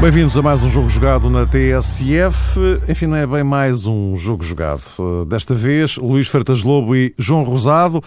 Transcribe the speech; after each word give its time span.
Bem-vindos 0.00 0.38
a 0.38 0.42
mais 0.42 0.62
um 0.62 0.68
jogo 0.70 0.88
jogado 0.88 1.28
na 1.28 1.44
TSF. 1.44 2.60
Enfim, 2.88 3.06
não 3.06 3.16
é 3.16 3.26
bem 3.26 3.42
mais 3.42 3.84
um 3.84 4.16
jogo 4.16 4.44
jogado. 4.44 5.26
Desta 5.26 5.56
vez, 5.56 5.96
Luís 5.96 6.28
Fertas 6.28 6.62
Lobo 6.62 6.94
e 6.94 7.12
João 7.18 7.42
Rosado 7.42 8.00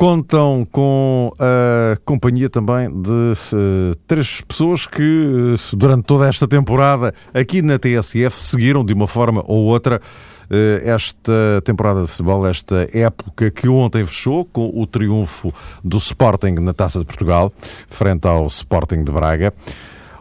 contam 0.00 0.66
com 0.72 1.30
a 1.38 1.94
companhia 2.06 2.48
também 2.48 2.88
de 2.88 3.10
uh, 3.10 3.94
três 4.06 4.40
pessoas 4.40 4.86
que, 4.86 5.02
uh, 5.02 5.76
durante 5.76 6.04
toda 6.04 6.26
esta 6.26 6.48
temporada, 6.48 7.12
aqui 7.34 7.60
na 7.60 7.78
TSF, 7.78 8.42
seguiram 8.42 8.82
de 8.82 8.94
uma 8.94 9.06
forma 9.06 9.44
ou 9.46 9.66
outra 9.66 10.00
uh, 10.00 10.88
esta 10.88 11.60
temporada 11.66 12.00
de 12.00 12.08
futebol, 12.08 12.46
esta 12.46 12.88
época 12.94 13.50
que 13.50 13.68
ontem 13.68 14.06
fechou 14.06 14.46
com 14.46 14.72
o 14.74 14.86
triunfo 14.86 15.52
do 15.84 15.98
Sporting 15.98 16.52
na 16.52 16.72
Taça 16.72 16.98
de 16.98 17.04
Portugal, 17.04 17.52
frente 17.90 18.26
ao 18.26 18.46
Sporting 18.46 19.04
de 19.04 19.12
Braga. 19.12 19.52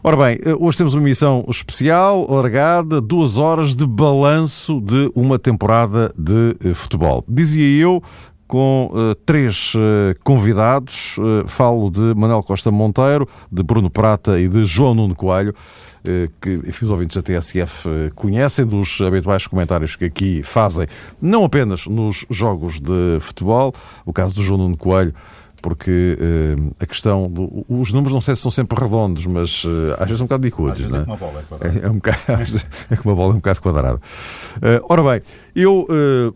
Ora 0.03 0.17
bem, 0.17 0.39
hoje 0.59 0.77
temos 0.77 0.93
uma 0.93 1.03
missão 1.03 1.45
especial, 1.49 2.29
largada, 2.29 2.99
duas 2.99 3.37
horas 3.37 3.75
de 3.75 3.85
balanço 3.87 4.81
de 4.81 5.09
uma 5.15 5.39
temporada 5.39 6.13
de 6.17 6.73
futebol. 6.73 7.23
Dizia 7.27 7.81
eu, 7.81 8.01
com 8.49 8.89
uh, 8.91 9.13
três 9.27 9.73
uh, 9.75 9.79
convidados. 10.23 11.17
Uh, 11.19 11.47
falo 11.47 11.91
de 11.91 12.15
Manuel 12.15 12.41
Costa 12.41 12.71
Monteiro, 12.71 13.29
de 13.49 13.61
Bruno 13.61 13.91
Prata 13.91 14.39
e 14.39 14.49
de 14.49 14.65
João 14.65 14.95
Nuno 14.95 15.15
Coelho, 15.15 15.53
que 16.41 16.53
enfim, 16.65 16.85
os 16.85 16.91
ouvintes 16.91 17.17
da 17.17 17.21
TSF 17.21 18.09
conhecem 18.15 18.65
dos 18.65 18.99
habituais 19.01 19.45
comentários 19.45 19.97
que 19.97 20.05
aqui 20.05 20.41
fazem, 20.41 20.87
não 21.21 21.43
apenas 21.43 21.85
nos 21.85 22.25
jogos 22.29 22.79
de 22.79 23.19
futebol, 23.19 23.73
o 24.05 24.13
caso 24.13 24.33
do 24.33 24.41
João 24.41 24.57
Nuno 24.57 24.77
Coelho 24.77 25.13
porque 25.61 26.17
uh, 26.19 26.75
a 26.79 26.85
questão. 26.85 27.29
Do, 27.29 27.65
os 27.67 27.91
números 27.91 28.13
não 28.13 28.21
sei 28.21 28.35
se 28.35 28.41
são 28.41 28.51
sempre 28.51 28.79
redondos, 28.79 29.25
mas 29.25 29.63
uh, 29.63 29.93
às 29.93 30.05
vezes 30.05 30.17
são 30.17 30.25
um 30.25 30.27
bocado 30.27 30.41
bicudos. 30.41 30.85
Às 30.85 30.93
é? 30.93 30.97
é 30.97 31.01
uma 31.01 31.17
bola, 31.17 31.43
é, 31.61 31.67
é, 31.67 31.85
é, 31.85 31.89
um 31.89 31.95
bocado, 31.95 32.17
é 32.89 32.99
uma 33.03 33.15
bola, 33.15 33.33
é 33.33 33.35
um 33.35 33.39
bocado 33.39 33.61
quadrada. 33.61 33.95
Uh, 33.95 34.85
ora 34.89 35.03
bem, 35.03 35.21
eu 35.55 35.87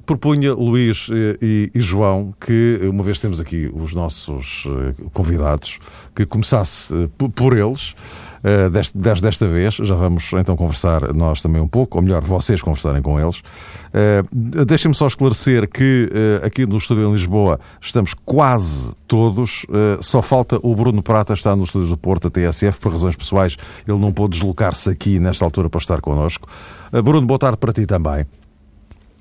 propunha, 0.05 0.53
Luís 0.53 1.07
e, 1.41 1.71
e, 1.73 1.79
João, 1.79 2.33
que 2.39 2.79
uma 2.83 3.03
vez 3.03 3.19
temos 3.19 3.39
aqui 3.39 3.71
os 3.73 3.93
nossos 3.93 4.67
convidados, 5.13 5.79
que 6.15 6.25
começasse 6.25 7.09
por 7.35 7.57
eles. 7.57 7.95
Uh, 8.43 8.69
deste, 8.69 8.97
desta 8.97 9.47
vez. 9.47 9.75
Já 9.75 9.95
vamos 9.95 10.29
então 10.33 10.57
conversar 10.57 11.13
nós 11.13 11.41
também 11.41 11.61
um 11.61 11.67
pouco, 11.67 11.97
ou 11.97 12.03
melhor, 12.03 12.21
vocês 12.23 12.61
conversarem 12.61 13.01
com 13.01 13.17
eles. 13.17 13.39
Uh, 13.39 14.65
Deixem-me 14.65 14.93
só 14.93 15.07
esclarecer 15.07 15.69
que 15.69 16.09
uh, 16.11 16.45
aqui 16.45 16.65
no 16.65 16.77
Estúdio 16.77 17.07
em 17.07 17.11
Lisboa 17.13 17.57
estamos 17.79 18.13
quase 18.13 18.91
todos, 19.07 19.65
só 20.01 20.23
falta 20.23 20.59
o 20.63 20.75
Bruno 20.75 21.03
Prata 21.03 21.33
estar 21.33 21.55
no 21.55 21.63
Estúdio 21.63 21.89
do 21.89 21.97
Porto, 21.97 22.27
a 22.27 22.31
TSF, 22.31 22.79
por 22.79 22.91
razões 22.91 23.15
pessoais. 23.15 23.55
Ele 23.87 23.99
não 23.99 24.11
pôde 24.11 24.37
deslocar-se 24.37 24.89
aqui 24.89 25.19
nesta 25.19 25.45
altura 25.45 25.69
para 25.69 25.79
estar 25.79 26.01
connosco. 26.01 26.47
Bruno, 26.91 27.27
boa 27.27 27.37
tarde 27.37 27.57
para 27.57 27.71
ti 27.71 27.85
também. 27.85 28.25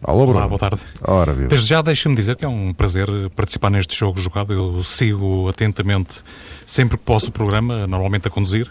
Alô, 0.03 0.25
Bruno. 0.25 0.39
Olá, 0.39 0.49
boa 0.49 0.59
tarde. 0.59 0.81
Ora, 1.01 1.33
viu. 1.33 1.47
Desde 1.47 1.69
já 1.69 1.81
deixa-me 1.81 2.17
dizer 2.17 2.35
que 2.35 2.45
é 2.45 2.49
um 2.49 2.73
prazer 2.73 3.07
participar 3.37 3.71
neste 3.71 3.97
jogo 3.97 4.19
jogado. 4.19 4.53
Eu 4.53 4.83
sigo 4.83 5.49
atentamente 5.49 6.21
sempre 6.67 6.99
que 6.99 7.05
posso 7.05 7.29
o 7.29 7.33
programa, 7.33 7.87
normalmente 7.87 8.27
a 8.27 8.31
conduzir 8.31 8.69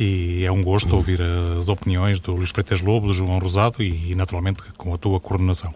e 0.00 0.44
é 0.46 0.50
um 0.50 0.62
gosto 0.62 0.96
ouvir 0.96 1.20
as 1.58 1.68
opiniões 1.68 2.18
do 2.20 2.32
Luís 2.32 2.48
Freitas 2.48 2.80
Lobo, 2.80 3.06
do 3.08 3.12
João 3.12 3.38
Rosado 3.38 3.82
e, 3.82 4.14
naturalmente, 4.14 4.62
com 4.78 4.94
a 4.94 4.98
tua 4.98 5.20
coordenação. 5.20 5.74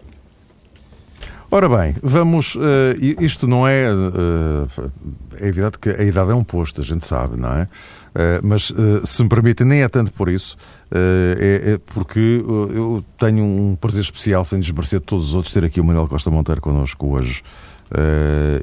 Ora 1.51 1.69
bem, 1.69 1.95
vamos. 2.01 2.55
Uh, 2.55 3.21
isto 3.21 3.47
não 3.47 3.67
é. 3.67 3.87
Uh, 3.93 4.91
é 5.39 5.47
evidente 5.47 5.77
que 5.77 5.89
a 5.89 6.03
idade 6.03 6.31
é 6.31 6.33
um 6.33 6.43
posto, 6.43 6.81
a 6.81 6.83
gente 6.83 7.05
sabe, 7.05 7.39
não 7.39 7.53
é? 7.53 7.63
Uh, 7.63 8.41
mas, 8.41 8.73
se 9.03 9.23
me 9.23 9.29
permitem, 9.29 9.67
nem 9.67 9.83
é 9.83 9.87
tanto 9.87 10.11
por 10.11 10.27
isso, 10.27 10.57
é, 10.89 11.73
é, 11.73 11.77
porque 11.93 12.43
eu 12.47 13.03
tenho 13.19 13.43
um 13.43 13.77
prazer 13.79 14.01
especial, 14.01 14.43
sem 14.43 14.59
desmerecer 14.59 15.01
de 15.01 15.05
todos 15.05 15.29
os 15.29 15.35
outros, 15.35 15.53
ter 15.53 15.63
aqui 15.63 15.79
o 15.79 15.83
Manuel 15.83 16.07
Costa 16.07 16.31
Monteiro 16.31 16.61
connosco 16.61 17.07
hoje. 17.07 17.43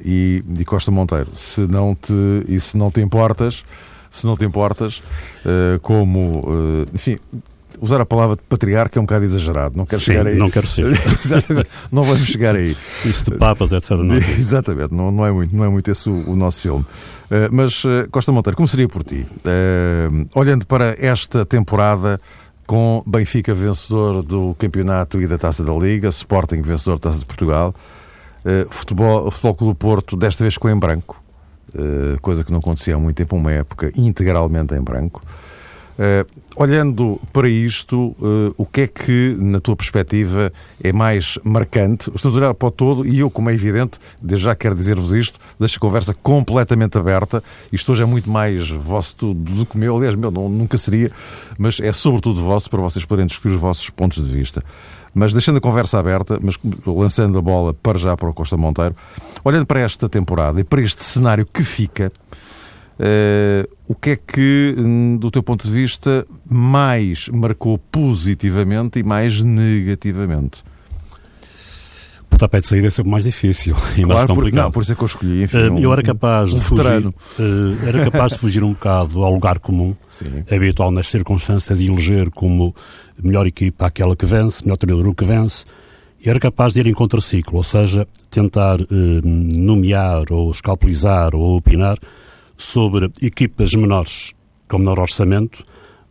e, 0.05 0.43
e 0.59 0.65
Costa 0.65 0.91
Monteiro, 0.91 1.29
se 1.35 1.61
não 1.63 1.95
te, 1.95 2.13
e 2.49 2.59
se 2.59 2.77
não 2.77 2.91
te 2.91 3.01
importas, 3.01 3.63
se 4.13 4.27
não 4.27 4.37
te 4.37 4.45
importas, 4.45 5.03
uh, 5.45 5.81
como, 5.81 6.41
uh, 6.41 6.87
enfim, 6.95 7.19
usar 7.81 8.01
a 8.01 8.07
palavra 8.07 8.37
de 8.37 8.43
patriarca 8.43 8.99
é 8.99 9.01
um 9.01 9.05
bocado 9.05 9.25
exagerado. 9.25 9.77
Não 9.77 9.85
quero 9.85 10.01
Sim, 10.01 10.13
chegar 10.13 10.27
aí. 10.29 10.37
não 10.37 10.49
quero 10.49 10.67
ser. 10.69 10.87
Exatamente. 11.25 11.69
Não 11.91 12.05
vamos 12.05 12.29
chegar 12.29 12.55
aí. 12.55 12.77
Isso 13.05 13.31
de 13.31 13.37
papas, 13.37 13.73
etc. 13.73 13.91
Não. 13.91 14.15
Exatamente. 14.39 14.95
Não, 14.95 15.11
não, 15.11 15.27
é 15.27 15.33
muito, 15.33 15.57
não 15.57 15.65
é 15.65 15.69
muito 15.69 15.91
esse 15.91 16.09
o, 16.09 16.31
o 16.31 16.37
nosso 16.37 16.63
filme. 16.63 16.85
Uh, 16.85 17.49
mas, 17.51 17.83
uh, 17.85 18.09
Costa 18.11 18.31
Monteiro, 18.31 18.57
começaria 18.57 18.89
por 18.89 19.03
ti. 19.03 19.27
Uh, 19.45 20.29
olhando 20.35 20.65
para 20.65 20.97
esta 20.99 21.45
temporada 21.45 22.21
com 22.67 23.03
Benfica 23.05 23.53
vencedor 23.53 24.23
do 24.23 24.55
campeonato 24.59 25.21
e 25.21 25.27
da 25.27 25.37
Taça 25.37 25.65
da 25.65 25.73
Liga, 25.73 26.09
Sporting 26.09 26.63
vencedor 26.63 26.99
da 26.99 27.11
Taça 27.11 27.19
de 27.19 27.27
Portugal, 27.27 27.75
futebol, 28.71 29.31
Futebol 29.31 29.55
Clube 29.55 29.73
do 29.75 29.77
Porto 29.77 30.17
desta 30.17 30.43
vez 30.43 30.55
ficou 30.55 30.71
em 30.71 30.79
branco, 30.79 31.17
eh, 31.17 31.22
coisa 32.21 32.45
que 32.45 32.53
não 32.53 32.59
acontecia 32.59 32.95
há 32.95 32.99
muito 32.99 33.17
tempo, 33.17 33.37
uma 33.37 33.53
época 33.53 33.93
integralmente 33.97 34.75
em 34.75 34.81
branco. 34.81 35.23
Uh, 35.93 36.27
olhando 36.57 37.21
para 37.33 37.49
isto, 37.49 38.17
uh, 38.19 38.55
o 38.57 38.65
que 38.65 38.83
é 38.83 38.87
que, 38.87 39.37
na 39.39 39.61
tua 39.61 39.77
perspectiva, 39.77 40.53
é 40.83 40.93
mais 40.93 41.39
marcante? 41.45 42.11
Estamos 42.15 42.37
a 42.37 42.41
olhar 42.41 42.55
para 42.55 42.69
o 42.69 42.71
todo 42.71 43.07
e 43.07 43.19
eu, 43.19 43.31
como 43.31 43.51
é 43.51 43.55
evidente, 43.55 43.99
desde 44.21 44.47
já 44.47 44.55
quero 44.55 44.75
dizer-vos 44.75 45.13
isto, 45.13 45.39
deixo 45.61 45.77
a 45.77 45.81
conversa 45.81 46.15
completamente 46.15 46.97
aberta. 46.97 47.43
Isto 47.71 47.93
hoje 47.93 48.03
é 48.03 48.07
muito 48.07 48.31
mais 48.31 48.71
vosso 48.71 49.35
do 49.35 49.67
que 49.67 49.77
meu, 49.77 49.97
aliás, 49.97 50.15
meu 50.15 50.31
não, 50.31 50.49
nunca 50.49 50.79
seria, 50.79 51.13
mas 51.59 51.79
é 51.79 51.93
sobretudo 51.93 52.41
vosso 52.41 52.71
para 52.71 52.81
vocês 52.81 53.05
poderem 53.05 53.27
discutir 53.27 53.55
os 53.55 53.61
vossos 53.61 53.89
pontos 53.91 54.27
de 54.27 54.33
vista. 54.35 54.63
Mas 55.15 55.33
deixando 55.33 55.59
a 55.59 55.61
conversa 55.61 55.99
aberta, 55.99 56.39
mas 56.41 56.59
lançando 56.87 57.39
a 57.39 57.43
bola 57.43 57.75
para 57.75 57.99
já 57.99 58.17
para 58.17 58.31
o 58.31 58.35
Costa 58.35 58.57
Monteiro, 58.57 58.97
olhando 59.45 59.67
para 59.67 59.81
esta 59.81 60.09
temporada 60.09 60.61
e 60.61 60.65
para 60.65 60.81
este 60.81 61.03
cenário 61.03 61.47
que 61.47 61.63
fica, 61.63 62.11
uh, 62.99 63.71
o 63.87 63.95
que 63.95 64.11
é 64.11 64.17
que, 64.17 64.75
hum, 64.79 65.19
do 65.19 65.31
teu 65.31 65.43
ponto 65.43 65.67
de 65.67 65.73
vista, 65.73 66.27
mais 66.49 67.29
marcou 67.29 67.77
positivamente 67.77 68.99
e 68.99 69.03
mais 69.03 69.43
negativamente? 69.43 70.65
Pontapé 72.43 72.61
de 72.61 72.67
saída 72.67 72.87
é 72.89 72.91
sempre 72.91 73.11
mais 73.11 73.25
difícil 73.25 73.77
e 73.97 74.03
claro, 74.03 74.09
mais 74.09 74.25
complicado. 74.25 74.65
Não, 74.65 74.71
por 74.71 74.83
isso 74.83 74.93
é 74.93 74.95
que 74.95 75.03
eu 75.03 75.07
escolhi. 75.07 75.43
Enfim, 75.45 75.57
uh, 75.57 75.79
eu 75.79 75.93
era 75.93 76.03
capaz 76.03 76.53
um, 76.53 76.59
de 76.59 76.65
fugir, 76.65 77.07
uh, 77.07 77.15
era 77.87 78.05
capaz 78.11 78.33
de 78.33 78.39
fugir 78.39 78.65
um 78.65 78.73
bocado 78.73 79.23
ao 79.23 79.33
lugar 79.33 79.59
comum, 79.59 79.95
Sim. 80.11 80.45
habitual 80.51 80.91
nas 80.91 81.09
circunstâncias 81.09 81.81
e 81.81 81.87
eleger 81.87 82.31
como 82.31 82.75
melhor 83.23 83.47
equipa 83.47 83.87
aquela 83.87 84.17
que 84.17 84.27
vence, 84.27 84.65
melhor 84.65 84.77
treinador 84.77 85.09
o 85.09 85.15
que 85.15 85.25
vence. 85.25 85.65
E 86.25 86.31
era 86.31 86.39
capaz 86.39 86.73
de 86.73 86.81
ir 86.81 86.87
em 86.87 86.95
contraciclo, 86.95 87.57
ou 87.57 87.65
seja, 87.65 88.07
tentar 88.31 88.81
uh, 88.81 88.87
nomear 89.25 90.25
ou 90.31 90.51
escalpelizar 90.51 91.35
ou 91.35 91.57
opinar 91.57 91.99
sobre 92.57 93.11
equipas 93.21 93.75
menores 93.75 94.33
com 94.69 94.79
menor 94.79 95.01
orçamento, 95.01 95.63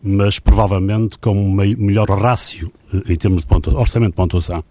mas 0.04 0.40
provavelmente 0.40 1.18
com 1.18 1.34
melhor 1.78 2.10
rácio 2.10 2.72
em 3.08 3.16
termos 3.16 3.42
de 3.42 3.48
ponto, 3.48 3.78
orçamento 3.78 4.12
de 4.12 4.16
pontuação 4.16 4.64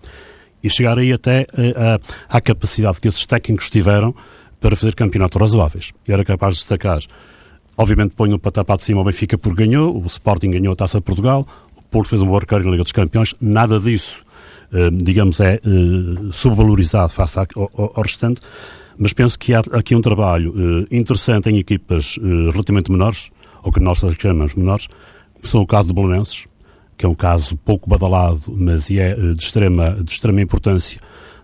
e 0.62 0.70
chegar 0.70 0.98
aí 0.98 1.12
até 1.12 1.42
uh, 1.42 2.02
à 2.28 2.40
capacidade 2.40 3.00
que 3.00 3.08
esses 3.08 3.26
técnicos 3.26 3.70
tiveram 3.70 4.14
para 4.60 4.76
fazer 4.76 4.94
campeonatos 4.94 5.40
razoáveis. 5.40 5.92
E 6.06 6.12
era 6.12 6.24
capaz 6.24 6.54
de 6.54 6.60
destacar, 6.60 7.00
obviamente 7.76 8.14
ponho 8.14 8.36
o 8.36 8.38
patapá 8.38 8.76
de 8.76 8.84
cima 8.84 9.00
o 9.00 9.04
Benfica 9.04 9.38
porque 9.38 9.66
ganhou, 9.66 9.96
o 9.96 10.06
Sporting 10.06 10.50
ganhou 10.50 10.72
a 10.72 10.76
Taça 10.76 10.98
de 10.98 11.04
Portugal, 11.04 11.46
o 11.76 11.82
Porto 11.82 12.08
fez 12.08 12.20
um 12.20 12.26
bom 12.26 12.38
recorde 12.38 12.66
na 12.66 12.72
Liga 12.72 12.82
dos 12.82 12.92
Campeões, 12.92 13.34
nada 13.40 13.80
disso, 13.80 14.22
uh, 14.72 14.90
digamos, 14.90 15.40
é 15.40 15.60
uh, 15.64 16.32
subvalorizado 16.32 17.08
face 17.08 17.38
ao, 17.38 17.48
ao, 17.74 18.02
restante, 18.02 18.40
mas 18.98 19.12
penso 19.14 19.38
que 19.38 19.54
há 19.54 19.60
aqui 19.72 19.94
um 19.94 20.02
trabalho 20.02 20.86
interessante 20.90 21.48
em 21.48 21.56
equipas 21.56 22.18
relativamente 22.52 22.92
menores, 22.92 23.30
ou 23.62 23.72
que 23.72 23.80
nós 23.80 24.04
chamamos 24.20 24.54
menores, 24.54 24.88
como 25.32 25.48
são 25.48 25.62
o 25.62 25.66
caso 25.66 25.88
de 25.88 25.94
Belenenses, 25.94 26.44
que 27.00 27.06
é 27.06 27.08
um 27.08 27.14
caso 27.14 27.56
pouco 27.56 27.88
badalado, 27.88 28.54
mas 28.54 28.90
é 28.90 29.12
eh, 29.12 29.32
de 29.32 29.42
extrema, 29.42 29.92
de 30.04 30.12
extrema 30.12 30.42
importância, 30.42 31.00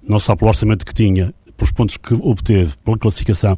não 0.07 0.21
só 0.21 0.37
pelo 0.37 0.51
orçamento 0.51 0.85
que 0.85 0.93
tinha, 0.93 1.35
pelos 1.57 1.73
pontos 1.73 1.97
que 1.97 2.13
obteve, 2.13 2.75
pela 2.85 2.99
classificação, 2.99 3.57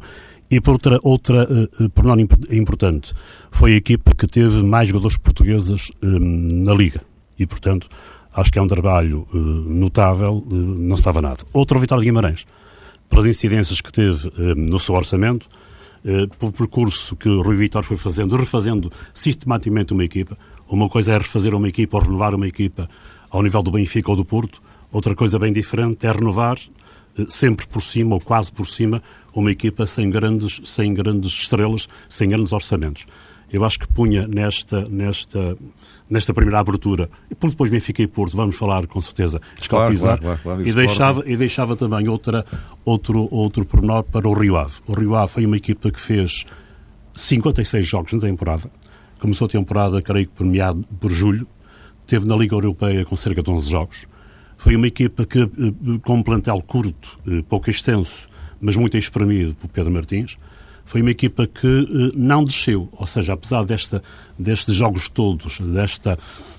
e 0.49 0.61
por 0.61 0.71
outra, 0.71 0.97
outra 1.03 1.43
uh, 1.43 1.89
por 1.89 2.05
não 2.05 2.17
importante, 2.17 3.11
foi 3.51 3.73
a 3.73 3.75
equipa 3.75 4.15
que 4.15 4.25
teve 4.27 4.63
mais 4.63 4.87
jogadores 4.87 5.17
portugueses 5.17 5.91
na 6.01 6.73
Liga. 6.73 7.01
E, 7.37 7.45
portanto, 7.45 7.89
acho 8.33 8.49
que 8.49 8.57
é 8.57 8.61
um 8.61 8.67
trabalho 8.67 9.27
notável, 9.33 10.43
não 10.49 10.95
estava 10.95 11.21
nada. 11.21 11.43
Outro, 11.53 11.79
Vitória 11.81 12.01
de 12.01 12.05
Guimarães, 12.05 12.47
pelas 13.09 13.25
incidências 13.27 13.81
que 13.81 13.91
teve 13.91 14.31
no 14.55 14.79
seu 14.79 14.95
orçamento, 14.95 15.47
pelo 16.39 16.51
percurso 16.51 17.15
que 17.15 17.29
o 17.29 17.41
Rui 17.41 17.57
Vitor 17.57 17.83
foi 17.83 17.97
fazendo, 17.97 18.35
refazendo 18.35 18.91
sistematicamente 19.13 19.93
uma 19.93 20.03
equipa. 20.03 20.35
Uma 20.69 20.87
coisa 20.87 21.13
é 21.13 21.17
refazer 21.17 21.55
uma 21.55 21.67
equipa 21.67 21.97
ou 21.97 22.03
renovar 22.03 22.35
uma 22.35 22.47
equipa 22.47 22.89
ao 23.31 23.41
nível 23.41 23.63
do 23.63 23.71
Benfica 23.71 24.09
ou 24.11 24.15
do 24.15 24.23
Porto, 24.23 24.61
outra 24.91 25.15
coisa 25.15 25.39
bem 25.39 25.51
diferente 25.51 26.05
é 26.05 26.11
renovar 26.11 26.57
uh, 27.17 27.31
sempre 27.31 27.67
por 27.67 27.81
cima 27.81 28.15
ou 28.15 28.21
quase 28.21 28.51
por 28.51 28.67
cima 28.67 29.01
uma 29.33 29.51
equipa 29.51 29.85
sem 29.87 30.09
grandes, 30.09 30.61
sem 30.65 30.93
grandes 30.93 31.31
estrelas, 31.31 31.87
sem 32.07 32.29
grandes 32.29 32.51
orçamentos. 32.51 33.05
Eu 33.51 33.65
acho 33.65 33.79
que 33.79 33.87
punha 33.87 34.27
nesta, 34.27 34.83
nesta, 34.91 35.57
nesta 36.07 36.33
primeira 36.33 36.59
abertura, 36.59 37.09
e 37.31 37.35
por 37.35 37.49
depois 37.49 37.71
Benfica 37.71 38.01
e 38.03 38.07
Porto, 38.07 38.37
vamos 38.37 38.55
falar 38.55 38.85
com 38.85 39.01
certeza, 39.01 39.41
escalpizar, 39.59 40.19
claro, 40.19 40.39
claro, 40.39 40.59
claro, 40.61 40.67
e, 40.67 40.71
deixava, 40.71 41.23
e 41.25 41.35
deixava 41.35 41.75
também 41.75 42.07
outra, 42.07 42.45
outro, 42.85 43.27
outro 43.31 43.65
pormenor 43.65 44.03
para 44.03 44.27
o 44.27 44.33
Rio 44.33 44.55
Ave. 44.55 44.75
O 44.85 44.93
Rio 44.93 45.15
Ave 45.15 45.31
foi 45.31 45.45
uma 45.47 45.57
equipa 45.57 45.89
que 45.89 45.99
fez 45.99 46.45
56 47.15 47.85
jogos 47.85 48.13
na 48.13 48.19
temporada, 48.19 48.69
começou 49.19 49.45
a 49.45 49.49
temporada, 49.49 50.01
creio 50.01 50.27
que 50.27 50.33
premiado 50.33 50.83
por 50.99 51.11
julho, 51.11 51.47
teve 52.07 52.25
na 52.25 52.35
Liga 52.35 52.55
Europeia 52.55 53.05
com 53.05 53.15
cerca 53.15 53.43
de 53.43 53.49
11 53.49 53.69
jogos. 53.69 54.07
Foi 54.57 54.75
uma 54.75 54.87
equipa 54.87 55.25
que, 55.25 55.41
eh, 55.41 55.47
com 56.03 56.15
um 56.15 56.23
plantel 56.23 56.61
curto, 56.61 57.19
eh, 57.27 57.43
pouco 57.47 57.69
extenso, 57.69 58.27
mas 58.59 58.75
muito 58.75 58.97
espremido 58.97 59.55
por 59.55 59.69
Pedro 59.69 59.91
Martins, 59.91 60.37
foi 60.89 61.01
uma 61.01 61.11
equipa 61.11 61.45
que 61.45 61.67
uh, 61.67 62.11
não 62.17 62.43
desceu, 62.43 62.89
ou 62.93 63.05
seja, 63.05 63.33
apesar 63.33 63.63
desta, 63.63 64.01
destes 64.39 64.73
jogos 64.73 65.07
todos, 65.07 65.59
desta, 65.59 66.17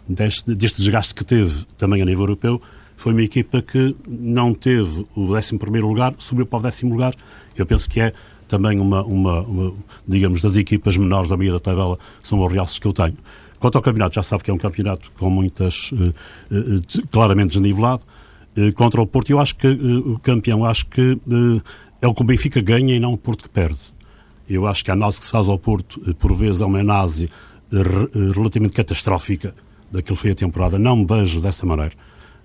deste, 0.09 0.55
deste 0.55 0.79
desgaste 0.79 1.17
que 1.17 1.25
teve 1.25 1.65
também 1.77 2.01
a 2.01 2.05
nível 2.05 2.23
europeu, 2.23 2.63
foi 2.97 3.13
uma 3.13 3.25
equipa 3.25 3.61
que 3.61 3.97
não 4.07 4.55
teve 4.55 5.05
o 5.17 5.35
11 5.35 5.59
lugar, 5.81 6.15
subiu 6.17 6.47
para 6.47 6.61
o 6.61 6.63
décimo 6.63 6.93
lugar. 6.93 7.13
Eu 7.57 7.67
penso 7.67 7.91
que 7.91 7.99
é 7.99 8.13
também 8.51 8.79
uma, 8.81 9.03
uma, 9.05 9.41
uma, 9.43 9.75
digamos, 10.07 10.43
das 10.43 10.57
equipas 10.57 10.97
menores 10.97 11.31
da 11.31 11.37
meia 11.37 11.53
da 11.53 11.61
tabela, 11.61 11.99
são 12.23 12.45
os 12.45 12.53
realces 12.53 12.79
que 12.79 12.87
eu 12.87 12.93
tenho. 12.93 13.17
Quanto 13.59 13.77
ao 13.77 13.83
campeonato, 13.83 14.15
já 14.15 14.23
sabe 14.23 14.43
que 14.43 14.51
é 14.51 14.55
um 14.55 14.59
campeonato 14.59 15.11
com 15.19 15.31
muitas, 15.31 15.93
uh, 15.93 16.15
uh, 16.51 17.09
claramente 17.11 17.53
desnivelado. 17.53 18.03
contra 18.75 19.01
o 19.01 19.07
Porto, 19.07 19.31
eu 19.31 19.39
acho 19.39 19.55
que 19.55 19.67
o 19.69 20.19
campeão, 20.19 20.65
acho 20.65 20.87
que 20.87 21.19
é 22.01 22.09
o 22.09 22.15
que 22.15 22.23
o 22.23 22.25
Benfica 22.25 22.61
ganha 22.61 22.97
e 22.97 23.01
não 23.01 23.13
o 23.13 23.19
Porto 23.19 23.45
que 23.45 23.49
perde. 23.49 23.79
Eu 24.49 24.67
acho 24.67 24.85
que 24.85 24.91
a 24.91 24.95
análise 24.95 25.21
que 25.21 25.27
se 25.27 25.31
faz 25.31 25.49
ao 25.49 25.59
Porto, 25.59 26.03
eh, 26.09 26.13
por 26.13 26.35
vezes, 26.35 26.61
é 26.61 26.65
uma 26.65 26.81
análise 26.81 27.29
eh, 27.73 27.77
eh, 27.77 28.33
relativamente 28.35 28.75
catastrófica 28.75 29.55
daquilo 29.93 30.17
que 30.17 30.23
foi 30.23 30.31
a 30.33 30.35
temporada. 30.35 30.79
Não 30.79 30.97
me 30.97 31.07
vejo 31.07 31.41
dessa 31.41 31.65
maneira. 31.65 31.93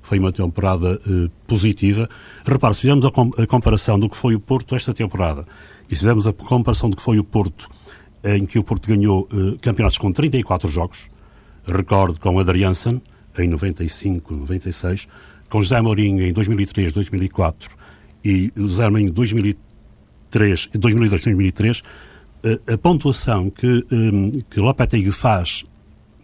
Foi 0.02 0.20
uma 0.20 0.32
temporada 0.32 1.02
positiva. 1.48 2.08
Repare, 2.46 2.76
se 2.76 2.82
fizermos 2.82 3.06
a, 3.06 3.12
com 3.12 3.32
a, 3.40 3.48
comparação 3.48 3.98
do 3.98 4.08
que 4.08 4.16
foi 4.16 4.36
o 4.36 4.40
Porto 4.40 4.76
esta 4.76 4.94
temporada 4.94 5.48
e 5.90 5.96
se 5.96 6.00
fizermos 6.00 6.26
a 6.28 6.34
comparação 6.34 6.90
do 6.90 6.98
que 6.98 7.04
foi 7.04 7.20
o 7.20 7.24
Porto, 7.24 7.68
em 8.24 8.46
que 8.46 8.58
o 8.58 8.64
Porto 8.64 8.88
ganhou 8.88 9.28
uh, 9.32 9.58
campeonatos 9.62 9.98
com 9.98 10.12
34 10.12 10.68
jogos, 10.70 11.10
recordo 11.66 12.20
com 12.20 12.40
Adriansen 12.40 13.02
em 13.38 13.48
95, 13.48 14.34
96, 14.34 15.08
com 15.50 15.62
José 15.62 15.80
Mourinho 15.82 16.26
em 16.26 16.34
2003, 16.34 16.92
2004 16.92 17.70
e 18.24 18.52
José 18.56 18.90
Mourinho 18.90 19.10
em 19.10 19.14
2003, 19.14 19.66
2003, 20.36 20.70
2002, 20.74 21.22
2003, 21.24 21.82
a 22.72 22.78
pontuação 22.78 23.50
que, 23.50 23.86
um, 23.92 24.32
que 24.50 24.60
Lopetegui 24.60 25.12
faz 25.12 25.64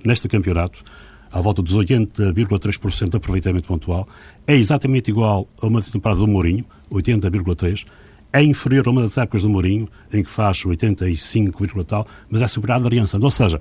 neste 0.06 0.28
campeonato, 0.28 0.84
à 1.32 1.40
volta 1.40 1.62
dos 1.62 1.76
80,3% 1.76 3.10
de 3.10 3.18
aproveitamento 3.18 3.68
pontual, 3.68 4.08
é 4.46 4.56
exatamente 4.56 5.10
igual 5.10 5.48
a 5.62 5.68
uma 5.68 5.82
temporada 5.82 6.20
do 6.20 6.28
Mourinho, 6.28 6.66
80,3%, 6.92 7.88
é 8.34 8.44
inferior 8.44 8.88
a 8.88 8.92
uma 8.92 9.02
das 9.02 9.18
épocas 9.18 9.44
do 9.44 9.50
Mourinho, 9.50 9.88
em 10.12 10.24
que 10.24 10.30
faz 10.30 10.66
85, 10.66 11.84
tal, 11.84 12.08
mas 12.30 12.42
é 12.42 12.48
superado 12.48 12.86
a 12.86 12.88
Aliança. 12.88 13.18
Ou 13.22 13.32
seja, 13.32 13.60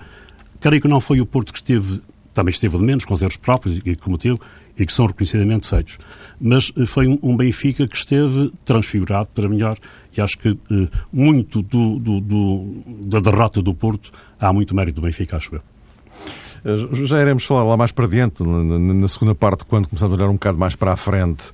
creio 0.61 0.81
que 0.81 0.88
não 0.88 1.00
foi 1.00 1.20
o 1.20 1.26
Porto 1.26 1.52
que 1.52 1.58
esteve, 1.58 2.00
também 2.32 2.52
esteve 2.52 2.78
de 2.78 2.84
menos, 2.84 3.05
com 3.05 3.14
os 3.14 3.22
erros 3.22 3.37
próprios 3.37 3.81
e 3.84 3.96
cometeu, 3.96 4.38
e 4.78 4.87
que 4.87 4.93
são 4.93 5.06
reconhecidamente 5.06 5.69
feitos. 5.69 5.99
Mas 6.40 6.72
eh, 6.76 6.87
foi 6.87 7.06
um, 7.06 7.37
Benfica 7.37 7.87
que 7.87 7.96
esteve 7.96 8.52
transfigurado 8.64 9.28
para 9.34 9.49
melhor 9.49 9.76
e 10.17 10.20
acho 10.20 10.38
que 10.38 10.49
eh, 10.49 10.88
muito 11.12 11.62
do, 11.62 11.99
do, 11.99 12.20
do, 12.20 12.82
da 13.02 13.20
derrota 13.20 13.61
do 13.61 13.75
Porto 13.75 14.11
há 14.38 14.52
muito 14.52 14.75
mérito 14.75 15.00
do 15.00 15.05
Benfica, 15.05 15.37
acho 15.37 15.56
eu. 15.56 15.62
Eh, 16.64 17.05
já 17.05 17.20
iremos 17.20 17.44
falar 17.44 17.64
lá 17.64 17.76
mais 17.76 17.93
para 17.93 18.06
diante, 18.06 18.43
na 18.43 19.08
segunda 19.08 19.34
parte, 19.34 19.64
quando 19.66 19.88
começamos 19.88 20.14
a 20.14 20.16
olhar 20.16 20.31
um 20.31 20.34
bocado 20.34 20.56
mais 20.56 20.75
para 20.75 20.93
a 20.93 20.96
frente 20.96 21.52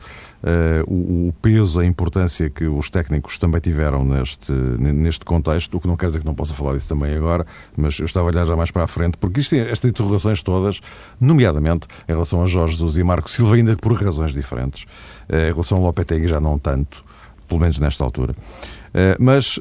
o, 0.87 1.29
o, 1.29 1.35
peso, 1.43 1.81
a 1.81 1.87
importância 1.87 2.49
que 2.49 2.65
os 2.67 2.89
técnicos 2.89 3.39
também 3.39 3.61
tiveram 3.61 4.05
neste, 4.05 4.53
neste 4.53 5.25
contexto, 5.25 5.77
o 5.77 5.81
que 5.81 5.89
não 5.89 5.97
quer 5.97 6.07
dizer 6.07 6.21
que 6.21 6.27
não 6.27 6.35
possa 6.35 6.55
falar 6.55 6.75
disso 6.75 6.89
também 6.89 7.15
agora, 7.15 7.47
mas 7.77 7.99
eu 7.99 8.05
estava 8.05 8.29
a 8.29 8.31
olhar 8.31 8.47
já 8.47 8.57
mais 8.57 8.71
para 8.71 8.85
a 8.85 8.87
frente, 8.87 9.17
porque 9.17 9.41
isto, 9.41 9.55
estas 9.55 9.91
interrogações 9.91 10.43
todas, 10.43 10.81
nomeadamente 11.21 11.87
em 12.09 12.13
relação 12.13 12.43
a 12.43 12.47
Jorge 12.47 12.75
Jesus 12.75 12.97
e 12.97 13.03
Marco 13.03 13.31
Silva, 13.31 13.57
ainda 13.57 13.77
por 13.77 13.93
razões 13.93 14.33
diferentes, 14.33 14.85
uh, 15.29 15.49
em 15.49 15.53
relação 15.53 15.79
ao 15.79 15.85
Lopetegui 15.85 16.29
já 16.29 16.41
não 16.41 16.59
tanto, 16.59 17.05
pelo 17.49 17.61
menos 17.61 17.79
nesta 17.79 18.05
altura. 18.05 18.33
Uh, 18.33 19.17
mas, 19.19 19.59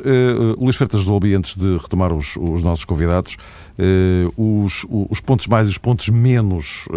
Luís 0.58 0.76
Fertas 0.78 1.04
do 1.04 1.12
Lobby, 1.12 1.36
antes 1.36 1.58
de 1.58 1.76
retomar 1.76 2.14
os, 2.14 2.38
os 2.38 2.64
nossos 2.64 2.86
convidados, 2.86 3.36
os, 4.38 4.86
os 4.90 5.20
pontos 5.20 5.48
mais 5.48 5.68
e 5.68 5.72
os 5.72 5.78
pontos 5.78 6.08
menos 6.08 6.88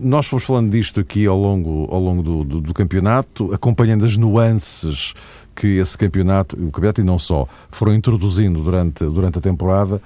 nós 0.00 0.26
fomos 0.26 0.44
falando 0.44 0.70
disto 0.70 1.00
aqui 1.00 1.26
ao 1.26 1.38
longo, 1.38 1.88
ao 1.90 2.00
longo 2.00 2.22
do, 2.22 2.44
do, 2.44 2.60
do 2.60 2.74
campeonato, 2.74 3.52
acompanhando 3.52 4.04
as 4.04 4.16
nuances 4.16 5.14
que 5.54 5.78
esse 5.78 5.98
campeonato, 5.98 6.56
o 6.56 6.70
campeonato 6.70 7.00
e 7.00 7.04
não 7.04 7.18
só, 7.18 7.48
foram 7.70 7.94
introduzindo 7.94 8.62
durante, 8.62 9.04
durante 9.04 9.38
a 9.38 9.40
temporada. 9.40 10.00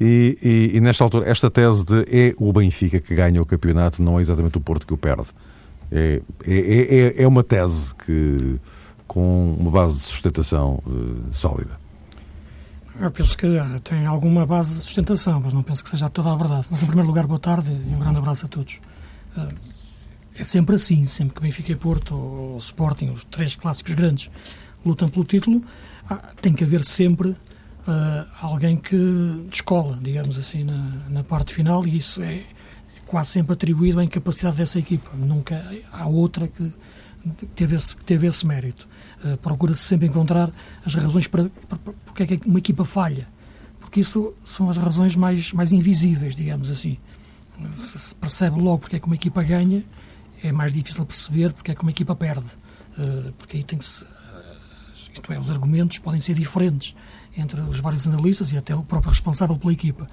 E, 0.00 0.38
e, 0.42 0.76
e, 0.76 0.80
nesta 0.80 1.04
altura, 1.04 1.28
esta 1.28 1.50
tese 1.50 1.84
de 1.84 2.06
é 2.10 2.34
o 2.38 2.52
Benfica 2.52 3.00
que 3.00 3.14
ganha 3.14 3.40
o 3.40 3.46
campeonato, 3.46 4.02
não 4.02 4.18
é 4.18 4.22
exatamente 4.22 4.56
o 4.58 4.60
Porto 4.60 4.86
que 4.86 4.94
o 4.94 4.96
perde. 4.96 5.28
É, 5.90 6.20
é, 6.46 7.14
é, 7.18 7.22
é 7.22 7.28
uma 7.28 7.42
tese 7.42 7.94
que, 7.94 8.58
com 9.06 9.54
uma 9.58 9.70
base 9.70 9.96
de 9.96 10.02
sustentação 10.02 10.82
uh, 10.86 11.22
sólida. 11.30 11.82
Eu 13.00 13.10
penso 13.10 13.36
que 13.36 13.46
tem 13.84 14.06
alguma 14.06 14.46
base 14.46 14.74
de 14.74 14.80
sustentação, 14.80 15.40
mas 15.40 15.52
não 15.52 15.62
penso 15.62 15.82
que 15.82 15.90
seja 15.90 16.08
toda 16.08 16.32
a 16.32 16.36
verdade. 16.36 16.66
Mas, 16.70 16.82
em 16.82 16.86
primeiro 16.86 17.08
lugar, 17.08 17.26
boa 17.26 17.38
tarde 17.38 17.70
e 17.70 17.94
um 17.94 17.98
grande 17.98 18.18
abraço 18.18 18.46
a 18.46 18.48
todos. 18.48 18.78
Ah, 19.36 19.48
é 20.34 20.42
sempre 20.44 20.76
assim, 20.76 21.04
sempre 21.06 21.34
que 21.36 21.42
Benfica 21.42 21.72
e 21.72 21.76
Porto 21.76 22.14
ou 22.14 22.56
Sporting, 22.58 23.10
os 23.10 23.24
três 23.24 23.54
clássicos 23.54 23.94
grandes, 23.94 24.30
lutam 24.84 25.08
pelo 25.08 25.24
título, 25.24 25.62
ah, 26.08 26.32
tem 26.40 26.54
que 26.54 26.64
haver 26.64 26.82
sempre 26.84 27.28
uh, 27.30 27.36
alguém 28.40 28.76
que 28.76 28.96
descola, 29.50 29.98
digamos 30.00 30.38
assim, 30.38 30.64
na, 30.64 30.78
na, 31.08 31.22
parte 31.22 31.54
final 31.54 31.86
e 31.86 31.96
isso 31.96 32.22
é 32.22 32.42
quase 33.06 33.30
sempre 33.30 33.52
atribuído 33.52 34.00
à 34.00 34.04
incapacidade 34.04 34.56
dessa 34.56 34.78
equipa. 34.78 35.10
Nunca 35.14 35.64
há 35.92 36.06
outra 36.06 36.48
que 36.48 36.72
teve 37.54 37.76
esse, 37.76 37.94
que 37.94 38.04
teve 38.04 38.26
esse 38.26 38.46
mérito. 38.46 38.88
Uh, 39.24 39.36
Procura-se 39.36 39.82
sempre 39.82 40.08
encontrar 40.08 40.50
as 40.84 40.94
razões 40.94 41.26
para, 41.26 41.50
para, 41.68 41.78
para 41.78 41.92
porque 42.06 42.22
é 42.22 42.26
que 42.26 42.48
uma 42.48 42.58
equipa 42.58 42.84
falha, 42.84 43.28
porque 43.78 44.00
isso 44.00 44.34
são 44.44 44.70
as 44.70 44.78
razões 44.78 45.14
mais, 45.14 45.52
mais 45.52 45.72
invisíveis, 45.72 46.34
digamos 46.34 46.70
assim 46.70 46.96
se, 47.74 48.14
percebe 48.14 48.60
logo 48.60 48.78
porque 48.78 48.96
é 48.96 49.00
que 49.00 49.06
uma 49.06 49.14
equipa 49.14 49.42
ganha, 49.42 49.84
é 50.42 50.52
mais 50.52 50.72
difícil 50.72 51.04
perceber 51.06 51.52
porque 51.52 51.70
é 51.70 51.74
que 51.74 51.82
uma 51.82 51.90
equipa 51.90 52.14
perde. 52.14 52.46
Uh, 52.98 53.32
porque 53.32 53.58
aí 53.58 53.64
tem 53.64 53.78
que 53.78 53.84
se. 53.84 54.04
Uh, 54.04 54.08
isto 54.92 55.32
é, 55.32 55.38
os 55.38 55.50
argumentos 55.50 55.98
podem 55.98 56.20
ser 56.20 56.34
diferentes 56.34 56.94
entre 57.36 57.60
os 57.62 57.80
vários 57.80 58.06
analistas 58.06 58.52
e 58.52 58.56
até 58.56 58.74
o 58.74 58.82
próprio 58.82 59.10
responsável 59.10 59.56
pela 59.56 59.72
equipa. 59.72 60.06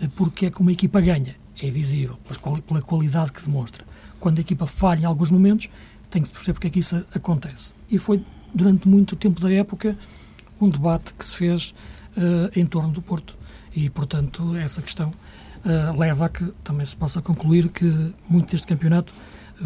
Uh, 0.00 0.08
porque 0.10 0.46
é 0.46 0.50
que 0.50 0.60
uma 0.60 0.72
equipa 0.72 1.00
ganha? 1.00 1.36
É 1.60 1.70
visível, 1.70 2.18
pela 2.66 2.82
qualidade 2.82 3.32
que 3.32 3.42
demonstra. 3.42 3.82
Quando 4.20 4.38
a 4.38 4.40
equipa 4.42 4.66
falha 4.66 5.02
em 5.02 5.06
alguns 5.06 5.30
momentos, 5.30 5.70
tem 6.10 6.20
que 6.20 6.28
se 6.28 6.34
perceber 6.34 6.52
porque 6.52 6.66
é 6.66 6.70
que 6.70 6.80
isso 6.80 7.02
acontece. 7.14 7.72
E 7.90 7.98
foi, 7.98 8.22
durante 8.54 8.86
muito 8.86 9.16
tempo 9.16 9.40
da 9.40 9.50
época, 9.50 9.96
um 10.60 10.68
debate 10.68 11.14
que 11.14 11.24
se 11.24 11.34
fez 11.34 11.74
em 12.54 12.66
torno 12.66 12.90
do 12.90 13.00
Porto. 13.00 13.34
E, 13.74 13.88
portanto, 13.88 14.54
essa 14.56 14.82
questão 14.82 15.14
uh, 15.66 15.98
leva 15.98 16.26
a 16.26 16.28
que 16.28 16.44
também 16.62 16.86
se 16.86 16.96
possa 16.96 17.20
concluir 17.20 17.68
que 17.68 18.14
muito 18.28 18.50
deste 18.50 18.66
campeonato 18.66 19.12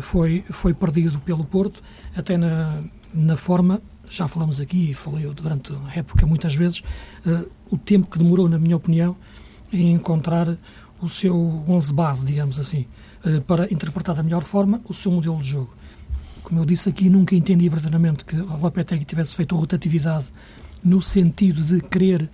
foi, 0.01 0.45
foi 0.51 0.73
perdido 0.73 1.19
pelo 1.21 1.45
Porto, 1.45 1.83
até 2.17 2.37
na, 2.37 2.79
na 3.13 3.37
forma, 3.37 3.81
já 4.09 4.27
falamos 4.27 4.61
aqui 4.61 4.91
e 4.91 4.95
falei 4.95 5.27
durante 5.35 5.73
a 5.73 5.99
época 5.99 6.27
muitas 6.27 6.55
vezes, 6.55 6.83
uh, 7.27 7.49
o 7.71 7.79
tempo 7.79 8.09
que 8.11 8.19
demorou, 8.19 8.49
na 8.49 8.59
minha 8.59 8.77
opinião, 8.77 9.17
em 9.73 9.93
encontrar 9.93 10.57
o 11.01 11.09
seu 11.09 11.37
11 11.69 11.93
base, 11.95 12.25
digamos 12.25 12.59
assim, 12.59 12.87
uh, 13.25 13.41
para 13.43 13.73
interpretar 13.73 14.15
da 14.15 14.23
melhor 14.23 14.43
forma 14.43 14.81
o 14.85 14.95
seu 14.95 15.13
modelo 15.13 15.41
de 15.41 15.51
jogo. 15.51 15.75
Como 16.43 16.61
eu 16.61 16.65
disse 16.65 16.89
aqui, 16.89 17.09
nunca 17.09 17.35
entendi 17.35 17.69
verdadeiramente 17.69 18.25
que 18.25 18.37
o 18.37 18.57
Lopetegui 18.57 19.05
tivesse 19.05 19.37
feito 19.37 19.55
rotatividade 19.55 20.27
no 20.83 21.03
sentido 21.03 21.63
de 21.63 21.81
querer 21.83 22.31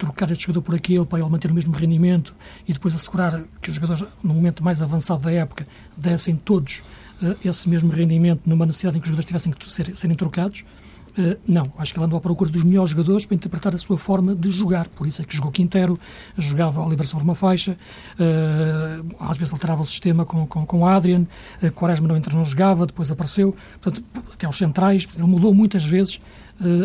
trocar 0.00 0.30
este 0.30 0.44
jogador 0.44 0.62
por 0.62 0.74
aquele 0.74 1.04
para 1.04 1.20
ele 1.20 1.28
manter 1.28 1.50
o 1.50 1.54
mesmo 1.54 1.72
rendimento 1.74 2.34
e 2.66 2.72
depois 2.72 2.94
assegurar 2.94 3.44
que 3.60 3.68
os 3.68 3.76
jogadores, 3.76 4.02
no 4.22 4.32
momento 4.32 4.64
mais 4.64 4.80
avançado 4.80 5.20
da 5.20 5.30
época, 5.30 5.66
dessem 5.94 6.34
todos 6.34 6.82
uh, 7.22 7.36
esse 7.44 7.68
mesmo 7.68 7.92
rendimento 7.92 8.40
numa 8.46 8.64
necessidade 8.64 8.96
em 8.96 9.00
que 9.00 9.04
os 9.04 9.10
jogadores 9.10 9.26
tivessem 9.26 9.52
que 9.52 9.72
ser, 9.72 9.94
serem 9.94 10.16
trocados. 10.16 10.64
Uh, 11.10 11.36
não, 11.46 11.64
acho 11.76 11.92
que 11.92 11.98
ele 11.98 12.06
andou 12.06 12.16
à 12.16 12.20
procura 12.20 12.50
dos 12.50 12.62
melhores 12.62 12.90
jogadores 12.90 13.26
para 13.26 13.34
interpretar 13.34 13.74
a 13.74 13.78
sua 13.78 13.98
forma 13.98 14.34
de 14.34 14.50
jogar. 14.50 14.88
Por 14.88 15.06
isso 15.06 15.20
é 15.20 15.24
que 15.24 15.36
jogou 15.36 15.52
Quintero, 15.52 15.98
jogava 16.38 16.80
Oliver 16.80 17.06
sobre 17.06 17.24
uma 17.24 17.34
faixa, 17.34 17.76
uh, 18.14 19.16
às 19.20 19.36
vezes 19.36 19.52
alterava 19.52 19.82
o 19.82 19.86
sistema 19.86 20.24
com, 20.24 20.46
com, 20.46 20.64
com 20.64 20.86
Adrian, 20.86 21.26
uh, 21.62 21.70
Quaresma 21.72 22.08
não 22.08 22.16
entra, 22.16 22.34
não 22.34 22.44
jogava, 22.44 22.86
depois 22.86 23.10
apareceu, 23.10 23.54
portanto, 23.82 24.02
até 24.32 24.48
os 24.48 24.56
centrais. 24.56 25.06
Ele 25.14 25.26
mudou 25.26 25.52
muitas 25.52 25.84
vezes 25.84 26.20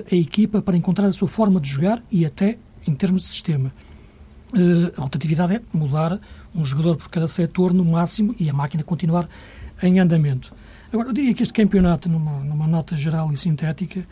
a 0.10 0.15
equipa 0.15 0.62
para 0.62 0.77
encontrar 0.77 1.07
a 1.07 1.12
sua 1.12 1.27
forma 1.27 1.60
de 1.60 1.69
jogar 1.69 2.01
e 2.10 2.25
até 2.25 2.57
em 2.87 2.93
termos 2.93 3.23
de 3.23 3.27
sistema. 3.27 3.73
a 4.97 5.01
rotatividade 5.01 5.55
é 5.55 5.61
mudar 5.73 6.19
um 6.53 6.63
jogador 6.63 6.95
por 6.95 7.09
cada 7.09 7.27
setor 7.27 7.73
no 7.73 7.83
máximo 7.83 8.35
e 8.39 8.49
a 8.49 8.53
máquina 8.53 8.83
continuar 8.83 9.27
em 9.81 9.99
andamento. 9.99 10.53
Agora, 10.91 11.09
eu 11.09 11.13
diria 11.13 11.33
que 11.33 11.43
este 11.43 11.53
campeonato, 11.53 12.07
numa, 12.07 12.39
numa 12.39 12.67
nota 12.67 12.95
geral 12.95 13.31
e 13.31 13.37
sintética, 13.37 14.05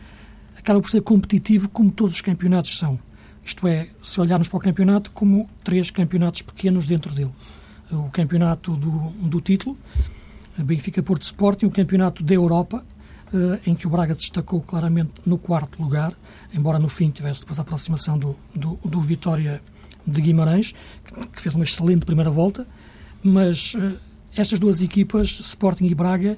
acaba 0.57 0.81
por 0.81 0.89
ser 0.89 1.01
competitivo 1.01 1.69
como 1.69 1.91
todos 1.91 2.15
os 2.15 2.21
campeonatos 2.21 2.77
são. 2.77 2.99
Isto 3.45 3.67
é, 3.67 3.89
se 4.01 4.19
olharmos 4.19 4.47
para 4.47 4.57
o 4.57 4.59
campeonato 4.59 5.11
como 5.11 5.49
três 5.63 5.91
campeonatos 5.91 6.41
pequenos 6.41 6.87
dentro 6.87 7.13
dele. 7.13 7.31
O 7.91 8.09
campeonato 8.09 8.75
do, 8.75 8.89
do 9.11 9.41
título, 9.41 9.77
Benfica-Porto 10.57 11.23
Sporting, 11.23 11.65
o 11.65 11.71
campeonato 11.71 12.23
da 12.23 12.33
Europa, 12.33 12.83
eh, 13.33 13.59
em 13.67 13.75
que 13.75 13.85
o 13.87 13.89
Braga 13.89 14.13
se 14.13 14.21
destacou 14.21 14.61
claramente 14.61 15.11
no 15.25 15.37
quarto 15.37 15.81
lugar, 15.81 16.13
embora 16.53 16.79
no 16.79 16.89
fim 16.89 17.09
tivesse 17.09 17.41
depois 17.41 17.59
a 17.59 17.61
aproximação 17.61 18.17
do, 18.17 18.35
do, 18.55 18.79
do 18.83 19.01
Vitória 19.01 19.61
de 20.05 20.21
Guimarães, 20.21 20.73
que, 21.03 21.27
que, 21.27 21.41
fez 21.41 21.55
uma 21.55 21.63
excelente 21.63 22.05
primeira 22.05 22.29
volta, 22.29 22.67
mas 23.23 23.73
uh, 23.73 23.97
estas 24.35 24.59
duas 24.59 24.81
equipas, 24.81 25.39
Sporting 25.39 25.85
e 25.85 25.95
Braga, 25.95 26.37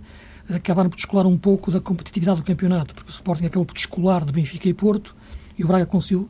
acabaram 0.50 0.89
por 0.89 0.95
descolar 0.95 1.25
um 1.25 1.38
pouco 1.38 1.72
da 1.72 1.81
competitividade 1.81 2.39
do 2.39 2.45
campeonato, 2.45 2.93
porque 2.93 3.10
o 3.10 3.13
Sporting 3.13 3.45
acabou 3.45 3.65
por 3.65 3.74
descolar 3.74 4.24
de 4.24 4.31
Benfica 4.31 4.69
e 4.69 4.74
Porto 4.74 5.15
e 5.57 5.63
o 5.63 5.67
Braga 5.67 5.86
conseguiu, 5.86 6.29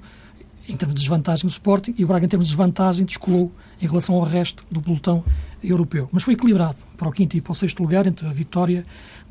em 0.67 0.75
termos 0.75 0.95
de 0.95 1.01
desvantagem, 1.01 1.45
o 1.45 1.47
Sporting 1.47 1.93
e 1.97 2.03
o 2.05 2.07
Braga, 2.07 2.25
em 2.25 2.29
termos 2.29 2.47
de 2.47 2.53
desvantagem, 2.53 3.05
descolou 3.05 3.51
em 3.81 3.87
relação 3.87 4.15
ao 4.15 4.23
resto 4.23 4.65
do 4.71 4.81
pelotão 4.81 5.23
europeu. 5.63 6.07
Mas 6.11 6.23
foi 6.23 6.33
equilibrado 6.33 6.77
para 6.97 7.07
o 7.07 7.11
quinto 7.11 7.35
e 7.35 7.41
para 7.41 7.51
o 7.51 7.55
sexto 7.55 7.81
lugar 7.81 8.07
entre 8.07 8.27
a 8.27 8.31
Vitória, 8.31 8.83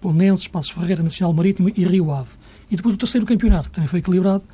Bolonenses, 0.03 0.47
Passos 0.49 0.71
Ferreira, 0.71 1.03
Nacional 1.03 1.33
Marítimo 1.33 1.71
e 1.75 1.85
Rio 1.85 2.13
Ave. 2.13 2.31
E 2.71 2.77
depois 2.77 2.95
o 2.95 2.99
terceiro 2.99 3.27
campeonato, 3.27 3.69
que 3.69 3.75
também 3.75 3.89
foi 3.89 4.01
equilibrado, 4.01 4.45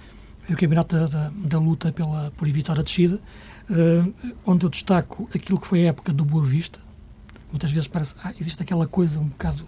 foi 0.47 0.55
o 0.55 0.59
campeonato 0.59 0.97
da, 0.97 1.07
da, 1.07 1.33
da 1.33 1.59
luta 1.59 1.93
pela, 1.93 2.33
por 2.37 2.49
evitar 2.49 2.79
a 2.79 2.83
descida, 2.83 3.21
uh, 3.71 4.15
onde 4.45 4.65
eu 4.67 4.71
destaco 4.71 5.29
aquilo 5.35 5.61
que 5.61 5.67
foi 5.67 5.85
a 5.85 5.89
época 5.89 6.13
do 6.13 6.25
Boa 6.25 6.45
Vista. 6.45 6.81
Muitas 7.51 7.71
vezes 7.71 7.89
parece, 7.89 8.15
ah, 8.23 8.33
existe 8.39 8.63
aquela 8.63 8.87
coisa 8.87 9.19
um 9.21 9.29
bocado 9.29 9.63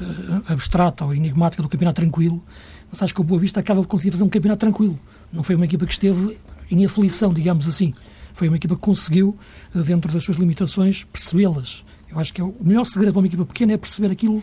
uh, 0.00 0.52
abstrata 0.52 1.04
ou 1.04 1.14
enigmática 1.14 1.62
do 1.62 1.68
campeonato 1.68 2.00
tranquilo, 2.00 2.42
mas 2.90 3.02
acho 3.02 3.14
que 3.14 3.20
o 3.20 3.24
Boa 3.24 3.40
Vista 3.40 3.60
acaba 3.60 3.80
de 3.80 3.86
conseguir 3.86 4.12
fazer 4.12 4.24
um 4.24 4.28
campeonato 4.28 4.60
tranquilo. 4.60 4.98
Não 5.32 5.42
foi 5.42 5.56
uma 5.56 5.64
equipa 5.64 5.86
que 5.86 5.92
esteve 5.92 6.38
em 6.70 6.84
aflição, 6.84 7.32
digamos 7.32 7.66
assim. 7.66 7.92
Foi 8.32 8.48
uma 8.48 8.56
equipa 8.56 8.76
que 8.76 8.82
conseguiu, 8.82 9.36
uh, 9.74 9.82
dentro 9.82 10.12
das 10.12 10.22
suas 10.22 10.36
limitações, 10.36 11.04
percebê-las. 11.04 11.84
Eu 12.08 12.18
acho 12.18 12.32
que 12.32 12.40
é 12.40 12.44
o 12.44 12.54
melhor 12.60 12.84
segredo 12.84 13.12
para 13.12 13.20
uma 13.20 13.26
equipa 13.26 13.44
pequena 13.44 13.72
é 13.72 13.76
perceber 13.76 14.12
aquilo 14.12 14.42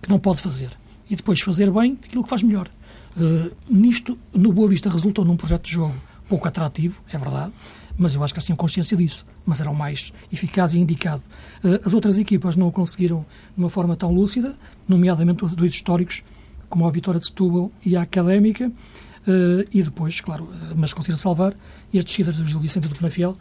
que 0.00 0.08
não 0.08 0.18
pode 0.18 0.40
fazer 0.40 0.70
e 1.12 1.16
depois 1.16 1.42
fazer 1.42 1.70
bem 1.70 1.98
aquilo 2.02 2.24
que 2.24 2.30
faz 2.30 2.42
melhor. 2.42 2.66
Uh, 3.14 3.54
nisto, 3.68 4.18
no 4.32 4.50
Boa 4.50 4.66
Vista, 4.66 4.88
resultou 4.88 5.26
num 5.26 5.36
projeto 5.36 5.64
de 5.64 5.72
jogo 5.72 5.94
pouco 6.26 6.48
atrativo, 6.48 7.02
é 7.12 7.18
verdade, 7.18 7.52
mas 7.98 8.14
eu 8.14 8.24
acho 8.24 8.32
que 8.32 8.38
eles 8.38 8.46
tinham 8.46 8.56
consciência 8.56 8.96
disso, 8.96 9.26
mas 9.44 9.60
era 9.60 9.70
o 9.70 9.74
mais 9.74 10.10
eficaz 10.32 10.72
e 10.72 10.78
indicado. 10.78 11.22
Uh, 11.62 11.86
as 11.86 11.92
outras 11.92 12.18
equipas 12.18 12.56
não 12.56 12.68
o 12.68 12.72
conseguiram 12.72 13.26
de 13.54 13.62
uma 13.62 13.68
forma 13.68 13.94
tão 13.94 14.10
lúcida, 14.10 14.56
nomeadamente 14.88 15.44
os 15.44 15.54
dois 15.54 15.72
históricos, 15.72 16.22
como 16.70 16.86
a 16.86 16.90
Vitória 16.90 17.20
de 17.20 17.26
Setúbal 17.26 17.70
e 17.84 17.94
a 17.94 18.00
Académica, 18.00 18.68
uh, 18.68 19.68
e 19.70 19.82
depois, 19.82 20.18
claro, 20.22 20.48
mas 20.74 20.94
conseguiram 20.94 21.18
salvar, 21.18 21.54
e 21.92 21.98
as 21.98 22.06
descidas 22.06 22.38
do 22.38 22.46
Gil 22.46 22.58
Vicente 22.58 22.86
e 22.86 22.88
do 22.88 22.94
Penafiel, 22.94 23.36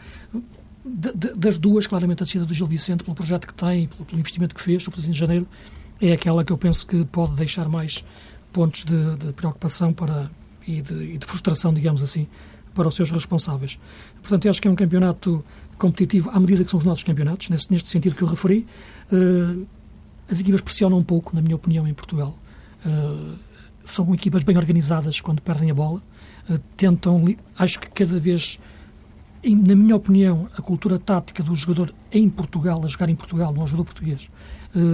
de, 0.83 1.13
de, 1.13 1.33
das 1.35 1.57
duas, 1.57 1.87
claramente 1.87 2.21
a 2.21 2.25
descida 2.25 2.43
do 2.43 2.53
Gil 2.53 2.67
Vicente, 2.67 3.05
pelo 3.05 3.15
projeto 3.15 3.47
que 3.47 3.53
tem, 3.53 3.87
pelo, 3.87 4.03
pelo 4.03 4.19
investimento 4.19 4.53
que 4.53 4.61
fez, 4.61 4.83
sobretudo 4.83 5.09
em 5.09 5.13
janeiro, 5.13 5.47
é 6.01 6.13
aquela 6.13 6.43
que 6.43 6.51
eu 6.51 6.57
penso 6.57 6.85
que 6.85 7.05
pode 7.05 7.33
deixar 7.33 7.69
mais 7.69 8.03
pontos 8.51 8.83
de, 8.83 9.15
de 9.17 9.33
preocupação 9.33 9.93
para, 9.93 10.29
e, 10.67 10.81
de, 10.81 11.13
e 11.13 11.17
de 11.17 11.25
frustração, 11.25 11.73
digamos 11.73 12.01
assim, 12.01 12.27
para 12.73 12.87
os 12.87 12.95
seus 12.95 13.11
responsáveis. 13.11 13.77
Portanto, 14.21 14.45
eu 14.45 14.49
acho 14.49 14.61
que 14.61 14.67
é 14.67 14.71
um 14.71 14.75
campeonato 14.75 15.43
competitivo 15.77 16.29
à 16.31 16.39
medida 16.39 16.63
que 16.63 16.71
são 16.71 16.79
os 16.79 16.85
nossos 16.85 17.03
campeonatos, 17.03 17.49
neste, 17.49 17.71
neste 17.71 17.89
sentido 17.89 18.15
que 18.15 18.21
eu 18.21 18.27
referi. 18.27 18.65
Uh, 19.11 19.65
as 20.29 20.39
equipas 20.39 20.61
pressionam 20.61 20.97
um 20.97 21.03
pouco, 21.03 21.35
na 21.35 21.41
minha 21.41 21.55
opinião, 21.55 21.87
em 21.87 21.93
Portugal. 21.93 22.37
Uh, 22.85 23.35
são 23.83 24.13
equipas 24.13 24.43
bem 24.43 24.57
organizadas 24.57 25.19
quando 25.19 25.41
perdem 25.41 25.71
a 25.71 25.73
bola. 25.73 26.01
Uh, 26.49 26.57
tentam, 26.77 27.23
acho 27.57 27.79
que 27.79 27.89
cada 27.89 28.19
vez, 28.19 28.59
na 29.43 29.75
minha 29.75 29.95
opinião, 29.95 30.49
a 30.57 30.61
cultura 30.61 30.97
tática 30.97 31.43
do 31.43 31.55
jogador 31.55 31.93
em 32.11 32.29
Portugal, 32.29 32.83
a 32.83 32.87
jogar 32.87 33.09
em 33.09 33.15
Portugal, 33.15 33.51
no 33.51 33.65
jogador 33.65 33.85
português, 33.85 34.29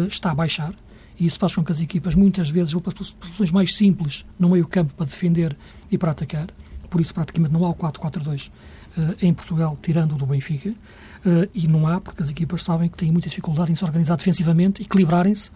está 0.09 0.31
a 0.31 0.35
baixar. 0.35 0.73
E 1.19 1.25
isso 1.25 1.39
faz 1.39 1.55
com 1.55 1.63
que 1.63 1.71
as 1.71 1.81
equipas, 1.81 2.15
muitas 2.15 2.49
vezes, 2.49 2.73
vão 2.73 2.81
para 2.81 2.93
posições 2.93 3.51
mais 3.51 3.75
simples 3.75 4.25
no 4.39 4.49
meio-campo 4.49 4.93
para 4.93 5.05
defender 5.05 5.57
e 5.91 5.97
para 5.97 6.11
atacar 6.11 6.47
por 6.89 7.01
isso 7.01 7.13
praticamente 7.13 7.53
não 7.53 7.65
há 7.65 7.69
o 7.69 7.75
4-4-2 7.75 8.47
uh, 8.47 8.51
eh, 8.97 9.27
em 9.27 9.33
Portugal, 9.33 9.77
tirando 9.81 10.13
o 10.13 10.17
do 10.17 10.25
Benfica, 10.25 10.69
uh, 10.69 11.49
e 11.53 11.67
não 11.67 11.87
há 11.87 11.99
porque 11.99 12.21
as 12.21 12.29
equipas 12.29 12.63
sabem 12.63 12.89
que 12.89 12.97
têm 12.97 13.11
muita 13.11 13.29
dificuldade 13.29 13.71
em 13.71 13.75
se 13.75 13.83
organizar 13.83 14.15
defensivamente, 14.15 14.81
equilibrarem-se 14.81 15.51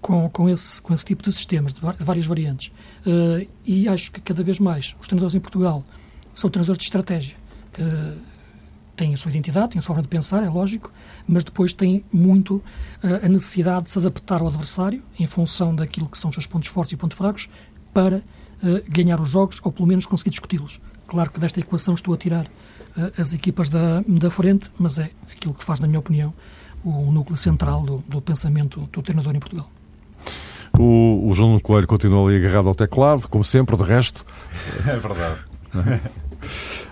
com, 0.00 0.28
com, 0.30 0.48
esse, 0.48 0.80
com 0.80 0.94
esse 0.94 1.04
tipo 1.04 1.22
de 1.22 1.32
sistemas, 1.32 1.72
de, 1.72 1.80
várias 1.80 2.26
variantes. 2.26 2.72
Uh, 3.06 3.48
e 3.64 3.88
acho 3.88 4.10
que 4.10 4.20
cada 4.20 4.42
vez 4.42 4.58
mais 4.58 4.96
os 5.00 5.06
treinadores 5.06 5.34
em 5.34 5.40
Portugal 5.40 5.84
são 6.34 6.48
treinadores 6.48 6.78
de 6.78 6.84
estratégia, 6.84 7.36
têm 9.00 9.14
a 9.14 9.16
sua 9.16 9.30
identidade, 9.30 9.70
têm 9.70 9.78
a 9.78 9.82
sua 9.82 9.94
forma 9.94 10.02
de 10.02 10.08
pensar, 10.08 10.42
é 10.42 10.48
lógico, 10.48 10.92
mas 11.26 11.42
depois 11.42 11.72
têm 11.72 12.04
muito 12.12 12.56
uh, 12.56 13.24
a 13.24 13.28
necessidade 13.28 13.84
de 13.84 13.90
se 13.90 13.98
adaptar 13.98 14.42
ao 14.42 14.48
adversário 14.48 15.02
em 15.18 15.26
função 15.26 15.74
daquilo 15.74 16.06
que 16.06 16.18
são 16.18 16.28
os 16.28 16.34
seus 16.34 16.46
pontos 16.46 16.68
fortes 16.68 16.92
e 16.92 16.96
pontos 16.96 17.16
fracos 17.16 17.48
para 17.94 18.18
uh, 18.18 18.22
ganhar 18.88 19.18
os 19.18 19.30
jogos 19.30 19.58
ou 19.62 19.72
pelo 19.72 19.88
menos 19.88 20.04
conseguir 20.04 20.30
discuti-los. 20.30 20.80
Claro 21.06 21.30
que 21.30 21.40
desta 21.40 21.58
equação 21.58 21.94
estou 21.94 22.12
a 22.12 22.16
tirar 22.16 22.44
uh, 22.44 23.12
as 23.16 23.32
equipas 23.32 23.70
da, 23.70 24.04
da 24.06 24.30
frente, 24.30 24.70
mas 24.78 24.98
é 24.98 25.10
aquilo 25.34 25.54
que 25.54 25.64
faz, 25.64 25.80
na 25.80 25.86
minha 25.86 25.98
opinião, 25.98 26.34
o 26.84 27.10
núcleo 27.10 27.36
central 27.36 27.82
do, 27.82 28.04
do 28.06 28.20
pensamento 28.20 28.80
do 28.92 29.02
treinador 29.02 29.34
em 29.34 29.40
Portugal. 29.40 29.70
O, 30.78 31.26
o 31.26 31.34
João 31.34 31.58
Coelho 31.58 31.86
continua 31.86 32.26
ali 32.26 32.36
agarrado 32.36 32.68
ao 32.68 32.74
teclado, 32.74 33.28
como 33.28 33.44
sempre, 33.44 33.76
de 33.76 33.82
resto. 33.82 34.26
É 34.86 34.96
verdade. 34.96 35.40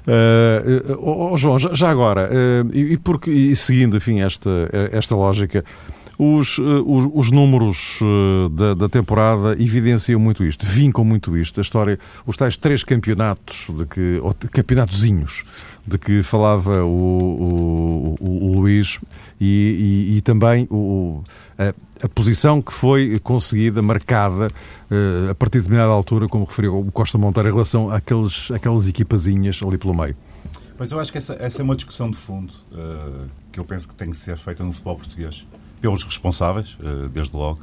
Uh, 0.07 0.97
oh, 0.99 1.33
oh, 1.33 1.37
João, 1.37 1.59
já, 1.59 1.75
já 1.75 1.91
agora, 1.91 2.31
uh, 2.31 2.71
e, 2.73 2.95
e, 2.95 2.97
porque, 2.97 3.31
e 3.31 3.57
seguindo 3.57 3.97
enfim, 3.97 4.21
esta, 4.21 4.51
esta 4.93 5.15
lógica, 5.15 5.65
os, 6.19 6.59
eh, 6.59 6.63
os, 6.85 7.09
os 7.15 7.31
números 7.31 8.01
eh, 8.03 8.49
da, 8.51 8.75
da, 8.75 8.89
temporada 8.89 9.53
evidenciam 9.53 10.19
muito 10.19 10.45
isto, 10.45 10.67
vincam 10.67 11.05
muito 11.05 11.37
isto. 11.37 11.61
A 11.61 11.63
história, 11.63 11.99
os 12.27 12.37
tais 12.37 12.57
três 12.57 12.83
campeonatos, 12.83 13.69
de 13.71 13.87
que, 13.87 14.19
ou 14.21 14.35
campeonatozinhos, 14.51 15.45
de 15.87 15.97
que 15.97 16.23
falava 16.25 16.83
o, 16.85 18.17
o, 18.21 18.49
o 18.51 18.61
Luís, 18.61 18.99
e, 19.41 20.09
e, 20.11 20.17
e 20.17 20.21
também 20.21 20.67
o, 20.71 21.23
a, 21.57 21.73
a, 22.05 22.09
posição 22.09 22.61
que 22.61 22.73
foi 22.73 23.21
conseguida, 23.21 23.81
marcada, 23.81 24.49
uh, 24.91 25.31
a 25.31 25.35
partir 25.37 25.59
de 25.59 25.65
determinada 25.65 25.93
altura, 25.93 26.27
como 26.27 26.45
referiu 26.45 26.81
o 26.81 26.91
Costa 26.91 27.17
Monteiro, 27.17 27.49
em 27.49 27.53
relação 27.53 27.91
àqueles, 27.91 28.51
àquelas 28.51 28.89
equipazinhas 28.89 29.61
ali 29.63 29.79
pelo 29.79 29.95
meio. 29.95 30.17
Pois 30.77 30.91
eu 30.91 30.99
acho 30.99 31.13
que 31.13 31.19
essa, 31.19 31.37
essa 31.41 31.63
é 31.63 31.65
uma 31.65 31.77
discussão 31.77 32.11
de 32.11 32.17
fundo 32.17 32.53
uh, 32.73 33.29
que 33.53 33.61
eu 33.61 33.65
penso 33.65 33.89
que 33.89 33.95
tem 33.95 34.11
que 34.11 34.17
ser 34.17 34.37
feita 34.37 34.65
no 34.65 34.73
futebol 34.73 34.97
português 34.97 35.45
pelos 35.79 36.03
responsáveis, 36.03 36.77
eh, 36.83 37.09
desde 37.09 37.37
logo, 37.37 37.61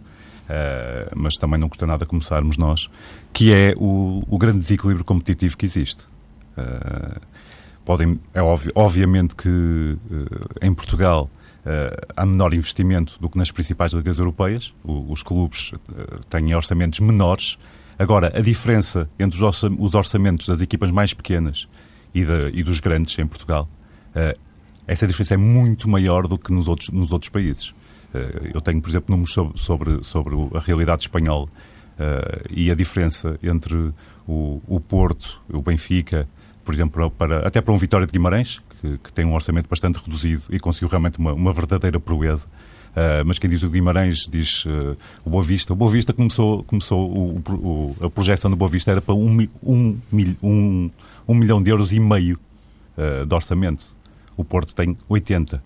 eh, 0.49 1.09
mas 1.15 1.35
também 1.35 1.59
não 1.59 1.69
custa 1.69 1.85
nada 1.85 2.05
começarmos 2.05 2.57
nós, 2.57 2.89
que 3.33 3.53
é 3.53 3.73
o, 3.77 4.23
o 4.27 4.37
grande 4.37 4.59
desequilíbrio 4.59 5.05
competitivo 5.05 5.57
que 5.57 5.65
existe. 5.65 6.05
Eh, 6.57 7.19
podem, 7.83 8.19
é 8.33 8.41
óbvio, 8.41 8.71
obviamente 8.75 9.35
que 9.35 9.97
em 10.61 10.73
Portugal 10.73 11.29
há 12.15 12.25
menor 12.25 12.53
investimento 12.53 13.19
do 13.19 13.27
que 13.27 13.39
nas 13.39 13.49
principais 13.49 13.91
ligas 13.91 14.19
europeias, 14.19 14.71
os 14.83 15.23
clubes 15.23 15.71
têm 16.29 16.53
orçamentos 16.53 16.99
menores. 16.99 17.57
Agora, 17.97 18.31
a 18.35 18.41
diferença 18.41 19.09
entre 19.17 19.43
os 19.43 19.95
orçamentos 19.95 20.47
das 20.47 20.61
equipas 20.61 20.91
mais 20.91 21.11
pequenas 21.13 21.67
e, 22.13 22.23
de, 22.23 22.51
e 22.53 22.61
dos 22.61 22.79
grandes 22.79 23.17
em 23.17 23.25
Portugal, 23.25 23.67
essa 24.87 25.07
diferença 25.07 25.33
é 25.33 25.37
muito 25.37 25.89
maior 25.89 26.27
do 26.27 26.37
que 26.37 26.51
nos 26.53 26.67
outros, 26.67 26.89
nos 26.89 27.11
outros 27.11 27.29
países. 27.29 27.73
Eh, 28.15 28.51
eu 28.53 28.61
tenho, 28.61 28.81
por 28.81 28.89
exemplo, 28.89 29.11
números 29.11 29.33
sobre, 29.55 30.03
sobre, 30.03 30.35
a 30.53 30.59
realidade 30.59 31.03
espanhola 31.03 31.45
uh, 31.45 32.45
e 32.49 32.71
a 32.71 32.75
diferença 32.75 33.37
entre 33.43 33.93
o, 34.25 34.61
o 34.67 34.79
Porto, 34.79 35.41
o 35.51 35.61
Benfica, 35.61 36.27
por 36.63 36.73
exemplo, 36.73 37.11
para, 37.11 37.45
até 37.45 37.59
para 37.59 37.73
um 37.73 37.77
Vitória 37.77 38.07
de 38.07 38.13
Guimarães, 38.13 38.61
que, 38.81 38.97
que, 38.99 39.13
tem 39.13 39.25
um 39.25 39.33
orçamento 39.33 39.67
bastante 39.69 39.99
reduzido 39.99 40.43
e 40.49 40.59
conseguiu 40.59 40.87
realmente 40.87 41.19
uma, 41.19 41.33
uma 41.33 41.51
verdadeira 41.51 41.99
proeza. 41.99 42.47
Uh, 42.91 43.25
mas 43.25 43.37
quem 43.37 43.49
diz 43.49 43.61
o 43.61 43.69
Guimarães 43.69 44.25
diz 44.29 44.63
uh, 44.65 44.97
o 45.25 45.29
Boa 45.29 45.43
Vista. 45.43 45.73
O 45.73 45.75
Boa 45.75 45.91
Vista 45.91 46.13
começou, 46.13 46.63
começou 46.63 47.11
o, 47.11 47.41
o, 47.49 47.95
a 48.05 48.09
projeção 48.09 48.49
do 48.49 48.55
Boa 48.55 48.71
Vista 48.71 48.91
era 48.91 49.01
para 49.01 49.13
um, 49.13 49.45
um, 49.61 49.97
um, 50.41 50.89
um 51.27 51.35
milhão 51.35 51.61
de 51.61 51.69
euros 51.69 51.91
e 51.91 51.99
meio 51.99 52.39
uh, 52.97 53.25
de 53.25 53.35
orçamento. 53.35 53.93
O 54.37 54.45
Porto 54.45 54.73
tem 54.73 54.97
80. 55.09 55.61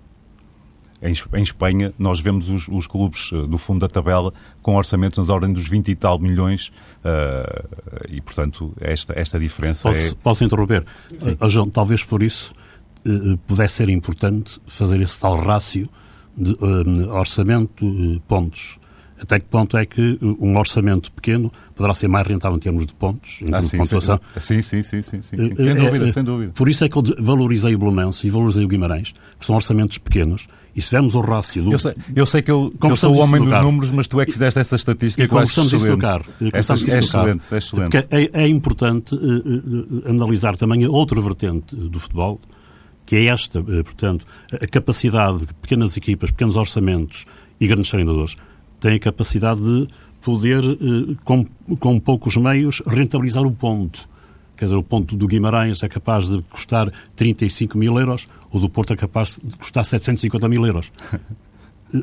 Em, 1.01 1.41
Espanha, 1.41 1.93
nós 1.97 2.19
vemos 2.19 2.49
os, 2.49 2.67
os, 2.67 2.85
clubes 2.85 3.31
do 3.31 3.57
fundo 3.57 3.79
da 3.79 3.87
tabela 3.87 4.33
com 4.61 4.75
orçamentos 4.75 5.17
nas 5.17 5.29
ordens 5.29 5.53
dos 5.53 5.67
20 5.67 5.87
e 5.87 5.95
tal 5.95 6.19
milhões 6.19 6.73
e, 8.09 8.19
portanto, 8.19 8.73
esta, 8.81 9.17
esta 9.17 9.39
diferença 9.39 9.87
posso, 9.87 10.07
é... 10.07 10.13
Posso 10.21 10.43
interromper? 10.43 10.85
Uh, 11.13 11.49
João, 11.49 11.69
talvez 11.69 12.03
por 12.03 12.21
isso 12.21 12.53
pudesse 13.47 13.75
ser 13.75 13.89
importante 13.89 14.59
fazer 14.67 14.99
esse 15.01 15.17
tal 15.19 15.37
rácio 15.37 15.89
de 16.37 16.51
uh, 16.53 17.09
orçamento 17.11 17.85
uh, 17.85 18.19
pontos. 18.21 18.77
Até 19.21 19.37
que 19.37 19.45
ponto 19.47 19.77
é 19.77 19.85
que 19.85 20.17
um 20.39 20.57
orçamento 20.57 21.11
pequeno 21.11 21.51
poderá 21.75 21.93
ser 21.93 22.07
mais 22.07 22.25
rentável 22.25 22.55
em 22.55 22.59
termos 22.59 22.87
de 22.87 22.93
pontos, 22.93 23.41
em 23.41 23.47
ah, 23.47 23.51
termos 23.51 23.69
sim, 23.69 23.77
de 23.77 23.83
pontuação? 23.83 24.21
Sim, 24.37 24.61
sim, 24.61 24.81
sim, 24.81 25.01
sim, 25.01 25.21
sim, 25.21 25.37
sim. 25.37 25.55
sem 25.55 25.75
dúvida, 25.75 26.09
sem 26.09 26.23
dúvida. 26.23 26.53
Por 26.53 26.69
isso 26.69 26.85
é 26.85 26.89
que 26.89 26.95
eu 26.95 27.03
valorizei 27.19 27.75
o 27.75 27.77
Belenense 27.77 28.25
e 28.25 28.29
valorizei 28.29 28.63
o 28.63 28.67
Guimarães, 28.69 29.13
que 29.37 29.45
são 29.45 29.55
orçamentos 29.55 29.97
pequenos, 29.97 30.47
e 30.79 30.81
se 30.81 30.91
vemos 30.91 31.13
o 31.13 31.19
rácio 31.19 31.61
do... 31.61 31.73
Eu 31.73 31.77
sei, 31.77 31.93
eu 32.15 32.25
sei 32.25 32.41
que 32.41 32.49
eu, 32.49 32.69
eu 32.81 32.95
sou 32.95 33.13
o 33.13 33.17
homem 33.17 33.43
dos 33.43 33.61
números, 33.61 33.91
mas 33.91 34.07
tu 34.07 34.21
é 34.21 34.25
que 34.25 34.31
fizeste 34.31 34.61
essa 34.61 34.77
estatística 34.77 35.21
e 35.21 35.27
conversamos 35.27 35.73
isso 35.73 35.85
do 35.85 35.97
carro. 35.97 36.23
Essa, 36.53 36.73
é 36.73 36.99
excelente, 36.99 37.53
é 37.53 37.57
excelente. 37.57 37.91
Porque 37.91 37.97
é, 38.09 38.43
é 38.43 38.47
importante 38.47 39.13
uh, 39.13 39.17
uh, 39.17 40.09
analisar 40.09 40.55
também 40.55 40.85
a 40.85 40.89
outra 40.89 41.19
vertente 41.19 41.75
do 41.75 41.99
futebol, 41.99 42.39
que 43.05 43.17
é 43.17 43.25
esta, 43.25 43.59
eh, 43.59 43.83
portanto, 43.83 44.25
a 44.53 44.67
capacidade 44.67 45.39
de 45.39 45.53
pequenas 45.55 45.97
equipas, 45.97 46.31
pequenos 46.31 46.55
orçamentos 46.55 47.25
e 47.59 47.67
grandes 47.67 47.89
treinadores 47.89 48.37
têm 48.79 48.95
a 48.95 48.99
capacidade 48.99 49.61
de 49.61 49.87
poder, 50.21 50.63
eh, 50.63 51.15
com, 51.25 51.45
com 51.77 51.99
poucos 51.99 52.37
meios, 52.37 52.81
rentabilizar 52.87 53.43
o 53.45 53.51
ponto. 53.51 54.07
Quer 54.59 54.65
dizer, 54.65 54.75
o 54.75 54.83
ponto 54.83 55.15
do 55.15 55.25
Guimarães 55.25 55.81
é 55.83 55.87
capaz 55.87 56.27
de 56.27 56.41
custar 56.41 56.91
35 57.15 57.77
mil 57.77 57.97
euros, 57.97 58.27
o 58.51 58.59
do 58.59 58.69
Porto 58.69 58.91
é 58.91 58.97
capaz 58.97 59.39
de 59.41 59.55
custar 59.55 59.85
750 59.85 60.49
mil 60.49 60.65
euros. 60.67 60.91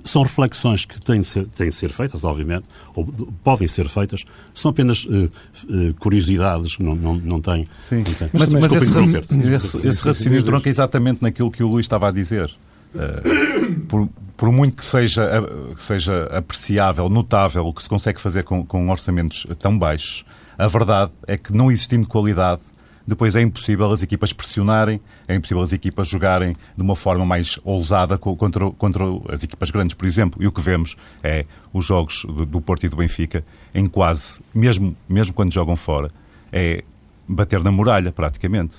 são 0.02 0.22
reflexões 0.22 0.86
que 0.86 0.98
têm 0.98 1.20
de, 1.20 1.26
ser, 1.26 1.46
têm 1.48 1.68
de 1.68 1.74
ser 1.74 1.90
feitas, 1.90 2.24
obviamente, 2.24 2.64
ou 2.94 3.04
podem 3.44 3.68
ser 3.68 3.90
feitas, 3.90 4.24
são 4.54 4.70
apenas 4.70 5.04
uh, 5.04 5.30
uh, 5.68 5.94
curiosidades, 5.98 6.78
não, 6.78 6.94
não, 6.94 7.14
não 7.16 7.40
têm. 7.42 7.68
Sim, 7.78 7.96
não 7.96 8.14
têm. 8.14 8.30
mas, 8.32 8.48
mas, 8.48 8.72
mas 8.72 9.14
esse, 9.14 9.54
esse, 9.54 9.88
esse 9.88 10.02
raciocínio 10.02 10.42
tronca 10.42 10.70
exatamente 10.70 11.22
naquilo 11.22 11.50
que 11.50 11.62
o 11.62 11.68
Luís 11.68 11.84
estava 11.84 12.08
a 12.08 12.10
dizer. 12.10 12.50
Uh, 12.94 13.84
por, 13.86 14.08
por, 14.34 14.50
muito 14.50 14.76
que 14.76 14.84
seja, 14.84 15.28
que 15.76 15.82
seja 15.82 16.24
apreciável, 16.34 17.10
notável 17.10 17.66
o 17.66 17.74
que 17.74 17.82
se 17.82 17.88
consegue 17.90 18.18
fazer 18.18 18.44
com, 18.44 18.64
com 18.64 18.88
orçamentos 18.88 19.46
tão 19.58 19.78
baixos, 19.78 20.24
a 20.58 20.68
verdade 20.68 21.12
é 21.26 21.36
que 21.36 21.52
não 21.52 21.70
existindo 21.70 22.06
qualidade 22.06 22.62
depois 23.06 23.36
é 23.36 23.40
impossível 23.40 23.92
as 23.92 24.02
equipas 24.02 24.32
pressionarem, 24.32 25.00
é 25.28 25.34
impossível 25.36 25.62
as 25.62 25.72
equipas 25.72 26.08
jogarem 26.08 26.56
de 26.76 26.82
uma 26.82 26.96
forma 26.96 27.24
mais 27.24 27.56
ousada 27.62 28.18
contra, 28.18 28.68
contra 28.72 29.04
as 29.28 29.44
equipas 29.44 29.70
grandes, 29.70 29.94
por 29.94 30.06
exemplo. 30.06 30.42
E 30.42 30.46
o 30.46 30.50
que 30.50 30.60
vemos 30.60 30.96
é 31.22 31.44
os 31.72 31.84
jogos 31.84 32.26
do 32.48 32.60
Porto 32.60 32.84
e 32.84 32.88
do 32.88 32.96
Benfica, 32.96 33.44
em 33.72 33.86
quase, 33.86 34.40
mesmo, 34.52 34.96
mesmo 35.08 35.32
quando 35.32 35.52
jogam 35.52 35.76
fora, 35.76 36.10
é 36.52 36.82
bater 37.28 37.62
na 37.62 37.70
muralha, 37.70 38.10
praticamente. 38.10 38.78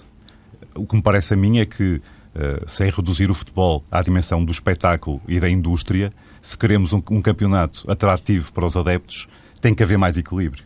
O 0.75 0.85
que 0.85 0.95
me 0.95 1.01
parece 1.01 1.33
a 1.33 1.37
mim 1.37 1.59
é 1.59 1.65
que, 1.65 1.95
uh, 1.95 2.01
sem 2.67 2.91
reduzir 2.91 3.31
o 3.31 3.33
futebol 3.33 3.85
à 3.89 4.01
dimensão 4.01 4.43
do 4.43 4.51
espetáculo 4.51 5.21
e 5.25 5.39
da 5.39 5.49
indústria, 5.49 6.11
se 6.41 6.57
queremos 6.57 6.91
um, 6.91 7.01
um 7.11 7.21
campeonato 7.21 7.89
atrativo 7.89 8.51
para 8.51 8.65
os 8.65 8.75
adeptos, 8.75 9.29
tem 9.61 9.73
que 9.73 9.83
haver 9.83 9.97
mais 9.97 10.17
equilíbrio. 10.17 10.65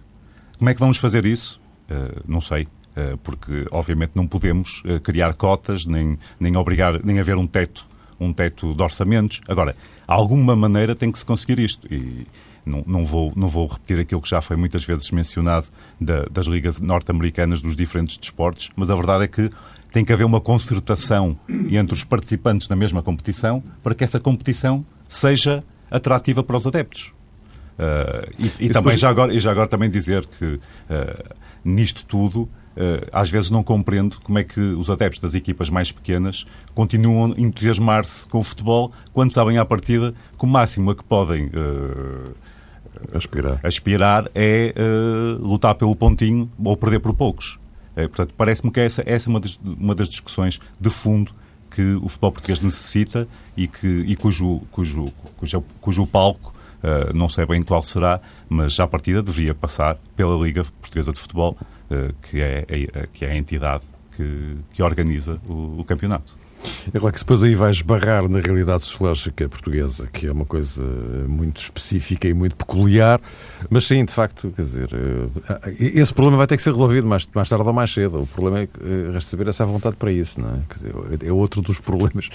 Como 0.62 0.70
é 0.70 0.76
que 0.76 0.80
vamos 0.80 0.98
fazer 0.98 1.26
isso? 1.26 1.60
Uh, 1.90 2.22
não 2.28 2.40
sei. 2.40 2.68
Eh, 2.96 3.18
porque 3.24 3.66
obviamente 3.72 4.12
não 4.14 4.28
podemos 4.28 4.84
eh, 4.86 5.00
criar 5.00 5.34
cotas, 5.34 5.88
nem, 5.88 6.20
nem 6.40 6.56
obrigar, 6.56 7.04
nem 7.04 7.20
haver 7.20 7.36
um 7.36 7.48
teto, 7.48 7.88
um 8.20 8.32
teto 8.32 8.76
de 8.76 8.84
orçamentos. 8.84 9.42
Agora, 9.48 9.76
alguma 10.06 10.56
maneira 10.56 10.94
tem 10.94 11.12
que 11.12 11.18
se 11.18 11.26
conseguir 11.26 11.58
isto. 11.58 11.92
E 11.92 12.28
não, 12.64 12.84
não, 12.86 13.04
vou, 13.04 13.34
não 13.36 13.48
vou 13.48 13.66
repetir 13.66 13.98
aquilo 13.98 14.22
que 14.22 14.30
já 14.30 14.40
foi 14.40 14.56
muitas 14.56 14.84
vezes 14.84 15.10
mencionado 15.10 15.66
da, 16.00 16.26
das 16.26 16.46
ligas 16.46 16.80
norte-americanas 16.80 17.60
dos 17.60 17.76
diferentes 17.76 18.16
desportos, 18.16 18.70
mas 18.76 18.92
a 18.92 18.96
verdade 18.96 19.24
é 19.24 19.28
que 19.28 19.50
tem 19.92 20.06
que 20.06 20.14
haver 20.14 20.26
uma 20.26 20.40
concertação 20.40 21.40
entre 21.50 21.96
os 21.96 22.04
participantes 22.04 22.70
na 22.70 22.76
mesma 22.76 23.02
competição 23.02 23.64
para 23.82 23.96
que 23.96 24.04
essa 24.04 24.20
competição 24.20 24.86
seja 25.08 25.64
atrativa 25.90 26.44
para 26.44 26.56
os 26.56 26.68
adeptos. 26.68 27.14
Uh, 27.80 28.32
e, 28.60 28.66
e 28.68 28.70
também 28.70 28.96
já, 28.98 29.10
agora, 29.10 29.34
e 29.34 29.40
já 29.40 29.52
agora 29.52 29.68
também 29.68 29.90
dizer 29.90 30.26
que 30.26 30.46
uh, 30.46 31.36
nisto 31.64 32.06
tudo 32.06 32.50
eh, 32.76 33.08
às 33.12 33.30
vezes 33.30 33.52
não 33.52 33.64
compreendo 33.64 34.18
como 34.22 34.40
é 34.40 34.44
que 34.44 34.60
os 34.60 34.90
adeptos 34.90 35.20
das 35.20 35.36
equipas 35.36 35.70
mais 35.70 35.92
pequenas 35.92 36.46
continuam 36.74 37.34
a 37.34 37.42
entusiasmar-se 37.42 38.28
com 38.30 38.40
o 38.40 38.44
futebol 38.44 38.94
quando 39.12 39.32
sabem 39.32 39.58
à 39.58 39.66
partida 39.66 40.14
que 40.38 40.46
o 40.46 40.48
máximo 40.48 40.92
a 40.92 40.96
que 40.96 41.04
podem 41.04 41.48
uh, 41.48 42.34
aspirar. 43.14 43.60
aspirar 43.62 44.32
é 44.34 44.74
uh, 44.78 45.46
lutar 45.46 45.76
pelo 45.76 45.96
pontinho 45.96 46.50
ou 46.64 46.78
perder 46.78 47.00
por 47.00 47.14
poucos. 47.14 47.60
Uh, 47.92 48.08
portanto, 48.08 48.34
parece-me 48.38 48.72
que 48.72 48.80
essa, 48.80 49.04
essa 49.06 49.28
é 49.28 49.30
uma 49.30 49.40
das, 49.42 49.60
uma 49.64 49.94
das 49.94 50.08
discussões 50.08 50.60
de 50.80 50.90
fundo 50.90 51.34
que 51.70 51.96
o 51.96 52.08
futebol 52.08 52.32
português 52.32 52.62
necessita 52.62 53.28
e, 53.56 53.68
que, 53.68 53.88
e 53.88 54.16
cujo, 54.16 54.62
cujo, 54.72 55.12
cujo, 55.36 55.64
cujo 55.82 56.08
palco 56.08 56.51
Uh, 56.84 57.14
não 57.14 57.30
sei 57.30 57.46
bem 57.46 57.62
qual 57.62 57.82
será, 57.82 58.20
mas 58.50 58.74
já 58.74 58.86
a 58.86 58.88
partida 58.88 59.22
deveria 59.22 59.54
passar 59.54 59.98
pela 60.16 60.36
Liga 60.44 60.64
Portuguesa 60.64 61.14
de 61.14 61.20
Futebol, 61.20 61.56
uh, 61.60 62.14
que, 62.24 62.42
é, 62.42 62.66
é, 62.68 63.08
que 63.14 63.24
é 63.24 63.32
a 63.32 63.36
entidade 63.36 63.84
que, 64.16 64.58
que 64.74 64.82
organiza 64.82 65.40
o, 65.48 65.82
o 65.82 65.86
campeonato. 65.86 66.36
É 66.94 67.00
claro 67.00 67.14
que 67.14 67.20
depois 67.20 67.44
aí 67.44 67.56
vais 67.56 67.78
esbarrar 67.78 68.28
na 68.28 68.40
realidade 68.40 68.84
sociológica 68.84 69.48
portuguesa, 69.50 70.08
que 70.08 70.28
é 70.28 70.32
uma 70.32 70.46
coisa 70.46 70.84
muito 71.28 71.62
específica 71.62 72.28
e 72.28 72.34
muito 72.34 72.56
peculiar, 72.56 73.20
mas 73.70 73.86
sim, 73.86 74.04
de 74.04 74.14
facto, 74.14 74.52
quer 74.56 74.62
dizer, 74.62 74.90
eh, 74.94 75.76
esse 75.80 76.14
problema 76.14 76.38
vai 76.38 76.48
ter 76.48 76.58
que 76.58 76.64
ser 76.64 76.72
resolvido 76.72 77.08
mais, 77.08 77.28
mais 77.34 77.50
tarde 77.50 77.66
ou 77.66 77.74
mais 77.74 77.92
cedo. 77.92 78.22
O 78.22 78.28
problema 78.28 78.60
é 78.60 78.68
resta 79.12 79.32
saber 79.32 79.48
essa 79.48 79.66
vontade 79.66 79.96
para 79.96 80.12
isso, 80.12 80.40
não 80.42 80.50
é? 80.50 80.60
Dizer, 80.76 81.28
é 81.28 81.32
outro 81.32 81.62
dos 81.62 81.80
problemas 81.80 82.30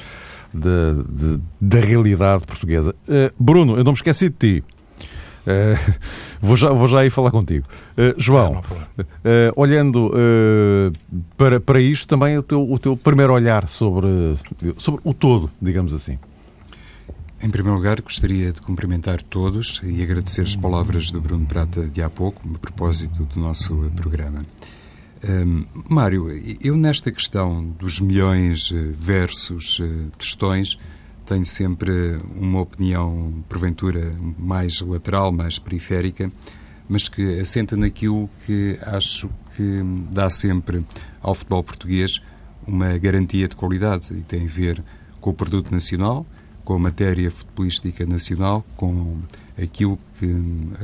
de, 0.52 1.02
de, 1.08 1.40
da 1.60 1.80
realidade 1.80 2.46
portuguesa. 2.46 2.94
Uh, 3.08 3.32
Bruno, 3.38 3.76
eu 3.76 3.84
não 3.84 3.92
me 3.92 3.96
esqueci 3.96 4.28
de 4.28 4.36
ti. 4.36 4.64
Uh, 5.46 5.94
vou, 6.40 6.56
já, 6.56 6.70
vou 6.70 6.88
já 6.88 7.00
aí 7.00 7.10
falar 7.10 7.30
contigo. 7.30 7.66
Uh, 7.92 8.14
João, 8.18 8.62
olhando 9.54 10.12
para, 11.36 11.60
para 11.60 11.80
isto, 11.80 12.08
também 12.08 12.36
o 12.38 12.42
teu, 12.42 12.70
o 12.70 12.78
teu 12.78 12.96
primeiro 12.96 13.32
olhar 13.32 13.68
sobre, 13.68 14.08
sobre 14.76 15.00
o 15.04 15.14
todo, 15.14 15.50
digamos 15.60 15.92
assim. 15.92 16.18
Em 17.42 17.50
primeiro 17.50 17.76
lugar, 17.76 18.00
gostaria 18.00 18.50
de 18.50 18.62
cumprimentar 18.62 19.20
todos 19.22 19.82
e 19.84 20.02
agradecer 20.02 20.40
as 20.40 20.56
palavras 20.56 21.10
do 21.10 21.20
Bruno 21.20 21.46
Prata 21.46 21.84
de 21.86 22.02
há 22.02 22.08
pouco, 22.08 22.40
a 22.54 22.58
propósito 22.58 23.24
do 23.24 23.38
nosso 23.38 23.90
programa. 23.94 24.40
Um, 25.28 25.64
Mário, 25.88 26.28
eu 26.62 26.76
nesta 26.76 27.10
questão 27.10 27.68
dos 27.78 27.98
milhões 27.98 28.70
eh, 28.72 28.92
versus 28.94 29.80
uh, 29.80 30.10
tostões 30.16 30.78
tenho 31.24 31.44
sempre 31.44 32.20
uma 32.36 32.60
opinião, 32.60 33.42
porventura, 33.48 34.12
mais 34.38 34.80
lateral, 34.80 35.32
mais 35.32 35.58
periférica, 35.58 36.30
mas 36.88 37.08
que 37.08 37.40
assenta 37.40 37.76
naquilo 37.76 38.30
que 38.46 38.78
acho 38.82 39.28
que 39.56 39.82
dá 40.12 40.30
sempre 40.30 40.84
ao 41.20 41.34
futebol 41.34 41.64
português 41.64 42.22
uma 42.64 42.96
garantia 42.96 43.48
de 43.48 43.56
qualidade 43.56 44.14
e 44.14 44.20
tem 44.20 44.44
a 44.44 44.48
ver 44.48 44.82
com 45.20 45.30
o 45.30 45.34
produto 45.34 45.72
nacional, 45.72 46.24
com 46.64 46.74
a 46.74 46.78
matéria 46.78 47.28
futebolística 47.30 48.06
nacional, 48.06 48.64
com 48.76 49.18
aquilo 49.60 49.98
que, 50.18 50.28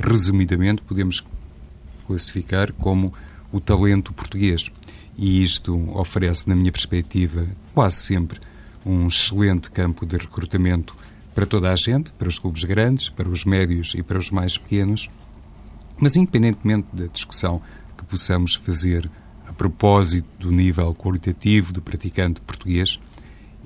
resumidamente, 0.04 0.82
podemos 0.82 1.24
classificar 2.04 2.72
como 2.72 3.12
o 3.52 3.60
talento 3.60 4.12
português. 4.12 4.64
E 5.16 5.42
isto 5.42 5.76
oferece, 5.96 6.48
na 6.48 6.56
minha 6.56 6.72
perspectiva, 6.72 7.46
quase 7.74 7.96
sempre 7.96 8.40
um 8.84 9.06
excelente 9.06 9.70
campo 9.70 10.04
de 10.06 10.16
recrutamento 10.16 10.96
para 11.34 11.46
toda 11.46 11.70
a 11.70 11.76
gente, 11.76 12.10
para 12.12 12.28
os 12.28 12.38
clubes 12.38 12.64
grandes, 12.64 13.08
para 13.08 13.28
os 13.28 13.44
médios 13.44 13.94
e 13.94 14.02
para 14.02 14.18
os 14.18 14.30
mais 14.30 14.58
pequenos. 14.58 15.08
Mas, 15.98 16.16
independentemente 16.16 16.88
da 16.92 17.06
discussão 17.06 17.60
que 17.96 18.04
possamos 18.04 18.54
fazer 18.54 19.08
a 19.46 19.52
propósito 19.52 20.26
do 20.38 20.50
nível 20.50 20.94
qualitativo 20.94 21.72
do 21.72 21.82
praticante 21.82 22.40
português, 22.40 22.98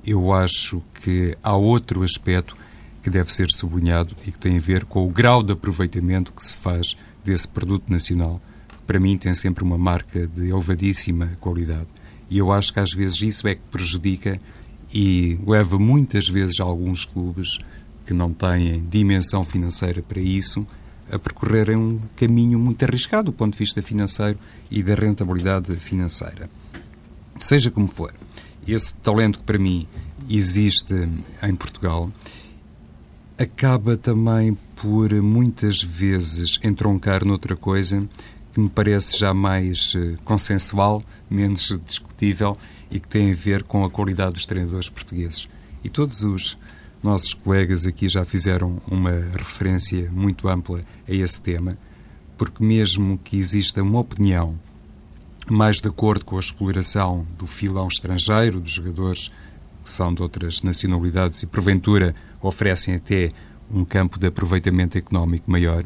eu 0.05 0.31
acho 0.31 0.81
que 1.01 1.37
há 1.41 1.55
outro 1.55 2.03
aspecto 2.03 2.55
que 3.01 3.09
deve 3.09 3.31
ser 3.31 3.49
sublinhado 3.49 4.15
e 4.25 4.31
que 4.31 4.39
tem 4.39 4.57
a 4.57 4.61
ver 4.61 4.85
com 4.85 5.05
o 5.05 5.09
grau 5.09 5.41
de 5.41 5.53
aproveitamento 5.53 6.31
que 6.31 6.43
se 6.43 6.55
faz 6.55 6.95
desse 7.23 7.47
produto 7.47 7.89
nacional 7.89 8.41
para 8.87 8.99
mim 8.99 9.17
tem 9.17 9.33
sempre 9.33 9.63
uma 9.63 9.77
marca 9.77 10.25
de 10.25 10.49
elevadíssima 10.49 11.37
qualidade. 11.41 11.87
E 12.29 12.37
eu 12.37 12.51
acho 12.51 12.73
que 12.73 12.79
às 12.79 12.93
vezes 12.93 13.21
isso 13.21 13.47
é 13.47 13.55
que 13.55 13.61
prejudica 13.69 14.39
e 14.93 15.37
leva 15.45 15.77
muitas 15.77 16.29
vezes 16.29 16.59
alguns 16.61 17.03
clubes 17.03 17.59
que 18.05 18.13
não 18.13 18.33
têm 18.33 18.85
dimensão 18.89 19.43
financeira 19.43 20.01
para 20.01 20.21
isso 20.21 20.65
a 21.11 21.19
percorrerem 21.19 21.75
um 21.75 21.99
caminho 22.15 22.57
muito 22.57 22.83
arriscado 22.83 23.25
do 23.25 23.33
ponto 23.33 23.53
de 23.53 23.59
vista 23.59 23.81
financeiro 23.81 24.39
e 24.71 24.81
da 24.81 24.95
rentabilidade 24.95 25.75
financeira. 25.75 26.49
Seja 27.39 27.69
como 27.69 27.87
for, 27.87 28.13
esse 28.65 28.95
talento 28.95 29.39
que 29.39 29.45
para 29.45 29.59
mim 29.59 29.85
existe 30.29 30.95
em 31.43 31.55
Portugal 31.55 32.09
acaba 33.37 33.95
também 33.95 34.57
por 34.75 35.13
muitas 35.21 35.81
vezes 35.81 36.59
entroncar 36.63 37.23
noutra 37.23 37.55
coisa 37.55 38.07
que 38.57 38.61
me 38.61 38.69
parece 38.69 39.19
já 39.19 39.35
mais 39.35 39.93
eh, 39.95 40.15
consensual, 40.25 41.03
menos 41.29 41.79
discutível 41.85 42.57
e 42.89 42.99
que 42.99 43.07
tem 43.07 43.31
a 43.31 43.35
ver 43.35 43.61
com 43.61 43.85
a 43.85 43.89
qualidade 43.89 44.33
dos 44.33 44.47
treinadores 44.47 44.89
portugueses. 44.89 45.47
E 45.83 45.89
todos 45.89 46.23
os 46.23 46.57
nossos 47.03 47.35
colegas 47.35 47.85
aqui 47.85 48.09
já 48.09 48.25
fizeram 48.25 48.81
uma 48.87 49.11
referência 49.11 50.09
muito 50.11 50.47
ampla 50.47 50.79
a 51.07 51.13
esse 51.13 51.39
tema, 51.39 51.77
porque 52.35 52.63
mesmo 52.63 53.19
que 53.23 53.37
exista 53.37 53.83
uma 53.83 53.99
opinião 53.99 54.59
mais 55.47 55.77
de 55.77 55.87
acordo 55.87 56.25
com 56.25 56.37
a 56.37 56.39
exploração 56.39 57.27
do 57.37 57.45
filão 57.45 57.87
estrangeiro, 57.87 58.59
dos 58.59 58.71
jogadores 58.71 59.31
que 59.83 59.89
são 59.89 60.11
de 60.11 60.23
outras 60.23 60.63
nacionalidades 60.63 61.43
e 61.43 61.45
porventura 61.45 62.15
oferecem 62.41 62.95
até 62.95 63.31
um 63.71 63.85
campo 63.85 64.17
de 64.17 64.25
aproveitamento 64.25 64.97
económico 64.97 65.51
maior, 65.51 65.83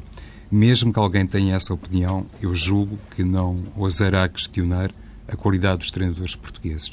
mesmo 0.51 0.91
que 0.91 0.99
alguém 0.99 1.25
tenha 1.25 1.55
essa 1.55 1.73
opinião, 1.73 2.25
eu 2.41 2.53
julgo 2.53 2.97
que 3.15 3.23
não 3.23 3.63
ousará 3.75 4.27
questionar 4.27 4.91
a 5.27 5.35
qualidade 5.35 5.79
dos 5.79 5.91
treinadores 5.91 6.35
portugueses. 6.35 6.91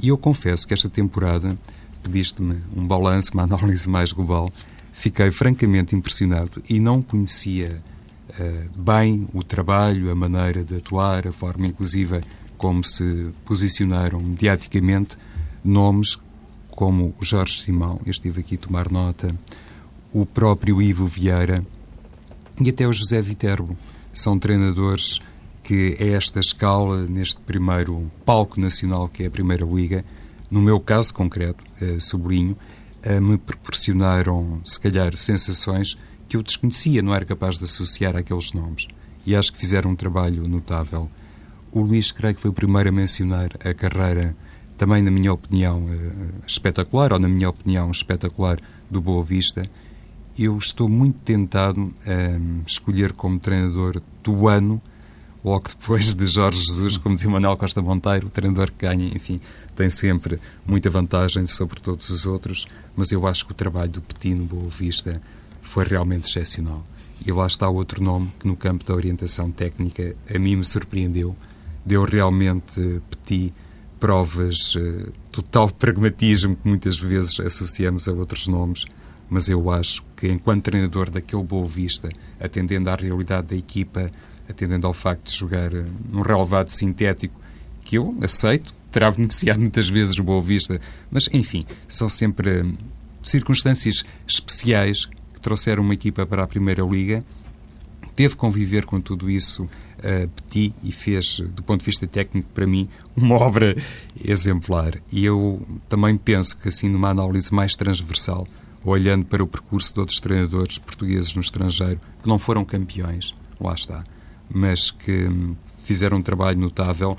E 0.00 0.08
eu 0.08 0.18
confesso 0.18 0.66
que 0.66 0.74
esta 0.74 0.88
temporada 0.88 1.56
pediste-me 2.02 2.56
um 2.76 2.86
balanço, 2.86 3.32
uma 3.34 3.44
análise 3.44 3.88
mais 3.88 4.12
global. 4.12 4.52
Fiquei 4.92 5.30
francamente 5.30 5.94
impressionado 5.94 6.62
e 6.68 6.80
não 6.80 7.00
conhecia 7.00 7.80
uh, 8.30 8.80
bem 8.80 9.28
o 9.32 9.42
trabalho, 9.44 10.10
a 10.10 10.14
maneira 10.14 10.64
de 10.64 10.76
atuar, 10.76 11.26
a 11.26 11.32
forma 11.32 11.66
inclusiva 11.66 12.20
como 12.56 12.82
se 12.82 13.28
posicionaram 13.44 14.20
mediaticamente 14.20 15.16
nomes 15.64 16.18
como 16.70 17.14
Jorge 17.20 17.60
Simão, 17.60 18.00
eu 18.04 18.10
estive 18.10 18.40
aqui 18.40 18.54
a 18.54 18.58
tomar 18.58 18.90
nota, 18.90 19.34
o 20.12 20.24
próprio 20.24 20.80
Ivo 20.80 21.06
Vieira 21.06 21.64
e 22.60 22.70
até 22.70 22.86
o 22.86 22.92
José 22.92 23.20
Viterbo. 23.22 23.76
São 24.12 24.38
treinadores 24.38 25.20
que, 25.62 25.96
a 26.00 26.04
esta 26.04 26.40
escala, 26.40 27.06
neste 27.06 27.40
primeiro 27.40 28.10
palco 28.24 28.60
nacional 28.60 29.08
que 29.08 29.22
é 29.22 29.26
a 29.26 29.30
Primeira 29.30 29.64
Liga, 29.64 30.04
no 30.50 30.62
meu 30.62 30.80
caso 30.80 31.12
concreto, 31.12 31.62
eh, 31.80 31.98
sobrinho, 32.00 32.56
eh, 33.02 33.20
me 33.20 33.36
proporcionaram, 33.36 34.60
se 34.64 34.80
calhar, 34.80 35.14
sensações 35.14 35.96
que 36.26 36.36
eu 36.36 36.42
desconhecia, 36.42 37.02
não 37.02 37.14
era 37.14 37.24
capaz 37.24 37.58
de 37.58 37.64
associar 37.64 38.16
àqueles 38.16 38.52
nomes. 38.52 38.88
E 39.26 39.36
acho 39.36 39.52
que 39.52 39.58
fizeram 39.58 39.90
um 39.90 39.94
trabalho 39.94 40.48
notável. 40.48 41.08
O 41.70 41.82
Luís, 41.82 42.10
creio 42.10 42.34
que 42.34 42.40
foi 42.40 42.50
o 42.50 42.54
primeiro 42.54 42.88
a 42.88 42.92
mencionar 42.92 43.50
a 43.62 43.74
carreira, 43.74 44.34
também, 44.78 45.02
na 45.02 45.10
minha 45.10 45.32
opinião, 45.32 45.86
eh, 45.90 46.44
espetacular, 46.46 47.12
ou 47.12 47.18
na 47.18 47.28
minha 47.28 47.50
opinião, 47.50 47.90
espetacular, 47.90 48.58
do 48.90 49.00
Boa 49.02 49.22
Vista. 49.22 49.62
Eu 50.38 50.56
estou 50.56 50.88
muito 50.88 51.18
tentado 51.24 51.92
a 52.06 52.64
escolher 52.64 53.12
como 53.12 53.40
treinador 53.40 54.00
do 54.22 54.46
ano 54.46 54.80
logo 55.44 55.68
depois 55.68 56.14
de 56.14 56.26
Jorge 56.28 56.62
Jesus, 56.62 56.96
como 56.96 57.16
dizia 57.16 57.28
Manuel 57.28 57.56
Costa 57.56 57.82
Monteiro, 57.82 58.28
o 58.28 58.30
treinador 58.30 58.70
que 58.70 58.86
ganha, 58.86 59.08
enfim, 59.08 59.40
tem 59.74 59.90
sempre 59.90 60.38
muita 60.64 60.88
vantagem 60.90 61.44
sobre 61.44 61.80
todos 61.80 62.10
os 62.10 62.24
outros, 62.24 62.66
mas 62.94 63.10
eu 63.10 63.26
acho 63.26 63.46
que 63.46 63.52
o 63.52 63.54
trabalho 63.54 63.90
do 63.90 64.00
Petit 64.00 64.34
no 64.34 64.44
Boa 64.44 64.68
Vista 64.68 65.20
foi 65.60 65.84
realmente 65.84 66.28
excepcional. 66.28 66.84
E 67.26 67.32
lá 67.32 67.46
está 67.46 67.68
outro 67.68 68.02
nome 68.02 68.30
que 68.38 68.46
no 68.46 68.56
campo 68.56 68.84
da 68.84 68.94
orientação 68.94 69.50
técnica 69.50 70.14
a 70.32 70.38
mim 70.38 70.54
me 70.56 70.64
surpreendeu. 70.64 71.34
Deu 71.84 72.04
realmente 72.04 73.02
Petit 73.10 73.52
provas 73.98 74.76
uh, 74.76 75.12
total 75.32 75.68
pragmatismo 75.74 76.54
que 76.54 76.68
muitas 76.68 76.96
vezes 76.96 77.40
associamos 77.40 78.06
a 78.06 78.12
outros 78.12 78.46
nomes, 78.46 78.84
mas 79.28 79.48
eu 79.48 79.68
acho 79.70 80.07
que 80.18 80.26
enquanto 80.26 80.64
treinador 80.64 81.10
daquele 81.10 81.44
Boa 81.44 81.66
Vista, 81.66 82.08
atendendo 82.40 82.90
à 82.90 82.96
realidade 82.96 83.48
da 83.48 83.56
equipa, 83.56 84.10
atendendo 84.48 84.86
ao 84.86 84.92
facto 84.92 85.28
de 85.28 85.36
jogar 85.36 85.72
eh, 85.72 85.84
num 86.10 86.22
relevado 86.22 86.70
sintético, 86.70 87.40
que 87.84 87.96
eu 87.96 88.16
aceito, 88.20 88.74
terá 88.90 89.12
beneficiado 89.12 89.60
muitas 89.60 89.88
vezes 89.88 90.18
o 90.18 90.24
Boa 90.24 90.42
Vista, 90.42 90.80
mas 91.08 91.28
enfim, 91.32 91.64
são 91.86 92.08
sempre 92.08 92.50
eh, 92.50 92.64
circunstâncias 93.22 94.04
especiais 94.26 95.06
que 95.06 95.40
trouxeram 95.40 95.84
uma 95.84 95.94
equipa 95.94 96.26
para 96.26 96.42
a 96.42 96.46
Primeira 96.48 96.82
Liga. 96.82 97.24
Teve 98.16 98.34
conviver 98.34 98.84
com 98.84 99.00
tudo 99.00 99.30
isso 99.30 99.62
uh, 99.62 100.28
Petit 100.28 100.74
e 100.82 100.90
fez, 100.90 101.38
do 101.54 101.62
ponto 101.62 101.80
de 101.80 101.86
vista 101.86 102.04
técnico, 102.04 102.48
para 102.52 102.66
mim, 102.66 102.88
uma 103.16 103.36
obra 103.36 103.76
exemplar. 104.24 104.94
E 105.12 105.24
eu 105.24 105.64
também 105.88 106.16
penso 106.16 106.58
que, 106.58 106.66
assim, 106.66 106.88
numa 106.88 107.10
análise 107.10 107.54
mais 107.54 107.76
transversal, 107.76 108.48
olhando 108.84 109.24
para 109.24 109.42
o 109.42 109.46
percurso 109.46 109.94
de 109.94 110.00
outros 110.00 110.20
treinadores 110.20 110.78
portugueses 110.78 111.34
no 111.34 111.40
estrangeiro 111.40 112.00
que 112.22 112.28
não 112.28 112.38
foram 112.38 112.64
campeões, 112.64 113.34
lá 113.60 113.74
está, 113.74 114.02
mas 114.50 114.90
que 114.90 115.28
fizeram 115.82 116.18
um 116.18 116.22
trabalho 116.22 116.58
notável, 116.58 117.16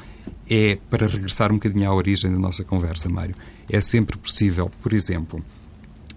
é 0.49 0.77
para 0.89 1.07
regressar 1.07 1.51
um 1.51 1.55
bocadinho 1.55 1.89
à 1.89 1.93
origem 1.93 2.31
da 2.31 2.37
nossa 2.37 2.63
conversa, 2.63 3.07
Mário. 3.09 3.35
É 3.69 3.79
sempre 3.79 4.17
possível, 4.17 4.71
por 4.81 4.93
exemplo, 4.93 5.43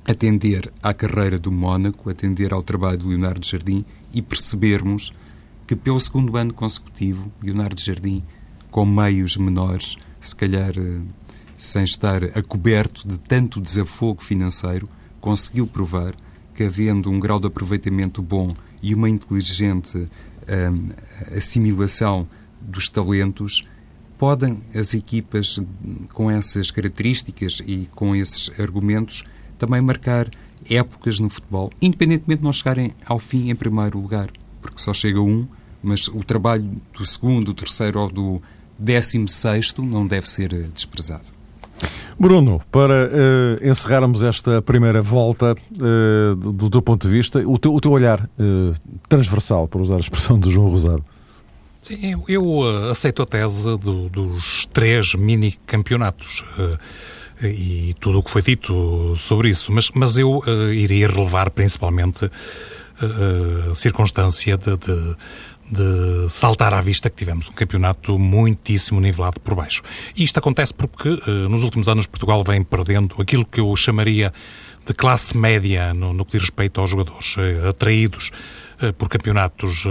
atender 0.07 0.73
à 0.83 0.93
carreira 0.95 1.39
do 1.39 1.53
Mónaco, 1.53 2.11
atender 2.11 2.53
ao 2.53 2.63
trabalho 2.63 2.99
de 2.99 3.07
Leonardo 3.07 3.47
Jardim 3.47 3.85
e 4.13 4.23
percebermos 4.23 5.13
que 5.67 5.77
pelo 5.77 6.01
segundo 6.01 6.37
ano 6.37 6.53
consecutivo, 6.53 7.33
Leonardo 7.43 7.81
Jardim, 7.81 8.23
com 8.71 8.85
meios 8.85 9.37
menores, 9.37 9.97
se 10.19 10.35
calhar 10.35 10.73
eh, 10.77 11.01
sem 11.57 11.85
estar 11.85 12.25
a 12.25 12.43
coberto 12.43 13.07
de 13.07 13.19
tanto 13.19 13.61
desafogo 13.61 14.23
financeiro, 14.23 14.89
conseguiu 15.23 15.67
provar 15.67 16.15
que, 16.55 16.65
havendo 16.65 17.09
um 17.09 17.19
grau 17.19 17.41
de 17.41 17.47
aproveitamento 17.47 18.21
bom 18.21 18.53
e 18.83 18.95
uma 18.95 19.09
inteligente 19.09 20.05
assimilação 21.35 22.27
dos 22.61 22.91
talentos, 22.91 23.67
podem 24.19 24.61
as 24.75 24.93
equipas 24.93 25.59
com 26.13 26.31
essas 26.31 26.71
características 26.71 27.63
e 27.67 27.89
com 27.95 28.15
esses 28.15 28.51
argumentos 28.61 29.25
também 29.57 29.81
marcar 29.81 30.29
épocas 30.69 31.19
no 31.19 31.31
futebol, 31.31 31.71
independentemente 31.81 32.39
de 32.39 32.45
não 32.45 32.53
chegarem 32.53 32.93
ao 33.07 33.19
fim 33.19 33.51
em 33.51 33.55
primeiro 33.55 33.99
lugar, 33.99 34.31
porque 34.61 34.81
só 34.81 34.93
chega 34.93 35.21
um, 35.21 35.47
mas 35.83 36.09
o 36.09 36.23
trabalho 36.23 36.81
do 36.93 37.05
segundo, 37.05 37.47
do 37.47 37.55
terceiro 37.55 38.01
ou 38.01 38.11
do 38.11 38.43
décimo 38.79 39.29
sexto 39.29 39.83
não 39.83 40.07
deve 40.07 40.29
ser 40.29 40.69
desprezado. 40.69 41.27
Bruno, 42.19 42.61
para 42.71 43.09
uh, 43.09 43.69
encerrarmos 43.69 44.23
esta 44.23 44.61
primeira 44.63 45.03
volta, 45.03 45.55
uh, 45.55 46.35
do, 46.35 46.71
teu 46.71 46.83
ponto 46.83 47.07
de 47.07 47.13
vista, 47.13 47.41
o 47.47 47.59
teu, 47.59 47.75
o 47.75 47.81
teu 47.81 47.91
olhar 47.91 48.29
uh, 48.39 48.75
transversal, 49.09 49.67
para 49.69 49.81
usar 49.81 49.97
a 49.97 50.01
expressão 50.01 50.39
do 50.39 50.51
João 50.51 50.69
Rosado. 50.69 51.05
Sim, 51.81 51.99
eu, 52.13 52.25
eu 52.29 52.91
aceito 52.91 53.23
a 53.23 53.27
tese 53.27 53.77
do, 53.79 54.09
dos 54.09 54.67
três 54.73 55.15
mini 55.17 55.59
campeonatos 55.67 56.45
e 57.43 57.93
tudo 57.99 58.21
o 58.21 58.23
que 58.23 58.31
foi 58.31 58.41
dito 58.41 59.17
sobre 59.17 59.49
isso, 59.49 59.73
mas, 59.73 59.91
mas 59.93 60.17
eu 60.17 60.41
iria 60.73 61.09
relevar 61.09 61.51
principalmente 61.51 62.31
a 63.01 63.75
circunstância 63.75 64.57
de, 64.57 64.77
de 64.77 65.17
de 65.73 66.29
saltar 66.29 66.75
à 66.75 66.83
vista 66.83 67.09
que 67.09 67.17
tivemos 67.17 67.49
um 67.49 67.53
campeonato 67.53 68.19
muitíssimo 68.19 69.01
nivelado 69.01 69.41
por 69.41 69.55
baixo. 69.55 69.83
E 70.15 70.23
isto 70.23 70.39
acontece 70.39 70.75
porque 70.75 71.09
uh, 71.09 71.49
nos 71.49 71.63
últimos 71.65 71.89
anos 71.89 72.07
Portugal 72.07 72.45
vem 72.45 72.63
perdendo 72.63 73.15
aquilo 73.19 73.47
que 73.47 73.61
eu 73.61 73.75
chamaria 73.75 74.35
de 74.87 74.93
classe 74.93 75.35
média 75.37 75.95
no, 75.95 76.13
no 76.13 76.27
que 76.27 76.33
diz 76.33 76.43
respeito 76.43 76.79
aos 76.79 76.91
jogadores 76.91 77.37
uh, 77.37 77.69
atraídos 77.69 78.31
uh, 78.83 78.93
por 78.93 79.09
campeonatos 79.09 79.85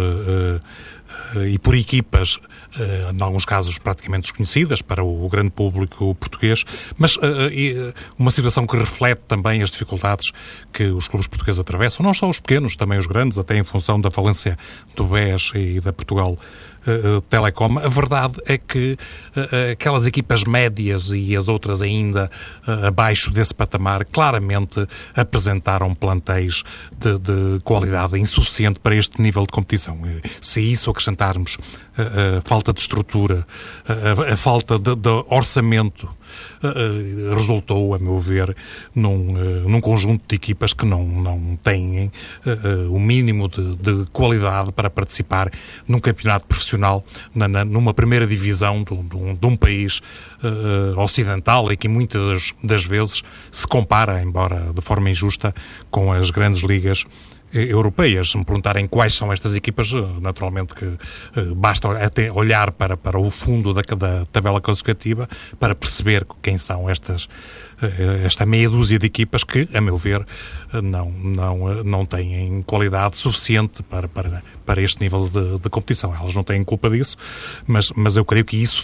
e 1.48 1.58
por 1.60 1.76
equipas 1.76 2.39
em 2.79 3.21
alguns 3.21 3.45
casos 3.45 3.77
praticamente 3.77 4.23
desconhecidas 4.23 4.81
para 4.81 5.03
o, 5.03 5.27
grande 5.29 5.51
público 5.51 6.15
português, 6.15 6.63
mas 6.97 7.15
uh, 7.17 7.19
uh, 7.19 7.93
uma 8.17 8.31
situação 8.31 8.65
que 8.65 8.77
reflete 8.77 9.21
também 9.27 9.62
as 9.62 9.71
dificuldades 9.71 10.31
que 10.71 10.86
os 10.86 11.07
clubes 11.07 11.27
portugueses 11.27 11.60
atravessam, 11.60 12.05
não 12.05 12.13
só 12.13 12.29
os 12.29 12.39
pequenos, 12.39 12.75
também 12.75 12.97
os 12.97 13.07
grandes, 13.07 13.38
até 13.38 13.57
em 13.57 13.63
função 13.63 13.99
da 13.99 14.10
falência 14.10 14.57
do 14.95 15.05
BES 15.05 15.51
e 15.55 15.79
da 15.81 15.91
Portugal 15.91 16.38
Telecom. 17.29 17.77
A 17.77 17.88
verdade 17.88 18.41
é 18.45 18.57
que 18.57 18.97
aquelas 19.72 20.06
equipas 20.06 20.44
médias 20.44 21.10
e 21.10 21.36
as 21.36 21.48
outras 21.48 21.82
ainda 21.82 22.30
uh, 22.67 22.88
abaixo 22.88 23.32
desse 23.32 23.54
patamar 23.54 24.06
claramente 24.06 24.86
apresentaram 25.15 25.94
plantéis 25.94 26.63
de, 26.98 27.17
de, 27.17 27.60
qualidade 27.63 28.20
insuficiente 28.20 28.80
para 28.80 28.96
este 28.96 29.22
nível 29.22 29.44
de 29.44 29.52
competição. 29.52 30.00
Se 30.41 30.62
isso 30.62 30.89
acrescentarmos 30.89 31.58
a 31.98 32.41
falta 32.48 32.74
de 32.74 32.82
estrutura, 32.82 33.46
a, 33.88 34.34
a 34.34 34.38
falta 34.38 34.78
de, 34.78 34.96
de 34.96 35.10
orçamento 35.28 36.10
resultou, 37.36 37.94
a 37.94 38.00
meu 38.00 38.17
ver, 38.17 38.56
num, 38.96 39.34
num 39.67 39.82
conjunto 39.82 40.24
de 40.28 40.36
equipas 40.36 40.74
que 40.74 40.86
não, 40.86 41.04
não 41.04 41.58
têm 41.58 42.12
o 42.89 43.00
mínimo 43.00 43.50
de, 43.50 43.76
de, 43.76 44.06
qualidade 44.12 44.72
para 44.72 44.89
participar 44.89 45.52
num 45.88 46.00
campeonato 46.00 46.46
profissional, 46.46 47.04
na, 47.34 47.48
na, 47.48 47.65
numa 47.65 47.94
primeira 47.94 48.26
divisão 48.26 48.84
de, 48.84 48.96
de, 48.96 49.17
de 49.39 49.47
um 49.47 49.55
país 49.55 50.01
ocidental 50.97 51.71
e 51.71 51.77
que 51.77 51.88
muitas 51.88 52.53
das 52.63 52.86
vezes 52.86 53.23
se 53.51 53.67
compara, 53.67 54.21
embora 54.21 54.73
de 54.73 54.81
forma 54.81 55.10
injusta, 55.10 55.53
com 55.89 56.12
as 56.12 56.29
grandes 56.29 56.62
ligas 56.62 57.05
europeias. 57.53 58.31
Se 58.31 58.37
me 58.37 58.45
perguntarem 58.45 58.87
quais 58.87 59.13
são 59.13 59.31
estas 59.31 59.53
equipas, 59.55 59.91
eh, 59.93 60.19
naturalmente 60.21 60.73
que 60.73 60.85
eh, 60.85 61.43
basta 61.55 61.89
até 62.03 62.31
olhar 62.31 62.71
para, 62.71 62.95
para 62.95 63.19
o 63.19 63.29
fundo 63.29 63.73
da, 63.73 63.81
da 63.81 64.25
tabela 64.31 64.61
classificativa 64.61 65.27
para 65.59 65.75
perceber 65.75 66.25
quem 66.41 66.57
são 66.57 66.89
estas, 66.89 67.27
esta 68.23 68.45
meia 68.45 68.69
dúzia 68.69 68.99
de 68.99 69.05
equipas 69.05 69.43
que, 69.43 69.67
a 69.73 69.81
meu 69.81 69.97
ver, 69.97 70.25
não, 70.83 71.09
não, 71.11 71.83
não 71.83 72.05
têm 72.05 72.61
qualidade 72.61 73.17
suficiente 73.17 73.81
para, 73.83 74.07
para, 74.07 74.43
para 74.65 74.81
este 74.81 75.01
nível 75.01 75.27
de, 75.27 75.59
de 75.59 75.69
competição. 75.69 76.13
Elas 76.15 76.35
não 76.35 76.43
têm 76.43 76.63
culpa 76.63 76.89
disso, 76.89 77.17
mas, 77.65 77.91
mas 77.95 78.15
eu 78.15 78.23
creio 78.23 78.45
que 78.45 78.57
isso 78.57 78.83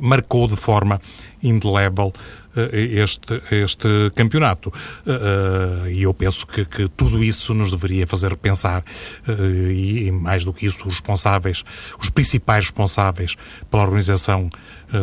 marcou 0.00 0.48
de 0.48 0.56
forma 0.56 1.00
indelével 1.42 2.12
eh, 2.12 2.47
este, 2.72 3.40
este 3.50 4.10
campeonato. 4.14 4.72
Eh, 5.06 5.86
eh, 5.86 5.92
e 5.92 6.02
eu 6.02 6.14
penso 6.14 6.46
que, 6.46 6.64
que, 6.64 6.88
tudo 6.88 7.22
isso 7.22 7.54
nos 7.54 7.70
deveria 7.70 8.06
fazer 8.06 8.36
pensar, 8.36 8.84
e 9.28 10.10
mais 10.10 10.44
do 10.44 10.52
que 10.52 10.66
isso, 10.66 10.86
os 10.88 10.94
responsáveis, 10.94 11.64
os 12.00 12.10
principais 12.10 12.66
responsáveis 12.66 13.36
pela 13.70 13.82
organização 13.82 14.50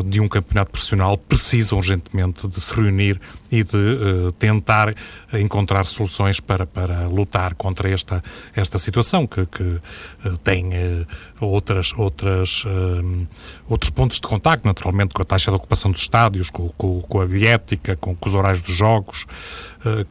de 0.05 0.19
um 0.19 0.27
campeonato 0.27 0.71
profissional 0.71 1.17
precisam 1.17 1.77
urgentemente 1.77 2.47
de 2.47 2.59
se 2.59 2.73
reunir 2.73 3.19
e 3.51 3.63
de 3.63 3.77
uh, 3.77 4.31
tentar 4.33 4.93
encontrar 5.33 5.85
soluções 5.85 6.39
para, 6.39 6.65
para 6.65 7.07
lutar 7.07 7.53
contra 7.55 7.89
esta, 7.89 8.23
esta 8.55 8.77
situação 8.79 9.25
que, 9.25 9.45
que 9.45 9.63
uh, 9.63 10.37
tem 10.43 10.69
uh, 10.69 11.07
outras, 11.39 11.93
outras, 11.95 12.63
outros 13.67 13.89
pontos 13.89 14.19
de 14.19 14.27
contacto, 14.27 14.65
naturalmente, 14.65 15.13
com 15.13 15.21
a 15.21 15.25
taxa 15.25 15.51
de 15.51 15.57
ocupação 15.57 15.91
dos 15.91 16.01
estádios, 16.01 16.49
com, 16.49 16.69
com, 16.69 17.01
com 17.01 17.21
a 17.21 17.25
viética, 17.25 17.95
com, 17.95 18.15
com, 18.15 18.29
os 18.29 18.35
horários 18.35 18.61
dos 18.61 18.75
jogos, 18.75 19.25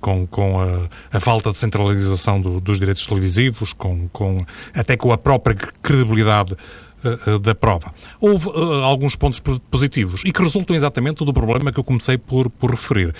com, 0.01 0.27
com 0.27 0.61
a, 0.61 1.17
a, 1.17 1.21
falta 1.21 1.51
de 1.51 1.59
centralização 1.59 2.41
do, 2.41 2.61
dos 2.61 2.79
direitos 2.79 3.07
televisivos, 3.07 3.73
com, 3.73 4.09
com, 4.09 4.45
até 4.75 4.97
com 4.97 5.13
a 5.13 5.19
própria 5.19 5.57
credibilidade 5.83 6.57
uh, 7.05 7.39
da 7.39 7.55
prova. 7.55 7.93
Houve 8.21 8.49
uh, 8.49 8.85
alguns 8.85 9.17
pontos 9.17 9.41
positivos 9.71 10.23
e 10.25 10.33
que 10.33 10.43
resultam 10.43 10.75
exatamente 10.75 11.25
do 11.25 11.33
problema 11.33 11.73
que 11.73 11.79
eu 11.79 11.85
comecei 11.85 12.19
por, 12.19 12.51
por 12.51 12.71
referir, 12.71 13.15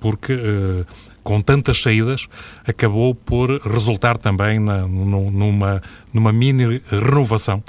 porque 0.00 0.34
com 1.22 1.40
tantas 1.40 1.80
saídas, 1.80 2.28
acabou 2.66 3.14
por 3.14 3.60
resultar 3.62 4.18
também 4.18 4.58
na, 4.58 4.86
numa, 4.86 5.82
numa 6.12 6.32
mini 6.32 6.82
renovação, 6.90 7.64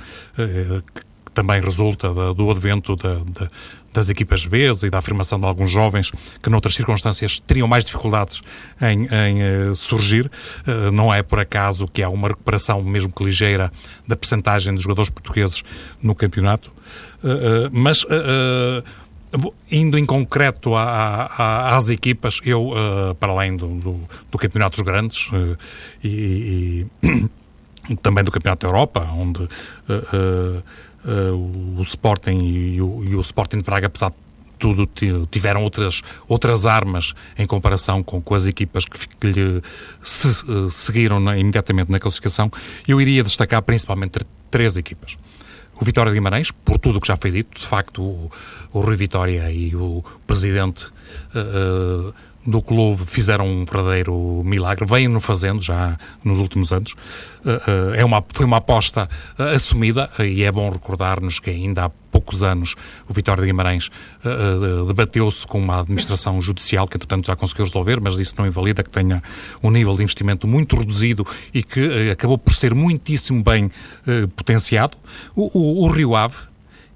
também 1.35 1.61
resulta 1.61 2.09
do 2.33 2.49
advento 2.49 2.95
da, 2.95 3.15
da, 3.15 3.51
das 3.95 4.09
equipas 4.09 4.45
B 4.45 4.71
e 4.83 4.89
da 4.89 4.97
afirmação 4.97 5.39
de 5.39 5.45
alguns 5.45 5.71
jovens 5.71 6.11
que, 6.41 6.49
noutras 6.49 6.75
circunstâncias, 6.75 7.39
teriam 7.39 7.67
mais 7.67 7.85
dificuldades 7.85 8.41
em, 8.81 9.05
em 9.05 9.69
uh, 9.69 9.75
surgir. 9.75 10.31
Uh, 10.67 10.91
não 10.91 11.13
é 11.13 11.21
por 11.21 11.39
acaso 11.39 11.87
que 11.87 12.01
há 12.01 12.09
uma 12.09 12.29
recuperação, 12.29 12.81
mesmo 12.81 13.11
que 13.11 13.23
ligeira, 13.23 13.71
da 14.07 14.15
percentagem 14.15 14.73
de 14.75 14.81
jogadores 14.81 15.09
portugueses 15.09 15.63
no 16.01 16.15
campeonato. 16.15 16.71
Uh, 17.23 17.69
mas. 17.71 18.05
Indo 19.69 19.97
em 19.97 20.05
concreto 20.05 20.75
a, 20.75 21.25
a, 21.25 21.75
às 21.75 21.89
equipas, 21.89 22.39
eu, 22.45 22.71
para 23.19 23.33
além 23.33 23.57
do, 23.57 23.67
do, 23.67 23.99
do 24.31 24.37
Campeonato 24.37 24.77
dos 24.77 24.85
Grandes 24.85 25.27
e, 26.01 26.87
e 27.03 27.27
também 28.01 28.23
do 28.23 28.31
Campeonato 28.31 28.65
da 28.65 28.71
Europa, 28.71 29.01
onde 29.11 29.43
uh, 29.43 29.47
uh, 29.89 30.63
uh, 31.05 31.79
o 31.79 31.81
Sporting 31.83 32.39
e 32.39 32.81
o, 32.81 33.03
e 33.03 33.15
o 33.15 33.21
Sporting 33.21 33.57
de 33.57 33.63
Praga, 33.63 33.87
apesar 33.87 34.09
de 34.09 34.15
tudo 34.57 34.89
tiveram 35.29 35.63
outras, 35.63 36.01
outras 36.27 36.65
armas 36.65 37.13
em 37.37 37.45
comparação 37.45 38.01
com, 38.01 38.21
com 38.21 38.33
as 38.33 38.45
equipas 38.45 38.85
que, 38.85 39.07
que 39.07 39.27
lhe 39.27 39.61
se, 40.01 40.27
uh, 40.45 40.69
seguiram 40.69 41.19
na, 41.19 41.37
imediatamente 41.37 41.91
na 41.91 41.99
classificação, 41.99 42.51
eu 42.87 42.99
iria 43.01 43.23
destacar 43.23 43.61
principalmente 43.61 44.19
três 44.49 44.77
equipas. 44.77 45.17
O 45.79 45.83
Vitória 45.83 46.09
de 46.09 46.17
Guimarães, 46.17 46.51
por 46.51 46.77
tudo 46.77 46.97
o 46.97 47.01
que 47.01 47.07
já 47.07 47.17
foi 47.17 47.31
dito, 47.31 47.59
de 47.59 47.67
facto 47.67 48.01
o, 48.01 48.31
o 48.71 48.79
Rui 48.79 48.95
Vitória 48.95 49.51
e 49.51 49.75
o 49.75 50.03
presidente 50.25 50.85
uh, 50.85 52.13
do 52.45 52.61
clube 52.61 53.03
fizeram 53.05 53.45
um 53.45 53.65
verdadeiro 53.65 54.41
milagre, 54.45 54.85
vêm-no 54.85 55.19
fazendo 55.19 55.61
já 55.61 55.97
nos 56.23 56.39
últimos 56.39 56.71
anos. 56.71 56.95
Eh, 57.45 57.61
eh, 57.67 58.01
é 58.01 58.05
uma, 58.05 58.23
foi 58.29 58.45
uma 58.45 58.57
aposta 58.57 59.09
eh, 59.37 59.55
assumida 59.55 60.09
e 60.19 60.43
é 60.43 60.51
bom 60.51 60.69
recordar-nos 60.69 61.39
que 61.39 61.49
ainda 61.49 61.85
há 61.85 61.89
poucos 61.89 62.43
anos 62.43 62.75
o 63.09 63.13
Vitória 63.13 63.41
de 63.41 63.47
Guimarães 63.47 63.89
debateu-se 64.87 65.45
com 65.45 65.59
uma 65.59 65.81
administração 65.81 66.41
judicial 66.41 66.87
que, 66.87 66.95
entretanto, 66.95 67.27
já 67.27 67.35
conseguiu 67.35 67.65
resolver, 67.65 67.99
mas 67.99 68.15
isso 68.15 68.35
não 68.37 68.47
invalida 68.47 68.81
que 68.81 68.89
tenha 68.89 69.21
um 69.61 69.69
nível 69.69 69.97
de 69.97 70.03
investimento 70.03 70.47
muito 70.47 70.77
reduzido 70.77 71.27
e 71.53 71.61
que 71.61 72.09
acabou 72.09 72.37
por 72.37 72.53
ser 72.53 72.73
muitíssimo 72.73 73.43
bem 73.43 73.69
potenciado. 74.33 74.95
O, 75.35 75.51
o, 75.59 75.83
o 75.83 75.91
Rio 75.91 76.15
Ave, 76.15 76.37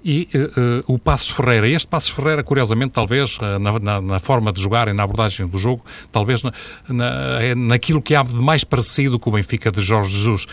e 0.04 0.28
uh, 0.34 0.94
o 0.94 0.98
Passos 0.98 1.30
Ferreira. 1.30 1.68
Este 1.68 1.86
Passos 1.86 2.10
Ferreira, 2.10 2.42
curiosamente, 2.42 2.92
talvez 2.92 3.36
uh, 3.36 3.58
na, 3.58 3.78
na, 3.78 4.00
na, 4.00 4.20
forma 4.20 4.52
de 4.52 4.60
jogar 4.60 4.88
e 4.88 4.92
na 4.92 5.02
abordagem 5.02 5.46
do 5.46 5.58
jogo, 5.58 5.84
talvez 6.10 6.42
na, 6.42 6.52
na, 6.88 7.54
naquilo 7.54 8.00
que 8.00 8.14
há 8.14 8.22
de 8.22 8.34
mais 8.34 8.64
parecido 8.64 9.18
com 9.18 9.30
o 9.30 9.32
Benfica 9.34 9.70
de 9.70 9.80
Jorge 9.80 10.16
Jesus. 10.16 10.46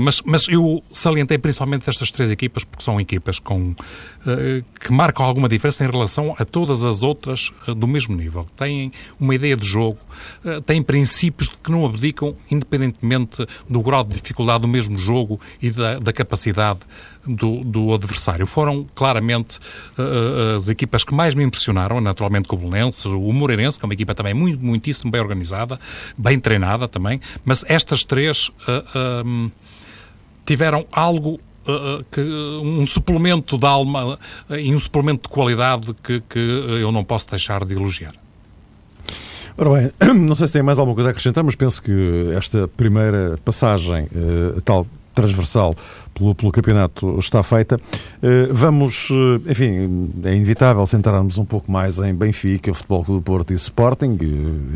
mas, 0.00 0.22
mas 0.24 0.48
eu 0.48 0.82
salientei 0.92 1.38
principalmente 1.38 1.88
estas 1.88 2.10
três 2.10 2.30
equipas 2.30 2.64
porque 2.64 2.82
são 2.82 3.00
equipas 3.00 3.38
com, 3.38 3.74
que 4.80 4.92
marcam 4.92 5.24
alguma 5.24 5.48
diferença 5.48 5.84
em 5.84 5.90
relação 5.90 6.34
a 6.38 6.44
todas 6.44 6.84
as 6.84 7.02
outras 7.02 7.52
do 7.76 7.86
mesmo 7.86 8.16
nível. 8.16 8.46
Têm 8.56 8.92
uma 9.18 9.34
ideia 9.34 9.56
de 9.56 9.66
jogo, 9.66 9.98
têm 10.64 10.82
princípios 10.82 11.48
que 11.48 11.70
não 11.70 11.86
abdicam, 11.86 12.34
independentemente 12.50 13.46
do 13.68 13.80
grau 13.80 14.04
de 14.04 14.14
dificuldade 14.14 14.62
do 14.62 14.68
mesmo 14.68 14.98
jogo 14.98 15.40
e 15.60 15.70
da, 15.70 15.98
da 15.98 16.12
capacidade 16.12 16.80
do, 17.26 17.64
do 17.64 17.92
adversário. 17.92 18.15
Foram 18.46 18.86
claramente 18.94 19.58
uh, 19.98 20.56
as 20.56 20.68
equipas 20.68 21.04
que 21.04 21.14
mais 21.14 21.34
me 21.34 21.44
impressionaram, 21.44 22.00
naturalmente 22.00 22.52
o 22.52 22.56
Belenenses, 22.56 23.04
o 23.04 23.32
Moreirense, 23.32 23.78
que 23.78 23.84
é 23.84 23.86
uma 23.86 23.94
equipa 23.94 24.14
também 24.14 24.34
muito, 24.34 24.64
muitíssimo 24.64 25.10
bem 25.10 25.20
organizada, 25.20 25.78
bem 26.16 26.38
treinada 26.38 26.88
também, 26.88 27.20
mas 27.44 27.64
estas 27.68 28.04
três 28.04 28.48
uh, 28.48 29.26
um, 29.26 29.50
tiveram 30.44 30.86
algo 30.92 31.40
que, 32.12 32.20
um 32.20 32.86
suplemento 32.86 33.58
de 33.58 33.66
alma 33.66 34.16
e 34.48 34.72
um 34.72 34.78
suplemento 34.78 35.28
de 35.28 35.34
qualidade 35.34 35.92
que, 36.00 36.20
que 36.20 36.38
eu 36.38 36.92
não 36.92 37.02
posso 37.02 37.28
deixar 37.28 37.64
de 37.64 37.74
elogiar. 37.74 38.14
Ora 39.58 39.70
bem, 39.70 39.90
não 40.14 40.36
sei 40.36 40.46
se 40.46 40.52
tem 40.52 40.62
mais 40.62 40.78
alguma 40.78 40.94
coisa 40.94 41.08
a 41.08 41.10
acrescentar, 41.10 41.42
mas 41.42 41.56
penso 41.56 41.82
que 41.82 42.30
esta 42.36 42.68
primeira 42.68 43.36
passagem, 43.44 44.06
tal 44.64 44.86
transversal 45.16 45.74
pelo, 46.14 46.34
pelo 46.34 46.52
campeonato 46.52 47.18
está 47.18 47.42
feita. 47.42 47.76
Uh, 47.76 48.52
vamos, 48.52 49.10
uh, 49.10 49.40
enfim, 49.48 50.12
é 50.22 50.34
inevitável 50.34 50.86
centrarmos 50.86 51.38
um 51.38 51.44
pouco 51.44 51.72
mais 51.72 51.98
em 51.98 52.14
Benfica, 52.14 52.72
Futebol 52.74 53.04
Clube 53.04 53.20
do 53.20 53.24
Porto 53.24 53.52
e 53.52 53.56
Sporting, 53.56 54.18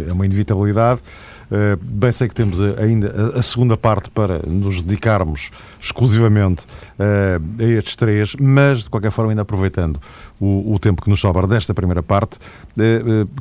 é 0.09 0.13
uma 0.13 0.25
inevitabilidade. 0.25 1.03
Uh, 1.51 1.77
bem 1.83 2.11
sei 2.13 2.29
que 2.29 2.35
temos 2.35 2.59
ainda 2.79 3.33
a, 3.35 3.43
segunda 3.43 3.77
parte 3.77 4.09
para 4.09 4.41
nos 4.47 4.83
dedicarmos 4.83 5.51
exclusivamente 5.81 6.65
a 6.99 7.63
estes 7.65 7.97
três, 7.97 8.37
mas 8.39 8.85
de 8.85 8.91
qualquer 8.91 9.11
forma, 9.11 9.33
ainda 9.33 9.43
aproveitando 9.43 9.99
o, 10.39 10.75
o 10.75 10.79
tempo 10.79 11.03
que 11.03 11.11
nos 11.11 11.21
sobra 11.21 11.47
desta 11.49 11.75
primeira 11.75 12.03
parte, 12.05 12.39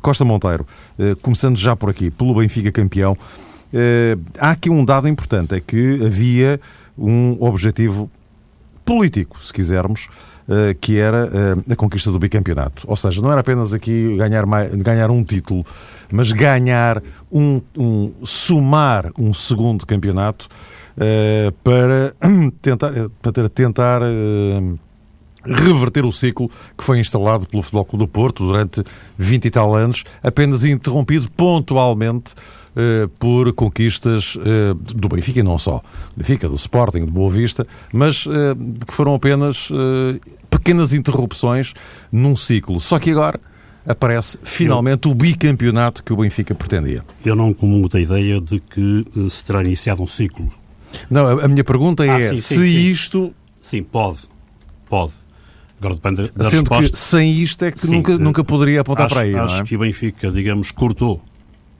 Costa 0.01 0.25
Monteiro, 0.25 0.65
começando 1.21 1.57
já 1.57 1.75
por 1.75 1.91
aqui, 1.91 2.09
pelo 2.09 2.33
Benfica 2.33 2.71
campeão, 2.71 3.15
há 4.39 4.51
aqui 4.51 4.71
um 4.71 4.83
dado 4.83 5.07
importante, 5.07 5.53
é 5.53 5.59
que 5.59 6.03
havia 6.03 6.59
um 6.99 7.37
objetivo 7.39 8.09
político, 8.85 9.43
se 9.43 9.53
quisermos, 9.53 10.09
eh, 10.51 10.75
que 10.81 10.97
era 10.97 11.29
eh, 11.31 11.73
a 11.73 11.75
conquista 11.75 12.11
do 12.11 12.17
bicampeonato. 12.17 12.83
Ou 12.87 12.95
seja, 12.95 13.21
não 13.21 13.31
era 13.31 13.41
apenas 13.41 13.71
aqui 13.71 14.17
ganhar, 14.17 14.45
ganhar 14.77 15.11
um 15.11 15.23
título, 15.23 15.63
mas 16.11 16.31
ganhar 16.31 17.03
um, 17.31 17.61
um 17.77 18.11
somar 18.25 19.11
um 19.15 19.31
segundo 19.31 19.85
campeonato 19.85 20.49
uh, 20.97 21.51
para 21.63 22.15
tentar, 22.63 22.91
para 23.21 23.47
tentar 23.49 24.01
reverter 25.45 26.03
o 26.03 26.11
ciclo 26.11 26.49
que 26.75 26.83
foi 26.83 26.99
instalado 26.99 27.47
pelo 27.47 27.61
Futebol 27.61 27.85
Clube 27.85 28.05
do 28.05 28.07
Porto 28.07 28.45
durante 28.45 28.83
20 29.19 29.45
e 29.45 29.51
tal 29.51 29.75
anos, 29.75 30.03
apenas 30.23 30.63
interrompido 30.63 31.29
pontualmente 31.29 32.33
eh, 32.79 33.09
por 33.19 33.51
conquistas 33.51 34.37
eh, 34.39 34.73
do 34.95 35.09
Benfica 35.09 35.41
e 35.41 35.43
não 35.43 35.59
só. 35.59 35.81
Benfica, 36.15 36.47
do 36.47 36.55
Sporting, 36.55 37.01
do 37.01 37.11
Boa 37.11 37.29
Vista, 37.29 37.67
mas 37.91 38.25
eh, 38.25 38.55
que 38.87 38.93
foram 38.93 39.13
apenas 39.13 39.69
pequenas 40.49 40.93
interrupções 40.93 41.73
num 42.09 42.37
ciclo. 42.37 42.79
Só 42.79 42.97
que 42.97 43.11
agora 43.11 43.37
aparece 43.85 44.39
finalmente 44.43 45.07
eu, 45.07 45.11
o 45.11 45.15
bicampeonato 45.15 46.01
que 46.01 46.13
o 46.13 46.17
Benfica 46.17 46.55
pretendia. 46.55 47.03
Eu 47.25 47.35
não 47.35 47.53
comungo 47.53 47.89
da 47.89 47.99
ideia 47.99 48.39
de 48.39 48.61
que 48.61 49.05
se 49.29 49.43
terá 49.43 49.61
iniciado 49.61 50.01
um 50.01 50.07
ciclo. 50.07 50.49
Não, 51.09 51.25
a, 51.25 51.45
a 51.45 51.47
minha 51.49 51.63
pergunta 51.65 52.05
é 52.05 52.15
ah, 52.15 52.29
sim, 52.29 52.37
se 52.37 52.55
sim, 52.55 52.89
isto... 52.89 53.33
Sim, 53.59 53.83
pode. 53.83 54.19
Pode. 54.87 55.11
Agora 55.79 55.95
depende 55.95 56.31
da 56.33 56.49
Sendo 56.49 56.69
resposta. 56.69 56.91
que 56.91 56.97
sem 56.97 57.41
isto 57.41 57.65
é 57.65 57.71
que 57.71 57.87
nunca, 57.87 58.17
nunca 58.17 58.43
poderia 58.43 58.81
apontar 58.81 59.07
acho, 59.07 59.15
para 59.15 59.23
aí. 59.23 59.35
Acho 59.35 59.61
é? 59.61 59.65
que 59.65 59.75
o 59.75 59.79
Benfica, 59.79 60.31
digamos, 60.31 60.71
cortou 60.71 61.21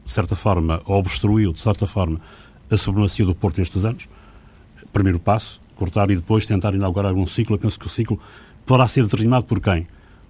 de 0.10 0.13
certa 0.13 0.36
forma, 0.36 0.82
ou 0.86 0.98
obstruiu, 0.98 1.54
de 1.54 1.60
certa 1.60 1.86
forma, 1.86 2.19
a 2.67 2.76
supremacia 2.76 3.24
do 3.24 3.36
Porto 3.36 3.60
nestes 3.60 3.86
anos. 3.86 4.10
Primeiro 4.91 5.19
passo, 5.19 5.62
cortar 5.76 6.10
e 6.10 6.15
depois 6.15 6.48
tentar 6.48 6.74
inaugurar 6.74 7.13
um 7.13 7.28
ciclo. 7.28 7.56
Eu 7.56 7.60
penso 7.60 7.80
que 7.80 7.86
o 7.86 7.89
ciclo 7.89 8.19
poderá 8.65 8.88
ser 8.88 9.04
determinado 9.04 9.45
por 9.45 9.60
quem? 9.60 9.88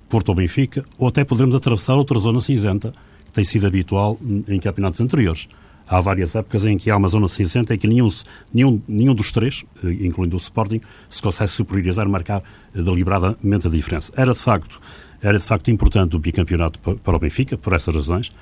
Porto 0.10 0.30
ou 0.30 0.36
Benfica, 0.36 0.84
ou 0.98 1.08
até 1.08 1.24
poderemos 1.24 1.56
atravessar 1.56 1.94
outra 1.94 2.20
zona 2.20 2.42
cinzenta, 2.42 2.94
que 3.26 3.32
tem 3.32 3.46
sido 3.46 3.68
habitual 3.68 4.20
em 4.50 4.60
campeonatos 4.60 5.00
anteriores. 5.00 5.48
Há 5.88 6.02
várias 6.02 6.36
épocas 6.36 6.66
em 6.66 6.78
que 6.78 6.92
há 6.92 6.98
uma 6.98 7.08
zona 7.08 7.30
cinzenta 7.30 7.74
em 7.74 7.78
que 7.78 7.88
nenhum, 7.88 8.10
nenhum, 8.54 8.82
nenhum 8.86 9.16
dos 9.16 9.32
três, 9.32 9.64
eh, 9.82 9.92
incluindo 10.02 10.36
o 10.36 10.40
Sporting, 10.40 10.82
se 11.10 11.22
consegue 11.22 11.50
superiorizar, 11.52 12.08
marcar 12.10 12.44
eh, 12.76 12.82
deliberadamente 12.82 13.66
a 13.66 13.70
diferença. 13.70 14.12
Era 14.18 14.34
de 14.34 14.40
facto, 14.40 14.82
era 15.22 15.40
de 15.40 15.46
facto 15.46 15.72
importante 15.72 16.18
o 16.18 16.20
bicampeonato 16.20 16.80
para 16.80 17.16
o 17.16 17.20
Benfica, 17.20 17.58
por 17.58 17.74
essas 17.74 17.96
razões 17.96 18.34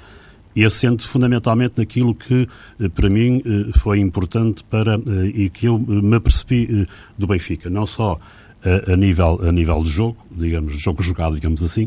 e 0.57 0.65
assente 0.65 1.05
fundamentalmente 1.07 1.75
naquilo 1.77 2.15
que, 2.15 2.47
eh, 2.79 2.89
para 2.89 3.11
mim, 3.11 3.43
eh, 3.45 3.77
foi 3.77 3.99
importante 3.99 4.63
para, 4.63 4.95
eh, 4.95 5.27
e 5.27 5.49
que 5.51 5.67
eu 5.67 5.77
me 5.77 6.15
apercebi 6.15 6.87
do 7.15 7.27
Benfica. 7.27 7.69
Não 7.69 7.85
só 7.85 8.19
a, 8.65 8.93
a 8.93 8.97
nível, 8.97 9.39
a 9.47 9.51
nível 9.51 9.83
de 9.83 9.91
jogo, 9.91 10.17
digamos, 10.31 10.73
jogo 10.73 11.03
jogado, 11.03 11.35
digamos 11.35 11.61
assim, 11.61 11.85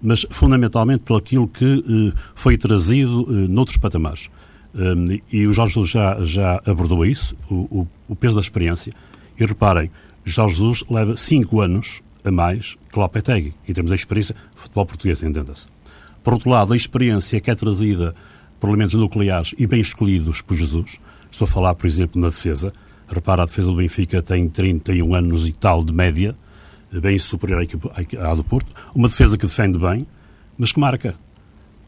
mas 0.00 0.24
fundamentalmente 0.30 1.00
por 1.00 1.18
aquilo 1.18 1.46
que 1.46 2.12
foi 2.34 2.56
trazido 2.56 3.26
noutros 3.48 3.76
patamares. 3.76 4.30
E 5.30 5.46
o 5.46 5.52
Jorge 5.52 5.74
Jesus 5.74 5.90
já, 5.90 6.18
já 6.22 6.62
abordou 6.64 7.04
isso, 7.04 7.36
o, 7.50 7.86
o, 8.08 8.16
peso 8.16 8.36
da 8.36 8.40
experiência. 8.40 8.92
E 9.38 9.44
reparem, 9.44 9.90
Jorge 10.24 10.56
Jesus 10.56 10.84
leva 10.88 11.16
cinco 11.16 11.60
anos 11.60 12.02
a 12.24 12.30
mais 12.30 12.76
que 12.90 12.98
Lopetegui, 12.98 13.52
em 13.68 13.72
termos 13.72 13.90
de 13.90 13.96
experiência, 13.96 14.34
futebol 14.54 14.86
português, 14.86 15.22
entenda-se. 15.22 15.75
Por 16.26 16.34
outro 16.34 16.50
lado, 16.50 16.72
a 16.72 16.76
experiência 16.76 17.40
que 17.40 17.52
é 17.52 17.54
trazida 17.54 18.12
por 18.58 18.70
elementos 18.70 18.96
nucleares 18.96 19.54
e 19.56 19.64
bem 19.64 19.80
escolhidos 19.80 20.40
por 20.40 20.56
Jesus, 20.56 20.98
estou 21.30 21.44
a 21.44 21.48
falar, 21.48 21.76
por 21.76 21.86
exemplo, 21.86 22.20
na 22.20 22.30
defesa. 22.30 22.72
Repara, 23.06 23.44
a 23.44 23.46
defesa 23.46 23.68
do 23.68 23.76
Benfica 23.76 24.20
tem 24.20 24.48
31 24.48 25.14
anos 25.14 25.46
e 25.46 25.52
tal 25.52 25.84
de 25.84 25.92
média, 25.92 26.36
bem 26.90 27.16
superior 27.16 27.64
à 28.20 28.34
do 28.34 28.42
Porto. 28.42 28.74
Uma 28.92 29.06
defesa 29.06 29.38
que 29.38 29.46
defende 29.46 29.78
bem, 29.78 30.04
mas 30.58 30.72
que 30.72 30.80
marca. 30.80 31.14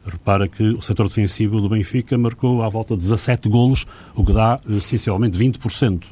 Repara 0.07 0.47
que 0.47 0.63
o 0.63 0.81
setor 0.81 1.09
defensivo 1.09 1.61
do 1.61 1.69
Benfica 1.69 2.17
marcou 2.17 2.63
à 2.63 2.69
volta 2.69 2.95
de 2.95 3.03
17 3.03 3.49
golos, 3.49 3.87
o 4.15 4.25
que 4.25 4.33
dá 4.33 4.61
essencialmente 4.69 5.37
20%. 5.37 6.05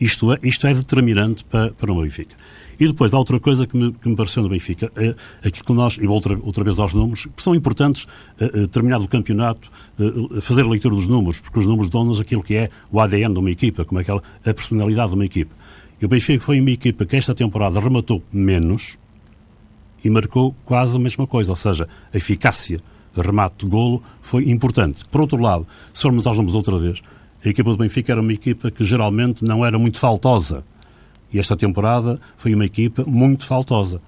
Isto 0.00 0.32
é, 0.32 0.38
isto 0.42 0.66
é 0.66 0.72
determinante 0.72 1.44
para, 1.44 1.70
para 1.72 1.92
o 1.92 2.00
Benfica. 2.00 2.34
E 2.78 2.86
depois 2.86 3.12
há 3.14 3.18
outra 3.18 3.38
coisa 3.38 3.66
que 3.66 3.76
me, 3.76 3.92
que 3.92 4.08
me 4.08 4.16
pareceu 4.16 4.42
no 4.42 4.48
Benfica, 4.48 4.90
é 4.96 5.14
aquilo 5.46 5.64
que 5.64 5.72
nós, 5.72 5.98
e 6.00 6.06
outra, 6.06 6.38
outra 6.42 6.64
vez 6.64 6.78
aos 6.78 6.94
números, 6.94 7.26
que 7.34 7.42
são 7.42 7.54
importantes, 7.54 8.06
uh, 8.40 8.66
terminado 8.68 9.04
o 9.04 9.08
campeonato, 9.08 9.70
uh, 9.98 10.40
fazer 10.40 10.62
a 10.62 10.68
leitura 10.68 10.94
dos 10.94 11.08
números, 11.08 11.40
porque 11.40 11.58
os 11.58 11.66
números 11.66 11.90
dão-nos 11.90 12.20
aquilo 12.20 12.42
que 12.42 12.54
é 12.56 12.70
o 12.90 13.00
ADN 13.00 13.32
de 13.32 13.38
uma 13.38 13.50
equipa, 13.50 13.84
como 13.84 14.00
é 14.00 14.02
aquela, 14.02 14.22
a 14.44 14.54
personalidade 14.54 15.10
de 15.10 15.14
uma 15.14 15.24
equipa. 15.24 15.54
E 16.00 16.04
o 16.04 16.08
Benfica 16.08 16.44
foi 16.44 16.60
uma 16.60 16.70
equipa 16.70 17.06
que 17.06 17.16
esta 17.16 17.34
temporada 17.34 17.78
rematou 17.78 18.22
menos 18.32 18.98
e 20.04 20.10
marcou 20.10 20.54
quase 20.64 20.96
a 20.96 21.00
mesma 21.00 21.26
coisa, 21.26 21.50
ou 21.50 21.56
seja, 21.56 21.88
a 22.12 22.16
eficácia 22.16 22.80
remate 23.14 23.64
de 23.64 23.70
golo 23.70 24.02
foi 24.20 24.48
importante. 24.50 25.04
Por 25.10 25.20
outro 25.20 25.40
lado, 25.40 25.66
se 25.92 26.02
formos 26.02 26.26
aos 26.26 26.36
números 26.36 26.54
outra 26.54 26.78
vez, 26.78 27.00
a 27.44 27.48
equipa 27.48 27.70
do 27.70 27.76
Benfica 27.76 28.12
era 28.12 28.20
uma 28.20 28.32
equipa 28.32 28.70
que 28.70 28.84
geralmente 28.84 29.44
não 29.44 29.64
era 29.64 29.78
muito 29.78 29.98
faltosa. 29.98 30.64
E 31.32 31.38
esta 31.38 31.56
temporada 31.56 32.20
foi 32.36 32.54
uma 32.54 32.64
equipa 32.64 33.04
muito 33.06 33.46
faltosa. 33.46 34.00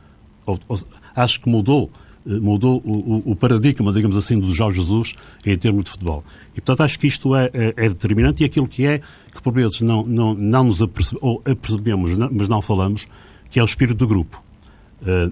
Acho 1.14 1.40
que 1.40 1.48
mudou 1.48 1.90
eh, 2.26 2.38
mudou 2.38 2.82
o, 2.84 3.32
o, 3.32 3.36
paradigma, 3.36 3.92
digamos 3.92 4.16
assim, 4.16 4.38
do 4.38 4.52
Jorge 4.52 4.80
Jesus 4.80 5.14
em 5.44 5.56
termos 5.56 5.84
de 5.84 5.90
futebol. 5.90 6.24
E, 6.52 6.60
portanto, 6.60 6.82
acho 6.82 6.98
que 6.98 7.06
isto 7.06 7.34
é, 7.36 7.50
é, 7.52 7.74
é 7.76 7.88
determinante 7.88 8.42
e 8.42 8.46
aquilo 8.46 8.66
que 8.66 8.86
é, 8.86 8.98
que 8.98 9.42
por 9.42 9.52
vezes 9.52 9.80
não, 9.80 10.04
não, 10.04 10.34
não 10.34 10.64
nos 10.64 10.80
apercebe, 10.80 11.18
ou 11.22 11.42
apercebemos, 11.44 12.16
mas 12.32 12.48
não 12.48 12.62
falamos, 12.62 13.06
que 13.50 13.58
é 13.58 13.62
o 13.62 13.66
espírito 13.66 13.98
do 13.98 14.08
grupo. 14.08 14.42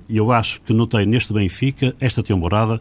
E 0.07 0.19
eu 0.19 0.31
acho 0.31 0.61
que 0.61 0.73
notei 0.75 1.07
neste 1.07 1.33
Benfica, 1.33 1.97
esta 1.99 2.23
temporada, 2.23 2.79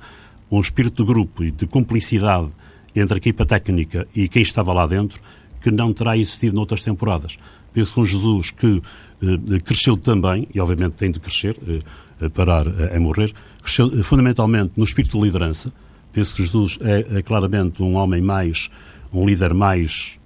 um 0.52 0.60
espírito 0.60 1.04
de 1.04 1.08
grupo 1.08 1.42
e 1.42 1.50
de 1.50 1.66
cumplicidade 1.66 2.50
entre 2.94 3.14
a 3.14 3.18
equipa 3.18 3.46
técnica 3.46 4.06
e 4.14 4.28
quem 4.28 4.42
estava 4.42 4.74
lá 4.74 4.86
dentro 4.86 5.22
que 5.62 5.72
não 5.72 5.94
terá 5.94 6.18
existido 6.18 6.54
noutras 6.54 6.84
temporadas 6.84 7.38
penso 7.74 7.94
com 7.94 8.06
Jesus 8.06 8.52
que 8.52 8.82
eh, 9.22 9.60
cresceu 9.60 9.98
também, 9.98 10.48
e 10.54 10.60
obviamente 10.60 10.94
tem 10.94 11.12
de 11.12 11.20
crescer, 11.20 11.58
eh, 11.68 12.30
parar 12.30 12.66
é 12.68 13.00
morrer, 13.00 13.34
cresceu 13.62 14.04
fundamentalmente 14.04 14.74
no 14.78 14.84
espírito 14.84 15.18
de 15.18 15.24
liderança. 15.24 15.72
Penso 16.12 16.36
que 16.36 16.44
Jesus 16.44 16.78
é, 16.82 17.18
é, 17.18 17.22
claramente 17.22 17.82
um 17.82 17.96
homem 17.96 18.22
mais, 18.22 18.70
um 19.14 19.26
líder 19.26 19.54
mais 19.54 20.20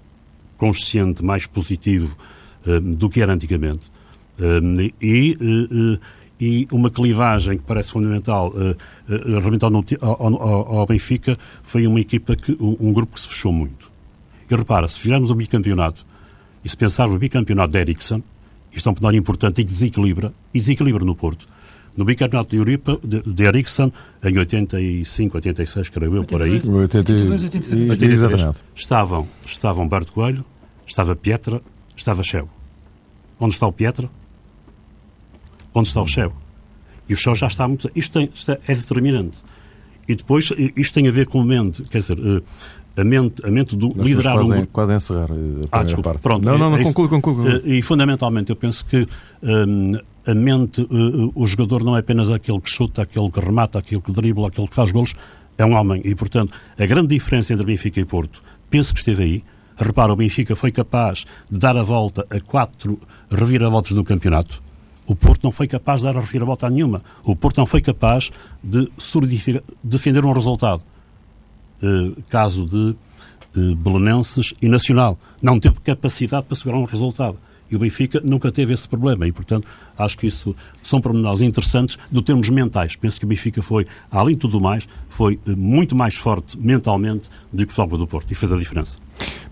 consciente, 0.58 1.24
mais 1.24 1.46
positivo 1.46 2.16
do 2.82 3.08
que 3.08 3.22
era 3.22 3.32
antigamente. 3.32 3.88
e, 5.00 5.38
e 6.40 6.66
uma 6.72 6.90
clivagem 6.90 7.58
que 7.58 7.62
parece 7.62 7.92
fundamental 7.92 8.52
realmente 9.06 9.64
ao, 9.64 9.72
ao, 10.02 10.78
ao, 10.78 10.86
Benfica 10.86 11.36
foi 11.62 11.86
uma 11.86 12.00
equipa, 12.00 12.34
que, 12.34 12.56
um, 12.58 12.76
um 12.80 12.92
grupo 12.92 13.14
que 13.14 13.20
se 13.20 13.28
fechou 13.28 13.52
muito. 13.52 13.88
E 14.50 14.54
repara, 14.56 14.88
se 14.88 14.98
fizermos 14.98 15.30
o 15.30 15.34
bicampeonato 15.36 16.04
e 16.66 16.68
se 16.68 16.76
pensar 16.76 17.06
no 17.06 17.16
bicampeonato 17.16 17.70
de 17.70 17.78
Ericsson, 17.78 18.20
isto 18.72 18.88
é 18.88 18.90
um 18.90 18.94
penal 18.96 19.14
importante 19.14 19.60
e 19.60 19.64
desequilibra, 19.64 20.34
e 20.52 20.58
desequilibra 20.58 21.04
no 21.04 21.14
Porto. 21.14 21.46
No 21.96 22.04
bicampeonato 22.04 22.50
de 22.50 22.56
Europa, 22.56 22.98
de, 23.04 23.22
de 23.22 23.44
Ericsson, 23.44 23.92
em 24.24 24.36
85, 24.36 25.36
86, 25.36 25.88
creio 25.90 26.16
eu, 26.16 26.24
por 26.24 26.42
aí. 26.42 26.56
82, 26.56 27.44
83. 27.44 27.90
83. 27.90 28.56
Estavam, 28.74 29.28
estavam 29.46 29.88
Berto 29.88 30.10
Coelho, 30.10 30.44
estava 30.84 31.14
Pietra, 31.14 31.62
estava 31.96 32.24
Cheu. 32.24 32.48
Onde 33.38 33.54
está 33.54 33.68
o 33.68 33.72
Pietra? 33.72 34.10
Onde 35.72 35.86
está 35.86 36.02
o 36.02 36.06
Cheu? 36.08 36.32
E 37.08 37.14
o 37.14 37.16
Cheu 37.16 37.36
já 37.36 37.46
está 37.46 37.68
muito... 37.68 37.88
Isto, 37.94 38.14
tem, 38.14 38.28
isto 38.34 38.50
é 38.50 38.74
determinante. 38.74 39.38
E 40.08 40.16
depois, 40.16 40.52
isto 40.76 40.94
tem 40.94 41.06
a 41.06 41.12
ver 41.12 41.26
com 41.26 41.38
o 41.38 41.44
mente, 41.44 41.84
quer 41.84 41.98
dizer, 41.98 42.18
eh, 42.18 42.42
a 42.96 43.04
mente, 43.04 43.44
a 43.44 43.50
mente 43.50 43.76
do 43.76 43.88
Nós 43.94 44.06
liderar 44.06 44.34
quase, 44.34 44.50
um 44.50 44.54
grupo. 44.54 44.72
Quase 44.72 44.92
a 44.92 44.96
encerrar 44.96 45.30
eh, 45.30 45.68
a 45.70 45.80
ah, 45.80 45.82
desculpa, 45.82 46.10
parte. 46.10 46.22
Pronto, 46.22 46.44
não, 46.44 46.56
não, 46.56 46.70
não, 46.70 46.78
é 46.78 46.82
conclui, 46.82 47.08
conclui. 47.08 47.62
Eh, 47.64 47.76
e 47.76 47.82
fundamentalmente 47.82 48.50
eu 48.50 48.56
penso 48.56 48.84
que 48.86 49.06
um, 49.42 49.92
a 50.26 50.34
mente, 50.34 50.80
uh, 50.80 51.32
o 51.34 51.46
jogador 51.46 51.84
não 51.84 51.96
é 51.96 52.00
apenas 52.00 52.30
aquele 52.30 52.60
que 52.60 52.70
chuta, 52.70 53.02
aquele 53.02 53.30
que 53.30 53.38
remata, 53.38 53.78
aquele 53.78 54.00
que 54.00 54.10
dribla, 54.10 54.48
aquele 54.48 54.66
que 54.66 54.74
faz 54.74 54.90
golos, 54.90 55.14
é 55.58 55.64
um 55.64 55.74
homem. 55.74 56.00
E, 56.04 56.14
portanto, 56.14 56.54
a 56.78 56.86
grande 56.86 57.08
diferença 57.08 57.52
entre 57.52 57.66
Benfica 57.66 58.00
e 58.00 58.04
Porto, 58.04 58.42
penso 58.70 58.92
que 58.94 59.00
esteve 59.00 59.22
aí. 59.22 59.44
Repara, 59.76 60.12
o 60.12 60.16
Benfica 60.16 60.56
foi 60.56 60.72
capaz 60.72 61.26
de 61.50 61.58
dar 61.58 61.76
a 61.76 61.82
volta 61.82 62.26
a 62.30 62.40
quatro 62.40 62.98
reviravoltas 63.30 63.92
no 63.92 64.04
campeonato. 64.04 64.62
O 65.06 65.14
Porto 65.14 65.44
não 65.44 65.52
foi 65.52 65.68
capaz 65.68 66.00
de 66.00 66.06
dar 66.06 66.16
a 66.16 66.20
reviravolta 66.20 66.66
a 66.66 66.70
nenhuma. 66.70 67.02
O 67.24 67.36
Porto 67.36 67.58
não 67.58 67.66
foi 67.66 67.80
capaz 67.80 68.32
de 68.64 68.90
defender 69.84 70.24
um 70.24 70.32
resultado. 70.32 70.82
Uh, 71.82 72.22
caso 72.30 72.64
de 72.64 72.96
eh, 73.56 73.74
belenenses 73.74 74.52
e 74.60 74.68
nacional. 74.68 75.18
Não 75.40 75.58
teve 75.58 75.80
capacidade 75.80 76.44
para 76.44 76.56
segurar 76.56 76.78
um 76.78 76.84
resultado. 76.84 77.38
E 77.68 77.74
o 77.74 77.78
Benfica 77.80 78.20
nunca 78.22 78.52
teve 78.52 78.72
esse 78.72 78.86
problema 78.86 79.26
e, 79.26 79.32
portanto, 79.32 79.66
acho 79.98 80.16
que 80.16 80.26
isso 80.28 80.54
são 80.84 81.00
pormenores 81.00 81.40
interessantes 81.40 81.98
do 82.12 82.22
termos 82.22 82.48
mentais. 82.48 82.94
Penso 82.94 83.18
que 83.18 83.24
o 83.24 83.28
Benfica 83.28 83.60
foi, 83.60 83.84
além 84.08 84.34
de 84.34 84.40
tudo 84.42 84.60
mais, 84.60 84.86
foi 85.08 85.40
eh, 85.46 85.50
muito 85.56 85.96
mais 85.96 86.14
forte 86.14 86.56
mentalmente 86.60 87.28
do 87.52 87.66
que 87.66 87.72
o 87.72 87.74
Futebol 87.74 87.98
do 87.98 88.06
Porto 88.06 88.30
e 88.30 88.34
fez 88.34 88.52
a 88.52 88.56
diferença. 88.56 88.98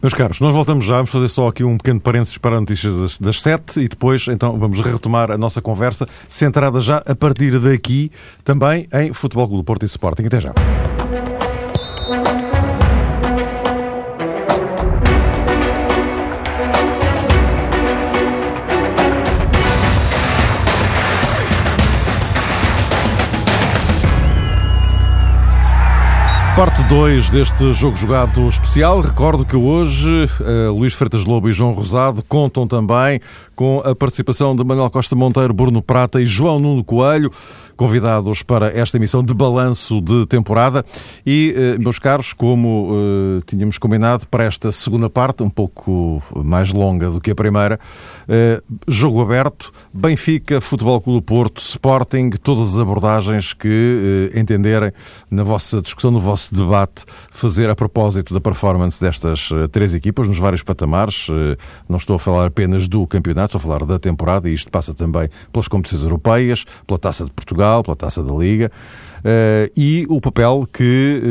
Meus 0.00 0.14
caros, 0.14 0.38
nós 0.38 0.52
voltamos 0.52 0.84
já, 0.84 0.96
vamos 0.96 1.10
fazer 1.10 1.28
só 1.28 1.48
aqui 1.48 1.64
um 1.64 1.76
pequeno 1.76 1.98
parênteses 1.98 2.38
para 2.38 2.56
a 2.56 2.60
notícia 2.60 2.92
das, 2.92 3.18
das 3.18 3.40
sete 3.40 3.80
e 3.80 3.88
depois, 3.88 4.28
então, 4.28 4.58
vamos 4.58 4.78
retomar 4.78 5.30
a 5.30 5.38
nossa 5.38 5.60
conversa, 5.60 6.06
centrada 6.28 6.80
já 6.80 6.98
a 6.98 7.16
partir 7.16 7.58
daqui 7.58 8.12
também 8.44 8.86
em 8.92 9.12
Futebol 9.12 9.48
do 9.48 9.64
Porto 9.64 9.82
e 9.82 9.86
Sporting. 9.86 10.26
Até 10.26 10.40
já. 10.40 10.52
Parte 26.56 26.84
2 26.84 27.30
deste 27.30 27.72
jogo 27.72 27.96
jogado 27.96 28.46
especial. 28.46 29.00
Recordo 29.00 29.44
que 29.44 29.56
hoje 29.56 30.28
uh, 30.40 30.72
Luís 30.72 30.94
Freitas 30.94 31.24
Lobo 31.24 31.48
e 31.48 31.52
João 31.52 31.72
Rosado 31.72 32.22
contam 32.28 32.64
também 32.64 33.20
com 33.56 33.82
a 33.84 33.92
participação 33.92 34.54
de 34.54 34.62
Manuel 34.62 34.88
Costa 34.88 35.16
Monteiro, 35.16 35.52
Bruno 35.52 35.82
Prata 35.82 36.20
e 36.20 36.26
João 36.26 36.60
Nuno 36.60 36.84
Coelho 36.84 37.32
convidados 37.76 38.42
para 38.42 38.76
esta 38.76 38.96
emissão 38.96 39.22
de 39.22 39.34
balanço 39.34 40.00
de 40.00 40.26
temporada. 40.26 40.84
E, 41.26 41.54
eh, 41.56 41.78
meus 41.78 41.98
caros, 41.98 42.32
como 42.32 42.90
uh, 42.92 43.42
tínhamos 43.46 43.78
combinado 43.78 44.26
para 44.28 44.44
esta 44.44 44.70
segunda 44.70 45.10
parte, 45.10 45.42
um 45.42 45.50
pouco 45.50 46.22
mais 46.44 46.72
longa 46.72 47.10
do 47.10 47.20
que 47.20 47.30
a 47.30 47.34
primeira, 47.34 47.78
uh, 48.28 48.62
jogo 48.86 49.20
aberto, 49.20 49.72
Benfica, 49.92 50.60
Futebol 50.60 51.00
Clube 51.00 51.24
Porto, 51.24 51.60
Sporting, 51.60 52.30
todas 52.30 52.74
as 52.74 52.80
abordagens 52.80 53.52
que 53.52 54.30
uh, 54.34 54.38
entenderem 54.38 54.92
na 55.30 55.42
vossa 55.42 55.82
discussão, 55.82 56.10
no 56.10 56.20
vosso 56.20 56.54
debate, 56.54 57.04
fazer 57.30 57.68
a 57.68 57.74
propósito 57.74 58.32
da 58.32 58.40
performance 58.40 59.00
destas 59.00 59.50
três 59.72 59.94
equipas 59.94 60.28
nos 60.28 60.38
vários 60.38 60.62
patamares. 60.62 61.26
Não 61.88 61.96
estou 61.96 62.16
a 62.16 62.18
falar 62.18 62.46
apenas 62.46 62.86
do 62.86 63.06
campeonato, 63.06 63.56
estou 63.56 63.58
a 63.58 63.62
falar 63.62 63.86
da 63.86 63.98
temporada 63.98 64.48
e 64.48 64.54
isto 64.54 64.70
passa 64.70 64.94
também 64.94 65.28
pelas 65.52 65.66
competições 65.66 66.02
europeias, 66.02 66.64
pela 66.86 66.98
Taça 66.98 67.24
de 67.24 67.32
Portugal 67.32 67.63
Portugal, 67.64 67.82
pela 67.82 67.96
Taça 67.96 68.22
da 68.22 68.32
Liga, 68.32 68.70
e 69.76 70.06
o 70.08 70.20
papel 70.20 70.68
que 70.72 71.22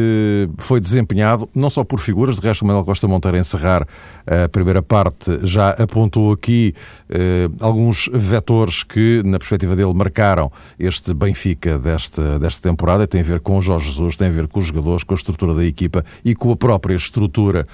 uh, 0.49 0.53
foi 0.57 0.79
desempenhado, 0.79 1.47
não 1.53 1.69
só 1.69 1.83
por 1.83 1.99
figuras, 1.99 2.37
de 2.37 2.47
resto 2.47 2.63
o 2.63 2.65
Manuel 2.65 2.85
Costa 2.85 3.07
Monteiro, 3.07 3.37
encerrar 3.37 3.87
a 4.25 4.47
primeira 4.49 4.81
parte, 4.81 5.39
já 5.43 5.71
apontou 5.71 6.31
aqui 6.31 6.73
uh, 7.09 7.53
alguns 7.59 8.09
vetores 8.11 8.83
que, 8.83 9.21
na 9.23 9.37
perspectiva 9.37 9.75
dele, 9.75 9.93
marcaram 9.93 10.51
este 10.79 11.13
Benfica 11.13 11.77
desta, 11.77 12.39
desta 12.39 12.67
temporada. 12.67 13.05
Tem 13.05 13.21
a 13.21 13.23
ver 13.23 13.39
com 13.39 13.57
o 13.57 13.61
Jorge 13.61 13.89
Jesus, 13.89 14.15
tem 14.15 14.27
a 14.27 14.31
ver 14.31 14.47
com 14.47 14.59
os 14.59 14.65
jogadores, 14.65 15.03
com 15.03 15.13
a 15.13 15.17
estrutura 15.17 15.53
da 15.53 15.65
equipa 15.65 16.03
e 16.23 16.33
com 16.33 16.51
a 16.51 16.55
própria 16.55 16.95
estrutura 16.95 17.67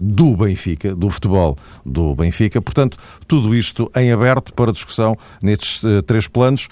do 0.00 0.36
Benfica, 0.36 0.94
do 0.94 1.10
futebol 1.10 1.56
do 1.84 2.14
Benfica. 2.14 2.60
Portanto, 2.60 2.98
tudo 3.26 3.54
isto 3.54 3.90
em 3.96 4.12
aberto 4.12 4.52
para 4.52 4.72
discussão 4.72 5.16
nestes 5.42 5.82
três 6.06 6.28
planos. 6.28 6.68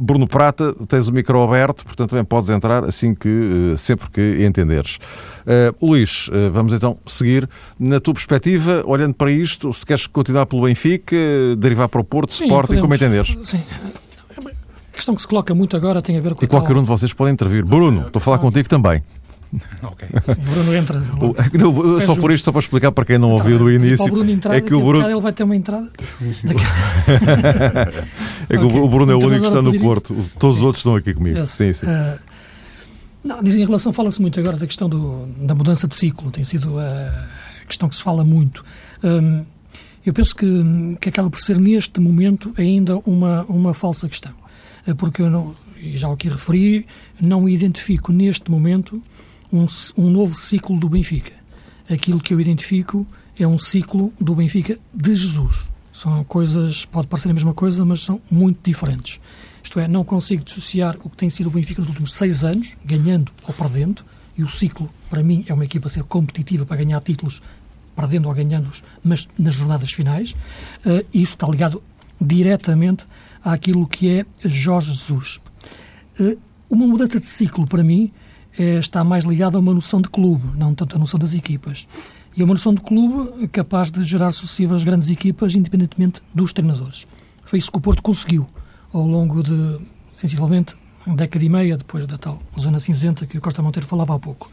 Bruno 0.00 0.26
Prata, 0.26 0.74
tens 0.86 1.08
o 1.08 1.12
micro 1.12 1.42
aberto, 1.42 1.84
portanto, 1.84 2.17
também 2.18 2.24
podes 2.24 2.50
entrar 2.50 2.84
assim 2.84 3.14
que, 3.14 3.72
eh, 3.72 3.76
sempre 3.76 4.10
que 4.10 4.44
entenderes. 4.44 4.98
Uh, 5.46 5.86
Luís, 5.86 6.28
uh, 6.28 6.50
vamos 6.52 6.72
então 6.72 6.98
seguir. 7.06 7.48
Na 7.78 8.00
tua 8.00 8.14
perspectiva, 8.14 8.82
olhando 8.84 9.14
para 9.14 9.30
isto, 9.30 9.72
se 9.72 9.86
queres 9.86 10.06
continuar 10.06 10.46
pelo 10.46 10.62
Benfica, 10.62 11.16
derivar 11.56 11.88
para 11.88 12.00
o 12.00 12.04
Porto, 12.04 12.32
sim, 12.32 12.44
Sporting, 12.44 12.80
podemos, 12.80 12.82
como 12.82 12.94
entenderes? 12.94 13.36
Sim. 13.48 13.62
A 14.92 14.96
questão 14.98 15.14
que 15.14 15.22
se 15.22 15.28
coloca 15.28 15.54
muito 15.54 15.76
agora 15.76 16.02
tem 16.02 16.18
a 16.18 16.20
ver 16.20 16.34
com... 16.34 16.44
E 16.44 16.48
qualquer 16.48 16.68
tal... 16.72 16.78
um 16.78 16.82
de 16.82 16.88
vocês 16.88 17.12
pode 17.12 17.32
intervir. 17.32 17.64
Bruno, 17.64 18.06
estou 18.08 18.18
a 18.18 18.22
falar 18.22 18.38
contigo 18.38 18.68
também. 18.68 19.02
Ok. 19.82 20.08
Sim, 20.08 20.40
o 20.40 20.50
Bruno 20.52 20.74
entra. 20.74 21.00
O, 21.00 22.00
só 22.00 22.16
por 22.16 22.30
isto, 22.30 22.44
só 22.44 22.52
para 22.52 22.60
explicar 22.60 22.92
para 22.92 23.04
quem 23.04 23.18
não 23.18 23.34
então, 23.34 23.44
ouviu 23.44 23.58
do 23.58 23.70
início. 23.70 24.04
O 24.04 24.10
Bruno 24.10 24.30
entrar, 24.30 24.54
é 24.54 24.60
que 24.60 24.74
o 24.74 24.80
Bruno... 24.80 25.08
ele 25.08 25.20
vai 25.20 25.32
ter 25.32 25.44
uma 25.44 25.56
entrada. 25.56 25.90
é 28.48 28.56
que 28.56 28.64
okay. 28.64 28.80
o 28.80 28.88
Bruno 28.88 29.12
é 29.12 29.14
o 29.14 29.18
único 29.18 29.40
que 29.40 29.46
está 29.46 29.62
no 29.62 29.78
Porto. 29.78 30.14
Isso. 30.14 30.32
Todos 30.38 30.56
sim. 30.56 30.60
os 30.60 30.66
outros 30.66 30.80
estão 30.80 30.96
aqui 30.96 31.14
comigo. 31.14 31.44
Sim, 31.46 31.72
sim. 31.72 31.86
Uh, 31.86 32.18
não, 33.24 33.42
dizem 33.42 33.62
em 33.62 33.66
relação, 33.66 33.92
fala-se 33.92 34.20
muito 34.20 34.38
agora 34.38 34.56
da 34.56 34.66
questão 34.66 34.88
do, 34.88 35.26
da 35.40 35.54
mudança 35.54 35.86
de 35.88 35.94
ciclo. 35.94 36.30
Tem 36.30 36.44
sido 36.44 36.78
a 36.78 37.26
questão 37.66 37.88
que 37.88 37.96
se 37.96 38.02
fala 38.02 38.24
muito. 38.24 38.64
Um, 39.02 39.44
eu 40.04 40.12
penso 40.12 40.34
que, 40.34 40.96
que 41.00 41.08
acaba 41.08 41.28
por 41.28 41.40
ser 41.40 41.58
neste 41.58 42.00
momento 42.00 42.52
ainda 42.56 42.98
uma, 42.98 43.44
uma 43.44 43.74
falsa 43.74 44.08
questão. 44.08 44.32
Eh, 44.86 44.94
porque 44.94 45.20
eu 45.20 45.28
não, 45.28 45.54
já 45.82 46.10
aqui 46.10 46.28
referi, 46.28 46.86
não 47.20 47.48
identifico 47.48 48.12
neste 48.12 48.50
momento 48.50 49.02
um, 49.52 49.66
um 49.96 50.10
novo 50.10 50.34
ciclo 50.34 50.78
do 50.78 50.88
Benfica. 50.88 51.32
Aquilo 51.88 52.20
que 52.20 52.34
eu 52.34 52.40
identifico 52.40 53.06
é 53.38 53.46
um 53.46 53.58
ciclo 53.58 54.12
do 54.20 54.34
Benfica 54.34 54.78
de 54.92 55.14
Jesus. 55.14 55.68
São 55.92 56.22
coisas, 56.24 56.84
pode 56.84 57.08
parecer 57.08 57.30
a 57.30 57.34
mesma 57.34 57.54
coisa, 57.54 57.84
mas 57.84 58.02
são 58.02 58.20
muito 58.30 58.58
diferentes. 58.62 59.18
Isto 59.62 59.80
é, 59.80 59.88
não 59.88 60.04
consigo 60.04 60.44
dissociar 60.44 60.96
o 61.02 61.10
que 61.10 61.16
tem 61.16 61.28
sido 61.28 61.48
o 61.48 61.50
Benfica 61.50 61.80
nos 61.80 61.88
últimos 61.88 62.12
seis 62.12 62.44
anos, 62.44 62.76
ganhando 62.84 63.32
ou 63.46 63.54
perdendo, 63.54 64.04
e 64.36 64.42
o 64.42 64.48
ciclo, 64.48 64.88
para 65.10 65.22
mim, 65.22 65.44
é 65.48 65.52
uma 65.52 65.64
equipa 65.64 65.88
ser 65.88 66.04
competitiva 66.04 66.64
para 66.64 66.76
ganhar 66.76 67.00
títulos, 67.02 67.42
perdendo 67.96 68.28
ou 68.28 68.34
ganhando-os, 68.34 68.84
mas 69.02 69.28
nas 69.36 69.54
jornadas 69.54 69.90
finais. 69.90 70.30
Uh, 70.86 71.04
isso 71.12 71.34
está 71.34 71.48
ligado 71.48 71.82
diretamente 72.20 73.04
àquilo 73.42 73.86
que 73.86 74.08
é 74.10 74.26
Jorge 74.44 74.92
Jesus. 74.92 75.40
Uh, 76.20 76.38
uma 76.70 76.86
mudança 76.86 77.18
de 77.18 77.26
ciclo, 77.26 77.66
para 77.66 77.82
mim, 77.82 78.12
está 78.62 79.04
mais 79.04 79.24
ligado 79.24 79.56
a 79.56 79.60
uma 79.60 79.74
noção 79.74 80.00
de 80.00 80.08
clube, 80.08 80.56
não 80.56 80.74
tanto 80.74 80.96
a 80.96 80.98
noção 80.98 81.18
das 81.18 81.34
equipas. 81.34 81.86
E 82.36 82.42
é 82.42 82.44
uma 82.44 82.54
noção 82.54 82.74
de 82.74 82.80
clube 82.80 83.48
capaz 83.48 83.90
de 83.90 84.02
gerar 84.04 84.32
sucessivas 84.32 84.84
grandes 84.84 85.10
equipas, 85.10 85.54
independentemente 85.54 86.20
dos 86.34 86.52
treinadores. 86.52 87.04
Foi 87.44 87.58
isso 87.58 87.70
que 87.70 87.78
o 87.78 87.80
Porto 87.80 88.02
conseguiu 88.02 88.46
ao 88.92 89.06
longo 89.06 89.42
de, 89.42 89.78
sensivelmente, 90.12 90.76
uma 91.06 91.16
década 91.16 91.44
e 91.44 91.48
meia, 91.48 91.76
depois 91.76 92.06
da 92.06 92.18
tal 92.18 92.40
zona 92.58 92.78
cinzenta 92.80 93.26
que 93.26 93.38
o 93.38 93.40
Costa 93.40 93.62
Monteiro 93.62 93.88
falava 93.88 94.14
há 94.14 94.18
pouco. 94.18 94.50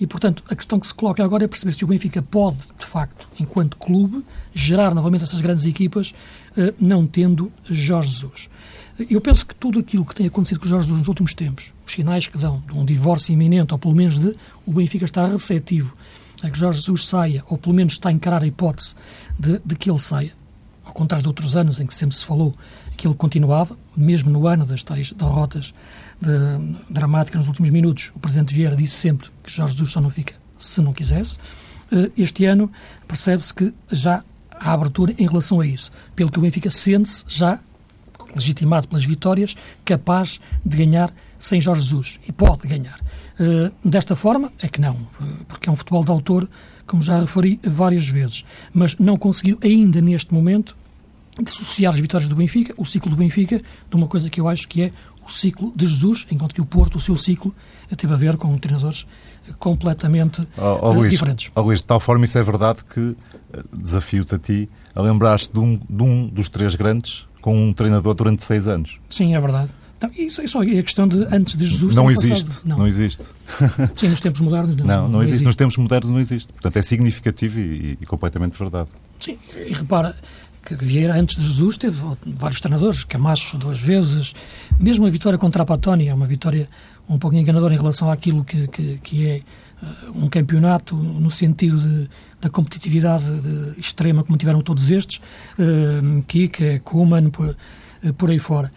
E, 0.00 0.06
portanto, 0.06 0.44
a 0.48 0.54
questão 0.54 0.78
que 0.78 0.86
se 0.86 0.94
coloca 0.94 1.24
agora 1.24 1.44
é 1.44 1.48
perceber 1.48 1.72
se 1.72 1.84
o 1.84 1.88
Benfica 1.88 2.22
pode, 2.22 2.58
de 2.78 2.86
facto, 2.86 3.28
enquanto 3.40 3.76
clube, 3.76 4.24
gerar 4.54 4.94
novamente 4.94 5.24
essas 5.24 5.40
grandes 5.40 5.66
equipas, 5.66 6.14
eh, 6.56 6.72
não 6.78 7.04
tendo 7.04 7.52
Jorge 7.68 8.10
Jesus. 8.10 8.48
Eu 9.08 9.20
penso 9.20 9.46
que 9.46 9.54
tudo 9.54 9.78
aquilo 9.78 10.04
que 10.04 10.14
tem 10.14 10.26
acontecido 10.26 10.58
com 10.58 10.66
o 10.66 10.68
Jorge 10.68 10.90
nos 10.92 11.06
últimos 11.06 11.32
tempos, 11.32 11.72
os 11.86 11.92
sinais 11.92 12.26
que 12.26 12.36
dão 12.36 12.62
de 12.66 12.72
um 12.72 12.84
divórcio 12.84 13.32
iminente, 13.32 13.72
ou 13.72 13.78
pelo 13.78 13.94
menos 13.94 14.18
de 14.18 14.34
o 14.66 14.72
Benfica 14.72 15.04
estar 15.04 15.26
receptivo 15.26 15.94
a 16.42 16.50
que 16.50 16.58
Jorge 16.58 16.80
Jesus 16.80 17.06
saia, 17.06 17.44
ou 17.48 17.56
pelo 17.56 17.74
menos 17.74 17.92
está 17.92 18.08
a 18.08 18.12
encarar 18.12 18.42
a 18.42 18.46
hipótese 18.46 18.94
de, 19.38 19.60
de 19.64 19.76
que 19.76 19.90
ele 19.90 20.00
saia, 20.00 20.32
ao 20.84 20.92
contrário 20.92 21.22
de 21.22 21.28
outros 21.28 21.56
anos 21.56 21.78
em 21.78 21.86
que 21.86 21.94
sempre 21.94 22.16
se 22.16 22.24
falou 22.24 22.52
que 22.96 23.06
ele 23.06 23.14
continuava, 23.14 23.76
mesmo 23.96 24.30
no 24.30 24.48
ano 24.48 24.66
das 24.66 24.82
tais 24.82 25.12
derrotas 25.12 25.72
de, 26.20 26.76
dramáticas 26.90 27.38
nos 27.38 27.48
últimos 27.48 27.70
minutos, 27.70 28.10
o 28.16 28.18
Presidente 28.18 28.52
Vieira 28.52 28.74
disse 28.74 28.96
sempre 28.96 29.28
que 29.44 29.52
Jorge 29.52 29.74
Jesus 29.74 29.92
só 29.92 30.00
não 30.00 30.10
fica 30.10 30.34
se 30.56 30.82
não 30.82 30.92
quisesse. 30.92 31.38
Eh, 31.92 32.10
este 32.16 32.44
ano 32.44 32.70
percebe-se 33.06 33.54
que 33.54 33.72
já 33.92 34.24
há 34.50 34.72
abertura 34.72 35.14
em 35.16 35.26
relação 35.26 35.60
a 35.60 35.66
isso, 35.66 35.92
pelo 36.16 36.30
que 36.30 36.38
o 36.38 36.42
Benfica 36.42 36.68
sente-se 36.68 37.24
já 37.28 37.60
legitimado 38.34 38.88
pelas 38.88 39.04
vitórias, 39.04 39.54
capaz 39.84 40.40
de 40.64 40.76
ganhar 40.76 41.12
sem 41.38 41.60
Jorge 41.60 41.82
Jesus. 41.82 42.20
E 42.26 42.32
pode 42.32 42.66
ganhar. 42.66 42.98
Uh, 43.38 43.72
desta 43.88 44.16
forma, 44.16 44.52
é 44.60 44.68
que 44.68 44.80
não, 44.80 44.96
porque 45.46 45.68
é 45.68 45.72
um 45.72 45.76
futebol 45.76 46.04
de 46.04 46.10
autor, 46.10 46.48
como 46.86 47.02
já 47.02 47.20
referi 47.20 47.60
várias 47.64 48.08
vezes. 48.08 48.44
Mas 48.72 48.96
não 48.96 49.16
conseguiu 49.16 49.58
ainda 49.62 50.00
neste 50.00 50.34
momento 50.34 50.76
dissociar 51.40 51.92
as 51.92 52.00
vitórias 52.00 52.28
do 52.28 52.34
Benfica, 52.34 52.74
o 52.76 52.84
ciclo 52.84 53.10
do 53.10 53.16
Benfica, 53.16 53.58
de 53.58 53.96
uma 53.96 54.08
coisa 54.08 54.28
que 54.28 54.40
eu 54.40 54.48
acho 54.48 54.66
que 54.66 54.82
é 54.82 54.90
o 55.24 55.30
ciclo 55.30 55.72
de 55.76 55.86
Jesus, 55.86 56.26
enquanto 56.30 56.54
que 56.54 56.60
o 56.60 56.64
Porto, 56.64 56.96
o 56.96 57.00
seu 57.00 57.16
ciclo, 57.16 57.54
teve 57.96 58.12
a 58.12 58.16
ver 58.16 58.36
com 58.36 58.56
treinadores 58.58 59.06
completamente 59.58 60.46
oh, 60.56 60.78
oh, 60.82 60.92
Luís, 60.92 61.12
diferentes. 61.12 61.50
Oh, 61.54 61.60
Luís, 61.60 61.80
de 61.80 61.86
tal 61.86 62.00
forma 62.00 62.24
isso 62.24 62.38
é 62.38 62.42
verdade 62.42 62.80
que 62.84 63.16
eh, 63.52 63.62
desafio-te 63.72 64.34
a 64.34 64.38
ti 64.38 64.68
a 64.94 65.00
lembrar-te 65.00 65.52
de 65.52 65.58
um, 65.58 65.78
de 65.88 66.02
um 66.02 66.26
dos 66.26 66.48
três 66.48 66.74
grandes 66.74 67.27
com 67.48 67.56
um 67.56 67.72
treinador 67.72 68.12
durante 68.12 68.42
seis 68.42 68.68
anos. 68.68 69.00
Sim, 69.08 69.34
é 69.34 69.40
verdade. 69.40 69.70
Então, 69.96 70.10
isso, 70.14 70.42
isso 70.42 70.62
é 70.62 70.78
a 70.78 70.82
questão 70.82 71.08
de 71.08 71.24
antes 71.34 71.56
de 71.56 71.66
Jesus. 71.66 71.94
Não 71.94 72.10
existe. 72.10 72.60
Não. 72.66 72.80
não. 72.80 72.86
existe. 72.86 73.24
Sim, 73.96 74.08
nos 74.08 74.20
tempos 74.20 74.42
modernos 74.42 74.76
não. 74.76 74.84
Não, 74.86 75.02
não, 75.04 75.08
não 75.08 75.22
existe. 75.22 75.32
existe. 75.36 75.46
Nos 75.46 75.56
tempos 75.56 75.76
modernos 75.78 76.10
não 76.10 76.20
existe. 76.20 76.52
Portanto, 76.52 76.76
é 76.76 76.82
significativo 76.82 77.58
e, 77.58 77.98
e, 77.98 78.06
completamente 78.06 78.58
verdade. 78.58 78.90
Sim, 79.18 79.38
e 79.56 79.72
repara 79.72 80.14
que 80.62 80.74
Vieira, 80.76 81.18
antes 81.18 81.36
de 81.36 81.42
Jesus, 81.42 81.78
teve 81.78 81.98
vários 82.26 82.60
treinadores, 82.60 83.02
Camacho 83.02 83.56
duas 83.56 83.80
vezes, 83.80 84.34
mesmo 84.78 85.06
a 85.06 85.08
vitória 85.10 85.38
contra 85.38 85.62
a 85.62 85.66
Patónia, 85.66 86.10
é 86.10 86.14
uma 86.14 86.26
vitória 86.26 86.68
um 87.08 87.18
pouco 87.18 87.34
enganadora 87.34 87.72
em 87.72 87.78
relação 87.78 88.10
àquilo 88.10 88.44
que, 88.44 88.68
que, 88.68 88.98
que 88.98 89.26
é 89.26 89.42
uh, 89.82 90.18
um 90.22 90.28
campeonato 90.28 90.94
no 90.94 91.30
sentido 91.30 91.78
de 91.78 92.10
da 92.40 92.48
competitividade 92.48 93.24
de, 93.40 93.80
extrema 93.80 94.22
como 94.22 94.38
tiveram 94.38 94.60
todos 94.60 94.90
estes, 94.90 95.20
uh, 95.58 96.22
Kika, 96.22 96.80
Kuman, 96.80 97.30
por, 97.30 97.56
uh, 98.04 98.12
por 98.14 98.30
aí 98.30 98.38
fora. 98.38 98.70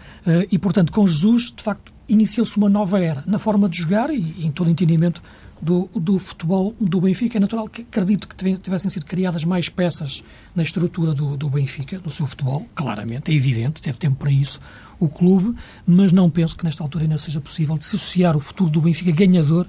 E, 0.52 0.58
portanto, 0.58 0.92
com 0.92 1.08
Jesus, 1.08 1.52
de 1.56 1.64
facto, 1.64 1.92
iniciou-se 2.08 2.58
uma 2.58 2.70
nova 2.70 3.00
era 3.00 3.24
na 3.26 3.40
forma 3.40 3.70
de 3.70 3.78
jogar 3.78 4.10
e, 4.10 4.36
e 4.38 4.46
em 4.46 4.52
todo 4.52 4.68
o 4.68 4.72
entendimento 4.72 5.22
do, 5.62 5.90
do 5.96 6.18
futebol 6.18 6.76
do 6.80 7.00
Benfica. 7.00 7.38
É 7.38 7.40
natural 7.40 7.70
que 7.70 7.82
acredito 7.82 8.28
que 8.28 8.36
tivessem 8.58 8.90
sido 8.90 9.06
criadas 9.06 9.44
mais 9.44 9.70
peças 9.70 10.24
na 10.56 10.64
estrutura 10.64 11.14
do, 11.14 11.38
do 11.38 11.50
Benfica, 11.50 12.02
no 12.04 12.10
seu 12.10 12.26
futebol, 12.26 12.68
claramente, 12.74 13.32
é 13.32 13.36
evidente, 13.36 13.82
teve 13.82 13.98
tempo 13.98 14.18
para 14.18 14.32
isso 14.32 14.60
o 15.00 15.10
clube, 15.10 15.58
mas 15.86 16.12
não 16.12 16.30
penso 16.30 16.56
que 16.56 16.64
nesta 16.64 16.84
altura 16.84 17.06
ainda 17.06 17.18
seja 17.18 17.42
possível 17.42 17.76
dissociar 17.76 18.38
o 18.38 18.40
futuro 18.40 18.70
do 18.70 18.82
Benfica 18.82 19.12
ganhador 19.12 19.66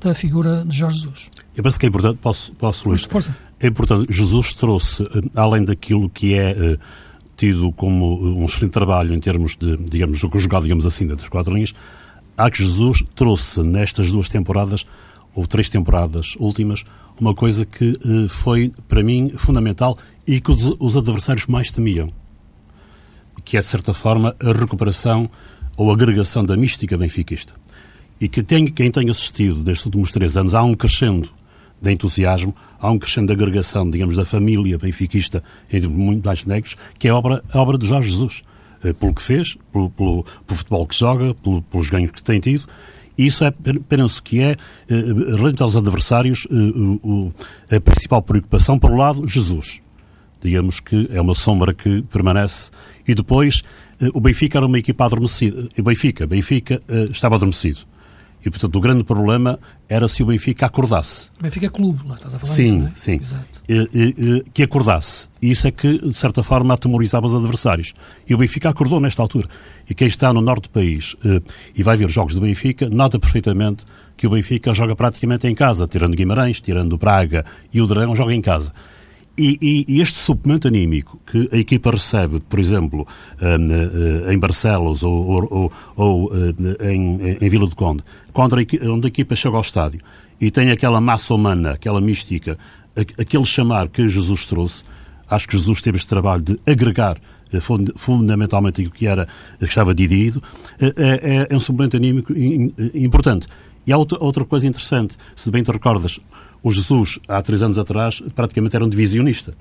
da 0.00 0.14
figura 0.14 0.64
de 0.64 0.76
Jorge 0.76 0.96
Jesus. 0.96 1.30
Eu 1.56 1.62
penso 1.62 1.78
que 1.78 1.86
é 1.86 1.88
importante, 1.88 2.18
posso, 2.18 2.52
posso 2.52 2.88
Luís? 2.88 3.06
É 3.60 3.66
importante, 3.66 4.12
Jesus 4.12 4.54
trouxe, 4.54 5.02
eh, 5.02 5.22
além 5.34 5.64
daquilo 5.64 6.08
que 6.08 6.34
é 6.34 6.52
uh, 6.52 6.78
tido 7.36 7.72
como 7.72 8.20
um 8.22 8.44
excelente 8.44 8.72
trabalho 8.72 9.12
em 9.12 9.18
termos 9.18 9.56
de, 9.56 9.76
digamos, 9.76 10.18
jogado, 10.18 10.62
digamos 10.62 10.86
assim, 10.86 11.06
das 11.06 11.28
quatro 11.28 11.52
linhas, 11.52 11.74
há 12.36 12.50
que 12.50 12.62
Jesus 12.62 13.04
trouxe 13.14 13.62
nestas 13.62 14.12
duas 14.12 14.28
temporadas 14.28 14.84
ou 15.34 15.46
três 15.46 15.68
temporadas 15.68 16.36
últimas, 16.38 16.84
uma 17.20 17.34
coisa 17.34 17.66
que 17.66 17.98
foi, 18.28 18.70
para 18.88 19.02
mim, 19.02 19.32
fundamental 19.36 19.96
e 20.26 20.40
que 20.40 20.50
os, 20.50 20.76
os, 20.78 20.96
adversários 20.96 21.46
mais 21.46 21.70
temiam, 21.70 22.12
que 23.44 23.56
é, 23.56 23.60
de 23.60 23.66
certa 23.66 23.92
forma, 23.92 24.36
a 24.40 24.52
recuperação 24.52 25.28
ou 25.76 25.90
agregação 25.92 26.44
da 26.44 26.56
mística 26.56 26.96
benfiquista. 26.96 27.54
E 28.20 28.28
que 28.28 28.42
tem, 28.42 28.66
quem 28.66 28.90
tem 28.90 29.08
assistido 29.10 29.62
destes 29.62 29.86
últimos 29.86 30.10
três 30.10 30.36
anos 30.36 30.54
há 30.54 30.62
um 30.62 30.74
crescendo 30.74 31.30
de 31.80 31.92
entusiasmo, 31.92 32.54
há 32.80 32.90
um 32.90 32.98
crescendo 32.98 33.28
de 33.28 33.32
agregação, 33.32 33.88
digamos, 33.88 34.16
da 34.16 34.24
família 34.24 34.76
benfiquista 34.76 35.42
entre 35.72 35.88
muitos 35.88 36.24
mais 36.24 36.44
negros, 36.44 36.76
que 36.98 37.06
é 37.06 37.10
a 37.10 37.16
obra, 37.16 37.42
a 37.52 37.58
obra 37.58 37.78
de 37.78 37.86
Jorge 37.86 38.10
Jesus. 38.10 38.42
Uh, 38.84 38.94
pelo 38.94 39.12
que 39.12 39.22
fez, 39.22 39.58
pelo, 39.72 39.90
pelo, 39.90 40.24
pelo 40.46 40.56
futebol 40.56 40.86
que 40.86 40.96
joga, 40.96 41.34
pelo, 41.34 41.62
pelos 41.62 41.90
ganhos 41.90 42.12
que 42.12 42.22
tem 42.22 42.38
tido, 42.38 42.64
e 43.18 43.26
isso 43.26 43.44
é, 43.44 43.52
penso 43.88 44.22
que 44.22 44.40
é, 44.40 44.52
eh, 44.52 44.56
relativamente 44.88 45.62
aos 45.64 45.76
adversários, 45.76 46.46
eh, 47.68 47.76
a 47.76 47.80
principal 47.80 48.22
preocupação. 48.22 48.78
Por 48.78 48.92
um 48.92 48.96
lado, 48.96 49.26
Jesus. 49.26 49.80
Digamos 50.40 50.78
que 50.78 51.08
é 51.10 51.20
uma 51.20 51.34
sombra 51.34 51.74
que 51.74 52.02
permanece. 52.02 52.70
E 53.08 53.16
depois, 53.16 53.62
eh, 54.00 54.08
o 54.14 54.20
Benfica 54.20 54.58
era 54.58 54.66
uma 54.66 54.78
equipa 54.78 55.04
adormecida. 55.04 55.68
Benfica, 55.82 56.28
Benfica 56.28 56.80
estava 57.10 57.34
adormecido. 57.34 57.80
E, 58.44 58.50
portanto, 58.50 58.76
o 58.76 58.80
grande 58.80 59.02
problema 59.04 59.58
era 59.88 60.06
se 60.06 60.22
o 60.22 60.26
Benfica 60.26 60.66
acordasse. 60.66 61.30
O 61.38 61.42
Benfica 61.42 61.66
é 61.66 61.68
clube, 61.68 62.06
lá 62.06 62.14
estás 62.14 62.34
a 62.34 62.38
falar 62.38 62.52
Sim, 62.52 62.84
disso, 62.84 62.92
é? 62.92 63.00
sim. 63.00 63.14
Exato. 63.20 64.52
que 64.54 64.62
acordasse. 64.62 65.28
E 65.42 65.50
isso 65.50 65.66
é 65.66 65.70
que, 65.70 65.98
de 65.98 66.16
certa 66.16 66.42
forma, 66.42 66.74
atemorizava 66.74 67.26
os 67.26 67.34
adversários. 67.34 67.94
E 68.28 68.34
o 68.34 68.38
Benfica 68.38 68.68
acordou 68.68 69.00
nesta 69.00 69.22
altura. 69.22 69.48
E 69.88 69.94
quem 69.94 70.08
está 70.08 70.32
no 70.32 70.40
norte 70.40 70.64
do 70.64 70.70
país 70.70 71.16
eh, 71.24 71.40
e 71.74 71.82
vai 71.82 71.96
ver 71.96 72.08
jogos 72.08 72.34
do 72.34 72.40
Benfica, 72.40 72.88
nota 72.88 73.18
perfeitamente 73.18 73.84
que 74.16 74.26
o 74.26 74.30
Benfica 74.30 74.74
joga 74.74 74.94
praticamente 74.94 75.46
em 75.46 75.54
casa, 75.54 75.86
tirando 75.86 76.14
Guimarães, 76.14 76.60
tirando 76.60 76.98
Braga 76.98 77.44
e 77.72 77.80
o 77.80 77.86
Dragão, 77.86 78.14
joga 78.14 78.34
em 78.34 78.40
casa. 78.40 78.72
E, 79.38 79.86
e, 79.88 80.00
este 80.00 80.16
suplemento 80.18 80.66
anímico 80.66 81.20
que 81.24 81.48
a 81.52 81.56
equipa 81.56 81.92
recebe, 81.92 82.40
por 82.40 82.58
exemplo, 82.58 83.06
um, 83.40 84.30
em 84.32 84.36
Barcelos 84.36 85.04
ou, 85.04 85.48
ou, 85.48 85.72
ou 85.94 86.30
em, 86.80 87.38
em, 87.40 87.48
Vila 87.48 87.68
do 87.68 87.76
Conde, 87.76 88.02
quando 88.32 88.56
a, 88.56 88.60
equipa 89.06 89.36
chega 89.36 89.54
ao 89.54 89.62
estádio 89.62 90.00
e 90.40 90.50
tem 90.50 90.72
aquela 90.72 91.00
massa 91.00 91.32
humana, 91.34 91.70
aquela 91.70 92.00
mística, 92.00 92.58
aquele 93.16 93.46
chamar 93.46 93.88
que 93.88 94.08
Jesus 94.08 94.44
trouxe, 94.44 94.82
acho 95.30 95.46
que 95.46 95.56
Jesus 95.56 95.80
teve 95.82 95.98
este 95.98 96.08
trabalho 96.08 96.42
de 96.42 96.58
agregar 96.66 97.16
eh, 97.52 97.60
fundamentalmente 97.96 98.82
o 98.82 98.90
que 98.90 99.06
era 99.06 99.28
que 99.58 99.64
estava 99.64 99.94
dividido, 99.94 100.42
eh, 100.80 100.92
é, 100.96 101.46
é 101.50 101.56
um 101.56 101.60
suplemento 101.60 101.96
anímico 101.96 102.32
importante. 102.94 103.46
E 103.86 103.92
há 103.92 103.96
outra, 103.96 104.18
outra 104.20 104.44
coisa 104.44 104.66
interessante, 104.66 105.16
se 105.34 105.50
bem 105.50 105.62
te 105.62 105.70
recordas, 105.70 106.20
o 106.62 106.72
Jesus, 106.72 107.18
há 107.28 107.40
três 107.40 107.62
anos 107.62 107.78
atrás, 107.78 108.22
praticamente 108.34 108.74
era 108.74 108.84
um 108.84 108.88
divisionista. 108.88 109.54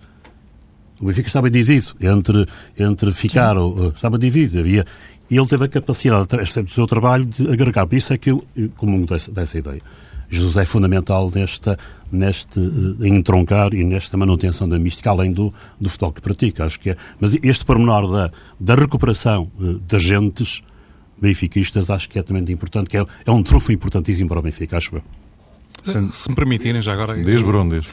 O 0.99 1.05
Benfica 1.05 1.27
estava 1.27 1.49
dividido 1.49 1.95
entre, 2.01 2.45
entre 2.77 3.11
ficar, 3.11 3.57
ou, 3.57 3.89
estava 3.89 4.17
dividido. 4.17 4.59
Havia, 4.59 4.85
e 5.29 5.37
ele 5.37 5.47
teve 5.47 5.65
a 5.65 5.67
capacidade, 5.67 6.23
através 6.23 6.55
do 6.55 6.69
seu 6.69 6.87
trabalho, 6.87 7.25
de 7.25 7.51
agregar. 7.51 7.85
Por 7.85 7.95
isso 7.95 8.13
é 8.13 8.17
que 8.17 8.31
eu 8.31 8.43
comungo 8.77 9.05
dessa, 9.05 9.31
dessa 9.31 9.57
ideia. 9.57 9.81
Jesus 10.29 10.57
é 10.57 10.65
fundamental 10.65 11.31
nesta, 11.33 11.77
neste 12.11 12.59
uh, 12.59 13.05
entroncar 13.05 13.73
e 13.73 13.83
nesta 13.83 14.17
manutenção 14.17 14.67
da 14.67 14.77
mística, 14.77 15.09
além 15.09 15.31
do, 15.31 15.53
do 15.79 15.89
futebol 15.89 16.11
que 16.11 16.21
pratica. 16.21 16.65
Acho 16.65 16.79
que 16.79 16.91
é. 16.91 16.97
Mas 17.19 17.37
este 17.41 17.63
pormenor 17.63 18.11
da, 18.11 18.31
da 18.59 18.75
recuperação 18.75 19.49
uh, 19.59 19.79
das 19.79 20.03
gentes 20.03 20.63
benfiquistas, 21.19 21.89
acho 21.89 22.09
que 22.09 22.19
é 22.19 22.23
também 22.23 22.43
importante, 22.51 22.89
que 22.89 22.97
é, 22.97 23.05
é 23.25 23.31
um 23.31 23.41
trunfo 23.41 23.71
importantíssimo 23.71 24.29
para 24.29 24.39
o 24.39 24.41
Benfica, 24.41 24.77
acho 24.77 24.95
eu. 24.95 25.03
Se 26.13 26.29
me 26.29 26.35
permitirem, 26.35 26.81
já 26.81 26.93
agora. 26.93 27.15
Diz, 27.15 27.41
Bruno, 27.41 27.79
diz. 27.79 27.87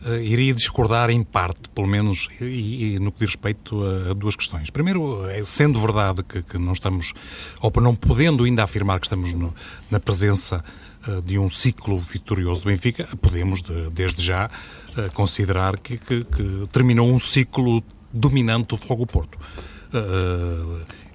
Uh, 0.00 0.20
iria 0.22 0.54
discordar 0.54 1.10
em 1.10 1.24
parte, 1.24 1.68
pelo 1.74 1.88
menos, 1.88 2.28
e, 2.40 2.94
e 2.94 2.98
no 3.00 3.10
que 3.10 3.18
diz 3.18 3.30
respeito 3.30 3.82
a, 3.82 4.12
a, 4.12 4.14
duas 4.14 4.36
questões. 4.36 4.70
Primeiro, 4.70 5.28
é, 5.28 5.44
sendo 5.44 5.80
verdade 5.80 6.22
que, 6.22 6.40
que, 6.40 6.56
não 6.56 6.72
estamos, 6.72 7.12
ou 7.60 7.72
não 7.80 7.96
podendo 7.96 8.44
ainda 8.44 8.62
afirmar 8.62 9.00
que 9.00 9.06
estamos 9.06 9.34
no, 9.34 9.52
na 9.90 9.98
presença 9.98 10.64
uh, 11.08 11.20
de 11.22 11.36
um 11.36 11.50
ciclo 11.50 11.98
vitorioso 11.98 12.62
do 12.62 12.66
Benfica, 12.66 13.08
podemos, 13.20 13.60
de, 13.60 13.90
desde 13.90 14.22
já, 14.22 14.48
uh, 14.96 15.10
considerar 15.14 15.76
que, 15.76 15.98
que, 15.98 16.22
que, 16.22 16.68
terminou 16.70 17.10
um 17.10 17.18
ciclo 17.18 17.82
dominante 18.12 18.68
do 18.68 18.76
Fogo 18.76 19.04
Porto 19.04 19.36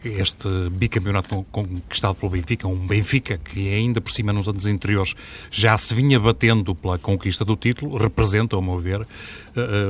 este 0.04 0.47
bicampeonato 0.72 1.45
conquistado 1.51 2.16
pelo 2.16 2.32
Benfica, 2.32 2.68
um 2.68 2.88
Benfica 2.88 3.38
que 3.38 3.74
ainda 3.74 4.01
por 4.01 4.12
cima 4.12 4.34
nos 4.34 4.47
anos 4.47 4.66
anteriores 4.66 5.16
já 5.49 5.78
se 5.78 5.93
vinha 5.93 6.20
batendo 6.20 6.76
pela 6.76 6.97
conquista 6.97 7.45
do 7.45 7.56
título, 7.56 7.97
representa, 7.97 8.56
ao 8.56 8.62
meu 8.62 8.78
ver, 8.80 9.01
uh, 9.01 9.06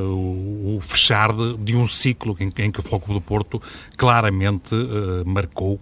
o, 0.06 0.78
o, 0.78 0.82
fechar 0.82 1.34
de, 1.34 1.58
de, 1.58 1.76
um 1.76 1.88
ciclo 1.88 2.38
em, 2.40 2.50
em 2.64 2.72
que 2.72 2.80
o 2.80 2.84
Foco 2.84 3.14
do 3.14 3.22
Porto 3.22 3.62
claramente 3.98 4.76
uh, 4.76 5.28
marcou 5.28 5.80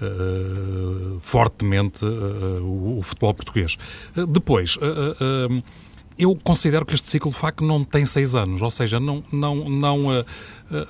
uh, 0.00 1.20
fortemente 1.20 2.04
o, 2.04 2.98
o, 2.98 3.02
futebol 3.02 3.34
português. 3.34 3.76
depois, 4.28 4.76
eu 6.18 6.34
considero 6.42 6.86
que 6.86 6.94
este 6.94 7.08
ciclo 7.08 7.30
de 7.30 7.36
facto 7.36 7.62
não 7.62 7.84
tem 7.84 8.06
seis 8.06 8.34
anos, 8.34 8.62
ou 8.62 8.70
seja, 8.70 8.98
não, 8.98 9.22
não, 9.30 9.68
não 9.68 10.24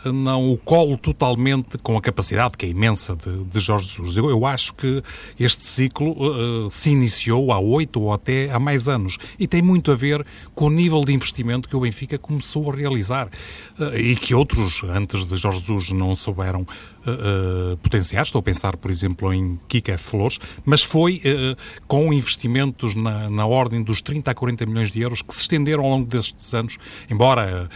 não 0.05 0.51
o 0.51 0.57
colo 0.57 0.97
totalmente 0.97 1.77
com 1.79 1.97
a 1.97 2.01
capacidade, 2.01 2.57
que 2.57 2.66
é 2.66 2.68
imensa, 2.68 3.14
de, 3.16 3.45
de 3.45 3.61
Jorge 3.61 3.89
Jesus. 3.89 4.16
Eu, 4.16 4.31
eu, 4.31 4.47
acho 4.47 4.74
que 4.74 5.03
este 5.39 5.66
ciclo 5.66 6.12
uh, 6.12 6.70
se 6.70 6.91
iniciou 6.91 7.53
há 7.53 7.59
oito 7.59 8.01
ou 8.01 8.12
até 8.12 8.51
há 8.51 8.59
mais 8.59 8.89
anos 8.89 9.18
e 9.39 9.47
tem 9.47 9.61
muito 9.61 9.91
a 9.91 9.95
ver 9.95 10.24
com 10.55 10.66
o 10.66 10.70
nível 10.70 11.05
de 11.05 11.12
investimento 11.12 11.68
que 11.68 11.77
o 11.77 11.81
Benfica 11.81 12.18
começou 12.18 12.70
a 12.70 12.74
realizar 12.74 13.29
uh, 13.79 13.97
e 13.97 14.16
que 14.16 14.35
outros, 14.35 14.83
antes 14.85 15.24
de 15.24 15.37
Jorge 15.37 15.61
Jesus, 15.61 15.91
não 15.91 16.14
souberam 16.14 16.62
uh, 16.62 17.77
potenciar. 17.79 18.22
Estou 18.22 18.39
a 18.39 18.43
pensar, 18.43 18.77
por 18.77 18.91
exemplo, 18.91 19.33
em 19.33 19.59
Kika 19.68 19.99
Flores, 19.99 20.39
mas 20.64 20.83
foi 20.83 21.20
com 21.87 22.12
investimentos 22.12 22.95
na, 22.95 23.29
na 23.29 23.47
ordem 23.47 23.83
dos 23.83 24.01
30 24.01 24.31
a 24.31 24.35
40 24.35 24.66
milhões 24.66 24.91
de 24.91 25.01
euros 25.01 25.22
que 25.22 25.35
se 25.35 25.43
estenderam 25.43 25.85
ao 25.85 25.91
longo 25.91 26.07
destes 26.07 26.53
anos, 26.55 26.79
embora 27.11 27.68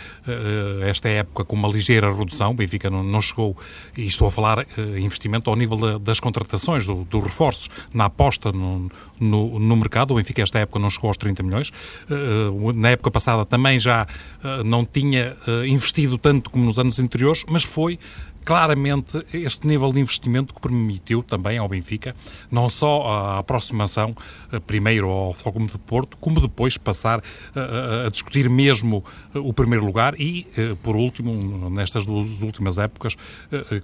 esta 0.83 1.09
época 1.09 1.45
com 1.45 1.57
uma 1.57 1.69
ligeira 1.69 1.90
ligeira 1.91 2.13
redução. 2.13 2.53
O 2.53 2.55
Benfica 2.55 2.89
não, 2.89 3.03
não, 3.03 3.21
chegou, 3.21 3.57
e 3.97 4.07
estou 4.07 4.29
a 4.29 4.31
falar 4.31 4.61
uh, 4.61 4.99
investimento 4.99 5.51
ao 5.51 5.57
nível 5.57 5.77
da, 5.77 5.99
das 5.99 6.21
contratações, 6.21 6.87
dos 6.87 7.05
do 7.07 7.21
reforços, 7.21 7.69
na 7.93 8.05
aposta 8.05 8.53
no, 8.53 8.91
no, 9.19 9.59
no, 9.59 9.77
mercado. 9.77 10.13
O 10.13 10.15
Benfica, 10.15 10.43
esta 10.43 10.61
época, 10.61 10.79
não 10.79 10.89
chegou 10.89 11.09
aos 11.09 11.17
30 11.17 11.43
milhões. 11.43 11.71
Uh, 12.09 12.73
na 12.73 12.91
época 12.91 13.11
passada 13.11 13.45
também 13.45 13.81
já 13.81 14.07
uh, 14.45 14.65
não 14.65 14.85
tinha 14.85 15.37
investido 15.67 16.17
tanto 16.17 16.51
como 16.51 16.65
nos 16.65 16.79
anos 16.79 16.99
anteriores, 16.99 17.45
mas 17.49 17.65
foi 17.65 17.99
claramente 18.45 19.25
este 19.33 19.67
nível 19.67 19.93
de 19.93 20.01
investimento 20.01 20.55
que 20.55 20.61
permitiu 20.61 21.23
também 21.23 21.59
ao 21.59 21.69
Benfica 21.69 22.15
não 22.51 22.69
só 22.69 23.07
a 23.07 23.39
aproximação 23.39 24.15
eh, 24.53 24.59
primeiro 24.59 25.09
ao 25.09 25.35
Futebol 25.35 25.67
de 25.67 25.79
Porto, 25.79 26.17
como 26.19 26.41
depois 26.41 26.77
passar 26.77 27.21
a, 27.55 27.59
eh, 27.59 28.05
a, 28.05 28.07
a, 28.07 28.11
discutir 28.11 28.49
mesmo 28.49 29.05
eh, 29.35 29.39
o 29.39 29.53
primeiro 29.53 29.85
lugar 29.85 30.19
e, 30.19 30.47
por 30.83 30.97
último, 30.97 31.71
nestas 31.71 32.05
duas 32.05 32.43
últimas 32.43 32.79
épocas, 32.79 33.17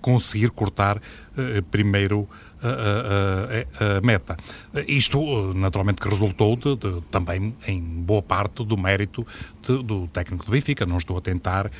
conseguir 0.01 0.51
cortar 0.51 1.01
primeiro 1.71 2.29
a, 2.63 3.85
a, 3.85 3.99
a, 3.99 4.01
meta. 4.01 4.37
Isto, 4.87 5.53
naturalmente, 5.55 6.01
que 6.01 6.09
resultou 6.09 6.57
de, 6.57 6.77
de, 6.77 7.01
também, 7.11 7.55
em 7.67 7.81
boa 7.81 8.23
parte, 8.23 8.65
do 8.65 8.77
mérito 8.77 9.27
de, 9.63 9.83
do 9.83 10.07
técnico 10.09 10.45
do 10.45 10.53
Benfica. 10.53 10.87
Não 10.87 10.99
estou 10.99 11.19
a 11.19 11.21
tentar 11.21 11.67
uh, 11.67 11.71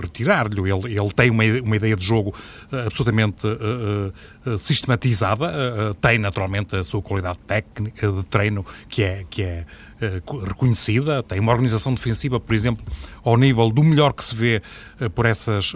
retirar-lhe. 0.00 0.60
Ele, 0.60 0.98
ele 0.98 1.12
tem 1.14 1.30
uma, 1.30 1.44
uma 1.64 1.76
ideia 1.76 1.96
de 1.96 2.04
jogo 2.04 2.34
uh, 2.72 2.86
absolutamente 2.86 3.46
uh, 3.46 4.58
sistematizada, 4.58 5.94
tem, 6.00 6.18
naturalmente, 6.18 6.76
a 6.76 6.84
sua 6.84 7.02
qualidade 7.02 7.38
técnica 7.46 8.10
de 8.10 8.22
treino, 8.24 8.64
que 8.88 9.02
é, 9.02 9.24
que 9.28 9.42
é 9.42 9.66
reconhecida, 10.00 11.22
tem 11.22 11.40
uma 11.40 11.52
organização 11.52 11.92
defensiva, 11.94 12.38
por 12.38 12.54
exemplo, 12.54 12.84
ao 13.24 13.36
nível 13.36 13.70
do 13.70 13.82
melhor 13.82 14.12
que 14.12 14.24
se 14.24 14.34
vê 14.34 14.62
por 15.14 15.26
essas 15.26 15.72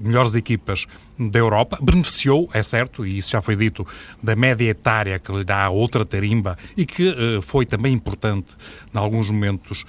melhores 0.00 0.34
equipas 0.34 0.86
da 1.18 1.38
Europa. 1.38 1.78
Beneficiou, 1.80 2.48
é 2.52 2.62
certo, 2.62 3.06
e 3.06 3.18
isso 3.18 3.30
já 3.30 3.40
foi 3.40 3.54
dito, 3.54 3.86
da 4.22 4.34
média 4.34 4.68
etária 4.68 5.18
que 5.18 5.32
lhe 5.32 5.44
dá 5.44 5.70
outra 5.70 6.04
tarimba 6.04 6.58
e 6.76 6.84
que 6.84 7.14
foi 7.42 7.64
também 7.64 7.92
importante, 7.92 8.48
em 8.92 8.98
alguns 8.98 9.30
momentos, 9.30 9.84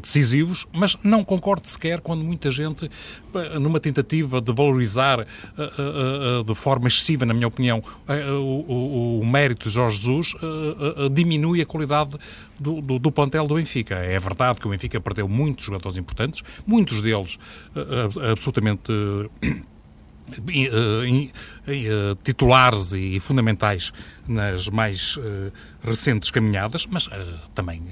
decisivos, 0.00 0.66
mas 0.72 0.96
não 1.02 1.24
concordo 1.24 1.66
sequer 1.66 2.00
quando 2.00 2.22
muita 2.22 2.50
gente, 2.50 2.84
uh, 2.84 3.58
numa 3.58 3.80
tentativa 3.80 4.40
de 4.40 4.52
valorizar 4.52 5.20
uh, 5.20 6.44
de 6.44 6.54
forma 6.54 6.88
excessiva, 6.88 7.24
na 7.24 7.32
minha 7.32 7.48
opinião, 7.48 7.82
o, 8.08 8.72
o, 8.72 9.20
o, 9.20 9.26
mérito 9.26 9.68
de 9.68 9.74
Jorge 9.74 9.96
Jesus, 9.96 10.34
diminui 11.12 11.62
a 11.62 11.66
qualidade 11.66 12.18
do, 12.58 12.80
do, 12.80 12.98
do, 12.98 13.10
plantel 13.10 13.46
do 13.46 13.54
Benfica. 13.54 13.94
É 13.94 14.18
verdade 14.18 14.60
que 14.60 14.66
o 14.66 14.70
Benfica 14.70 15.00
perdeu 15.00 15.28
muitos 15.28 15.64
jogadores 15.64 15.96
importantes, 15.96 16.42
muitos 16.66 17.00
deles 17.00 17.38
absolutamente 18.30 18.92
titulares 22.22 22.92
e 22.92 23.20
fundamentais 23.20 23.92
nas 24.26 24.68
mais 24.68 25.18
recentes 25.82 26.30
caminhadas, 26.30 26.86
mas 26.86 27.08
também 27.54 27.82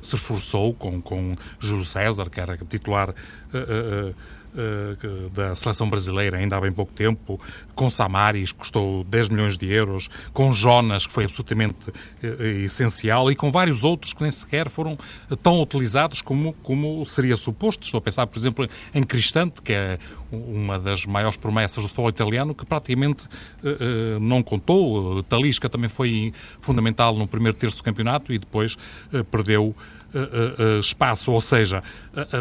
se 0.00 0.14
esforçou 0.14 0.72
com, 0.74 1.00
com 1.00 1.36
Júlio 1.58 1.84
César, 1.84 2.30
que 2.30 2.40
era 2.40 2.56
titular 2.56 3.14
da 5.32 5.54
seleção 5.54 5.88
brasileira 5.88 6.38
ainda 6.38 6.56
há 6.56 6.60
bem 6.60 6.72
pouco 6.72 6.92
tempo, 6.92 7.40
com 7.74 7.88
Samaris, 7.90 8.50
que 8.50 8.58
custou 8.58 9.04
10 9.04 9.28
milhões 9.28 9.58
de 9.58 9.70
euros, 9.70 10.08
com 10.32 10.52
Jonas, 10.52 11.06
que 11.06 11.12
foi 11.12 11.24
absolutamente 11.24 11.76
essencial, 12.64 13.30
e 13.30 13.36
com 13.36 13.52
vários 13.52 13.84
outros 13.84 14.12
que 14.12 14.22
nem 14.22 14.30
sequer 14.30 14.68
foram 14.68 14.98
tão 15.42 15.60
utilizados 15.60 16.20
como, 16.20 16.54
como 16.62 17.04
seria 17.06 17.36
suposto. 17.36 17.84
Estou 17.84 17.98
a 17.98 18.00
pensar, 18.00 18.26
por 18.26 18.38
exemplo, 18.38 18.68
em 18.94 19.04
Cristante, 19.04 19.62
que 19.62 19.72
é 19.72 19.98
uma 20.32 20.78
das 20.78 21.06
maiores 21.06 21.36
promessas 21.36 21.84
do 21.84 21.88
futebol 21.88 22.08
italiano, 22.08 22.54
que 22.54 22.66
praticamente 22.66 23.17
uh, 23.26 24.20
não 24.20 24.42
contou. 24.42 25.22
Talisca 25.24 25.68
também 25.68 25.88
foi 25.88 26.32
fundamental 26.60 27.16
no 27.16 27.26
primeiro 27.26 27.56
terço 27.56 27.78
do 27.78 27.82
campeonato 27.82 28.32
e 28.32 28.38
depois 28.38 28.76
perdeu 29.30 29.74
espaço, 30.80 31.32
ou 31.32 31.40
seja, 31.40 31.82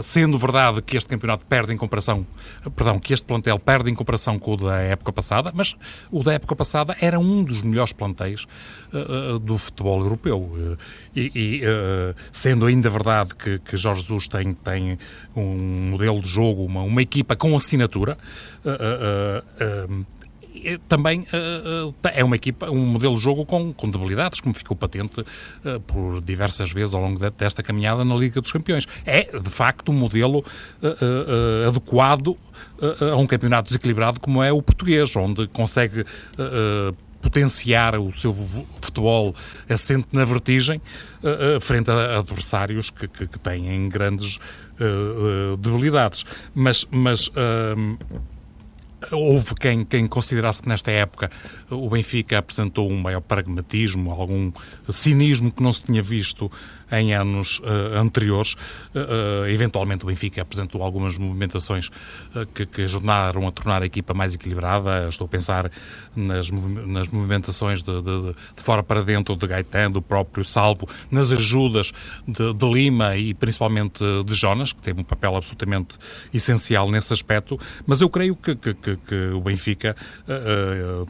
sendo 0.02 0.38
verdade 0.38 0.82
que 0.82 0.96
este 0.96 1.10
campeonato 1.10 1.46
perde 1.46 1.74
em 1.74 1.78
comparação, 1.78 2.26
perdão, 2.74 2.98
que 2.98 3.14
este 3.14 3.26
plantel 3.26 3.60
perde 3.60 3.92
em 3.92 3.94
comparação 3.94 4.40
com 4.40 4.54
o 4.54 4.58
da 4.58 4.78
época 4.78 5.12
passada, 5.12 5.52
mas 5.54 5.76
o 6.10 6.24
da 6.24 6.32
época 6.34 6.56
passada 6.56 6.96
era 7.02 7.20
um 7.20 7.44
dos 7.44 7.62
melhores 7.62 7.92
plantéis 7.92 8.48
do 9.42 9.58
futebol 9.58 10.00
europeu. 10.00 10.78
E, 11.14 11.32
e 11.36 11.62
sendo 12.32 12.66
ainda 12.68 12.90
verdade 12.90 13.36
que, 13.36 13.60
que 13.60 13.76
Jorge 13.76 14.02
Jesus 14.02 14.30
tem, 14.30 14.54
tem 14.54 14.98
um 15.36 15.90
modelo 15.92 16.22
de 16.22 16.30
jogo, 16.30 16.64
uma, 16.64 16.84
uma 16.84 17.02
equipa 17.02 17.36
com 17.36 17.56
assinatura, 17.56 18.18
também 20.88 21.22
uh, 21.22 21.94
é 22.14 22.24
uma 22.24 22.36
equipa, 22.36 22.70
um 22.70 22.86
modelo 22.86 23.16
de 23.16 23.22
jogo 23.22 23.46
com, 23.46 23.74
com 23.74 23.90
debilidades, 23.90 24.40
como 24.40 24.56
ficou 24.56 24.76
patente 24.76 25.22
uh, 25.22 25.80
por 25.82 26.22
diversas 26.22 26.72
vezes 26.72 26.94
ao 26.94 27.02
longo 27.02 27.20
de, 27.20 27.30
desta 27.32 27.64
caminhada 27.64 28.04
na 28.04 28.16
Liga 28.16 28.42
dos 28.42 28.52
Campeões. 28.52 28.88
É, 29.06 29.24
de 29.40 29.50
facto, 29.50 29.92
um 29.92 29.96
modelo 29.96 30.40
uh, 30.40 31.68
adequado 31.68 32.38
a 33.12 33.16
um 33.16 33.26
campeonato 33.26 33.68
desequilibrado 33.68 34.20
como 34.20 34.44
é 34.44 34.52
o 34.52 34.62
português, 34.62 35.16
onde 35.16 35.48
consegue 35.48 36.06
potenciar 37.22 38.00
o 38.00 38.12
seu 38.12 38.34
futebol 38.82 39.36
assente 39.70 40.08
na 40.12 40.24
vertigem 40.24 40.82
uh, 41.24 41.58
uh, 41.58 41.62
frente 41.62 41.92
a 41.92 42.20
adversários 42.20 42.90
que, 42.90 43.08
que, 43.08 43.28
que 43.28 43.40
têm 43.40 43.90
grandes 43.90 44.38
uh, 44.80 45.58
debilidades. 45.58 46.26
Mas, 46.54 46.86
mas 46.90 47.32
Houve 49.12 49.54
quem, 49.54 49.86
quem 49.86 50.08
considerasse 50.08 50.62
que 50.62 50.70
nesta 50.70 50.90
época 50.90 51.30
o 51.70 51.88
Benfica 51.90 52.40
apresentou 52.40 52.90
um 52.90 53.00
maior 53.00 53.22
pragmatismo, 53.22 54.12
algum 54.12 54.52
cinismo 54.90 55.52
que 55.52 55.62
não 55.62 55.72
se 55.72 55.84
tinha 55.84 56.02
visto 56.02 56.52
em 56.92 57.14
anos 57.14 57.60
uh, 57.60 57.98
anteriores. 57.98 58.54
Uh, 58.94 59.44
uh, 59.44 59.48
eventualmente 59.48 60.04
o 60.04 60.08
Benfica 60.08 60.42
apresentou 60.42 60.82
algumas 60.84 61.18
movimentações 61.18 61.90
que, 62.54 62.66
que, 62.66 62.82
ajudaram 62.84 63.48
a 63.48 63.52
tornar 63.52 63.82
a 63.82 63.86
equipa 63.86 64.14
mais 64.14 64.36
equilibrada. 64.36 65.08
Estou 65.10 65.26
a 65.26 65.28
pensar 65.28 65.72
nas, 66.16 66.50
nas 66.50 67.08
movimentações 67.08 67.82
de, 67.82 68.02
de, 68.02 68.34
de, 68.56 68.64
fora 68.64 68.84
para 68.84 69.04
dentro 69.04 69.36
de 69.36 69.48
Gaetan, 69.48 69.92
do 69.92 70.02
próprio 70.02 70.44
Salvo, 70.44 70.88
nas 71.12 71.32
ajudas 71.32 71.92
de, 72.28 72.54
de, 72.54 72.68
Lima 72.68 73.16
e 73.16 73.34
principalmente 73.34 74.04
de 74.26 74.34
Jonas, 74.34 74.74
que 74.74 74.82
teve 74.82 75.00
um 75.00 75.04
papel 75.04 75.36
absolutamente 75.36 75.96
essencial 76.34 76.90
nesse 76.90 77.14
aspecto. 77.14 77.60
Mas 77.86 78.02
eu 78.02 78.10
creio 78.10 78.36
que, 78.36 78.56
que, 78.56 78.74
que 78.74 79.32
o 79.34 79.40
Benfica 79.40 79.96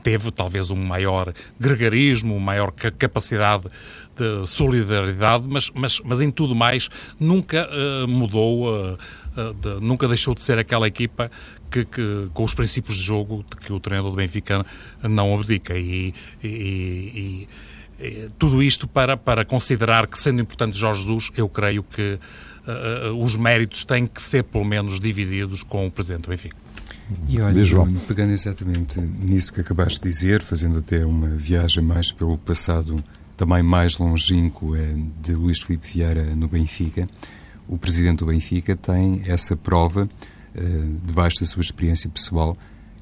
teve 0.03 0.31
talvez 0.31 0.69
um 0.69 0.75
maior 0.75 1.33
gregarismo, 1.59 2.35
uma 2.35 2.45
maior 2.45 2.71
capacidade 2.71 3.69
de 4.17 4.47
solidariedade, 4.47 5.45
mas, 5.47 5.69
mas, 5.73 5.99
mas 6.03 6.19
em 6.21 6.31
tudo 6.31 6.55
mais 6.55 6.89
nunca 7.19 7.67
uh, 7.69 8.07
mudou, 8.07 8.67
uh, 8.67 8.93
uh, 8.93 9.53
de, 9.53 9.85
nunca 9.85 10.07
deixou 10.07 10.33
de 10.33 10.41
ser 10.41 10.57
aquela 10.57 10.87
equipa 10.87 11.29
que, 11.69 11.85
que, 11.85 12.29
com 12.33 12.43
os 12.43 12.53
princípios 12.53 12.97
de 12.97 13.03
jogo 13.03 13.45
de 13.49 13.57
que 13.57 13.71
o 13.71 13.79
treinador 13.79 14.11
do 14.11 14.17
Benfica 14.17 14.65
não 15.03 15.33
abdica. 15.35 15.77
E, 15.77 16.13
e, 16.43 16.47
e, 16.47 17.47
e, 17.99 18.27
tudo 18.39 18.63
isto 18.63 18.87
para, 18.87 19.15
para 19.15 19.45
considerar 19.45 20.07
que, 20.07 20.17
sendo 20.17 20.41
importante 20.41 20.77
Jorge 20.77 21.01
Jesus, 21.01 21.31
eu 21.35 21.47
creio 21.47 21.83
que 21.83 22.19
os 23.17 23.37
méritos 23.37 23.85
têm 23.85 24.05
que 24.05 24.21
ser, 24.21 24.43
pelo 24.43 24.65
menos, 24.65 24.99
divididos 24.99 25.63
com 25.63 25.87
o 25.87 25.91
Presidente 25.91 26.23
do 26.23 26.29
Benfica. 26.29 26.55
E 27.27 27.39
olha, 27.39 27.65
Bruno, 27.65 27.99
pegando 28.01 28.33
exatamente 28.33 28.99
nisso 28.99 29.53
que 29.53 29.61
acabaste 29.61 30.01
de 30.01 30.09
dizer, 30.09 30.41
fazendo 30.41 30.79
até 30.79 31.05
uma 31.05 31.29
viagem 31.29 31.81
mais 31.81 32.11
pelo 32.11 32.37
passado 32.37 33.01
também 33.37 33.61
mais 33.61 33.97
longínquo 33.99 34.75
é 34.75 34.95
de 35.21 35.33
Luís 35.33 35.59
Filipe 35.59 35.87
Vieira 35.87 36.35
no 36.35 36.47
Benfica. 36.47 37.07
O 37.67 37.77
presidente 37.77 38.19
do 38.19 38.25
Benfica 38.25 38.75
tem 38.75 39.21
essa 39.27 39.55
prova, 39.55 40.09
uh, 40.55 40.99
debaixo 41.05 41.39
da 41.39 41.45
sua 41.45 41.61
experiência 41.61 42.09
pessoal, 42.09 42.57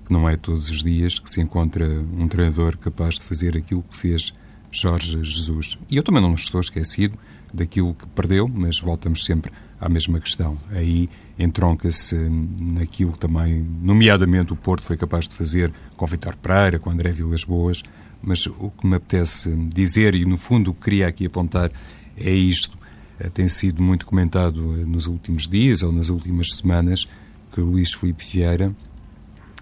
que 0.06 0.12
não 0.12 0.30
é 0.30 0.36
todos 0.36 0.70
os 0.70 0.84
dias 0.84 1.18
que 1.18 1.30
se 1.30 1.42
encontra 1.42 1.88
um 1.88 2.28
treinador 2.28 2.78
capaz 2.78 3.16
de 3.16 3.22
fazer 3.22 3.58
aquilo 3.58 3.82
que 3.82 3.96
fez 3.96 4.34
Jorge 4.70 5.24
Jesus. 5.24 5.80
E 5.90 5.96
eu 5.96 6.04
também 6.04 6.22
não 6.22 6.36
estou 6.36 6.60
esquecido 6.60 7.18
daquilo 7.54 7.94
que 7.94 8.06
perdeu, 8.08 8.48
mas 8.48 8.80
voltamos 8.80 9.24
sempre 9.24 9.52
à 9.80 9.88
mesma 9.88 10.20
questão. 10.20 10.58
Aí 10.72 11.10
entronca-se 11.40 12.16
naquilo 12.62 13.14
que 13.14 13.20
também, 13.20 13.66
nomeadamente, 13.82 14.52
o 14.52 14.56
Porto 14.56 14.84
foi 14.84 14.98
capaz 14.98 15.28
de 15.30 15.36
fazer 15.36 15.74
com 15.96 16.06
Vitor 16.06 16.36
Pereira, 16.36 16.78
com 16.78 16.90
André 16.90 17.12
Vilas 17.14 17.46
Boas, 17.46 17.84
mas 18.22 18.46
o 18.48 18.72
que 18.72 18.88
me 18.88 18.96
apetece 18.96 19.50
dizer, 19.74 20.16
e 20.16 20.26
no 20.26 20.38
fundo 20.38 20.72
o 20.72 20.74
que 20.74 20.82
queria 20.82 21.08
aqui 21.08 21.26
apontar, 21.26 21.72
é 22.18 22.32
isto. 22.32 22.78
Eh, 23.20 23.30
tem 23.30 23.48
sido 23.48 23.82
muito 23.82 24.06
comentado 24.06 24.62
eh, 24.80 24.86
nos 24.86 25.08
últimos 25.08 25.48
dias 25.48 25.84
ou 25.84 25.92
nas 25.92 26.10
últimas 26.10 26.56
semanas 26.56 27.08
que 27.52 27.62
Luís 27.62 27.94
Filipe 27.94 28.26
Vieira, 28.26 28.76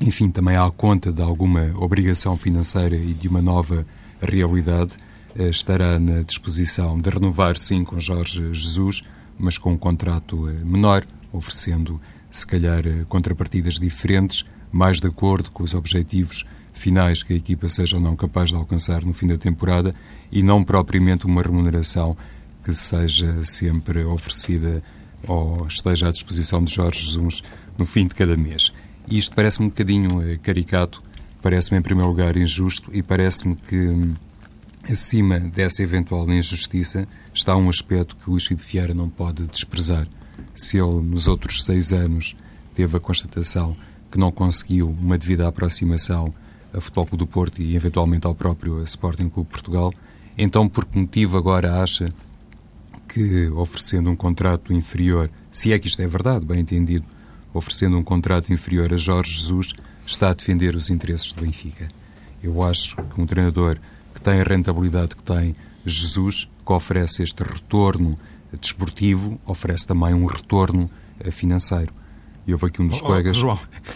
enfim, 0.01 0.29
também 0.29 0.55
à 0.55 0.69
conta 0.71 1.11
de 1.11 1.21
alguma 1.21 1.73
obrigação 1.77 2.35
financeira 2.35 2.95
e 2.95 3.13
de 3.13 3.27
uma 3.27 3.41
nova 3.41 3.85
realidade, 4.21 4.97
eh, 5.35 5.49
estará 5.49 5.99
na 5.99 6.21
disposição 6.23 6.99
de 6.99 7.09
renovar, 7.09 7.57
sim, 7.57 7.83
com 7.83 7.99
Jorge 7.99 8.53
Jesus, 8.53 9.01
mas 9.37 9.57
com 9.57 9.73
um 9.73 9.77
contrato 9.77 10.37
menor, 10.65 11.05
oferecendo, 11.31 11.99
se 12.29 12.45
calhar, 12.45 12.83
contrapartidas 13.07 13.75
diferentes, 13.75 14.45
mais 14.71 14.99
de 14.99 15.07
acordo 15.07 15.51
com 15.51 15.63
os 15.63 15.73
objetivos 15.73 16.45
finais 16.73 17.23
que 17.23 17.33
a 17.33 17.37
equipa 17.37 17.69
seja 17.69 17.95
ou 17.95 18.01
não 18.01 18.15
capaz 18.15 18.49
de 18.49 18.55
alcançar 18.55 19.03
no 19.03 19.13
fim 19.13 19.27
da 19.27 19.37
temporada 19.37 19.93
e 20.31 20.41
não 20.41 20.63
propriamente 20.63 21.25
uma 21.25 21.41
remuneração 21.41 22.17
que 22.63 22.73
seja 22.73 23.43
sempre 23.43 24.03
oferecida 24.03 24.81
ou 25.27 25.67
esteja 25.67 26.09
à 26.09 26.11
disposição 26.11 26.63
de 26.63 26.73
Jorge 26.73 27.05
Jesus 27.05 27.41
no 27.77 27.85
fim 27.85 28.07
de 28.07 28.15
cada 28.15 28.35
mês. 28.35 28.71
E 29.07 29.17
isto 29.17 29.35
parece-me 29.35 29.67
um 29.67 29.69
bocadinho 29.69 30.21
eh, 30.21 30.37
caricato, 30.37 31.01
parece-me 31.41 31.77
em 31.77 31.81
primeiro 31.81 32.09
lugar 32.09 32.35
injusto 32.35 32.89
e 32.93 33.03
parece-me 33.03 33.55
que 33.55 33.75
hum, 33.75 34.13
acima 34.89 35.39
dessa 35.39 35.83
eventual 35.83 36.29
injustiça 36.29 37.07
está 37.33 37.55
um 37.55 37.69
aspecto 37.69 38.15
que 38.15 38.29
Luís 38.29 38.45
Filipe 38.45 38.65
Vieira 38.65 38.93
não 38.93 39.09
pode 39.09 39.47
desprezar. 39.47 40.07
Se 40.55 40.77
ele 40.77 41.01
nos 41.01 41.27
outros 41.27 41.63
seis 41.63 41.93
anos 41.93 42.35
teve 42.73 42.97
a 42.97 42.99
constatação 42.99 43.73
que 44.11 44.19
não 44.19 44.31
conseguiu 44.31 44.89
uma 45.01 45.17
devida 45.17 45.47
aproximação 45.47 46.33
a 46.73 46.81
Futebol 46.81 47.05
Clube 47.05 47.25
do 47.25 47.27
Porto 47.27 47.61
e 47.61 47.75
eventualmente 47.75 48.25
ao 48.25 48.33
próprio 48.33 48.81
Sporting 48.83 49.29
Clube 49.29 49.49
Portugal, 49.49 49.93
então 50.37 50.67
por 50.67 50.85
que 50.85 50.97
motivo 50.97 51.37
agora 51.37 51.81
acha 51.81 52.11
que 53.07 53.47
oferecendo 53.49 54.09
um 54.09 54.15
contrato 54.15 54.73
inferior, 54.73 55.29
se 55.51 55.71
é 55.71 55.77
que 55.77 55.87
isto 55.87 56.01
é 56.01 56.07
verdade, 56.07 56.45
bem 56.45 56.59
entendido, 56.59 57.05
oferecendo 57.53 57.97
um 57.97 58.03
contrato 58.03 58.51
inferior 58.51 58.91
a 58.91 58.97
Jorge 58.97 59.35
Jesus, 59.35 59.73
está 60.05 60.31
a 60.31 60.33
defender 60.33 60.75
os 60.75 60.89
interesses 60.89 61.31
do 61.31 61.43
Benfica? 61.43 61.87
Eu 62.41 62.63
acho 62.63 62.95
que 62.95 63.21
um 63.21 63.25
treinador 63.25 63.77
que 64.13 64.21
tem 64.21 64.41
a 64.41 64.43
rentabilidade 64.43 65.15
que 65.15 65.23
tem 65.23 65.53
Jesus, 65.85 66.49
que 66.65 66.73
oferece 66.73 67.21
este 67.21 67.43
retorno 67.43 68.15
desportivo, 68.59 69.39
oferece 69.45 69.85
também 69.85 70.13
um 70.13 70.25
retorno 70.25 70.89
financeiro. 71.31 71.93
E 72.45 72.53
houve 72.53 72.65
aqui 72.65 72.81
um 72.81 72.87
dos 72.87 73.01
oh, 73.01 73.05
colegas. 73.05 73.37
João, 73.37 73.57
eh, 73.71 73.91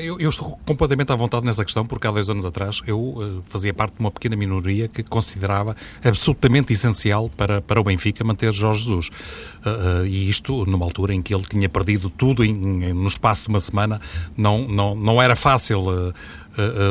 eu, 0.00 0.20
eu, 0.20 0.30
estou 0.30 0.58
completamente 0.66 1.10
à 1.12 1.16
vontade 1.16 1.46
nessa 1.46 1.64
questão, 1.64 1.86
porque 1.86 2.06
há 2.06 2.10
dois 2.10 2.28
anos 2.28 2.44
atrás 2.44 2.80
eu 2.86 2.98
uh, 2.98 3.42
fazia 3.48 3.72
parte 3.72 3.94
de 3.94 4.00
uma 4.00 4.10
pequena 4.10 4.36
minoria 4.36 4.88
que 4.88 5.02
considerava 5.02 5.74
absolutamente 6.02 6.72
essencial 6.72 7.30
para, 7.30 7.62
para 7.62 7.80
o 7.80 7.84
Benfica 7.84 8.22
manter 8.22 8.52
Jorge 8.52 8.80
Jesus. 8.80 9.08
Uh, 9.08 10.02
uh, 10.02 10.06
e 10.06 10.28
isto 10.28 10.66
numa 10.66 10.84
altura 10.84 11.14
em 11.14 11.22
que 11.22 11.34
ele 11.34 11.44
tinha 11.44 11.68
perdido 11.68 12.10
tudo 12.10 12.44
em, 12.44 12.50
em, 12.50 12.92
no 12.92 13.08
espaço 13.08 13.44
de 13.44 13.48
uma 13.48 13.60
semana, 13.60 14.00
não, 14.36 14.68
não, 14.68 14.94
não 14.94 15.22
era 15.22 15.34
fácil 15.34 16.12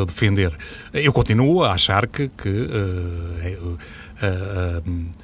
defender. 0.05 0.53
Eu 0.93 1.13
continuo 1.13 1.63
a 1.63 1.71
achar 1.71 2.05
que. 2.07 2.27
que 2.29 2.49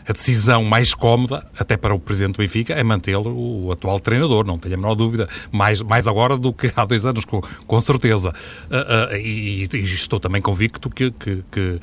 a 0.07 0.13
decisão 0.13 0.63
mais 0.63 0.93
cómoda, 0.93 1.45
até 1.57 1.77
para 1.77 1.93
o 1.93 1.99
Presidente 1.99 2.33
do 2.33 2.37
Benfica, 2.37 2.73
é 2.73 2.83
mantê-lo 2.83 3.65
o 3.65 3.71
atual 3.71 3.99
treinador, 3.99 4.45
não 4.45 4.57
tenho 4.57 4.75
a 4.75 4.77
menor 4.77 4.95
dúvida, 4.95 5.29
mais, 5.51 5.81
mais 5.81 6.07
agora 6.07 6.37
do 6.37 6.51
que 6.51 6.71
há 6.75 6.85
dois 6.85 7.05
anos, 7.05 7.25
com, 7.25 7.41
com 7.41 7.81
certeza. 7.81 8.33
Uh, 8.69 9.13
uh, 9.13 9.15
e, 9.15 9.69
e, 9.71 9.83
estou 9.83 10.19
também 10.19 10.41
convicto 10.41 10.89
que, 10.89 11.11
que, 11.11 11.43
que 11.51 11.79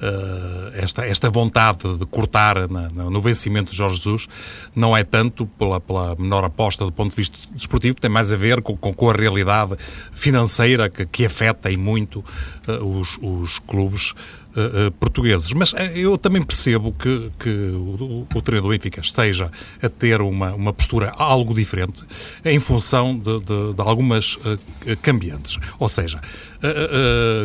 Uh, 0.00 0.72
esta, 0.76 1.04
esta 1.04 1.28
vontade 1.28 1.98
de 1.98 2.06
cortar 2.06 2.66
na, 2.70 2.88
na, 2.88 3.10
no 3.10 3.20
vencimento 3.20 3.70
de 3.70 3.76
Jorge 3.76 3.96
Jesus 3.96 4.28
não 4.74 4.96
é 4.96 5.04
tanto 5.04 5.44
pela, 5.44 5.78
pela 5.78 6.16
menor 6.16 6.42
aposta 6.42 6.86
do 6.86 6.90
ponto 6.90 7.10
de 7.10 7.16
vista 7.16 7.36
desportivo, 7.52 7.96
tem 8.00 8.10
mais 8.10 8.32
a 8.32 8.36
ver 8.36 8.62
com, 8.62 8.74
com, 8.74 8.94
com 8.94 9.10
a 9.10 9.12
realidade 9.12 9.76
financeira 10.10 10.88
que, 10.88 11.04
que 11.04 11.26
afeta 11.26 11.70
e 11.70 11.76
muito 11.76 12.24
uh, 12.66 12.98
os, 12.98 13.18
os 13.20 13.58
clubes 13.58 14.14
uh, 14.56 14.90
portugueses. 14.92 15.52
Mas 15.52 15.72
uh, 15.72 15.76
eu 15.94 16.16
também 16.18 16.42
percebo 16.42 16.92
que, 16.92 17.30
que 17.38 17.48
o, 17.48 18.26
o 18.34 18.42
treinador 18.42 18.70
do 18.70 18.78
Benfica 18.78 19.00
esteja 19.00 19.50
a 19.82 19.88
ter 19.88 20.20
uma, 20.20 20.54
uma 20.54 20.72
postura 20.72 21.10
algo 21.16 21.54
diferente 21.54 22.02
em 22.44 22.60
função 22.60 23.18
de, 23.18 23.40
de, 23.40 23.74
de 23.74 23.80
algumas 23.80 24.38
cambiantes. 25.02 25.58
Ou 25.78 25.88
seja, 25.88 26.20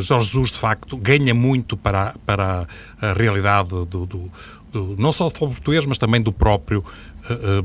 Jorge 0.01 0.29
Jesus, 0.29 0.51
de 0.51 0.57
facto, 0.57 0.97
ganha 0.97 1.33
muito 1.33 1.77
para, 1.77 2.15
para 2.25 2.67
a 3.01 3.13
realidade 3.13 3.69
do, 3.69 3.85
do, 3.85 4.31
do 4.71 4.95
não 4.97 5.13
só 5.13 5.25
do 5.25 5.29
futebol 5.29 5.49
português, 5.49 5.85
mas 5.85 5.97
também 5.97 6.21
do 6.21 6.31
próprio 6.31 6.83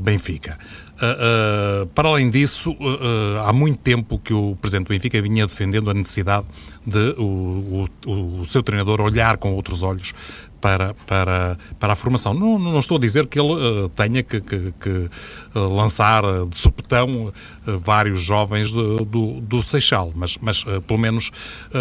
Benfica. 0.01 0.57
Uh, 1.01 1.87
para 1.87 2.09
além 2.09 2.29
disso, 2.29 2.73
uh, 2.73 3.39
há 3.47 3.51
muito 3.51 3.79
tempo 3.79 4.19
que 4.19 4.35
o 4.35 4.55
Presidente 4.61 4.85
do 4.85 4.89
Benfica 4.89 5.19
vinha 5.19 5.47
defendendo 5.47 5.89
a 5.89 5.95
necessidade 5.95 6.45
de 6.85 7.15
o, 7.17 7.89
o, 8.05 8.41
o 8.41 8.45
seu 8.45 8.61
treinador 8.61 9.01
olhar 9.01 9.37
com 9.37 9.51
outros 9.51 9.81
olhos 9.81 10.13
para, 10.61 10.93
para, 11.07 11.57
para 11.79 11.93
a 11.93 11.95
formação. 11.95 12.35
Não, 12.35 12.59
não 12.59 12.79
estou 12.79 12.97
a 12.97 12.99
dizer 12.99 13.25
que 13.25 13.39
ele 13.39 13.51
uh, 13.51 13.89
tenha 13.89 14.21
que, 14.21 14.39
que, 14.41 14.73
que 14.79 15.09
lançar 15.55 16.21
de 16.47 16.55
supetão 16.55 17.33
vários 17.65 18.23
jovens 18.23 18.71
do, 18.71 19.03
do, 19.03 19.41
do 19.41 19.63
Seixal, 19.63 20.11
mas, 20.15 20.37
mas 20.39 20.63
pelo 20.85 20.99
menos 20.99 21.31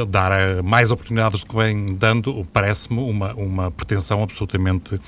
dar 0.08 0.62
mais 0.62 0.90
oportunidades 0.90 1.40
do 1.40 1.46
que 1.46 1.56
vem 1.56 1.94
dando 1.94 2.46
parece-me 2.54 3.00
uma, 3.00 3.34
uma 3.34 3.70
pretensão 3.70 4.22
absolutamente 4.22 4.98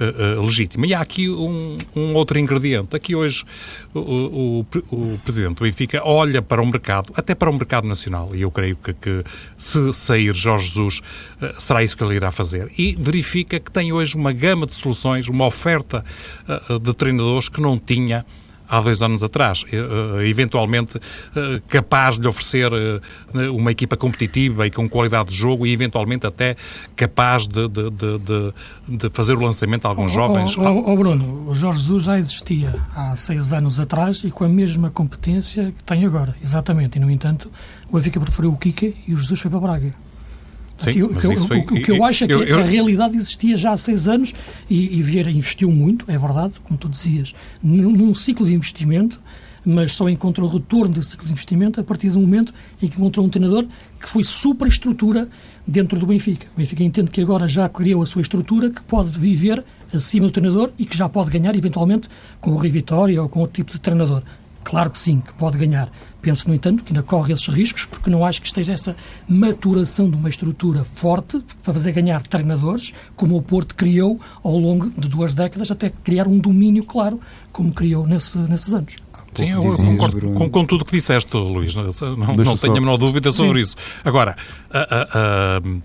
uh, 0.00 0.40
legítima. 0.42 0.86
E 0.86 0.94
há 0.94 1.00
aqui 1.00 1.28
um, 1.28 1.76
um, 1.94 2.14
outro 2.14 2.38
ingrediente. 2.38 2.94
Aqui 2.94 3.14
hoje 3.14 3.44
o, 3.94 4.00
o, 4.00 4.66
o, 4.90 5.18
Presidente 5.24 5.56
do 5.56 5.64
Benfica 5.64 6.02
olha 6.04 6.42
para 6.42 6.62
o 6.62 6.66
mercado, 6.66 7.12
até 7.16 7.34
para 7.34 7.50
o 7.50 7.52
mercado 7.52 7.86
nacional, 7.86 8.34
e 8.34 8.42
eu 8.42 8.50
creio 8.50 8.76
que, 8.76 8.92
que 8.92 9.24
se 9.56 9.92
sair 9.92 10.34
Jorge 10.34 10.68
Jesus, 10.68 11.00
uh, 11.40 11.60
será 11.60 11.82
isso 11.82 11.96
que 11.96 12.04
ele 12.04 12.14
irá 12.14 12.30
fazer. 12.30 12.70
E 12.78 12.96
verifica 12.98 13.58
que 13.58 13.70
tem 13.70 13.92
hoje 13.92 14.16
uma 14.16 14.32
gama 14.32 14.66
de 14.66 14.74
soluções, 14.74 15.28
uma 15.28 15.46
oferta 15.46 16.04
de 16.82 16.94
treinadores 16.94 17.48
que 17.48 17.60
não 17.60 17.78
tinha 17.78 18.24
há 18.68 18.80
dois 18.80 19.02
anos 19.02 19.22
atrás, 19.22 19.64
eh, 19.72 20.28
eventualmente 20.28 21.00
eh, 21.34 21.60
capaz 21.68 22.18
de 22.18 22.26
oferecer 22.26 22.70
eh, 22.72 23.48
uma 23.50 23.70
equipa 23.70 23.96
competitiva 23.96 24.66
e 24.66 24.70
com 24.70 24.88
qualidade 24.88 25.30
de 25.30 25.36
jogo 25.36 25.66
e 25.66 25.72
eventualmente 25.72 26.26
até 26.26 26.56
capaz 26.94 27.46
de, 27.46 27.68
de, 27.68 27.90
de, 27.90 28.98
de 28.98 29.10
fazer 29.10 29.34
o 29.34 29.40
lançamento 29.40 29.82
de 29.82 29.86
alguns 29.86 30.12
oh, 30.12 30.14
jovens. 30.14 30.56
Oh, 30.56 30.62
oh, 30.62 30.92
oh, 30.92 30.96
Bruno, 30.96 31.48
o 31.48 31.54
Jorge 31.54 31.80
Jesus 31.80 32.04
já 32.04 32.18
existia 32.18 32.74
há 32.94 33.14
seis 33.16 33.52
anos 33.52 33.78
atrás 33.78 34.24
e 34.24 34.30
com 34.30 34.44
a 34.44 34.48
mesma 34.48 34.90
competência 34.90 35.72
que 35.76 35.84
tem 35.84 36.04
agora, 36.04 36.34
exatamente. 36.42 36.96
E, 36.96 37.00
no 37.00 37.10
entanto, 37.10 37.50
o 37.90 37.96
Benfica 37.96 38.20
preferiu 38.20 38.52
o 38.52 38.56
Kika 38.56 38.92
e 39.06 39.14
o 39.14 39.18
Jesus 39.18 39.40
foi 39.40 39.50
para 39.50 39.60
Braga. 39.60 40.05
Sim, 40.78 41.02
o, 41.02 41.08
que, 41.08 41.20
foi, 41.20 41.58
o, 41.58 41.60
o, 41.60 41.82
que 41.82 41.90
eu 41.90 42.04
acho 42.04 42.24
é 42.24 42.26
que 42.26 42.32
eu, 42.32 42.42
eu, 42.42 42.60
a 42.60 42.62
realidade 42.62 43.16
existia 43.16 43.56
já 43.56 43.72
há 43.72 43.76
seis 43.76 44.06
anos 44.06 44.34
e, 44.68 44.98
e 44.98 45.02
Vieira 45.02 45.30
investiu 45.30 45.70
muito, 45.70 46.04
é 46.06 46.18
verdade, 46.18 46.54
como 46.62 46.78
tu 46.78 46.88
dizias, 46.88 47.34
num, 47.62 47.90
num 47.90 48.14
ciclo 48.14 48.44
de 48.44 48.52
investimento, 48.52 49.18
mas 49.64 49.92
só 49.92 50.08
encontrou 50.08 50.48
retorno 50.48 50.94
desse 50.94 51.10
ciclo 51.10 51.26
de 51.26 51.32
investimento 51.32 51.80
a 51.80 51.84
partir 51.84 52.10
do 52.10 52.20
momento 52.20 52.54
em 52.80 52.88
que 52.88 52.96
encontrou 52.96 53.24
um 53.24 53.28
treinador 53.28 53.66
que 54.00 54.08
foi 54.08 54.22
superestrutura 54.22 55.28
dentro 55.66 55.98
do 55.98 56.06
Benfica. 56.06 56.46
O 56.54 56.58
Benfica 56.58 56.84
entende 56.84 57.10
que 57.10 57.20
agora 57.20 57.48
já 57.48 57.68
criou 57.68 58.02
a 58.02 58.06
sua 58.06 58.22
estrutura, 58.22 58.70
que 58.70 58.82
pode 58.82 59.18
viver 59.18 59.64
acima 59.92 60.26
do 60.26 60.32
treinador 60.32 60.70
e 60.78 60.84
que 60.84 60.96
já 60.96 61.08
pode 61.08 61.30
ganhar, 61.30 61.56
eventualmente, 61.56 62.08
com 62.40 62.52
o 62.52 62.56
Rui 62.56 62.68
Vitória 62.68 63.20
ou 63.20 63.28
com 63.28 63.40
outro 63.40 63.54
tipo 63.54 63.72
de 63.72 63.80
treinador. 63.80 64.22
Claro 64.62 64.90
que 64.90 64.98
sim, 64.98 65.20
que 65.20 65.36
pode 65.38 65.58
ganhar. 65.58 65.90
Penso, 66.26 66.48
no 66.48 66.54
entanto, 66.56 66.82
que 66.82 66.92
ainda 66.92 67.04
corre 67.04 67.32
esses 67.32 67.46
riscos, 67.46 67.84
porque 67.84 68.10
não 68.10 68.26
acho 68.26 68.40
que 68.40 68.48
esteja 68.48 68.72
essa 68.72 68.96
maturação 69.28 70.10
de 70.10 70.16
uma 70.16 70.28
estrutura 70.28 70.82
forte 70.82 71.40
para 71.62 71.72
fazer 71.72 71.92
ganhar 71.92 72.20
treinadores, 72.20 72.92
como 73.14 73.36
o 73.36 73.42
Porto 73.42 73.76
criou 73.76 74.20
ao 74.42 74.58
longo 74.58 74.90
de 74.90 75.08
duas 75.08 75.34
décadas, 75.34 75.70
até 75.70 75.88
criar 75.88 76.26
um 76.26 76.36
domínio 76.36 76.82
claro, 76.82 77.20
como 77.52 77.72
criou 77.72 78.08
nesse, 78.08 78.38
nesses 78.38 78.74
anos. 78.74 78.96
Sim, 79.34 79.52
eu 79.52 79.62
concordo 79.62 80.32
com, 80.32 80.50
com, 80.50 80.64
tudo 80.64 80.82
o 80.82 80.84
que 80.84 80.96
disseste, 80.96 81.36
Luís. 81.36 81.76
Não, 81.76 81.84
não, 81.84 82.56
tenho 82.56 82.76
a 82.76 82.80
menor 82.80 82.96
dúvida 82.96 83.30
sobre 83.30 83.58
Sim. 83.58 83.62
isso. 83.62 83.76
Agora, 84.04 84.34
uh, 84.70 85.68
uh, 85.68 85.76
uh, 85.78 85.82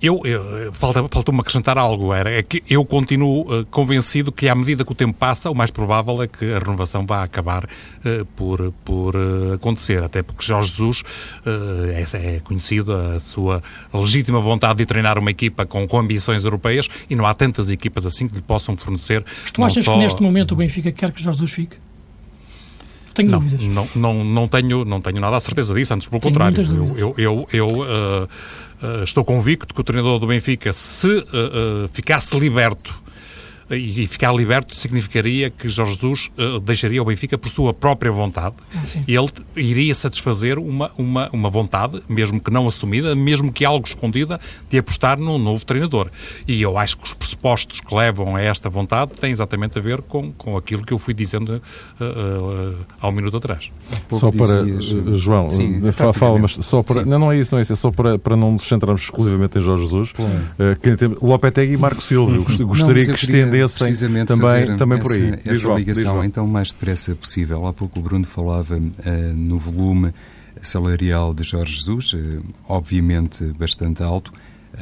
eu, 0.00 0.20
eu 0.24 0.72
falta, 0.72 1.04
faltou-me 1.10 1.40
acrescentar 1.40 1.76
algo, 1.76 2.12
era 2.12 2.30
é 2.30 2.42
que 2.42 2.62
eu 2.70 2.84
continuo 2.84 3.42
uh, 3.42 3.66
convencido 3.66 4.30
que 4.30 4.48
à 4.48 4.54
medida 4.54 4.84
que 4.84 4.92
o 4.92 4.94
tempo 4.94 5.14
passa, 5.18 5.50
o 5.50 5.54
mais 5.54 5.70
provável 5.70 6.22
é 6.22 6.28
que 6.28 6.52
a 6.52 6.58
renovação 6.58 7.04
vá 7.04 7.24
acabar 7.24 7.64
uh, 7.64 8.24
por, 8.36 8.72
por 8.84 9.16
uh, 9.16 9.54
acontecer, 9.54 10.02
até 10.02 10.22
porque 10.22 10.44
Jorge 10.44 10.70
Jesus 10.70 11.02
é, 11.44 12.36
é, 12.36 12.40
conhecido 12.40 12.92
a 12.92 13.18
sua 13.18 13.62
legítima 13.92 14.40
vontade 14.40 14.78
de 14.78 14.86
treinar 14.86 15.18
uma 15.18 15.30
equipa 15.30 15.66
com, 15.66 15.86
com 15.88 15.98
ambições 15.98 16.44
europeias 16.44 16.88
e 17.10 17.16
não 17.16 17.26
há 17.26 17.34
tantas 17.34 17.70
equipas 17.70 18.06
assim 18.06 18.28
que 18.28 18.36
lhe 18.36 18.42
possam 18.42 18.76
fornecer. 18.76 19.24
Mas 19.42 19.50
tu 19.50 19.64
achas 19.64 19.84
só... 19.84 19.94
que 19.94 19.98
neste 19.98 20.22
momento 20.22 20.52
o 20.52 20.56
Benfica 20.56 20.92
quer 20.92 21.10
que 21.10 21.22
Jorge 21.22 21.38
Jesus 21.38 21.52
fique? 21.52 21.76
Tenho 23.14 23.30
não, 23.30 23.40
dúvidas. 23.40 23.64
Não, 23.64 23.88
não, 23.96 24.24
não, 24.24 24.48
tenho, 24.48 24.84
não 24.84 25.00
tenho 25.00 25.20
nada 25.20 25.36
a 25.36 25.40
certeza 25.40 25.74
disso, 25.74 25.92
antes 25.92 26.08
pelo 26.08 26.20
tenho 26.20 26.32
contrário. 26.32 26.62
Eu, 26.96 26.96
eu, 26.96 27.14
eu, 27.18 27.48
eu 27.52 27.68
Uh, 27.68 28.28
estou 29.02 29.24
convicto 29.24 29.74
que 29.74 29.80
o 29.80 29.84
treinador 29.84 30.18
do 30.18 30.26
Benfica, 30.26 30.72
se 30.72 31.08
uh, 31.08 31.20
uh, 31.20 31.88
ficasse 31.92 32.38
liberto 32.38 32.94
e 33.70 34.06
ficar 34.06 34.32
liberto 34.32 34.74
significaria 34.74 35.50
que 35.50 35.68
Jorge 35.68 35.92
Jesus 35.92 36.30
uh, 36.38 36.58
deixaria 36.60 37.02
o 37.02 37.04
Benfica 37.04 37.36
por 37.36 37.50
sua 37.50 37.74
própria 37.74 38.10
vontade 38.10 38.54
ah, 38.74 38.82
e 39.06 39.14
ele 39.14 39.28
iria 39.56 39.94
satisfazer 39.94 40.58
uma, 40.58 40.90
uma, 40.96 41.28
uma 41.32 41.50
vontade, 41.50 42.02
mesmo 42.08 42.40
que 42.40 42.50
não 42.50 42.66
assumida, 42.66 43.14
mesmo 43.14 43.52
que 43.52 43.64
algo 43.64 43.86
escondida, 43.86 44.40
de 44.70 44.78
apostar 44.78 45.18
num 45.18 45.38
novo 45.38 45.64
treinador. 45.64 46.08
E 46.46 46.62
eu 46.62 46.78
acho 46.78 46.96
que 46.96 47.04
os 47.04 47.14
pressupostos 47.14 47.80
que 47.80 47.94
levam 47.94 48.36
a 48.36 48.40
esta 48.40 48.70
vontade 48.70 49.12
têm 49.20 49.30
exatamente 49.30 49.78
a 49.78 49.82
ver 49.82 50.00
com, 50.02 50.32
com 50.32 50.56
aquilo 50.56 50.84
que 50.84 50.92
eu 50.92 50.98
fui 50.98 51.12
dizendo 51.12 51.60
uh, 52.00 52.04
uh, 52.04 52.76
há 53.00 53.08
um 53.08 53.12
minuto 53.12 53.36
atrás. 53.36 53.70
Só 54.10 54.30
para, 54.30 54.62
dizias, 54.62 55.20
João, 55.20 55.50
sim, 55.50 55.92
fala, 55.92 56.12
fala, 56.12 56.38
mas 56.38 56.52
só 56.60 56.82
para. 56.82 57.04
Não, 57.04 57.18
não 57.18 57.32
é 57.32 57.38
isso, 57.38 57.54
não 57.54 57.58
é 57.58 57.62
isso, 57.62 57.72
é 57.72 57.76
só 57.76 57.90
para, 57.90 58.18
para 58.18 58.36
não 58.36 58.52
nos 58.52 58.66
centrarmos 58.66 59.02
exclusivamente 59.02 59.58
em 59.58 59.62
Jorge 59.62 59.84
Jesus. 59.84 60.12
Claro. 60.12 60.32
Uh, 60.58 61.26
Lopetegui 61.26 61.74
e 61.74 61.76
Marco 61.76 62.02
Silva. 62.02 62.36
Eu 62.58 62.66
gostaria 62.66 63.06
não, 63.06 63.14
que 63.14 63.24
estendesse 63.24 63.57
precisamente 63.66 64.28
também, 64.28 64.76
também 64.76 64.98
por 64.98 65.12
aí. 65.12 65.40
Essa, 65.44 65.50
essa 65.50 65.74
ligação, 65.74 66.24
então, 66.24 66.44
o 66.44 66.48
mais 66.48 66.72
depressa 66.72 67.14
possível. 67.14 67.66
Há 67.66 67.72
pouco 67.72 67.98
o 67.98 68.02
Bruno 68.02 68.24
falava 68.24 68.76
uh, 68.76 69.36
no 69.36 69.58
volume 69.58 70.12
salarial 70.60 71.32
de 71.32 71.42
Jorge 71.42 71.74
Jesus, 71.74 72.12
uh, 72.12 72.44
obviamente 72.68 73.44
bastante 73.58 74.02
alto. 74.02 74.32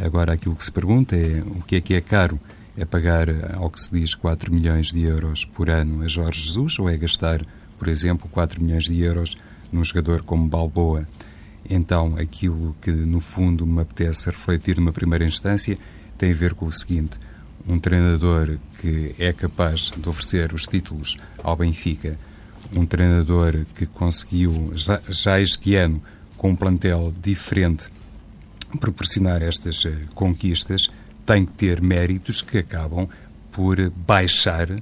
Agora, 0.02 0.32
aquilo 0.32 0.56
que 0.56 0.64
se 0.64 0.72
pergunta 0.72 1.16
é 1.16 1.42
o 1.46 1.62
que 1.62 1.76
é 1.76 1.80
que 1.80 1.94
é 1.94 2.00
caro? 2.00 2.38
É 2.76 2.84
pagar, 2.84 3.28
ao 3.54 3.70
que 3.70 3.80
se 3.80 3.90
diz, 3.90 4.14
4 4.14 4.52
milhões 4.52 4.92
de 4.92 5.02
euros 5.02 5.44
por 5.44 5.70
ano 5.70 6.02
a 6.02 6.08
Jorge 6.08 6.42
Jesus 6.42 6.78
ou 6.78 6.90
é 6.90 6.96
gastar, 6.96 7.40
por 7.78 7.88
exemplo, 7.88 8.28
4 8.30 8.62
milhões 8.62 8.84
de 8.84 9.00
euros 9.00 9.36
num 9.72 9.82
jogador 9.82 10.22
como 10.22 10.46
Balboa? 10.48 11.06
Então, 11.68 12.16
aquilo 12.18 12.76
que 12.80 12.90
no 12.90 13.20
fundo 13.20 13.66
me 13.66 13.80
apetece 13.80 14.30
refletir 14.30 14.76
numa 14.76 14.92
primeira 14.92 15.24
instância 15.24 15.78
tem 16.16 16.32
a 16.32 16.34
ver 16.34 16.54
com 16.54 16.66
o 16.66 16.72
seguinte: 16.72 17.18
um 17.66 17.78
treinador 17.78 18.58
que 18.80 19.14
é 19.18 19.32
capaz 19.32 19.92
de 19.96 20.08
oferecer 20.08 20.52
os 20.52 20.66
títulos 20.66 21.18
ao 21.42 21.56
Benfica, 21.56 22.18
um 22.76 22.86
treinador 22.86 23.64
que 23.74 23.86
conseguiu, 23.86 24.72
já, 24.74 25.00
já 25.08 25.40
este 25.40 25.74
ano, 25.74 26.02
com 26.36 26.50
um 26.50 26.56
plantel 26.56 27.12
diferente, 27.20 27.88
proporcionar 28.80 29.42
estas 29.42 29.84
eh, 29.86 29.92
conquistas, 30.14 30.88
tem 31.24 31.44
que 31.44 31.52
ter 31.52 31.80
méritos 31.80 32.42
que 32.42 32.58
acabam 32.58 33.08
por 33.50 33.90
baixar, 33.90 34.70
eh, 34.70 34.80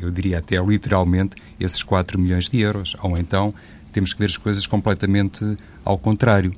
eu 0.00 0.10
diria 0.10 0.38
até 0.38 0.56
literalmente, 0.60 1.36
esses 1.60 1.82
4 1.82 2.18
milhões 2.18 2.48
de 2.48 2.60
euros. 2.60 2.96
Ou 3.02 3.18
então 3.18 3.52
temos 3.92 4.12
que 4.12 4.18
ver 4.18 4.26
as 4.26 4.36
coisas 4.36 4.66
completamente 4.66 5.44
ao 5.84 5.98
contrário. 5.98 6.54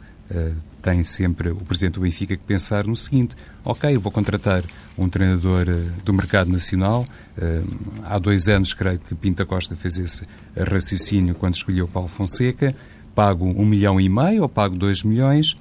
Eh, 0.89 0.95
tem 0.95 1.03
sempre 1.03 1.51
o 1.51 1.57
Presidente 1.57 1.95
do 1.95 2.01
Benfica 2.01 2.37
que 2.37 2.43
pensar 2.43 2.87
no 2.87 2.97
seguinte: 2.97 3.37
ok, 3.65 3.97
vou 3.99 4.11
contratar 4.11 4.63
um 4.97 5.09
treinador 5.09 5.67
eh, 5.69 6.03
do 6.05 6.13
mercado 6.13 6.51
nacional. 6.51 7.07
Eh, 7.37 7.63
há 8.05 8.19
dois 8.19 8.49
anos, 8.49 8.73
creio 8.73 8.99
que 8.99 9.15
Pinta 9.15 9.45
Costa 9.45 9.77
fez 9.77 9.99
esse 9.99 10.25
raciocínio 10.57 11.35
quando 11.35 11.55
escolheu 11.55 11.87
Paulo 11.87 12.09
Fonseca. 12.09 12.75
Pago 13.15 13.45
um 13.45 13.67
milhão 13.67 14.01
e 14.01 14.09
meio 14.09 14.43
ou 14.43 14.49
pago 14.49 14.77
dois 14.77 15.03
milhões 15.03 15.57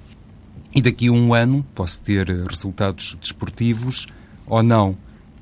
e 0.75 0.81
daqui 0.81 1.07
a 1.07 1.11
um 1.11 1.33
ano 1.33 1.65
posso 1.73 2.01
ter 2.01 2.27
resultados 2.47 3.17
desportivos 3.19 4.07
ou 4.45 4.61
não. 4.61 4.95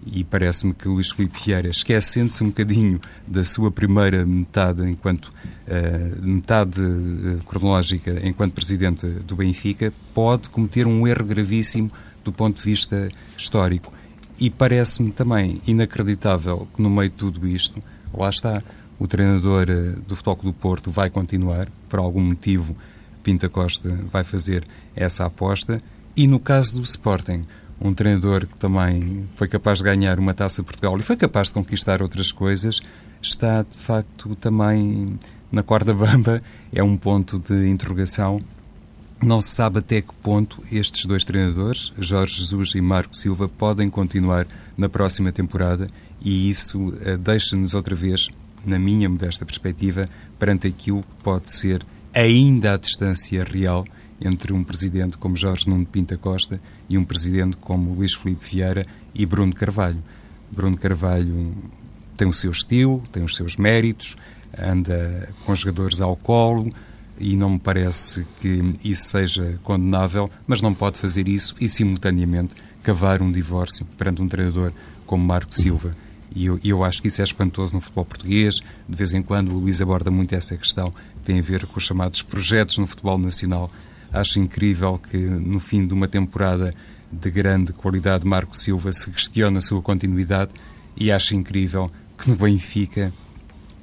E 0.06 0.24
parece-me 0.24 0.74
que 0.74 0.88
Luís 0.88 1.12
Filipe 1.12 1.40
Vieira, 1.44 1.70
esquecendo-se 1.70 2.44
um 2.44 2.48
bocadinho 2.48 3.02
da 3.28 3.44
sua 3.44 3.72
primeira 3.72 4.26
metade 4.26 4.88
enquanto 4.88 5.26
uh, 5.26 6.22
metade 6.22 6.82
uh, 6.82 7.42
cronológica 7.46 8.20
enquanto 8.24 8.54
presidente 8.54 9.08
do 9.08 9.36
Benfica, 9.36 9.92
pode 10.14 10.50
cometer 10.50 10.86
um 10.86 11.08
erro 11.08 11.26
gravíssimo 11.26 11.90
do 12.24 12.32
ponto 12.32 12.58
de 12.58 12.64
vista 12.64 13.10
histórico. 13.38 13.92
E 14.40 14.50
parece-me 14.50 15.12
também 15.12 15.62
inacreditável 15.66 16.68
que 16.76 16.82
no 16.82 16.90
meio 16.90 17.10
de 17.10 17.16
tudo 17.16 17.48
isto, 17.48 17.82
lá 18.14 18.30
está, 18.30 18.62
o 19.00 19.08
treinador 19.08 19.68
uh, 19.70 20.00
do 20.02 20.16
Futebol 20.16 20.38
do 20.44 20.54
Porto 20.54 20.92
vai 20.92 21.10
continuar, 21.10 21.68
por 21.90 22.00
algum 22.00 22.22
motivo 22.22 22.76
Pinta 23.24 23.50
Costa 23.50 23.98
vai 24.12 24.24
fazer 24.24 24.64
essa 24.96 25.26
aposta, 25.26 25.82
e 26.16 26.28
no 26.28 26.40
caso 26.40 26.78
do 26.78 26.84
Sporting, 26.84 27.42
um 27.80 27.94
treinador 27.94 28.48
que 28.48 28.58
também 28.58 29.28
foi 29.36 29.48
capaz 29.48 29.80
de 29.80 29.84
ganhar 29.84 30.20
uma 30.20 30.34
taça 30.34 30.64
Portugal 30.64 30.98
e 30.98 31.04
foi 31.04 31.16
capaz 31.16 31.48
de 31.48 31.54
conquistar 31.54 32.02
outras 32.02 32.32
coisas, 32.32 32.82
está 33.22 33.62
de 33.64 33.78
facto 33.78 34.36
também 34.36 35.20
na 35.52 35.64
corda 35.64 35.94
bamba. 35.94 36.42
É 36.74 36.84
um 36.84 36.98
ponto 36.98 37.40
de 37.40 37.68
interrogação. 37.68 38.42
Não 39.24 39.40
se 39.40 39.50
sabe 39.50 39.80
até 39.80 40.02
que 40.02 40.14
ponto 40.22 40.62
estes 40.72 41.06
dois 41.06 41.24
treinadores, 41.24 41.92
Jorge 41.98 42.36
Jesus 42.36 42.76
e 42.76 42.82
Marco 42.82 43.16
Silva, 43.16 43.48
podem 43.48 43.90
continuar 43.90 44.46
na 44.78 44.90
próxima 44.90 45.32
temporada 45.32 45.88
e 46.22 46.50
isso 46.50 46.90
uh, 46.90 47.18
deixa-nos 47.18 47.74
outra 47.74 47.96
vez, 47.96 48.30
na 48.66 48.78
minha 48.78 49.08
modesta 49.08 49.46
perspectiva, 49.46 50.08
perante 50.38 50.68
aquilo 50.68 51.02
que 51.02 51.24
pode 51.24 51.50
ser 51.50 51.86
ainda 52.14 52.74
a 52.74 52.78
distância 52.78 53.44
real 53.44 53.86
entre 54.22 54.54
um 54.54 54.64
presidente 54.64 55.18
como 55.18 55.36
Jorge 55.36 55.70
Nuno 55.70 55.86
Pinta 55.86 56.18
Costa 56.18 56.62
e 56.90 56.98
um 56.98 57.04
presidente 57.04 57.58
como 57.58 57.94
Luís 57.94 58.14
Filipe 58.14 58.46
Vieira 58.46 58.86
e 59.14 59.26
Bruno 59.26 59.54
Carvalho. 59.54 60.02
Bruno 60.52 60.78
Carvalho 60.78 61.54
tem 62.16 62.28
o 62.28 62.34
seu 62.34 62.52
estilo, 62.52 63.04
tem 63.12 63.24
os 63.24 63.36
seus 63.36 63.58
méritos, 63.58 64.16
anda 64.58 65.34
com 65.46 65.54
jogadores 65.54 66.02
ao 66.02 66.16
colo 66.16 66.72
e 67.20 67.36
não 67.36 67.52
me 67.52 67.60
parece 67.60 68.26
que 68.42 68.74
isso 68.84 69.10
seja 69.10 69.60
condenável, 69.64 70.30
mas 70.48 70.62
não 70.62 70.74
pode 70.74 70.98
fazer 70.98 71.28
isso 71.28 71.56
e 71.60 71.68
simultaneamente 71.68 72.56
cavar 72.84 73.22
um 73.22 73.32
divórcio 73.32 73.86
perante 73.98 74.22
um 74.22 74.28
treinador 74.28 74.72
como 75.06 75.24
Marco 75.24 75.54
Silva. 75.54 75.92
E 76.36 76.48
eu, 76.48 76.60
eu, 76.64 76.84
acho 76.84 77.02
que 77.02 77.08
isso 77.08 77.22
é 77.22 77.24
espantoso 77.24 77.76
no 77.76 77.82
futebol 77.82 78.04
português. 78.04 78.56
De 78.90 78.96
vez 78.96 79.14
em 79.14 79.24
quando 79.24 79.52
o 79.52 79.60
Luís 79.60 79.80
aborda 79.80 80.12
muito 80.12 80.36
essa 80.36 80.58
questão, 80.58 80.92
que 80.92 81.24
tem 81.24 81.40
a 81.40 81.42
ver 81.42 81.66
com 81.66 81.78
os 81.78 81.86
chamados 81.86 82.22
projetos 82.22 82.78
no 82.78 82.86
futebol 82.86 83.18
nacional 83.18 83.72
Acho 84.16 84.40
incrível 84.40 84.98
que 84.98 85.18
no 85.18 85.60
fim 85.60 85.86
de 85.86 85.94
uma 85.94 86.08
temporada 86.08 86.74
de 87.12 87.30
grande 87.30 87.74
qualidade 87.74 88.26
Marco 88.26 88.56
Silva 88.56 88.94
se 88.94 89.12
questione 89.12 89.58
a 89.58 89.62
sua 89.62 89.82
continuidade 89.82 90.52
e 90.96 91.12
acho 91.12 91.36
incrível 91.36 91.92
que 92.18 92.30
no 92.30 92.38
Benfica 92.38 93.12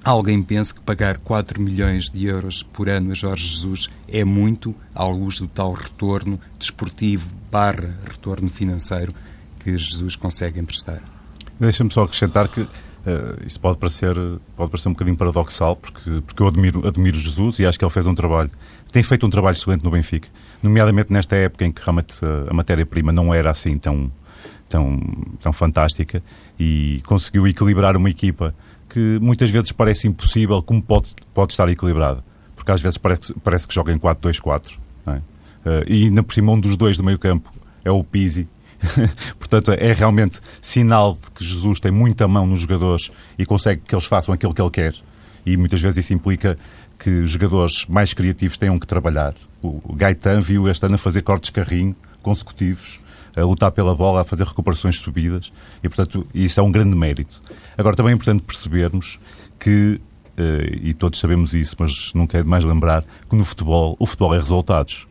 alguém 0.02 0.42
pense 0.42 0.72
que 0.72 0.80
pagar 0.80 1.18
4 1.18 1.60
milhões 1.60 2.08
de 2.08 2.26
euros 2.26 2.62
por 2.62 2.88
ano 2.88 3.12
a 3.12 3.14
Jorge 3.14 3.46
Jesus 3.46 3.90
é 4.08 4.24
muito 4.24 4.74
à 4.94 5.04
luz 5.04 5.38
do 5.38 5.46
tal 5.46 5.74
retorno 5.74 6.40
desportivo 6.58 7.28
barra 7.50 7.94
retorno 8.08 8.48
financeiro 8.48 9.14
que 9.60 9.76
Jesus 9.76 10.16
consegue 10.16 10.58
emprestar. 10.58 11.02
Deixa-me 11.60 11.92
só 11.92 12.04
acrescentar 12.04 12.48
que 12.48 12.66
Uh, 13.04 13.44
isto 13.44 13.58
pode 13.58 13.78
parecer, 13.78 14.14
pode 14.56 14.70
parecer 14.70 14.88
um 14.88 14.92
bocadinho 14.92 15.16
paradoxal, 15.16 15.74
porque, 15.74 16.22
porque 16.24 16.40
eu 16.40 16.46
admiro, 16.46 16.86
admiro 16.86 17.18
Jesus 17.18 17.58
e 17.58 17.66
acho 17.66 17.76
que 17.76 17.84
ele 17.84 17.90
fez 17.90 18.06
um 18.06 18.14
trabalho, 18.14 18.48
tem 18.92 19.02
feito 19.02 19.26
um 19.26 19.30
trabalho 19.30 19.56
excelente 19.56 19.82
no 19.82 19.90
Benfica, 19.90 20.28
nomeadamente 20.62 21.12
nesta 21.12 21.34
época 21.34 21.64
em 21.64 21.72
que 21.72 21.82
realmente 21.82 22.14
eh, 22.22 22.46
a 22.48 22.54
matéria-prima 22.54 23.10
não 23.10 23.34
era 23.34 23.50
assim 23.50 23.76
tão, 23.76 24.08
tão, 24.68 25.00
tão 25.40 25.52
fantástica 25.52 26.22
e 26.60 27.02
conseguiu 27.04 27.48
equilibrar 27.48 27.96
uma 27.96 28.08
equipa 28.08 28.54
que 28.88 29.18
muitas 29.20 29.50
vezes 29.50 29.72
parece 29.72 30.06
impossível, 30.06 30.62
como 30.62 30.80
pode, 30.80 31.12
pode 31.34 31.54
estar 31.54 31.68
equilibrada, 31.68 32.22
porque 32.54 32.70
às 32.70 32.80
vezes 32.80 32.98
parece, 32.98 33.34
parece 33.42 33.66
que 33.66 33.74
joga 33.74 33.92
em 33.92 33.98
4-2-4. 33.98 34.78
É? 35.06 35.10
Uh, 35.10 35.22
e 35.88 36.04
ainda 36.04 36.22
por 36.22 36.32
cima, 36.32 36.52
um 36.52 36.60
dos 36.60 36.76
dois 36.76 36.96
do 36.98 37.02
meio 37.02 37.18
campo 37.18 37.52
é 37.84 37.90
o 37.90 38.04
Pizzi, 38.04 38.46
Portanto, 39.38 39.72
é 39.72 39.92
realmente 39.92 40.40
sinal 40.60 41.14
de 41.14 41.30
que 41.30 41.44
Jesus 41.44 41.80
tem 41.80 41.92
muita 41.92 42.26
mão 42.26 42.46
nos 42.46 42.60
jogadores 42.60 43.10
e 43.38 43.46
consegue 43.46 43.82
que 43.86 43.94
eles 43.94 44.06
façam 44.06 44.34
aquilo 44.34 44.54
que 44.54 44.60
ele 44.60 44.70
quer. 44.70 44.94
E 45.44 45.56
muitas 45.56 45.80
vezes 45.80 46.04
isso 46.04 46.14
implica 46.14 46.56
que 46.98 47.10
os 47.10 47.30
jogadores 47.30 47.86
mais 47.86 48.14
criativos 48.14 48.56
tenham 48.56 48.78
que 48.78 48.86
trabalhar. 48.86 49.34
O 49.60 49.94
Gaetan 49.94 50.40
viu 50.40 50.68
este 50.68 50.86
ano 50.86 50.94
a 50.94 50.98
fazer 50.98 51.22
cortes 51.22 51.50
carrinho 51.50 51.96
consecutivos, 52.22 53.00
a 53.34 53.42
lutar 53.42 53.72
pela 53.72 53.94
bola, 53.94 54.20
a 54.20 54.24
fazer 54.24 54.44
recuperações 54.44 54.98
subidas, 54.98 55.52
e 55.82 55.88
portanto 55.88 56.26
isso 56.32 56.60
é 56.60 56.62
um 56.62 56.70
grande 56.70 56.94
mérito. 56.94 57.42
Agora 57.76 57.96
também 57.96 58.12
é 58.12 58.14
importante 58.14 58.42
percebermos 58.42 59.18
que, 59.58 60.00
eh, 60.36 60.78
e 60.82 60.94
todos 60.94 61.18
sabemos 61.18 61.54
isso, 61.54 61.74
mas 61.78 62.12
nunca 62.14 62.38
é 62.38 62.42
demais 62.42 62.62
lembrar, 62.64 63.04
que 63.28 63.34
no 63.34 63.44
futebol, 63.44 63.96
o 63.98 64.06
futebol 64.06 64.34
é 64.34 64.38
resultados. 64.38 65.08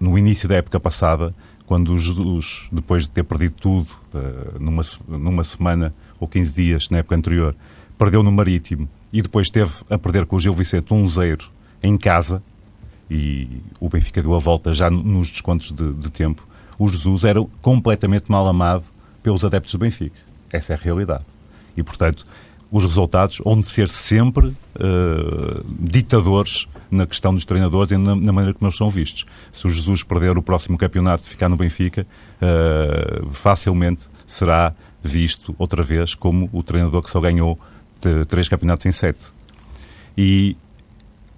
No 0.00 0.16
início 0.16 0.48
da 0.48 0.56
época 0.56 0.78
passada, 0.78 1.34
quando 1.68 1.98
Jesus, 1.98 2.66
depois 2.72 3.02
de 3.02 3.10
ter 3.10 3.22
perdido 3.22 3.54
tudo 3.60 3.90
uh, 4.14 4.58
numa, 4.58 4.82
numa 5.06 5.44
semana 5.44 5.94
ou 6.18 6.26
15 6.26 6.54
dias 6.54 6.88
na 6.88 6.98
época 6.98 7.14
anterior, 7.14 7.54
perdeu 7.98 8.22
no 8.22 8.32
Marítimo 8.32 8.88
e 9.12 9.20
depois 9.20 9.50
teve 9.50 9.70
a 9.90 9.98
perder 9.98 10.24
com 10.24 10.36
o 10.36 10.40
Gil 10.40 10.54
Vicente 10.54 10.94
1-0 10.94 11.42
em 11.82 11.98
casa 11.98 12.42
e 13.10 13.60
o 13.78 13.86
Benfica 13.86 14.22
deu 14.22 14.34
a 14.34 14.38
volta 14.38 14.72
já 14.72 14.88
nos 14.88 15.30
descontos 15.30 15.70
de, 15.70 15.92
de 15.92 16.10
tempo, 16.10 16.48
o 16.78 16.88
Jesus 16.88 17.24
era 17.24 17.44
completamente 17.60 18.30
mal 18.30 18.48
amado 18.48 18.84
pelos 19.22 19.44
adeptos 19.44 19.72
do 19.72 19.78
Benfica. 19.78 20.16
Essa 20.50 20.72
é 20.72 20.76
a 20.76 20.78
realidade. 20.78 21.24
E, 21.76 21.82
portanto, 21.82 22.26
os 22.70 22.82
resultados 22.82 23.42
vão 23.44 23.60
de 23.60 23.66
ser 23.66 23.90
sempre 23.90 24.46
uh, 24.46 25.64
ditadores 25.78 26.66
na 26.90 27.06
questão 27.06 27.34
dos 27.34 27.44
treinadores 27.44 27.90
e 27.90 27.96
na, 27.96 28.14
na, 28.14 28.32
maneira 28.32 28.54
como 28.54 28.68
eles 28.68 28.76
são 28.76 28.88
vistos. 28.88 29.24
Se 29.52 29.66
o 29.66 29.70
Jesus 29.70 30.02
perder 30.02 30.36
o 30.38 30.42
próximo 30.42 30.78
campeonato 30.78 31.24
e 31.24 31.28
ficar 31.28 31.48
no 31.48 31.56
Benfica, 31.56 32.06
uh, 32.40 33.28
facilmente 33.30 34.06
será 34.26 34.74
visto 35.02 35.54
outra 35.58 35.82
vez 35.82 36.14
como 36.14 36.48
o 36.52 36.62
treinador 36.62 37.02
que 37.02 37.10
só 37.10 37.20
ganhou 37.20 37.58
três 38.28 38.48
campeonatos 38.48 38.86
em 38.86 38.92
sete. 38.92 39.32
E 40.16 40.56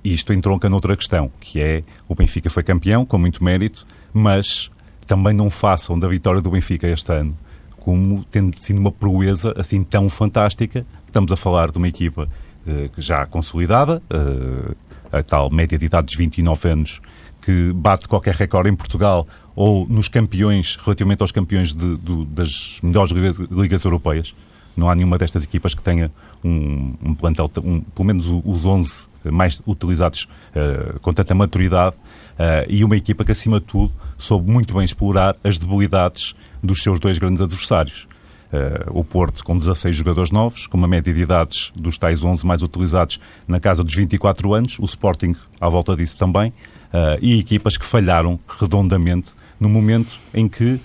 isto 0.05 0.33
entronca 0.33 0.69
noutra 0.69 0.97
questão, 0.97 1.31
que 1.41 1.61
é 1.61 1.83
o 2.09 2.15
Benfica 2.15 2.51
foi 2.51 2.63
campeão 2.63 3.05
com 3.05 3.19
muito 3.19 3.43
mérito, 3.43 3.87
mas 4.13 4.71
também 5.07 5.33
não 5.33 5.51
façam 5.51 5.99
da 5.99 6.09
vitória 6.09 6.41
do 6.41 6.51
Benfica 6.51 6.87
este 6.89 7.13
ano 7.13 7.37
como 7.79 8.23
tendo 8.25 8.59
sido 8.59 8.79
uma 8.79 8.93
proeza 8.93 9.55
assim 9.57 9.83
tão 9.83 10.07
fantástica 10.11 10.85
Estamos 11.11 11.33
a 11.33 11.37
falar 11.37 11.73
de 11.73 11.79
uma 11.79 11.89
equipa 11.89 12.29
uh, 12.65 12.91
já 12.97 13.27
consolidada, 13.27 14.01
uh, 14.15 14.77
a 15.13 15.23
tal 15.23 15.51
média 15.51 15.79
de 15.79 15.87
idade 15.87 16.07
dos 16.07 16.17
29 16.17 16.69
anos, 16.69 17.01
que 17.41 17.73
bate 17.73 18.07
qualquer 18.07 18.35
recorde 18.35 18.71
em 18.71 18.75
Portugal 18.75 19.27
ou 19.55 19.87
nos 19.89 20.09
campeões, 20.09 20.77
relativamente 20.77 21.23
aos 21.23 21.33
campeões 21.33 21.75
de, 21.75 21.97
de, 21.97 22.25
das 22.27 22.79
melhores 22.83 23.13
ligas, 23.51 23.85
europeias. 23.85 24.35
Não 24.77 24.89
há 24.89 24.95
nenhuma 24.95 25.19
destas 25.19 25.43
equipas 25.43 25.75
que 25.75 25.83
tenha 25.83 26.11
um, 26.45 26.95
um 27.03 27.15
plantel, 27.15 27.51
um, 27.59 27.81
pelo 27.81 28.07
menos 28.07 28.27
os 28.45 28.65
11 28.65 29.09
mais 29.25 29.61
utilizados 29.67 30.29
uh, 30.55 30.99
com 31.01 31.13
tanta 31.13 31.35
maturidade 31.35 31.97
uh, 31.97 32.67
e 32.69 32.85
uma 32.85 32.97
equipa 32.97 33.25
que, 33.25 33.33
acima 33.33 33.61
de 33.61 33.67
tudo, 33.67 33.93
soube 34.17 34.51
muito 34.51 34.73
bem 34.73 34.85
explorar 34.85 35.37
as 35.43 35.59
debilidades 35.59 36.35
dos 36.63 36.83
seus 36.83 36.99
dois 37.01 37.19
grandes 37.19 37.43
adversários. 37.43 38.07
Uh, 38.53 38.99
o 38.99 39.05
Porto 39.05 39.45
com 39.45 39.57
16 39.57 39.95
jogadores 39.95 40.33
novos, 40.33 40.67
com 40.67 40.77
uma 40.77 40.89
média 40.89 41.15
de 41.15 41.23
idades 41.23 41.71
dos 41.77 41.97
tais 41.97 42.25
11 42.25 42.45
mais 42.45 42.63
utilizados 42.63 43.21
na 43.47 43.61
casa 43.61 43.85
dos 43.85 43.95
24 43.95 44.53
anos, 44.53 44.77
o 44.81 44.85
Sporting 44.85 45.37
à 45.61 45.69
volta 45.69 45.95
disso 45.95 46.17
também, 46.17 46.51
uh, 46.51 47.17
e 47.23 47.39
equipas 47.39 47.77
que 47.77 47.87
falharam 47.87 48.41
redondamente 48.59 49.35
no 49.61 49.69
momento 49.69 50.19
em 50.35 50.49
que 50.49 50.81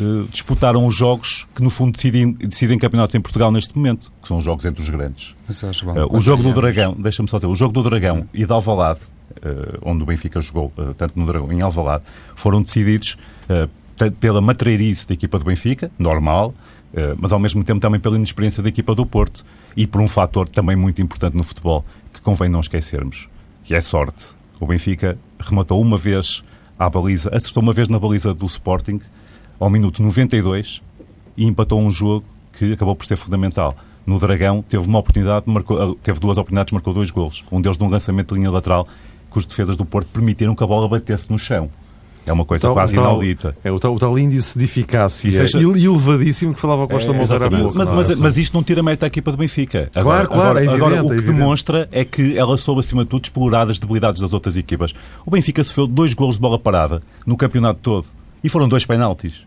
uh, 0.00 0.28
disputaram 0.32 0.84
os 0.84 0.96
jogos 0.96 1.46
que 1.54 1.62
no 1.62 1.70
fundo 1.70 1.92
decidem, 1.92 2.32
decidem 2.32 2.76
campeonatos 2.76 3.14
em 3.14 3.20
Portugal 3.20 3.52
neste 3.52 3.76
momento, 3.76 4.10
que 4.20 4.26
são 4.26 4.38
os 4.38 4.44
jogos 4.44 4.64
entre 4.64 4.82
os 4.82 4.88
grandes. 4.88 5.36
o 6.10 6.20
jogo 6.20 6.42
do 6.42 6.52
Dragão, 6.52 6.96
deixa-me 6.98 7.28
só 7.28 7.36
dizer, 7.36 7.46
o 7.46 7.54
jogo 7.54 7.72
do 7.72 7.84
Dragão 7.84 8.28
e 8.34 8.44
de 8.44 8.52
Alvalade, 8.52 8.98
onde 9.82 10.02
o 10.02 10.06
Benfica 10.06 10.40
jogou, 10.40 10.72
tanto 10.96 11.16
no 11.16 11.24
Dragão 11.24 11.52
em 11.52 11.60
Alvalade, 11.60 12.02
foram 12.34 12.60
decididos 12.60 13.16
pela 14.08 14.40
matreirice 14.40 15.06
da 15.06 15.14
equipa 15.14 15.38
do 15.38 15.44
Benfica, 15.44 15.90
normal, 15.98 16.54
eh, 16.94 17.14
mas 17.18 17.32
ao 17.32 17.38
mesmo 17.38 17.62
tempo 17.62 17.80
também 17.80 18.00
pela 18.00 18.16
inexperiência 18.16 18.62
da 18.62 18.68
equipa 18.68 18.94
do 18.94 19.04
Porto 19.04 19.44
e 19.76 19.86
por 19.86 20.00
um 20.00 20.08
fator 20.08 20.48
também 20.48 20.76
muito 20.76 21.02
importante 21.02 21.36
no 21.36 21.42
futebol 21.42 21.84
que 22.12 22.20
convém 22.20 22.48
não 22.48 22.60
esquecermos, 22.60 23.28
que 23.62 23.74
é 23.74 23.80
sorte. 23.80 24.34
O 24.58 24.66
Benfica 24.66 25.18
rematou 25.38 25.80
uma 25.80 25.96
vez 25.96 26.42
à 26.78 26.88
baliza, 26.88 27.30
acertou 27.32 27.62
uma 27.62 27.72
vez 27.72 27.88
na 27.88 27.98
baliza 27.98 28.32
do 28.32 28.46
Sporting 28.46 29.00
ao 29.58 29.68
minuto 29.68 30.02
92 30.02 30.82
e 31.36 31.46
empatou 31.46 31.80
um 31.80 31.90
jogo 31.90 32.24
que 32.52 32.72
acabou 32.72 32.96
por 32.96 33.06
ser 33.06 33.16
fundamental. 33.16 33.76
No 34.06 34.18
Dragão 34.18 34.62
teve 34.62 34.86
uma 34.86 34.98
oportunidade, 34.98 35.44
marcou, 35.48 35.80
eh, 35.80 35.94
teve 36.02 36.18
duas 36.18 36.38
oportunidades, 36.38 36.72
marcou 36.72 36.92
dois 36.92 37.10
golos. 37.10 37.44
Um 37.52 37.60
deles 37.60 37.78
num 37.78 37.88
lançamento 37.88 38.34
de 38.34 38.40
linha 38.40 38.50
lateral 38.50 38.88
que 39.30 39.38
os 39.38 39.44
defesas 39.44 39.76
do 39.76 39.84
Porto 39.84 40.08
permitiram 40.08 40.54
que 40.54 40.64
a 40.64 40.66
bola 40.66 40.88
batesse 40.88 41.30
no 41.30 41.38
chão. 41.38 41.70
É 42.30 42.32
uma 42.32 42.44
coisa 42.44 42.70
quase 42.70 42.94
tal, 42.94 43.04
inaudita. 43.04 43.56
É 43.64 43.72
o 43.72 43.80
tal, 43.80 43.92
o 43.92 43.98
tal 43.98 44.16
índice 44.16 44.56
de 44.56 44.64
eficácia 44.64 45.32
seja, 45.32 45.58
elevadíssimo 45.58 46.54
que 46.54 46.60
falava 46.60 46.86
Costa 46.86 47.10
é, 47.10 47.14
Monteiro 47.14 47.44
há 47.44 47.50
pouco. 47.50 47.76
Mas, 47.76 47.90
mas, 47.90 48.20
mas, 48.20 48.36
isto 48.36 48.54
não 48.54 48.62
tira 48.62 48.84
mérito 48.84 49.04
à 49.04 49.08
equipa 49.08 49.32
do 49.32 49.36
Benfica. 49.36 49.90
Agora, 49.96 50.28
claro, 50.28 50.28
claro, 50.28 50.58
agora, 50.58 50.64
é 50.64 50.74
agora 50.74 51.04
o 51.04 51.08
que 51.08 51.16
é 51.16 51.22
demonstra 51.22 51.88
é 51.90 52.04
que 52.04 52.38
ela 52.38 52.56
soube, 52.56 52.78
acima 52.78 53.02
de 53.02 53.10
tudo, 53.10 53.24
explorar 53.24 53.68
as 53.68 53.80
debilidades 53.80 54.20
das 54.20 54.32
outras 54.32 54.56
equipas. 54.56 54.94
O 55.26 55.30
Benfica 55.32 55.64
sofreu 55.64 55.88
dois 55.88 56.14
golos 56.14 56.36
de 56.36 56.40
bola 56.40 56.56
parada 56.56 57.02
no 57.26 57.36
campeonato 57.36 57.80
todo. 57.82 58.06
E 58.44 58.48
foram 58.48 58.68
dois 58.68 58.86
penaltis. 58.86 59.42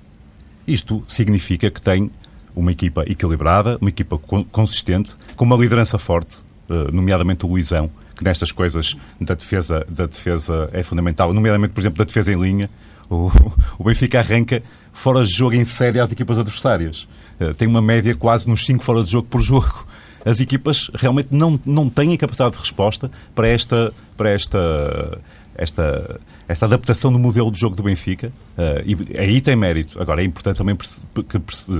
Isto 0.67 1.01
significa 1.07 1.71
que 1.71 1.81
tem 1.81 2.11
uma 2.53 2.73
equipa 2.73 3.05
equilibrada, 3.07 3.77
uma 3.79 3.89
equipa 3.89 4.19
consistente, 4.51 5.15
com 5.37 5.45
uma 5.45 5.55
liderança 5.55 5.97
forte, 5.97 6.39
eh, 6.69 6.89
nomeadamente 6.91 7.45
o 7.45 7.49
Luizão, 7.49 7.89
que 8.15 8.23
nestas 8.23 8.51
coisas 8.51 8.95
da 9.19 9.33
defesa, 9.33 9.85
da 9.89 10.05
defesa 10.05 10.69
é 10.71 10.83
fundamental, 10.83 11.33
nomeadamente, 11.33 11.73
por 11.73 11.81
exemplo, 11.81 11.97
da 11.97 12.05
defesa 12.05 12.31
em 12.31 12.39
linha. 12.39 12.69
O, 13.09 13.31
o 13.77 13.83
Benfica 13.83 14.19
arranca 14.19 14.61
fora 14.91 15.23
de 15.23 15.31
jogo 15.31 15.55
em 15.55 15.65
série 15.65 15.99
às 15.99 16.11
equipas 16.11 16.37
adversárias. 16.37 17.07
Eh, 17.39 17.53
tem 17.53 17.67
uma 17.67 17.81
média 17.81 18.15
quase 18.15 18.47
nos 18.47 18.65
5 18.65 18.83
fora 18.83 19.03
de 19.03 19.11
jogo 19.11 19.27
por 19.27 19.41
jogo. 19.41 19.85
As 20.23 20.39
equipas 20.39 20.89
realmente 20.93 21.29
não, 21.31 21.59
não 21.65 21.89
têm 21.89 22.15
capacidade 22.15 22.53
de 22.53 22.59
resposta 22.59 23.11
para 23.35 23.47
esta, 23.47 23.93
para 24.15 24.29
esta, 24.29 25.19
esta, 25.55 26.21
esta 26.47 26.65
adaptação 26.65 27.11
do 27.11 27.19
modelo 27.19 27.51
de 27.51 27.59
jogo 27.59 27.75
do 27.75 27.83
Benfica. 27.83 28.31
Uh, 28.57 29.11
e 29.13 29.17
aí 29.17 29.41
tem 29.41 29.55
mérito. 29.55 30.01
Agora, 30.01 30.21
é 30.21 30.25
importante 30.25 30.57
também 30.57 30.77
que 30.77 31.39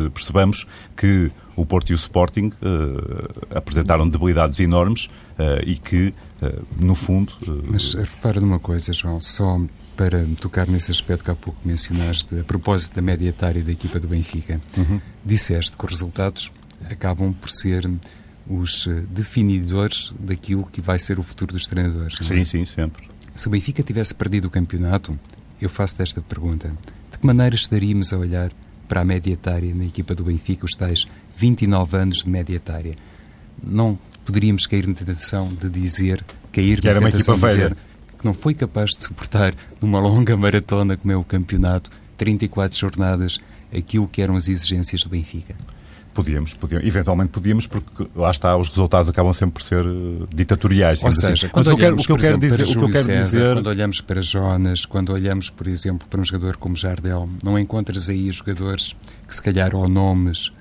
percebamos 0.10 0.68
que 0.98 1.32
o 1.56 1.66
Porto 1.66 1.92
e 1.92 1.94
o 1.94 1.96
Sporting 1.96 2.48
uh, 2.48 3.58
apresentaram 3.58 4.08
debilidades 4.08 4.60
enormes 4.60 5.06
uh, 5.06 5.62
e 5.66 5.78
que, 5.78 6.14
no 6.78 6.94
fundo. 6.94 7.34
Mas 7.70 7.94
repara 7.94 8.42
numa 8.42 8.60
coisa, 8.60 8.92
João, 8.92 9.22
só 9.22 9.62
para 9.96 10.26
tocar 10.42 10.68
nesse 10.68 10.92
aspecto 10.92 11.24
que 11.24 11.32
há 11.32 11.36
pouco 11.36 11.58
mencionaste, 11.64 12.38
a 12.38 12.44
propósito 12.44 12.96
da 12.96 13.02
média 13.02 13.30
etária 13.30 13.64
da 13.64 13.72
equipa 13.72 13.98
do 13.98 14.10
Benfica, 14.10 14.60
uhum. 14.78 15.00
disseste 15.24 15.78
que 15.78 15.86
os 15.86 15.92
resultados 15.92 16.52
acabam 16.90 17.32
por 17.32 17.50
ser 17.50 17.90
os 18.46 18.90
definidores 19.10 20.14
daquilo 20.20 20.66
que 20.66 20.82
vai 20.82 21.00
ser 21.00 21.18
o 21.18 21.24
futuro 21.24 21.54
dos 21.54 21.66
treinadores. 21.66 22.18
Sim, 22.22 22.42
é? 22.42 22.44
sim, 22.46 22.66
sempre. 22.66 23.08
Se 23.34 23.48
o 23.48 23.52
Benfica 23.52 23.82
tivesse 23.82 24.14
perdido 24.14 24.46
o 24.46 24.50
campeonato, 24.50 25.18
eu 25.62 25.70
faço 25.70 26.02
esta 26.02 26.22
pergunta: 26.22 26.72
de 27.12 27.18
que 27.18 27.26
maneira 27.26 27.56
estaríamos 27.56 28.14
a 28.14 28.18
olhar 28.18 28.52
para 28.88 29.02
a 29.02 29.06
média 29.06 29.32
etária 29.32 29.74
na 29.74 29.86
equipa 29.86 30.14
do 30.14 30.24
Benfica, 30.24 30.66
os 30.66 30.74
tais 30.74 31.06
29 31.36 31.98
anos 31.98 32.18
de 32.24 32.30
média 32.30 32.56
etária? 32.56 32.96
Não 33.62 33.98
poderíamos 34.26 34.68
cair 34.68 34.88
na 34.88 34.94
tentação 34.94 35.50
de 35.50 35.70
dizer, 35.70 36.24
cair 36.52 36.82
que 36.82 36.94
na 36.94 37.00
tentação 37.00 37.36
de 37.36 37.42
dizer 37.42 37.78
que 38.18 38.26
não 38.26 38.34
foi 38.34 38.54
capaz 38.54 38.92
de 38.92 39.04
suportar 39.04 39.54
numa 39.82 40.00
longa 40.00 40.36
maratona 40.38 40.96
como 40.96 41.12
é 41.12 41.16
o 41.16 41.24
campeonato, 41.24 41.92
34 42.18 42.78
jornadas, 42.78 43.40
aquilo 43.76 44.08
que 44.08 44.22
eram 44.22 44.36
as 44.36 44.48
exigências 44.48 45.04
do 45.04 45.10
Benfica? 45.10 45.56
Podíamos, 46.14 46.54
podíamos, 46.54 46.88
eventualmente 46.88 47.32
podíamos, 47.32 47.66
porque 47.66 48.08
lá 48.16 48.30
está, 48.30 48.56
os 48.56 48.70
resultados 48.70 49.10
acabam 49.10 49.34
sempre 49.34 49.54
por 49.54 49.64
ser 49.64 49.86
uh, 49.86 50.28
ditatoriais. 50.34 51.02
Ou 51.02 51.10
assim. 51.10 51.22
seja, 51.22 51.34
assim. 51.34 51.48
quando 51.50 51.66
Mas 51.66 51.76
olhamos, 51.76 52.04
o 52.04 52.06
que 52.06 52.12
eu 52.12 52.18
quero, 52.18 52.38
dizer, 52.38 52.64
o 52.64 52.72
que 52.72 52.78
eu 52.78 52.88
quero 52.88 53.04
César, 53.04 53.24
dizer... 53.24 53.54
quando 53.54 53.68
olhamos 53.68 54.02
para 54.02 54.22
Jonas, 54.22 54.86
quando 54.86 55.12
olhamos, 55.12 55.50
por 55.50 55.66
exemplo, 55.66 56.08
para 56.08 56.22
um 56.22 56.24
jogador 56.24 56.58
como 56.58 56.76
Jardel, 56.76 57.28
não 57.44 57.58
encontras 57.58 58.10
aí 58.10 58.32
jogadores 58.32 58.96
que 59.28 59.34
se 59.34 59.42
calhar 59.42 59.76
ou 59.76 59.88
nomes 59.88 60.52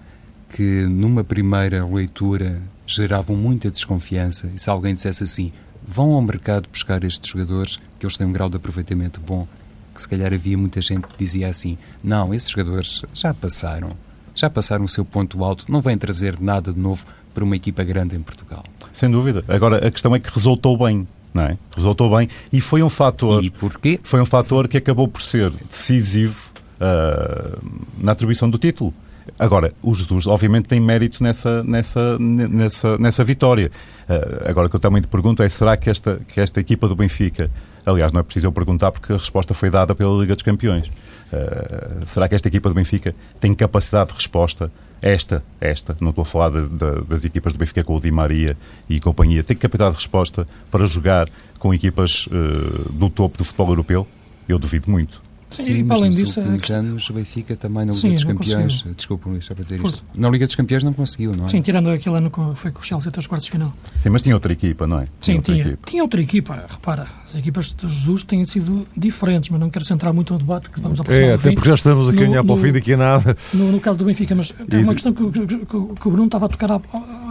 que 0.55 0.87
numa 0.87 1.25
primeira 1.25 1.85
leitura 1.85 2.63
geravam 2.87 3.37
muita 3.37 3.71
desconfiança 3.71 4.51
e 4.55 4.59
se 4.59 4.69
alguém 4.69 4.95
dissesse 4.95 5.25
assim, 5.25 5.51
vão 5.87 6.13
ao 6.13 6.23
mercado 6.23 6.69
buscar 6.69 7.03
estes 7.05 7.31
jogadores 7.31 7.79
que 7.99 8.07
eles 8.07 8.17
têm 8.17 8.27
um 8.27 8.33
grau 8.33 8.51
de 8.51 8.57
aproveitamento 8.57 9.21
bom, 9.21 9.47
que 9.95 10.01
se 10.01 10.09
calhar 10.09 10.33
havia 10.33 10.57
muita 10.57 10.81
gente 10.81 11.07
que 11.07 11.17
dizia 11.17 11.49
assim, 11.49 11.77
não, 12.03 12.35
esses 12.35 12.51
jogadores 12.51 13.03
já 13.15 13.33
passaram 13.33 13.97
já 14.35 14.49
passaram 14.51 14.85
o 14.85 14.89
seu 14.89 15.05
ponto 15.05 15.43
alto, 15.45 15.71
não 15.71 15.81
vêm 15.81 15.97
trazer 15.97 16.41
nada 16.41 16.73
de 16.73 16.79
novo 16.79 17.05
para 17.35 17.45
uma 17.45 17.57
equipa 17.57 17.83
grande 17.83 18.17
em 18.17 18.23
Portugal. 18.23 18.63
Sem 18.93 19.11
dúvida. 19.11 19.45
Agora, 19.49 19.87
a 19.87 19.91
questão 19.91 20.15
é 20.15 20.21
que 20.21 20.31
resultou 20.31 20.77
bem. 20.77 21.07
Não 21.33 21.45
é? 21.45 21.57
Resultou 21.75 22.15
bem 22.15 22.29
e 22.53 22.61
foi 22.61 22.83
um 22.83 22.91
fator. 22.91 23.43
E 23.43 23.49
porquê? 23.49 23.99
Foi 24.03 24.21
um 24.21 24.27
fator 24.27 24.69
que 24.69 24.77
acabou 24.77 25.09
por 25.09 25.23
ser 25.23 25.51
decisivo 25.51 26.51
uh, 26.77 27.59
na 27.97 28.13
atribuição 28.13 28.51
do 28.51 28.59
título. 28.59 28.93
Agora, 29.39 29.73
o 29.83 29.95
Jesus, 29.95 30.27
obviamente, 30.27 30.69
tem 30.69 30.79
mérito 30.79 31.23
nessa, 31.23 31.63
nessa, 31.65 32.19
nessa, 32.19 32.99
nessa 32.99 33.25
vitória. 33.25 33.71
Uh, 34.09 34.49
agora, 34.49 34.67
o 34.67 34.71
que 34.71 34.77
eu 34.77 34.81
também 34.81 35.01
te 35.01 35.09
pergunto 35.09 35.43
é: 35.43 35.49
será 35.49 35.77
que 35.77 35.89
esta, 35.89 36.21
que 36.29 36.39
esta 36.39 36.61
equipa 36.61 36.87
do 36.87 36.95
Benfica, 36.95 37.51
aliás, 37.87 38.13
não 38.13 38.21
é 38.21 38.23
preciso 38.23 38.49
eu 38.49 38.53
perguntar 38.53 38.93
porque 38.93 39.13
a 39.13 39.17
resposta 39.17 39.55
foi 39.55 39.71
dada 39.71 39.95
pela 39.95 40.21
Liga 40.21 40.35
dos 40.35 40.43
Campeões, 40.43 40.91
uh, 41.33 42.07
será 42.07 42.29
que 42.29 42.35
esta 42.35 42.49
equipa 42.49 42.69
do 42.69 42.75
Benfica 42.75 43.15
tem 43.41 43.55
capacidade 43.55 44.11
de 44.11 44.17
resposta? 44.17 44.71
Esta, 45.01 45.43
esta, 45.61 45.97
não 46.01 46.11
estou 46.11 46.23
a 46.23 46.25
falar 46.25 46.51
de, 46.51 46.69
de, 46.69 47.01
das 47.09 47.25
equipas 47.25 47.53
do 47.53 47.59
Benfica 47.59 47.83
com 47.83 47.97
o 47.97 48.01
Di 48.01 48.11
Maria 48.11 48.57
e 48.89 49.01
companhia, 49.01 49.43
tem 49.43 49.57
capacidade 49.57 49.93
de 49.93 49.97
resposta 49.97 50.47
para 50.71 50.87
jogar 50.87 51.29
com 51.59 51.73
equipas 51.73 52.27
uh, 52.27 52.93
do 52.93 53.09
topo 53.09 53.39
do 53.39 53.45
futebol 53.45 53.69
europeu? 53.69 54.07
Eu 54.49 54.59
duvido 54.59 54.91
muito. 54.91 55.22
Sim, 55.53 55.83
mas 55.85 56.01
nos 56.01 56.17
disso, 56.17 56.41
últimos 56.41 56.71
é 56.71 56.75
anos 56.75 57.11
o 57.11 57.13
Benfica 57.13 57.57
também 57.57 57.85
na 57.85 57.93
Liga 57.93 58.01
Sim, 58.01 58.15
dos 58.15 58.25
Campeões, 58.25 58.73
conseguiu. 58.73 58.95
desculpa 58.95 59.29
Luís, 59.29 59.45
só 59.45 59.55
para 59.55 59.65
dizer 59.65 59.79
Força. 59.79 59.97
isto, 59.97 60.21
na 60.21 60.31
Liga 60.31 60.47
dos 60.47 60.57
Campeões 60.57 60.83
não 60.83 60.93
conseguiu, 60.93 61.37
não 61.37 61.47
é? 61.47 61.49
Sim, 61.49 61.61
tirando 61.61 61.91
aquele 61.91 62.17
ano 62.17 62.31
que 62.31 62.41
foi 62.55 62.71
com 62.71 62.81
o 62.81 62.83
Chelsea 62.83 63.09
até 63.09 63.21
os 63.21 63.27
quartos 63.27 63.47
de 63.47 63.53
final. 63.53 63.73
Sim, 63.99 64.11
mas 64.11 64.23
tinha 64.23 64.35
outra 64.35 64.53
equipa, 64.53 64.87
não 64.87 64.99
é? 64.99 65.07
Tinha 65.21 65.35
Sim, 65.35 65.35
outra 65.35 65.55
tinha. 65.55 65.67
Equipa. 65.67 65.91
Tinha 65.91 66.03
outra 66.03 66.21
equipa, 66.21 66.67
repara, 66.69 67.07
as 67.25 67.37
equipas 67.37 67.75
de 67.75 67.89
Jesus 67.89 68.25
têm 68.25 68.45
sido 68.45 68.87
diferentes, 68.97 69.51
mas 69.51 69.61
não 69.61 69.71
quero 69.71 69.85
centrar 69.85 70.13
muito 70.13 70.33
no 70.33 70.39
debate 70.39 70.71
que 70.71 70.81
vamos 70.81 71.01
aproximar 71.01 71.31
É, 71.31 71.35
até 71.35 71.53
porque 71.53 71.69
já 71.69 71.75
estamos 71.75 72.09
a 72.09 72.11
olhar 72.11 72.45
para 72.45 72.53
o 72.53 72.57
fim 72.57 72.73
daqui 72.73 72.93
a 72.93 72.97
nada. 72.97 73.37
No, 73.53 73.73
no 73.73 73.81
caso 73.81 73.99
do 73.99 74.05
Benfica, 74.05 74.35
mas 74.35 74.53
tem 74.69 74.83
uma 74.83 74.95
questão 74.95 75.13
que, 75.13 75.31
que, 75.31 75.47
que, 75.47 75.67
que, 75.67 75.77
o 75.77 76.11
Bruno 76.11 76.27
estava 76.27 76.47
a 76.47 76.49
tocar 76.49 76.73
à, 76.73 76.81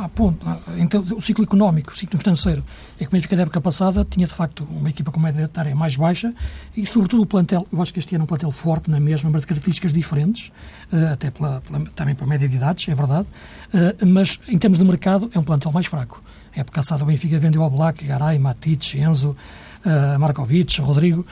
à, 0.01 0.05
à 0.05 0.09
ponto, 0.09 0.45
então, 0.77 1.01
o 1.01 1.21
ciclo 1.21 1.43
económico, 1.43 1.91
o 1.93 1.97
ciclo 1.97 2.17
financeiro. 2.19 2.63
É 2.99 3.05
que 3.05 3.07
o 3.07 3.11
Benfica 3.11 3.35
da 3.35 3.43
época 3.43 3.61
passada 3.61 4.05
tinha 4.05 4.25
de 4.25 4.33
facto 4.33 4.67
uma 4.69 4.89
equipa 4.89 5.11
com 5.11 5.19
média 5.19 5.43
etária 5.43 5.75
mais 5.75 5.95
baixa 5.95 6.33
e 6.75 6.85
sobretudo 6.85 7.23
o 7.23 7.25
plantel, 7.25 7.67
eu 7.71 7.81
acho 7.81 7.93
que 7.93 7.99
este 7.99 8.15
ano 8.15 8.23
é 8.23 8.25
um 8.25 8.27
plantel 8.27 8.51
forte 8.51 8.89
na 8.89 8.99
mesma, 8.99 9.29
mas 9.29 9.41
de 9.41 9.47
características 9.47 9.93
diferentes, 9.93 10.51
uh, 10.91 11.13
até 11.13 11.31
pela, 11.31 11.61
pela, 11.61 11.79
também 11.95 12.15
pela 12.15 12.27
média 12.29 12.47
de 12.47 12.55
idades, 12.55 12.87
é 12.87 12.95
verdade, 12.95 13.27
mas 14.05 14.39
em 14.47 14.57
termos 14.57 14.77
de 14.77 14.83
mercado 14.83 15.29
é 15.33 15.39
um 15.39 15.43
plantel 15.43 15.71
mais 15.71 15.85
fraco. 15.85 16.21
A 16.55 16.59
época 16.59 16.81
passada 16.81 17.03
o 17.03 17.07
Benfica 17.07 17.39
vendeu 17.39 17.63
ao 17.63 17.69
Black, 17.69 18.05
Garay, 18.05 18.37
Matic, 18.37 18.95
Enzo, 18.95 19.33
Markovic, 20.19 20.81
Rodrigo, 20.81 21.25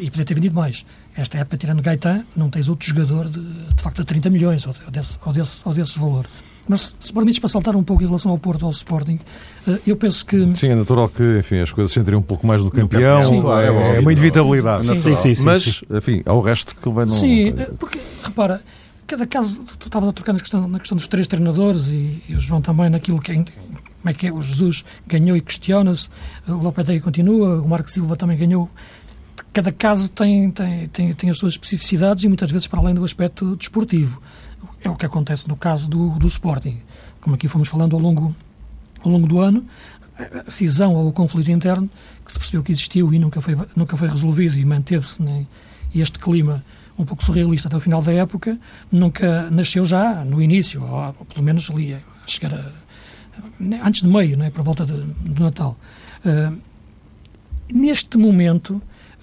e 0.00 0.08
podia 0.10 0.24
ter 0.24 0.34
vendido 0.34 0.54
mais. 0.54 0.86
Esta 1.16 1.38
época, 1.38 1.56
tirando 1.58 1.82
Gaetan, 1.82 2.24
não 2.34 2.48
tens 2.48 2.68
outro 2.68 2.88
jogador 2.88 3.28
de, 3.28 3.40
de 3.40 3.82
facto 3.82 3.98
de 3.98 4.04
30 4.06 4.30
milhões 4.30 4.66
ou 4.66 4.74
desse, 4.90 5.18
ou 5.24 5.32
desse, 5.32 5.62
ou 5.66 5.74
desse 5.74 5.98
valor. 5.98 6.26
Mas 6.68 6.94
se 6.98 7.12
permites 7.12 7.38
para 7.38 7.48
saltar 7.48 7.74
um 7.74 7.82
pouco 7.82 8.02
em 8.02 8.06
relação 8.06 8.30
ao 8.30 8.38
Porto, 8.38 8.64
ao 8.64 8.70
Sporting, 8.70 9.18
eh, 9.66 9.78
eu 9.86 9.96
penso 9.96 10.24
que... 10.24 10.54
Sim, 10.54 10.68
é 10.68 10.74
natural 10.74 11.08
que 11.08 11.38
enfim, 11.38 11.58
as 11.58 11.72
coisas 11.72 11.92
se 11.92 11.98
entrem 11.98 12.16
um 12.16 12.22
pouco 12.22 12.46
mais 12.46 12.62
do 12.62 12.70
campeão, 12.70 13.20
campeão 13.20 13.42
sim, 13.42 13.94
é, 13.94 13.96
é, 13.96 14.00
uma 14.00 14.12
inevitabilidade. 14.12 14.86
Sim, 14.86 15.00
sim, 15.00 15.34
sim, 15.34 15.44
Mas, 15.44 15.82
enfim, 15.90 16.22
ao 16.24 16.40
resto 16.40 16.76
que 16.76 16.88
vai 16.88 17.04
não... 17.04 17.12
Sim, 17.12 17.52
porque, 17.78 17.98
repara, 18.22 18.62
cada 19.06 19.26
caso, 19.26 19.60
tu 19.78 19.86
estavas 19.86 20.08
a 20.08 20.12
trocar 20.12 20.32
na 20.32 20.38
questão, 20.38 20.68
na 20.68 20.78
questão 20.78 20.96
dos 20.96 21.08
três 21.08 21.26
treinadores 21.26 21.88
e, 21.88 22.22
e 22.28 22.34
o 22.36 22.40
João 22.40 22.60
também 22.60 22.88
naquilo 22.88 23.20
que 23.20 23.32
é, 23.32 23.34
como 23.34 23.44
é 24.06 24.14
que 24.14 24.26
é, 24.26 24.32
o 24.32 24.40
Jesus 24.40 24.84
ganhou 25.06 25.36
e 25.36 25.40
questiona-se, 25.40 26.08
o 26.46 26.54
Lopetegui 26.54 27.00
continua, 27.00 27.60
o 27.60 27.68
Marco 27.68 27.90
Silva 27.90 28.16
também 28.16 28.36
ganhou. 28.36 28.70
Cada 29.52 29.70
caso 29.70 30.08
tem, 30.08 30.50
tem, 30.50 30.86
tem, 30.88 31.12
tem 31.12 31.30
as 31.30 31.38
suas 31.38 31.52
especificidades 31.52 32.24
e 32.24 32.28
muitas 32.28 32.50
vezes 32.50 32.66
para 32.66 32.80
além 32.80 32.94
do 32.94 33.04
aspecto 33.04 33.54
desportivo. 33.56 34.20
É 34.82 34.90
o 34.90 34.96
que 34.96 35.06
acontece 35.06 35.48
no 35.48 35.56
caso 35.56 35.88
do, 35.88 36.10
do 36.18 36.26
Sporting. 36.26 36.80
Como 37.20 37.36
aqui 37.36 37.48
fomos 37.48 37.68
falando 37.68 37.94
ao 37.94 38.02
longo, 38.02 38.34
ao 39.04 39.10
longo 39.10 39.26
do 39.26 39.38
ano, 39.38 39.64
a 40.46 40.50
cisão 40.50 40.94
ou 40.94 41.08
o 41.08 41.12
conflito 41.12 41.50
interno 41.50 41.88
que 42.24 42.32
se 42.32 42.38
percebeu 42.38 42.62
que 42.62 42.72
existiu 42.72 43.12
e 43.12 43.18
nunca 43.18 43.40
foi, 43.40 43.56
nunca 43.74 43.96
foi 43.96 44.08
resolvido 44.08 44.58
e 44.58 44.64
manteve-se 44.64 45.22
né, 45.22 45.46
este 45.94 46.18
clima 46.18 46.62
um 46.98 47.04
pouco 47.04 47.24
surrealista 47.24 47.68
até 47.68 47.76
o 47.76 47.80
final 47.80 48.02
da 48.02 48.12
época, 48.12 48.58
nunca 48.90 49.50
nasceu 49.50 49.84
já 49.84 50.24
no 50.24 50.42
início, 50.42 50.82
ou, 50.82 51.12
pelo 51.24 51.42
menos 51.42 51.70
ali, 51.70 51.94
a 51.94 51.98
a, 52.46 53.86
antes 53.86 54.02
de 54.02 54.08
meio, 54.08 54.40
é, 54.42 54.50
por 54.50 54.62
volta 54.62 54.84
de, 54.84 54.92
do 54.92 55.42
Natal. 55.42 55.76
Uh, 56.24 56.56
neste 57.72 58.18
momento, 58.18 58.74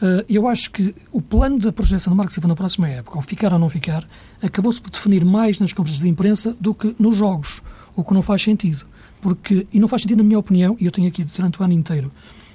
uh, 0.02 0.26
eu 0.28 0.48
acho 0.48 0.72
que 0.72 0.96
o 1.12 1.22
plano 1.22 1.60
da 1.60 1.72
projeção 1.72 2.12
do 2.12 2.18
Marco 2.18 2.34
Silva 2.34 2.48
na 2.48 2.56
próxima 2.56 2.90
época, 2.90 3.18
ao 3.18 3.22
ficar 3.22 3.54
ou 3.54 3.60
não 3.60 3.70
ficar, 3.70 4.06
acabou-se 4.42 4.82
por 4.82 4.90
definir 4.90 5.24
mais 5.26 5.60
nas 5.60 5.74
conferências 5.74 6.04
de 6.04 6.10
imprensa 6.10 6.56
do 6.60 6.74
que 6.74 6.96
nos 7.00 7.18
jogos, 7.18 7.62
o 7.96 8.04
que 8.04 8.14
não 8.14 8.22
faz 8.22 8.42
sentido. 8.42 8.86
Porque, 9.22 9.68
e 9.74 9.80
não 9.80 9.88
faz 9.88 10.04
sentido 10.04 10.20
na 10.20 10.24
minha 10.24 10.40
opinião, 10.40 10.78
e 10.80 10.86
eu 10.86 10.92
tenho 10.92 11.08
aqui 11.08 11.24
durante 11.24 11.60
o 11.60 11.64
ano 11.64 11.74
inteiro 11.74 12.10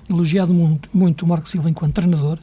elogiado 0.08 0.52
muito, 0.52 0.88
muito 0.92 1.22
o 1.22 1.28
Marco 1.28 1.48
Silva 1.48 1.70
enquanto 1.70 1.94
treinador, 1.94 2.38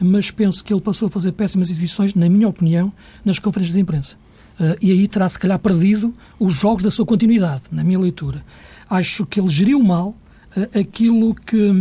mas 0.00 0.30
penso 0.30 0.64
que 0.64 0.72
ele 0.72 0.80
passou 0.80 1.06
a 1.06 1.10
fazer 1.10 1.32
péssimas 1.32 1.70
exibições, 1.70 2.14
na 2.14 2.28
minha 2.28 2.48
opinião, 2.48 2.92
nas 3.24 3.38
conferências 3.38 3.74
de 3.74 3.80
imprensa. 3.80 4.16
Uh, 4.58 4.76
e 4.80 4.90
aí 4.90 5.08
terá, 5.08 5.28
se 5.28 5.38
calhar, 5.38 5.58
perdido 5.58 6.12
os 6.38 6.54
jogos 6.54 6.82
da 6.82 6.90
sua 6.90 7.06
continuidade, 7.06 7.62
na 7.70 7.82
minha 7.82 7.98
leitura. 7.98 8.44
Acho 8.88 9.26
que 9.26 9.40
ele 9.40 9.48
geriu 9.48 9.82
mal 9.82 10.14
aquilo 10.78 11.34
que, 11.34 11.72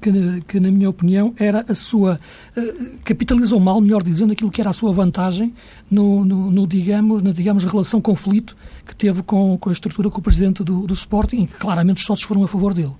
que, 0.00 0.40
que, 0.48 0.60
na 0.60 0.70
minha 0.70 0.88
opinião, 0.88 1.34
era 1.36 1.64
a 1.68 1.74
sua. 1.74 2.16
Uh, 2.56 2.98
capitalizou 3.04 3.60
mal, 3.60 3.80
melhor 3.80 4.02
dizendo, 4.02 4.32
aquilo 4.32 4.50
que 4.50 4.60
era 4.60 4.70
a 4.70 4.72
sua 4.72 4.92
vantagem 4.92 5.52
no, 5.90 6.24
no, 6.24 6.50
no 6.50 6.66
digamos, 6.66 7.22
na 7.22 7.32
digamos, 7.32 7.64
relação 7.64 8.00
conflito 8.00 8.56
que 8.86 8.96
teve 8.96 9.22
com, 9.22 9.58
com 9.58 9.68
a 9.68 9.72
estrutura 9.72 10.10
com 10.10 10.18
o 10.18 10.22
presidente 10.22 10.64
do, 10.64 10.86
do 10.86 10.94
Sporting, 10.94 11.46
que 11.46 11.56
claramente 11.58 11.98
os 11.98 12.06
sócios 12.06 12.26
foram 12.26 12.42
a 12.42 12.48
favor 12.48 12.72
dele. 12.72 12.94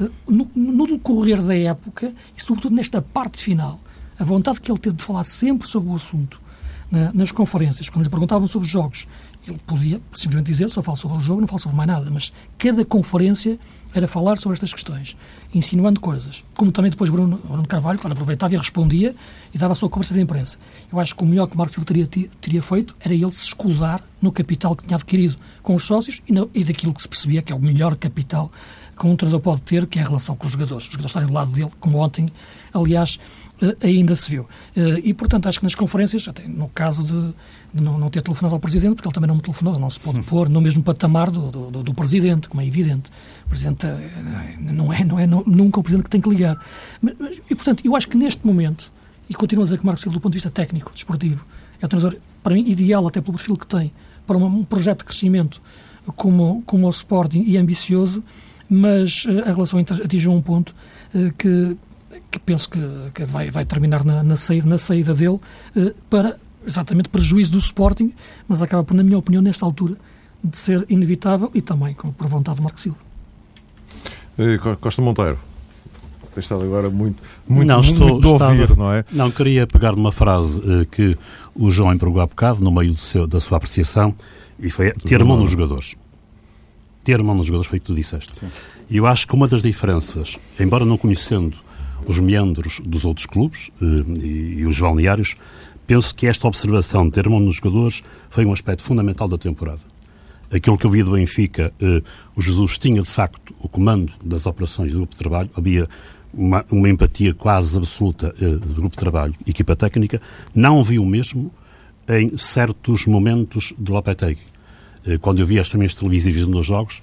Uh, 0.00 0.10
no, 0.26 0.50
no 0.54 0.86
decorrer 0.86 1.42
da 1.42 1.56
época, 1.56 2.14
e 2.36 2.42
sobretudo 2.42 2.74
nesta 2.74 3.02
parte 3.02 3.42
final, 3.42 3.80
a 4.18 4.24
vontade 4.24 4.60
que 4.60 4.70
ele 4.70 4.78
teve 4.78 4.96
de 4.96 5.02
falar 5.02 5.24
sempre 5.24 5.68
sobre 5.68 5.90
o 5.90 5.94
assunto 5.94 6.40
na, 6.90 7.12
nas 7.12 7.30
conferências, 7.30 7.88
quando 7.88 8.04
lhe 8.04 8.10
perguntavam 8.10 8.48
sobre 8.48 8.66
os 8.66 8.72
jogos, 8.72 9.06
ele 9.46 9.58
podia 9.66 10.00
simplesmente 10.12 10.46
dizer 10.46 10.68
só 10.68 10.82
falo 10.82 10.96
sobre 10.96 11.18
o 11.18 11.20
jogo, 11.20 11.40
não 11.40 11.48
falo 11.48 11.60
sobre 11.60 11.76
mais 11.76 11.88
nada, 11.88 12.10
mas 12.10 12.32
cada 12.56 12.84
conferência 12.84 13.58
era 13.94 14.06
falar 14.06 14.36
sobre 14.38 14.54
estas 14.54 14.72
questões, 14.72 15.16
insinuando 15.54 16.00
coisas. 16.00 16.44
Como 16.56 16.70
também 16.70 16.90
depois 16.90 17.10
Bruno, 17.10 17.40
Bruno 17.44 17.66
Carvalho, 17.66 17.98
claro, 17.98 18.12
aproveitava 18.12 18.54
e 18.54 18.56
respondia 18.56 19.14
e 19.52 19.58
dava 19.58 19.72
a 19.72 19.76
sua 19.76 19.88
conversa 19.88 20.14
de 20.14 20.20
imprensa. 20.20 20.58
Eu 20.92 21.00
acho 21.00 21.14
que 21.14 21.22
o 21.22 21.26
melhor 21.26 21.46
que 21.46 21.56
Marcos 21.56 21.74
Silva 21.74 21.86
teria, 21.86 22.06
teria 22.40 22.62
feito 22.62 22.94
era 23.00 23.14
ele 23.14 23.32
se 23.32 23.46
escusar 23.46 24.02
no 24.20 24.30
capital 24.32 24.76
que 24.76 24.84
tinha 24.84 24.96
adquirido 24.96 25.36
com 25.62 25.74
os 25.74 25.84
sócios 25.84 26.22
e, 26.28 26.32
no, 26.32 26.50
e 26.54 26.64
daquilo 26.64 26.92
que 26.92 27.02
se 27.02 27.08
percebia 27.08 27.42
que 27.42 27.52
é 27.52 27.56
o 27.56 27.60
melhor 27.60 27.96
capital 27.96 28.50
que 28.98 29.06
um 29.06 29.16
treinador 29.16 29.40
pode 29.40 29.62
ter, 29.62 29.86
que 29.86 29.98
é 29.98 30.02
a 30.02 30.06
relação 30.06 30.34
com 30.34 30.46
os 30.46 30.52
jogadores. 30.52 30.84
Os 30.84 30.90
jogadores 30.90 31.10
estarem 31.10 31.28
do 31.28 31.34
lado 31.34 31.52
dele, 31.52 31.70
como 31.78 31.98
ontem, 31.98 32.28
aliás, 32.74 33.18
eh, 33.62 33.76
ainda 33.80 34.14
se 34.14 34.30
viu. 34.30 34.46
Eh, 34.74 35.02
e, 35.04 35.14
portanto, 35.14 35.48
acho 35.48 35.60
que 35.60 35.64
nas 35.64 35.74
conferências, 35.74 36.26
até 36.26 36.46
no 36.46 36.68
caso 36.68 37.04
de, 37.04 37.34
não, 37.72 37.98
não, 37.98 38.08
ter 38.08 38.22
telefonado 38.22 38.54
ao 38.54 38.60
Presidente, 38.60 38.94
porque 38.94 39.08
ele 39.08 39.14
também 39.14 39.28
não 39.28 39.36
me 39.36 39.42
telefonou, 39.42 39.78
não 39.78 39.90
se 39.90 40.00
pode 40.00 40.22
pôr 40.22 40.48
no 40.48 40.60
mesmo 40.60 40.82
patamar 40.82 41.30
do, 41.30 41.50
do, 41.50 41.82
do 41.82 41.94
Presidente, 41.94 42.48
como 42.48 42.60
é 42.60 42.66
evidente. 42.66 43.10
O 43.46 43.48
Presidente 43.48 43.86
eh, 43.86 44.56
não 44.60 44.92
é, 44.92 45.04
não 45.04 45.18
é 45.18 45.26
nunca 45.26 45.80
o 45.80 45.82
Presidente 45.82 46.04
que 46.04 46.10
tem 46.10 46.20
que 46.20 46.28
ligar. 46.28 46.58
Mas, 47.00 47.14
e, 47.50 47.54
portanto, 47.54 47.84
eu 47.84 47.94
acho 47.94 48.08
que 48.08 48.16
neste 48.16 48.46
momento, 48.46 48.92
e 49.28 49.34
continuo 49.34 49.62
a 49.62 49.64
dizer 49.64 49.78
que 49.78 49.86
Marcos 49.86 50.02
Silva, 50.02 50.18
do 50.18 50.20
ponto 50.20 50.32
de 50.32 50.36
vista 50.36 50.50
técnico, 50.50 50.92
desportivo, 50.92 51.44
é 51.80 51.86
o 51.86 51.88
treinador, 51.88 52.18
para 52.42 52.54
mim, 52.54 52.64
ideal, 52.66 53.06
até 53.06 53.20
pelo 53.20 53.36
perfil 53.36 53.56
que 53.56 53.66
tem, 53.66 53.92
para 54.26 54.36
um, 54.36 54.64
projeto 54.64 54.98
de 54.98 55.04
crescimento 55.04 55.60
como, 56.16 56.62
como 56.66 56.86
o 56.86 56.90
Sporting 56.90 57.44
e 57.46 57.56
ambicioso, 57.56 58.22
mas 58.68 59.26
a 59.46 59.52
relação 59.52 59.78
atingiu 59.78 60.32
um 60.32 60.42
ponto 60.42 60.74
que 61.38 61.76
que 62.30 62.38
penso 62.38 62.68
que, 62.68 62.80
que 63.14 63.24
vai, 63.24 63.50
vai 63.50 63.64
terminar 63.64 64.04
na, 64.04 64.22
na, 64.22 64.36
saída, 64.36 64.68
na 64.68 64.78
saída 64.78 65.14
dele, 65.14 65.40
eh, 65.76 65.94
para 66.10 66.36
exatamente 66.68 67.08
prejuízo 67.08 67.52
do 67.52 67.58
Sporting, 67.58 68.12
mas 68.46 68.62
acaba 68.62 68.84
por, 68.84 68.94
na 68.94 69.02
minha 69.02 69.18
opinião, 69.18 69.42
nesta 69.42 69.64
altura, 69.64 69.96
de 70.42 70.56
ser 70.56 70.86
inevitável 70.88 71.50
e 71.54 71.60
também 71.60 71.94
com, 71.94 72.12
por 72.12 72.28
vontade 72.28 72.58
de 72.58 72.62
Marco 72.62 72.78
Silva. 72.78 72.98
Eh, 74.38 74.58
Costa 74.80 75.02
Monteiro. 75.02 75.38
Tem 76.34 76.42
estado 76.42 76.62
agora 76.62 76.88
muito, 76.88 77.20
muito, 77.48 77.66
não, 77.66 77.76
muito, 77.76 77.92
estou, 77.92 78.08
muito 78.10 78.32
estava, 78.32 78.52
ouvir, 78.52 78.76
não 78.76 78.92
é? 78.92 79.04
Não, 79.10 79.30
queria 79.30 79.66
pegar 79.66 79.92
numa 79.92 80.12
frase 80.12 80.60
uh, 80.60 80.86
que 80.86 81.18
o 81.54 81.70
João 81.70 81.92
empregou 81.92 82.20
há 82.20 82.26
bocado, 82.26 82.62
no 82.62 82.70
meio 82.70 82.96
seu, 82.96 83.26
da 83.26 83.40
sua 83.40 83.56
apreciação, 83.56 84.14
e 84.60 84.70
foi 84.70 84.92
ter 84.92 85.24
mão 85.24 85.36
nos 85.36 85.50
jogadores. 85.50 85.96
Ter 87.02 87.20
mão 87.22 87.34
nos 87.34 87.46
jogadores 87.46 87.68
foi 87.68 87.78
o 87.78 87.80
que 87.80 87.86
tu 87.86 87.94
disseste. 87.94 88.44
E 88.88 88.98
eu 88.98 89.06
acho 89.06 89.26
que 89.26 89.34
uma 89.34 89.48
das 89.48 89.62
diferenças, 89.62 90.38
embora 90.60 90.84
não 90.84 90.96
conhecendo 90.96 91.56
os 92.06 92.18
meandros 92.18 92.80
dos 92.84 93.04
outros 93.04 93.26
clubes 93.26 93.70
eh, 93.82 94.24
e, 94.24 94.64
os 94.64 94.80
balneários, 94.80 95.36
penso 95.88 96.14
que 96.14 96.26
esta 96.26 96.46
observação 96.46 97.06
de 97.06 97.12
ter 97.12 97.26
mão 97.28 97.40
nos 97.40 97.56
jogadores 97.56 98.02
foi 98.28 98.44
um 98.44 98.52
aspecto 98.52 98.82
fundamental 98.82 99.26
da 99.26 99.38
temporada. 99.38 99.80
Aquilo 100.52 100.76
que 100.76 100.86
eu 100.86 100.90
vi 100.90 101.02
do 101.02 101.12
Benfica, 101.12 101.72
eh, 101.80 102.02
o 102.36 102.42
Jesus 102.42 102.76
tinha 102.76 103.00
de 103.00 103.08
facto 103.08 103.54
o 103.58 103.68
comando 103.68 104.12
das 104.22 104.44
operações 104.44 104.92
do 104.92 104.98
grupo 104.98 105.14
de 105.14 105.18
trabalho, 105.18 105.50
havia 105.56 105.88
uma, 106.32 106.64
uma 106.70 106.90
empatia 106.90 107.32
quase 107.32 107.78
absoluta 107.78 108.34
eh, 108.38 108.50
do 108.50 108.74
grupo 108.74 108.96
de 108.96 109.00
trabalho 109.00 109.34
equipa 109.46 109.74
técnica, 109.74 110.20
não 110.54 110.84
vi 110.84 110.98
o 110.98 111.06
mesmo 111.06 111.50
em 112.06 112.36
certos 112.36 113.06
momentos 113.06 113.72
do 113.78 113.92
Lopetegui. 113.92 114.46
Quando 115.22 115.40
eu 115.40 115.46
vi 115.46 115.58
as 115.58 115.70
também 115.70 115.88
televisivas 115.88 116.44
nos 116.46 116.66
jogos, 116.66 117.02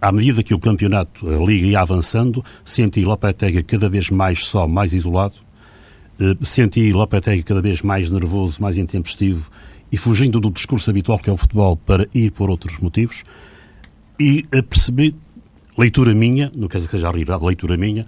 à 0.00 0.10
medida 0.10 0.42
que 0.42 0.54
o 0.54 0.58
campeonato, 0.58 1.28
a 1.28 1.44
Liga 1.44 1.66
ia 1.66 1.80
avançando, 1.80 2.44
senti 2.64 3.04
Lopetegui 3.04 3.62
cada 3.62 3.88
vez 3.88 4.10
mais 4.10 4.46
só, 4.46 4.66
mais 4.66 4.92
isolado, 4.92 5.34
eh, 5.34 5.45
senti 6.42 6.92
Lopetegui 6.92 7.42
cada 7.42 7.60
vez 7.60 7.82
mais 7.82 8.10
nervoso, 8.10 8.60
mais 8.60 8.78
intempestivo 8.78 9.50
e 9.90 9.96
fugindo 9.96 10.40
do 10.40 10.50
discurso 10.50 10.90
habitual 10.90 11.18
que 11.18 11.30
é 11.30 11.32
o 11.32 11.36
futebol 11.36 11.76
para 11.76 12.06
ir 12.14 12.30
por 12.32 12.50
outros 12.50 12.78
motivos 12.78 13.22
e 14.18 14.44
percebi, 14.68 15.14
leitura 15.76 16.14
minha, 16.14 16.50
não 16.56 16.68
quer 16.68 16.78
dizer 16.78 16.88
que 16.88 16.96
seja 16.96 17.08
a 17.08 17.10
realidade, 17.10 17.44
leitura 17.44 17.76
minha, 17.76 18.06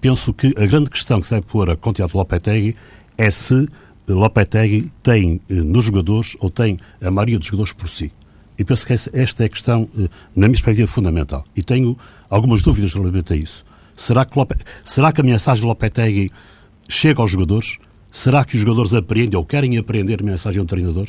penso 0.00 0.32
que 0.32 0.54
a 0.56 0.66
grande 0.66 0.90
questão 0.90 1.20
que 1.20 1.26
se 1.26 1.34
deve 1.34 1.46
pôr 1.46 1.70
a 1.70 1.76
conta 1.76 2.06
de 2.06 2.16
Lopetegui 2.16 2.76
é 3.16 3.30
se 3.30 3.66
Lopetegui 4.06 4.92
tem 5.02 5.40
eh, 5.48 5.54
nos 5.54 5.84
jogadores 5.84 6.36
ou 6.38 6.50
tem 6.50 6.78
a 7.00 7.10
maioria 7.10 7.38
dos 7.38 7.48
jogadores 7.48 7.72
por 7.72 7.88
si. 7.88 8.12
E 8.58 8.64
penso 8.64 8.86
que 8.86 8.92
esta 8.92 9.42
é 9.42 9.46
a 9.46 9.48
questão, 9.48 9.88
eh, 9.98 10.08
na 10.34 10.46
minha 10.46 10.50
perspectiva, 10.50 10.86
fundamental. 10.86 11.44
E 11.56 11.62
tenho 11.62 11.96
algumas 12.30 12.62
dúvidas 12.62 12.92
relativamente 12.92 13.32
a 13.32 13.36
isso. 13.36 13.64
Será 13.96 14.24
que, 14.24 14.38
Lope... 14.38 14.56
Será 14.84 15.12
que 15.12 15.20
a 15.20 15.24
mensagem 15.24 15.62
de 15.62 15.66
Lopetegui 15.66 16.30
chega 16.88 17.20
aos 17.20 17.30
jogadores? 17.30 17.78
Será 18.10 18.44
que 18.44 18.54
os 18.54 18.60
jogadores 18.60 18.94
aprendem 18.94 19.36
ou 19.36 19.44
querem 19.44 19.76
aprender 19.76 20.20
a 20.20 20.24
mensagem 20.24 20.60
do 20.60 20.66
treinador? 20.66 21.08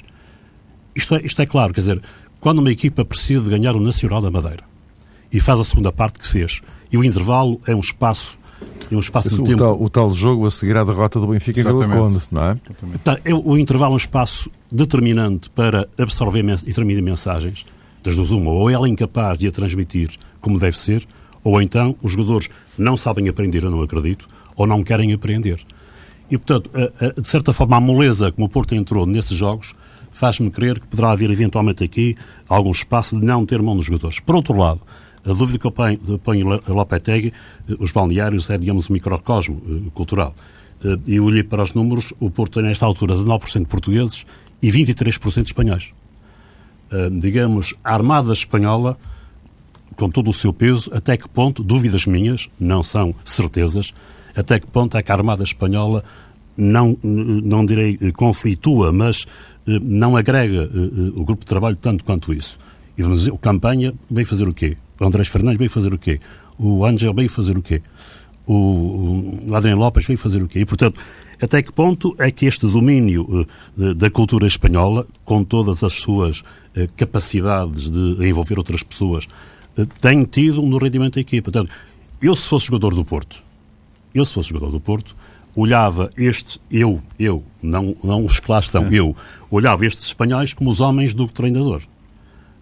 Isto 0.95 1.15
é, 1.15 1.21
isto 1.25 1.41
é 1.41 1.45
claro, 1.45 1.73
quer 1.73 1.81
dizer, 1.81 2.01
quando 2.39 2.59
uma 2.59 2.71
equipa 2.71 3.05
precisa 3.05 3.43
de 3.43 3.49
ganhar 3.49 3.75
o 3.75 3.79
Nacional 3.79 4.21
da 4.21 4.31
Madeira 4.31 4.63
e 5.31 5.39
faz 5.39 5.59
a 5.59 5.63
segunda 5.63 5.91
parte 5.91 6.19
que 6.19 6.27
fez, 6.27 6.61
e 6.91 6.97
o 6.97 7.03
intervalo 7.03 7.61
é 7.65 7.75
um 7.75 7.79
espaço 7.79 8.37
e 8.89 8.95
um 8.95 8.99
espaço 8.99 9.27
Esse, 9.27 9.37
de 9.37 9.43
tempo. 9.43 9.59
Tal, 9.59 9.81
o 9.81 9.89
tal 9.89 10.13
jogo 10.13 10.45
a 10.45 10.51
seguir 10.51 10.77
à 10.77 10.83
derrota 10.83 11.19
do 11.19 11.27
Benfica 11.27 11.61
em 11.61 11.63
Conde, 11.63 12.21
não 12.31 12.43
é? 12.43 12.57
Tá, 13.03 13.19
é? 13.23 13.33
O 13.33 13.57
intervalo 13.57 13.91
é 13.91 13.95
um 13.95 13.97
espaço 13.97 14.49
determinante 14.71 15.49
para 15.49 15.87
absorver 15.97 16.43
e 16.65 16.73
transmitir 16.73 17.03
mensagens, 17.03 17.65
das 18.03 18.15
duas 18.15 18.31
uma, 18.31 18.51
ou 18.51 18.69
ela 18.69 18.87
é 18.87 18.89
incapaz 18.89 19.37
de 19.37 19.47
a 19.47 19.51
transmitir 19.51 20.09
como 20.39 20.57
deve 20.57 20.77
ser, 20.77 21.05
ou 21.43 21.61
então 21.61 21.95
os 22.01 22.11
jogadores 22.11 22.49
não 22.77 22.95
sabem 22.95 23.27
aprender, 23.27 23.63
eu 23.63 23.71
não 23.71 23.81
acredito, 23.81 24.27
ou 24.57 24.67
não 24.67 24.83
querem 24.83 25.13
aprender. 25.13 25.59
E, 26.29 26.37
portanto, 26.37 26.69
de 27.21 27.29
certa 27.29 27.53
forma, 27.53 27.77
a 27.77 27.79
moleza 27.79 28.33
como 28.33 28.47
o 28.47 28.49
Porto 28.49 28.75
entrou 28.75 29.05
nesses 29.05 29.37
jogos 29.37 29.73
faz-me 30.17 30.49
crer 30.49 30.79
que 30.79 30.87
poderá 30.87 31.11
haver 31.11 31.29
eventualmente 31.29 31.83
aqui 31.83 32.15
algum 32.49 32.71
espaço 32.71 33.19
de 33.19 33.25
não 33.25 33.45
ter 33.45 33.61
mão 33.61 33.75
nos 33.75 33.85
jogadores. 33.85 34.19
Por 34.19 34.35
outro 34.35 34.57
lado, 34.57 34.81
a 35.23 35.33
dúvida 35.33 35.59
que 35.59 35.67
eu 35.67 35.71
ponho, 35.71 35.99
ponho 36.23 36.53
a 36.53 36.71
Lopetegui, 36.71 37.33
eh, 37.69 37.75
os 37.79 37.91
balneários 37.91 38.49
é, 38.49 38.57
digamos, 38.57 38.89
um 38.89 38.93
microcosmo 38.93 39.57
uh, 39.57 39.91
cultural. 39.91 40.33
Uh, 40.83 40.99
eu 41.07 41.23
olhei 41.23 41.43
para 41.43 41.61
os 41.61 41.73
números, 41.73 42.13
o 42.19 42.31
Porto 42.31 42.59
tem, 42.59 42.63
nesta 42.63 42.85
altura, 42.85 43.13
19% 43.13 43.67
portugueses 43.67 44.25
e 44.61 44.71
23% 44.71 45.45
espanhóis. 45.45 45.93
Digamos, 47.19 47.73
a 47.83 47.93
Armada 47.93 48.31
Espanhola, 48.31 48.97
com 49.97 50.09
todo 50.09 50.29
o 50.29 50.33
seu 50.33 50.53
peso, 50.53 50.89
até 50.93 51.17
que 51.17 51.27
ponto, 51.27 51.61
dúvidas 51.61 52.05
minhas, 52.05 52.49
não 52.57 52.81
são 52.81 53.13
certezas, 53.25 53.93
até 54.37 54.59
que 54.59 54.67
ponto 54.67 54.95
é 54.95 55.03
que 55.03 55.11
a 55.11 55.15
Armada 55.15 55.43
Espanhola 55.43 56.03
não, 56.55 56.97
não 57.03 57.65
direi 57.65 57.97
conflitua, 58.13 58.93
mas 58.93 59.25
não 59.65 60.15
agrega 60.15 60.69
o 61.15 61.25
grupo 61.25 61.41
de 61.41 61.47
trabalho 61.47 61.75
tanto 61.75 62.03
quanto 62.03 62.33
isso. 62.33 62.57
E 62.97 63.01
vamos 63.01 63.19
dizer, 63.19 63.31
o 63.31 63.37
Campanha 63.37 63.93
veio 64.09 64.25
fazer 64.25 64.47
o 64.47 64.53
quê? 64.53 64.77
O 64.99 65.05
Andrés 65.05 65.27
Fernandes 65.27 65.57
veio 65.57 65.69
fazer 65.69 65.93
o 65.93 65.97
quê? 65.97 66.19
O 66.57 66.85
Ângel 66.85 67.13
veio 67.13 67.29
fazer 67.29 67.57
o 67.57 67.61
quê? 67.61 67.81
O, 68.45 68.53
o 69.45 69.75
Lopes 69.75 70.05
veio 70.05 70.17
fazer 70.17 70.41
o 70.41 70.47
quê? 70.47 70.61
E, 70.61 70.65
portanto, 70.65 70.99
até 71.41 71.61
que 71.61 71.71
ponto 71.71 72.15
é 72.17 72.31
que 72.31 72.45
este 72.45 72.65
domínio 72.65 73.45
da 73.95 74.09
cultura 74.09 74.47
espanhola, 74.47 75.05
com 75.25 75.43
todas 75.43 75.83
as 75.83 75.93
suas 75.93 76.43
capacidades 76.95 77.91
de 77.91 78.27
envolver 78.27 78.57
outras 78.57 78.81
pessoas, 78.81 79.27
tem 80.01 80.23
tido 80.23 80.61
no 80.61 80.77
rendimento 80.77 81.15
da 81.15 81.21
equipa? 81.21 81.51
Portanto, 81.51 81.71
eu 82.19 82.35
se 82.35 82.47
fosse 82.47 82.65
jogador 82.67 82.95
do 82.95 83.05
Porto, 83.05 83.43
eu 84.17 84.25
se 84.25 84.33
fosse 84.33 84.49
jogador 84.49 84.71
do 84.71 84.79
Porto, 84.79 85.15
olhava 85.55 86.09
estes, 86.17 86.59
eu, 86.69 87.01
eu, 87.17 87.43
não, 87.61 87.95
não 88.03 88.23
os 88.23 88.39
que 88.39 88.51
lá 88.51 88.59
estão, 88.59 88.87
eu, 88.91 89.15
olhava 89.49 89.85
estes 89.85 90.05
espanhóis 90.05 90.53
como 90.53 90.69
os 90.69 90.79
homens 90.81 91.13
do 91.13 91.27
treinador, 91.27 91.81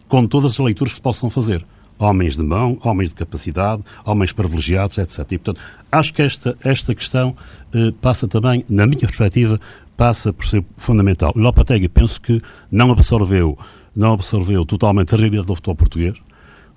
com 0.08 0.26
todas 0.26 0.54
as 0.54 0.58
leituras 0.60 0.94
que 0.94 0.98
se 0.98 1.02
possam 1.02 1.30
fazer 1.30 1.66
homens 1.98 2.36
de 2.36 2.44
mão, 2.44 2.78
homens 2.84 3.10
de 3.10 3.16
capacidade, 3.16 3.82
homens 4.06 4.34
privilegiados, 4.34 4.98
etc. 4.98 5.20
E, 5.32 5.38
portanto, 5.38 5.62
acho 5.92 6.14
que 6.14 6.22
esta, 6.22 6.56
esta 6.64 6.94
questão 6.94 7.36
eh, 7.74 7.94
passa 8.02 8.28
também, 8.28 8.66
na 8.68 8.86
minha 8.86 9.00
perspectiva, 9.00 9.60
passa 9.96 10.34
por 10.34 10.46
ser 10.46 10.64
fundamental. 10.76 11.32
Lopetegui 11.36 11.88
penso 11.88 12.20
que 12.20 12.42
não 12.70 12.92
absorveu, 12.92 13.58
não 13.96 14.14
absorveu 14.14 14.66
totalmente 14.66 15.14
a 15.16 15.18
realidade 15.18 15.48
do 15.48 15.56
futebol 15.56 15.76
português, 15.76 16.16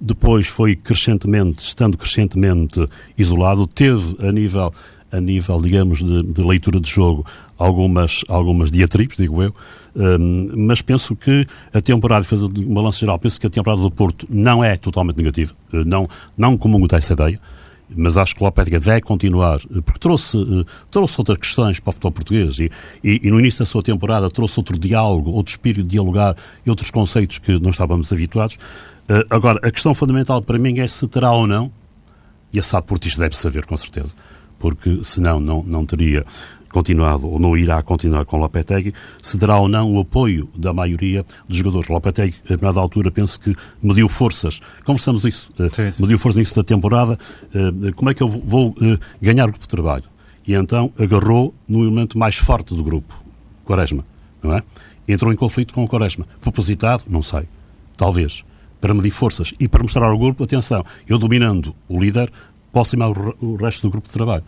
depois 0.01 0.47
foi 0.47 0.77
crescentemente, 0.77 1.61
estando 1.61 1.97
crescentemente 1.97 2.85
isolado, 3.17 3.67
teve 3.67 4.17
a 4.27 4.31
nível, 4.31 4.73
a 5.11 5.21
nível 5.21 5.61
digamos, 5.61 5.99
de, 5.99 6.23
de 6.23 6.43
leitura 6.43 6.81
de 6.81 6.89
jogo 6.89 7.27
algumas, 7.59 8.25
algumas 8.29 8.71
diatribes, 8.71 9.17
digo 9.17 9.43
eu, 9.43 9.55
um, 9.97 10.67
mas 10.69 10.81
penso 10.81 11.17
que 11.17 11.45
a 11.75 11.81
temporada, 11.81 12.25
fez 12.25 12.43
um 12.43 12.75
balanço 12.75 13.01
geral, 13.01 13.19
penso 13.19 13.41
que 13.41 13.47
a 13.47 13.51
temporada 13.51 13.83
do 13.83 13.91
Porto 13.91 14.27
não 14.31 14.63
é 14.63 14.77
totalmente 14.77 15.17
negativa, 15.17 15.53
eh, 15.73 15.85
não, 15.85 16.09
não 16.37 16.57
comungo 16.57 16.87
dessa 16.87 17.15
ideia, 17.15 17.41
mas 17.95 18.17
acho 18.17 18.35
que 18.35 18.43
o 18.43 18.45
Lopetegui 18.45 18.79
deve 18.79 19.01
continuar, 19.01 19.59
porque 19.85 19.99
trouxe, 19.99 20.39
trouxe 20.91 21.15
outras 21.19 21.39
questões 21.39 21.81
para 21.81 21.91
o 21.91 21.93
futebol 21.93 22.13
português 22.13 22.59
e, 22.59 22.71
e, 23.03 23.21
e, 23.25 23.31
no 23.31 23.41
início 23.41 23.61
da 23.61 23.67
sua 23.67 23.83
temporada 23.83 24.31
trouxe 24.31 24.61
outro 24.61 24.79
diálogo, 24.79 25.31
outro 25.31 25.53
espírito 25.53 25.83
de 25.83 25.89
dialogar 25.89 26.37
e 26.65 26.71
outros 26.71 26.91
conceitos 26.91 27.39
que 27.39 27.59
não 27.59 27.71
estávamos 27.71 28.13
habituados. 28.13 28.59
Agora, 29.31 29.59
a 29.63 29.71
questão 29.71 29.95
fundamental 29.95 30.43
para 30.43 30.59
mim 30.59 30.81
é 30.81 30.87
se 30.87 31.07
terá 31.09 31.33
ou 31.33 31.47
não, 31.47 31.73
e 32.53 32.59
a 32.59 32.63
SAD 32.63 32.87
Portista 32.87 33.21
deve 33.21 33.37
saber 33.37 33.65
com 33.65 33.77
certeza, 33.77 34.15
porque 34.59 35.03
senão 35.03 35.41
não, 35.41 35.63
não 35.63 35.87
teria 35.87 36.25
continuado 36.71 37.29
ou 37.29 37.39
não 37.39 37.57
irá 37.57 37.83
continuar 37.83 38.25
com 38.25 38.37
Lopetegui, 38.37 38.93
se 39.23 39.39
terá 39.39 39.59
ou 39.59 39.69
não 39.69 39.91
o 39.95 40.01
apoio 40.01 40.49
da 40.55 40.73
maioria 40.73 41.25
dos 41.49 41.57
jogadores. 41.57 41.89
Lopetegui, 41.89 42.37
a 42.39 42.43
determinada 42.43 42.81
altura, 42.81 43.11
penso 43.11 43.41
que 43.41 43.55
mediu 43.83 44.09
forças. 44.09 44.61
Conversamos 44.85 45.25
isso. 45.25 45.51
Eh, 45.59 45.69
sim, 45.73 45.91
sim. 45.91 46.03
Mediu 46.03 46.19
forças 46.19 46.39
nisso 46.39 46.55
da 46.55 46.63
temporada. 46.63 47.19
Eh, 47.55 47.93
como 47.97 48.11
é 48.11 48.15
que 48.15 48.23
eu 48.23 48.29
vou 48.29 48.75
eh, 48.83 48.99
ganhar 49.21 49.45
o 49.45 49.49
grupo 49.49 49.65
de 49.65 49.69
trabalho? 49.69 50.05
E 50.47 50.55
então 50.55 50.93
agarrou 50.99 51.55
no 51.67 51.83
elemento 51.83 52.19
mais 52.19 52.37
forte 52.37 52.75
do 52.75 52.83
grupo, 52.83 53.23
Quaresma, 53.65 54.05
não 54.43 54.55
é? 54.55 54.63
Entrou 55.07 55.33
em 55.33 55.37
conflito 55.37 55.75
com 55.75 55.85
o 55.85 55.89
Quaresma. 55.89 56.27
Propositado? 56.41 57.05
Não 57.09 57.23
sei. 57.23 57.49
Talvez. 57.97 58.45
Para 58.81 58.95
medir 58.95 59.11
forças 59.11 59.53
e 59.59 59.69
para 59.69 59.83
mostrar 59.83 60.07
ao 60.07 60.19
grupo, 60.19 60.45
atenção, 60.45 60.85
eu 61.07 61.19
dominando 61.19 61.75
o 61.89 62.01
líder, 62.01 62.31
posso 62.73 62.93
tomar 62.93 63.09
o 63.09 63.57
resto 63.57 63.83
do 63.83 63.91
grupo 63.91 64.07
de 64.07 64.15
trabalho. 64.15 64.45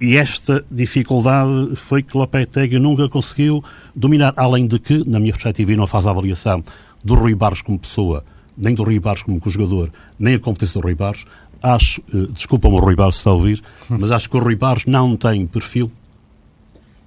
E 0.00 0.16
esta 0.16 0.64
dificuldade 0.70 1.76
foi 1.76 2.02
que 2.02 2.16
Lopetegui 2.16 2.78
nunca 2.78 3.06
conseguiu 3.08 3.62
dominar, 3.94 4.32
além 4.36 4.66
de 4.66 4.78
que, 4.78 5.06
na 5.06 5.20
minha 5.20 5.32
perspectiva, 5.32 5.72
e 5.72 5.76
não 5.76 5.86
faz 5.86 6.06
a 6.06 6.10
avaliação 6.10 6.62
do 7.04 7.14
Rui 7.14 7.34
Barros 7.34 7.60
como 7.60 7.78
pessoa, 7.78 8.24
nem 8.56 8.74
do 8.74 8.82
Rui 8.82 8.98
Barros 8.98 9.22
como 9.22 9.40
jogador, 9.46 9.90
nem 10.18 10.36
a 10.36 10.38
competência 10.38 10.80
do 10.80 10.84
Rui 10.84 10.94
Barros, 10.94 11.26
acho, 11.62 12.00
eh, 12.14 12.28
desculpa-me 12.32 12.76
o 12.76 12.78
Rui 12.78 12.96
Barros 12.96 13.16
se 13.16 13.20
está 13.20 13.30
a 13.30 13.34
ouvir, 13.34 13.62
mas 13.90 14.10
acho 14.10 14.30
que 14.30 14.36
o 14.36 14.40
Rui 14.40 14.56
Barros 14.56 14.86
não 14.86 15.16
tem 15.16 15.46
perfil 15.46 15.92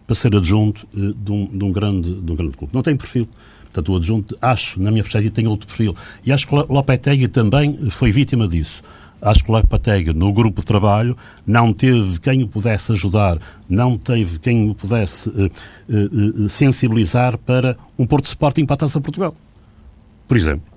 para 0.05 0.15
ser 0.15 0.35
adjunto 0.35 0.87
eh, 0.95 1.13
de, 1.15 1.31
um, 1.31 1.45
de, 1.47 1.63
um 1.63 1.71
grande, 1.71 2.13
de 2.21 2.31
um 2.31 2.35
grande 2.35 2.57
clube. 2.57 2.73
Não 2.73 2.83
tem 2.83 2.95
perfil. 2.95 3.27
Portanto, 3.73 3.91
o 3.91 3.95
adjunto, 3.97 4.37
acho, 4.39 4.79
na 4.79 4.91
minha 4.91 5.03
perspectiva, 5.03 5.33
tem 5.33 5.47
outro 5.47 5.65
perfil. 5.65 5.95
E 6.23 6.31
acho 6.31 6.47
que 6.47 6.53
Lopetegui 6.53 7.27
também 7.27 7.89
foi 7.89 8.11
vítima 8.11 8.47
disso 8.47 8.83
acho 9.23 9.43
que 9.43 9.51
Lepatega, 9.51 10.13
no 10.13 10.31
grupo 10.33 10.61
de 10.61 10.67
trabalho, 10.67 11.17
não 11.47 11.73
teve 11.73 12.19
quem 12.19 12.43
o 12.43 12.47
pudesse 12.47 12.91
ajudar, 12.91 13.39
não 13.69 13.97
teve 13.97 14.37
quem 14.37 14.69
o 14.69 14.75
pudesse 14.75 15.29
uh, 15.29 15.49
uh, 15.89 16.43
uh, 16.43 16.49
sensibilizar 16.49 17.37
para 17.37 17.77
um 17.97 18.05
Porto 18.05 18.25
Sporting 18.25 18.65
para 18.65 18.73
a 18.73 18.77
Taça 18.77 18.99
Portugal. 18.99 19.33
Por 20.27 20.37
exemplo. 20.37 20.73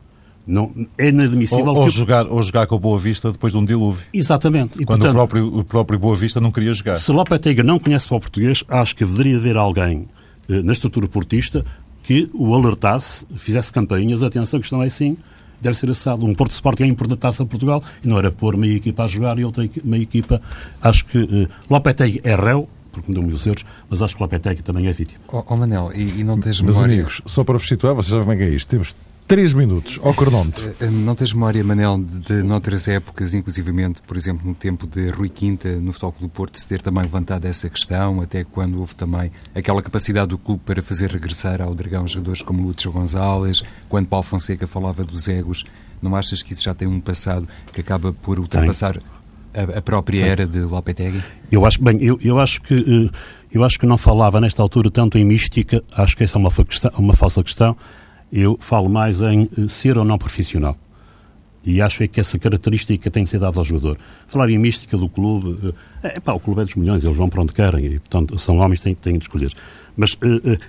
Não, 0.46 0.72
é 0.96 1.08
inadmissível. 1.08 1.66
Ou, 1.66 1.78
ou 1.78 1.88
jogar, 1.88 2.24
ou 2.28 2.40
jogar 2.40 2.68
com 2.68 2.76
o 2.76 2.78
Boa 2.78 2.96
Vista 2.96 3.32
depois 3.32 3.52
de 3.52 3.58
um 3.58 3.64
dilúvio. 3.64 4.06
Exatamente. 4.14 4.80
E, 4.80 4.84
quando 4.84 5.00
portanto, 5.00 5.10
o, 5.10 5.14
próprio, 5.14 5.58
o 5.58 5.64
próprio 5.64 5.98
Boa 5.98 6.14
Vista 6.14 6.40
não 6.40 6.52
queria 6.52 6.72
jogar. 6.72 6.94
Se 6.94 7.10
Lopetega 7.10 7.64
não 7.64 7.80
conhece 7.80 8.06
o 8.06 8.20
português, 8.20 8.62
acho 8.68 8.94
que 8.94 9.04
deveria 9.04 9.36
haver 9.36 9.56
alguém 9.56 10.06
na 10.48 10.72
estrutura 10.72 11.08
portista 11.08 11.64
que 12.06 12.30
o 12.32 12.54
alertasse, 12.54 13.26
fizesse 13.36 13.72
campainhas. 13.72 14.22
Atenção, 14.22 14.60
que 14.60 14.64
isto 14.64 14.76
não 14.76 14.82
é 14.82 14.86
assim 14.86 15.16
deve 15.60 15.76
ser 15.76 15.90
assado. 15.90 16.24
Um 16.24 16.34
Porto 16.34 16.52
Sport 16.52 16.80
é 16.80 16.86
importante 16.86 17.18
Taça 17.18 17.42
de 17.42 17.48
Portugal 17.48 17.82
e 18.04 18.08
não 18.08 18.18
era 18.18 18.30
pôr 18.30 18.56
meia 18.56 18.76
equipa 18.76 19.04
a 19.04 19.06
jogar 19.06 19.38
e 19.38 19.44
outra 19.44 19.68
meia 19.82 20.02
equipa. 20.02 20.40
Acho 20.82 21.06
que 21.06 21.18
uh, 21.18 21.48
Lopetegui 21.68 22.20
é 22.22 22.34
réu, 22.36 22.68
porque 22.92 23.10
me 23.10 23.14
deu 23.14 23.22
mil 23.22 23.38
euros, 23.44 23.64
mas 23.88 24.02
acho 24.02 24.16
que 24.16 24.22
Lopetegui 24.22 24.62
também 24.62 24.86
é 24.86 24.92
vítima. 24.92 25.20
Oh, 25.28 25.42
oh 25.48 25.56
Manel, 25.56 25.90
e, 25.94 26.20
e 26.20 26.24
não 26.24 26.38
tens 26.38 26.60
Meus 26.60 26.76
memória... 26.76 26.94
amigos, 26.94 27.22
só 27.26 27.42
para 27.42 27.56
vos 27.56 27.66
situar, 27.66 27.94
vocês 27.94 28.10
sabem 28.10 28.24
como 28.24 28.32
é 28.34 28.36
que 28.36 28.42
é 28.42 28.54
isto. 28.54 28.68
Temos 28.68 28.94
3 29.26 29.54
minutos 29.54 29.98
ao 30.02 30.14
cronómetro. 30.14 30.68
Eh, 30.80 30.86
eh, 30.86 30.90
não 30.90 31.14
tens 31.16 31.32
memória, 31.32 31.62
Manel, 31.64 31.98
de, 31.98 32.20
de 32.20 32.42
noutras 32.44 32.86
épocas, 32.86 33.34
inclusivamente, 33.34 34.00
por 34.02 34.16
exemplo, 34.16 34.46
no 34.46 34.54
tempo 34.54 34.86
de 34.86 35.08
Rui 35.08 35.28
Quinta, 35.28 35.68
no 35.80 35.92
Futebol 35.92 36.14
do 36.20 36.28
Porto, 36.28 36.58
se 36.58 36.68
ter 36.68 36.80
também 36.80 37.02
levantado 37.02 37.44
essa 37.44 37.68
questão, 37.68 38.20
até 38.20 38.44
quando 38.44 38.78
houve 38.78 38.94
também 38.94 39.30
aquela 39.52 39.82
capacidade 39.82 40.28
do 40.28 40.38
clube 40.38 40.62
para 40.64 40.80
fazer 40.80 41.10
regressar 41.10 41.60
ao 41.60 41.74
Dragão 41.74 42.06
jogadores 42.06 42.40
como 42.40 42.62
Lúcio 42.62 42.92
Gonzalez, 42.92 43.64
quando 43.88 44.06
Paulo 44.06 44.24
Fonseca 44.24 44.66
falava 44.66 45.02
dos 45.02 45.28
egos. 45.28 45.64
Não 46.00 46.14
achas 46.14 46.42
que 46.42 46.52
isso 46.52 46.62
já 46.62 46.74
tem 46.74 46.86
um 46.86 47.00
passado 47.00 47.48
que 47.72 47.80
acaba 47.80 48.12
por 48.12 48.38
ultrapassar 48.38 48.96
a, 49.52 49.78
a, 49.78 49.82
própria 49.82 50.20
Sim. 50.20 50.28
era 50.28 50.46
de 50.46 50.60
Lopetegui? 50.60 51.22
Eu 51.50 51.64
acho, 51.64 51.82
bem, 51.82 52.00
eu, 52.00 52.18
eu 52.22 52.38
acho 52.38 52.60
que 52.60 52.74
eh, 52.74 53.16
eu 53.50 53.64
acho 53.64 53.78
que 53.78 53.86
não 53.86 53.96
falava 53.96 54.40
nesta 54.40 54.62
altura 54.62 54.90
tanto 54.90 55.18
em 55.18 55.24
mística, 55.24 55.82
acho 55.92 56.16
que 56.16 56.22
essa 56.22 56.36
é 56.36 56.38
uma, 56.38 56.50
uma 56.98 57.14
falsa 57.14 57.42
questão 57.42 57.76
eu 58.32 58.56
falo 58.60 58.88
mais 58.88 59.20
em 59.22 59.48
eh, 59.56 59.68
ser 59.68 59.98
ou 59.98 60.04
não 60.04 60.18
profissional. 60.18 60.76
E 61.64 61.82
acho 61.82 62.04
é 62.04 62.08
que 62.08 62.20
essa 62.20 62.38
característica 62.38 63.10
tem 63.10 63.24
que 63.24 63.30
ser 63.30 63.40
dada 63.40 63.58
ao 63.58 63.64
jogador. 63.64 63.96
Falar 64.28 64.48
em 64.50 64.58
mística 64.58 64.96
do 64.96 65.08
clube, 65.08 65.74
é, 66.00 66.20
pá, 66.20 66.32
o 66.32 66.38
clube 66.38 66.60
é 66.60 66.64
dos 66.64 66.76
milhões, 66.76 67.02
eles 67.02 67.16
vão 67.16 67.28
para 67.28 67.42
onde 67.42 67.52
querem, 67.52 67.86
e, 67.86 67.98
portanto, 67.98 68.38
são 68.38 68.58
homens, 68.58 68.80
têm, 68.80 68.94
têm 68.94 69.18
de 69.18 69.24
escolher. 69.24 69.50
Mas 69.96 70.16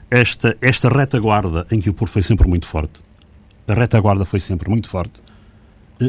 esta, 0.09 0.57
esta 0.59 0.89
retaguarda 0.89 1.67
em 1.69 1.79
que 1.79 1.89
o 1.89 1.93
Porto 1.93 2.13
foi 2.13 2.23
sempre 2.23 2.47
muito 2.47 2.65
forte, 2.65 3.01
a 3.67 3.75
retaguarda 3.75 4.25
foi 4.25 4.39
sempre 4.39 4.69
muito 4.71 4.89
forte, 4.89 5.21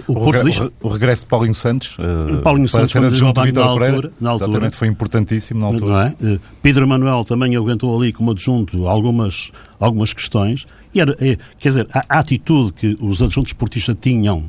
o, 0.06 0.12
o, 0.12 0.30
regre 0.30 0.50
diz... 0.50 0.70
o, 0.82 0.88
regresso 0.88 1.22
de 1.22 1.28
Paulinho 1.30 1.54
Santos 1.54 1.96
uh, 1.98 2.42
Paulinho 2.42 2.68
Santos 2.68 2.90
ser 2.90 3.02
adjunto 3.02 3.40
de 3.40 3.46
Vitor 3.46 3.64
na 3.64 3.72
Pereira 3.72 3.94
altura, 3.94 4.12
na 4.20 4.30
altura, 4.30 4.50
exatamente, 4.50 4.76
foi 4.76 4.88
importantíssimo 4.88 5.60
na 5.60 5.66
altura. 5.66 6.14
É? 6.20 6.38
Pedro 6.62 6.86
Manuel 6.86 7.24
também 7.24 7.56
aguentou 7.56 7.96
ali 7.96 8.12
como 8.12 8.32
adjunto 8.32 8.86
algumas, 8.86 9.50
algumas 9.80 10.12
questões 10.12 10.66
e 10.98 11.00
era, 11.00 11.16
é, 11.20 11.36
quer 11.58 11.68
dizer, 11.68 11.88
a, 11.92 12.18
atitude 12.18 12.72
que 12.72 12.98
os 13.00 13.22
adjuntos 13.22 13.50
esportistas 13.50 13.96
tinham 14.00 14.44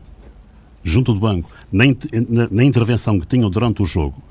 junto 0.84 1.14
do 1.14 1.20
banco, 1.20 1.52
na, 1.72 1.86
na, 2.28 2.48
na, 2.50 2.64
intervenção 2.64 3.20
que 3.20 3.28
tinham 3.28 3.50
durante 3.50 3.84
o 3.84 3.86
jogo, 3.86 4.22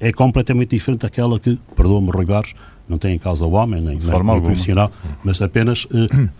é 0.00 0.12
completamente 0.12 0.70
diferente 0.70 1.00
daquela 1.00 1.38
que, 1.38 1.58
perdoa-me 1.76 2.10
Rui 2.10 2.24
Barros, 2.24 2.54
não 2.88 2.96
tem 2.96 3.14
em 3.14 3.18
causa 3.18 3.44
o 3.44 3.52
homem, 3.52 3.80
nem, 3.80 3.98
nem 3.98 4.36
o 4.36 4.42
profissional, 4.42 4.90
mas 5.22 5.40
apenas 5.42 5.84
uh, 5.86 5.88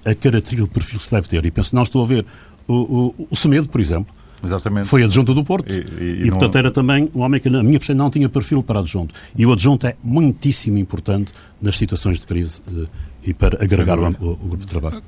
a 0.04 0.14
característica, 0.14 0.64
o 0.64 0.68
perfil 0.68 0.98
que 0.98 1.04
se 1.04 1.10
deve 1.10 1.28
ter. 1.28 1.44
E 1.44 1.50
penso, 1.50 1.74
não 1.74 1.82
estou 1.82 2.02
a 2.02 2.06
ver 2.06 2.24
o, 2.68 2.74
o, 2.74 3.28
o 3.30 3.36
Semedo, 3.36 3.68
por 3.68 3.80
exemplo, 3.80 4.14
Exatamente. 4.44 4.88
Foi 4.88 5.02
adjunto 5.02 5.32
do 5.32 5.42
Porto. 5.42 5.72
E, 5.72 5.78
e, 5.78 6.04
e, 6.04 6.26
e 6.26 6.30
portanto, 6.30 6.56
era 6.56 6.70
também 6.70 7.10
um 7.14 7.20
homem 7.20 7.40
que, 7.40 7.48
na 7.48 7.62
minha 7.62 7.78
percepção, 7.78 8.04
não 8.04 8.10
tinha 8.10 8.28
perfil 8.28 8.62
para 8.62 8.80
adjunto. 8.80 9.14
E 9.36 9.46
o 9.46 9.52
adjunto 9.52 9.86
é 9.86 9.96
muitíssimo 10.04 10.76
importante 10.76 11.32
nas 11.62 11.78
situações 11.78 12.20
de 12.20 12.26
crise 12.26 12.60
uh, 12.70 12.86
e 13.26 13.32
para 13.32 13.62
agregar 13.62 13.98
o, 13.98 14.06
o, 14.06 14.36
grupo 14.36 14.56
de 14.58 14.66
trabalho. 14.66 15.02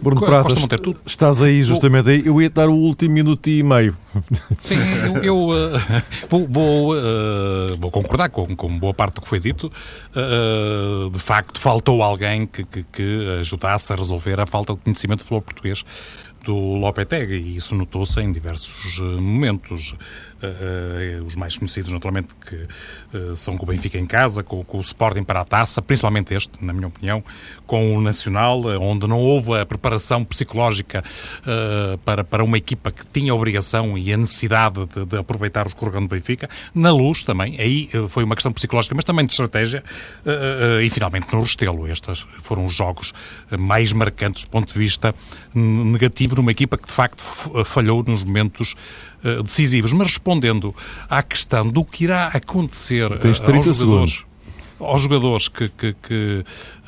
Bruno 0.00 0.20
Pratas, 0.20 0.58
estás 1.06 1.40
aí 1.40 1.62
justamente 1.64 2.10
aí. 2.10 2.22
Eu 2.24 2.40
ia 2.40 2.50
dar 2.50 2.68
o 2.68 2.74
último 2.74 3.14
minuto 3.14 3.48
e 3.48 3.62
meio. 3.62 3.96
Sim, 4.60 4.74
eu, 5.06 5.22
eu 5.22 5.48
uh, 5.48 5.80
vou, 6.28 6.46
vou, 6.46 6.94
uh, 6.94 7.76
vou, 7.78 7.90
concordar 7.90 8.28
com, 8.28 8.54
com 8.54 8.78
boa 8.78 8.92
parte 8.92 9.14
do 9.14 9.20
que 9.22 9.28
foi 9.28 9.40
dito. 9.40 9.72
Uh, 10.14 11.10
de 11.10 11.18
facto, 11.18 11.58
faltou 11.58 12.02
alguém 12.02 12.46
que, 12.46 12.62
que, 12.62 12.84
que, 12.92 13.38
ajudasse 13.40 13.90
a 13.92 13.96
resolver 13.96 14.38
a 14.38 14.44
falta 14.44 14.74
de 14.74 14.80
conhecimento 14.80 15.20
do 15.20 15.22
futebol 15.22 15.42
português 15.42 15.82
do 16.44 16.54
Lopetegui 16.54 17.34
e 17.34 17.56
isso 17.56 17.74
notou-se 17.74 18.20
em 18.20 18.32
diversos 18.32 18.98
momentos. 18.98 19.94
Uh, 20.42 21.24
os 21.24 21.36
mais 21.36 21.56
conhecidos, 21.56 21.92
naturalmente, 21.92 22.34
que 22.44 22.66
uh, 23.16 23.36
são 23.36 23.56
com 23.56 23.64
o 23.64 23.68
Benfica 23.68 23.96
em 23.96 24.06
casa, 24.06 24.42
com, 24.42 24.64
com, 24.64 24.78
o 24.78 24.80
Sporting 24.80 25.22
para 25.22 25.40
a 25.40 25.44
taça, 25.44 25.80
principalmente 25.80 26.34
este, 26.34 26.52
na 26.60 26.72
minha 26.72 26.88
opinião, 26.88 27.22
com 27.64 27.96
o 27.96 28.00
Nacional, 28.00 28.60
onde 28.80 29.06
não 29.06 29.20
houve 29.20 29.56
a 29.56 29.64
preparação 29.64 30.24
psicológica 30.24 31.04
para, 32.04 32.24
para 32.24 32.42
uma 32.42 32.58
equipa 32.58 32.90
que 32.90 33.06
tinha 33.06 33.30
a 33.30 33.36
obrigação 33.36 33.96
e 33.96 34.12
a 34.12 34.16
necessidade 34.16 34.84
de, 34.86 35.04
de 35.04 35.16
aproveitar 35.16 35.64
o 35.64 35.68
escorregão 35.68 36.02
do 36.02 36.08
Benfica. 36.08 36.50
Na 36.74 36.90
luz 36.90 37.22
também, 37.22 37.60
aí 37.60 37.88
foi 38.08 38.24
uma 38.24 38.34
questão 38.34 38.52
psicológica, 38.52 38.96
mas 38.96 39.04
também 39.04 39.24
de 39.24 39.32
estratégia. 39.32 39.84
e 40.82 40.90
finalmente 40.90 41.32
no 41.32 41.40
Restelo. 41.40 41.86
Estes 41.86 42.26
foram 42.40 42.66
os 42.66 42.74
jogos 42.74 43.12
mais 43.56 43.92
marcantes 43.92 44.42
do 44.42 44.50
ponto 44.50 44.72
de 44.72 44.78
vista 44.78 45.14
negativo 45.54 46.31
numa 46.36 46.50
equipa 46.50 46.76
que 46.76 46.86
de 46.86 46.92
facto 46.92 47.22
falhou 47.64 48.04
nos 48.06 48.24
momentos 48.24 48.74
eh, 49.24 49.42
decisivos. 49.42 49.92
Mas 49.92 50.08
respondendo 50.08 50.74
à 51.08 51.22
questão 51.22 51.68
do 51.68 51.84
que 51.84 52.04
irá 52.04 52.28
acontecer 52.28 53.08
30 53.18 53.28
aos 53.28 53.38
jogadores, 53.38 53.76
segundos. 53.76 54.26
aos 54.80 55.02
jogadores 55.02 55.48
que, 55.48 55.68
que, 55.68 55.94
que 56.02 56.44
uh, 56.44 56.81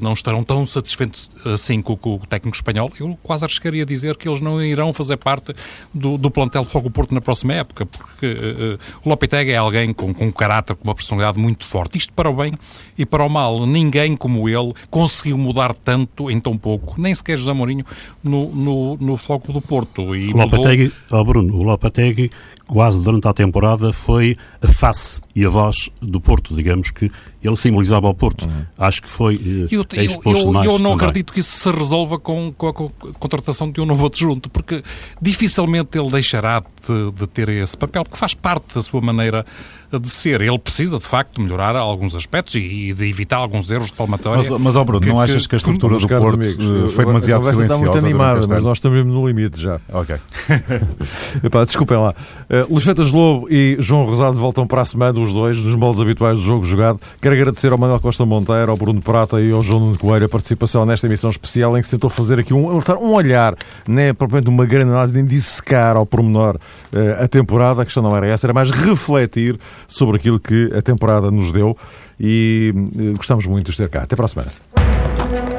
não 0.00 0.12
estarão 0.12 0.44
tão 0.44 0.66
satisfeitos 0.66 1.30
assim 1.44 1.80
com, 1.80 1.96
com, 1.96 2.16
o 2.16 2.18
técnico 2.26 2.56
espanhol, 2.56 2.90
eu 3.00 3.18
quase 3.22 3.44
arriscaria 3.44 3.84
dizer 3.86 4.16
que 4.16 4.28
eles 4.28 4.40
não 4.40 4.62
irão 4.62 4.92
fazer 4.92 5.16
parte 5.16 5.54
do, 5.92 6.18
do 6.18 6.30
plantel 6.30 6.62
de 6.62 6.68
Fogo 6.68 6.90
Porto 6.90 7.14
na 7.14 7.20
próxima 7.20 7.54
época, 7.54 7.86
porque 7.86 8.26
uh, 8.26 8.78
o 9.04 9.08
Lopetegui 9.08 9.52
é 9.52 9.56
alguém 9.56 9.92
com, 9.92 10.12
com 10.12 10.26
um 10.26 10.32
caráter, 10.32 10.74
com 10.74 10.84
uma 10.84 10.94
personalidade 10.94 11.38
muito 11.38 11.64
forte. 11.66 11.98
Isto 11.98 12.12
para 12.12 12.28
o 12.28 12.34
bem 12.34 12.52
e 12.96 13.06
para 13.06 13.24
o 13.24 13.28
mal. 13.28 13.66
Ninguém 13.66 14.16
como 14.16 14.48
ele 14.48 14.74
conseguiu 14.90 15.38
mudar 15.38 15.74
tanto 15.74 16.30
em 16.30 16.38
tão 16.40 16.56
pouco, 16.56 17.00
nem 17.00 17.14
sequer 17.14 17.38
José 17.38 17.52
Mourinho, 17.52 17.84
no, 18.22 18.54
no, 18.54 18.96
no 18.98 19.16
Fogo 19.16 19.52
do 19.52 19.60
Porto. 19.60 20.14
E 20.14 20.32
o 20.32 20.36
Lopetegui, 20.36 20.92
mudou... 21.10 21.20
oh 21.20 21.24
Bruno, 21.24 21.54
o 21.56 21.62
Lopetegui 21.62 22.30
quase 22.66 23.02
durante 23.02 23.26
a 23.26 23.32
temporada 23.32 23.92
foi 23.92 24.36
a 24.62 24.68
face 24.68 25.22
e 25.34 25.44
a 25.44 25.48
voz 25.48 25.90
do 26.02 26.20
Porto, 26.20 26.54
digamos 26.54 26.90
que 26.90 27.10
ele 27.42 27.56
simbolizava 27.56 28.08
o 28.08 28.14
Porto. 28.14 28.44
Uhum. 28.44 28.64
Acho 28.76 29.02
que 29.02 29.08
foi 29.08 29.34
eh, 29.36 29.68
eu, 29.70 29.82
é 29.92 30.06
eu, 30.06 30.20
eu, 30.24 30.64
eu 30.64 30.78
não 30.78 30.90
também. 30.90 30.94
acredito 30.94 31.32
que 31.32 31.40
isso 31.40 31.56
se 31.56 31.70
resolva 31.70 32.18
com, 32.18 32.52
com, 32.52 32.68
a 32.68 32.72
contratação 33.18 33.70
de 33.70 33.80
um 33.80 33.86
novo 33.86 34.06
adjunto, 34.06 34.50
porque 34.50 34.82
dificilmente 35.22 35.98
ele 35.98 36.10
deixará 36.10 36.60
de, 36.60 37.12
de 37.12 37.26
ter 37.28 37.48
esse 37.48 37.76
papel, 37.76 38.04
porque 38.04 38.16
faz 38.16 38.34
parte 38.34 38.74
da 38.74 38.82
sua 38.82 39.00
maneira 39.00 39.46
de 39.96 40.10
ser. 40.10 40.40
Ele 40.40 40.58
precisa, 40.58 40.98
de 40.98 41.04
facto, 41.04 41.40
melhorar 41.40 41.76
alguns 41.76 42.14
aspectos 42.14 42.54
e, 42.56 42.92
de 42.92 43.08
evitar 43.08 43.36
alguns 43.36 43.70
erros 43.70 43.86
de 43.86 43.92
palmatória. 43.92 44.50
Mas, 44.50 44.60
mas 44.60 44.76
oh 44.76 44.84
Bruno, 44.84 45.00
que, 45.00 45.08
não 45.08 45.20
achas 45.20 45.46
que 45.46 45.54
a 45.54 45.58
estrutura 45.58 45.98
do 45.98 46.08
Porto 46.08 46.34
amigos, 46.34 46.92
foi 46.94 47.06
demasiado 47.06 47.42
silenciosa? 47.42 47.74
Está 47.74 47.78
muito 47.78 47.98
animada, 47.98 48.46
mas 48.48 48.62
nós 48.62 48.78
estamos 48.78 49.06
no 49.06 49.26
limite 49.26 49.60
já. 49.60 49.80
Ok. 49.92 50.16
Epá, 51.42 51.64
desculpem 51.64 51.98
lá. 51.98 52.14
Uh, 52.50 52.72
Luís 52.72 52.84
Fetas 52.84 53.10
Lobo 53.10 53.46
e 53.50 53.76
João 53.78 54.04
Rosado 54.04 54.38
voltam 54.38 54.66
para 54.66 54.82
a 54.82 54.84
semana, 54.84 55.18
os 55.18 55.32
dois, 55.32 55.56
nos 55.58 55.74
moldes 55.74 56.00
habituais 56.02 56.38
do 56.38 56.44
jogo 56.44 56.64
jogado. 56.64 57.00
Quero 57.20 57.34
agradecer 57.34 57.72
ao 57.72 57.78
Manuel 57.78 58.00
Costa 58.00 58.26
Monteiro, 58.26 58.70
ao 58.70 58.76
Bruno 58.76 59.00
Prata 59.00 59.40
e 59.40 59.52
ao 59.52 59.62
João 59.62 59.80
Nuno 59.80 59.98
Coelho 59.98 60.26
a 60.26 60.28
participação 60.28 60.84
nesta 60.84 61.06
emissão 61.06 61.30
especial 61.30 61.76
em 61.76 61.80
que 61.80 61.86
se 61.86 61.92
tentou 61.92 62.10
fazer 62.10 62.38
aqui 62.38 62.52
um, 62.52 62.68
um 62.68 63.12
olhar, 63.12 63.54
não 63.86 64.00
é 64.00 64.12
propriamente 64.12 64.48
uma 64.48 64.64
grande 64.64 64.90
análise, 64.90 65.14
nem 65.14 65.24
dissecar 65.24 65.96
ao 65.96 66.04
pormenor 66.04 66.58
a 67.22 67.28
temporada. 67.28 67.82
A 67.82 67.84
questão 67.84 68.02
não 68.02 68.16
era 68.16 68.26
essa, 68.26 68.46
era 68.46 68.54
mais 68.54 68.70
refletir 68.70 69.58
sobre 69.86 70.16
aquilo 70.16 70.38
que 70.38 70.72
a 70.76 70.82
temporada 70.82 71.30
nos 71.30 71.52
deu 71.52 71.76
e 72.18 72.72
uh, 72.74 73.16
gostamos 73.16 73.46
muito 73.46 73.70
de 73.70 73.76
ter 73.76 73.88
cá. 73.88 74.02
Até 74.02 74.16
para 74.16 74.24
a 74.24 74.28
semana. 74.28 75.57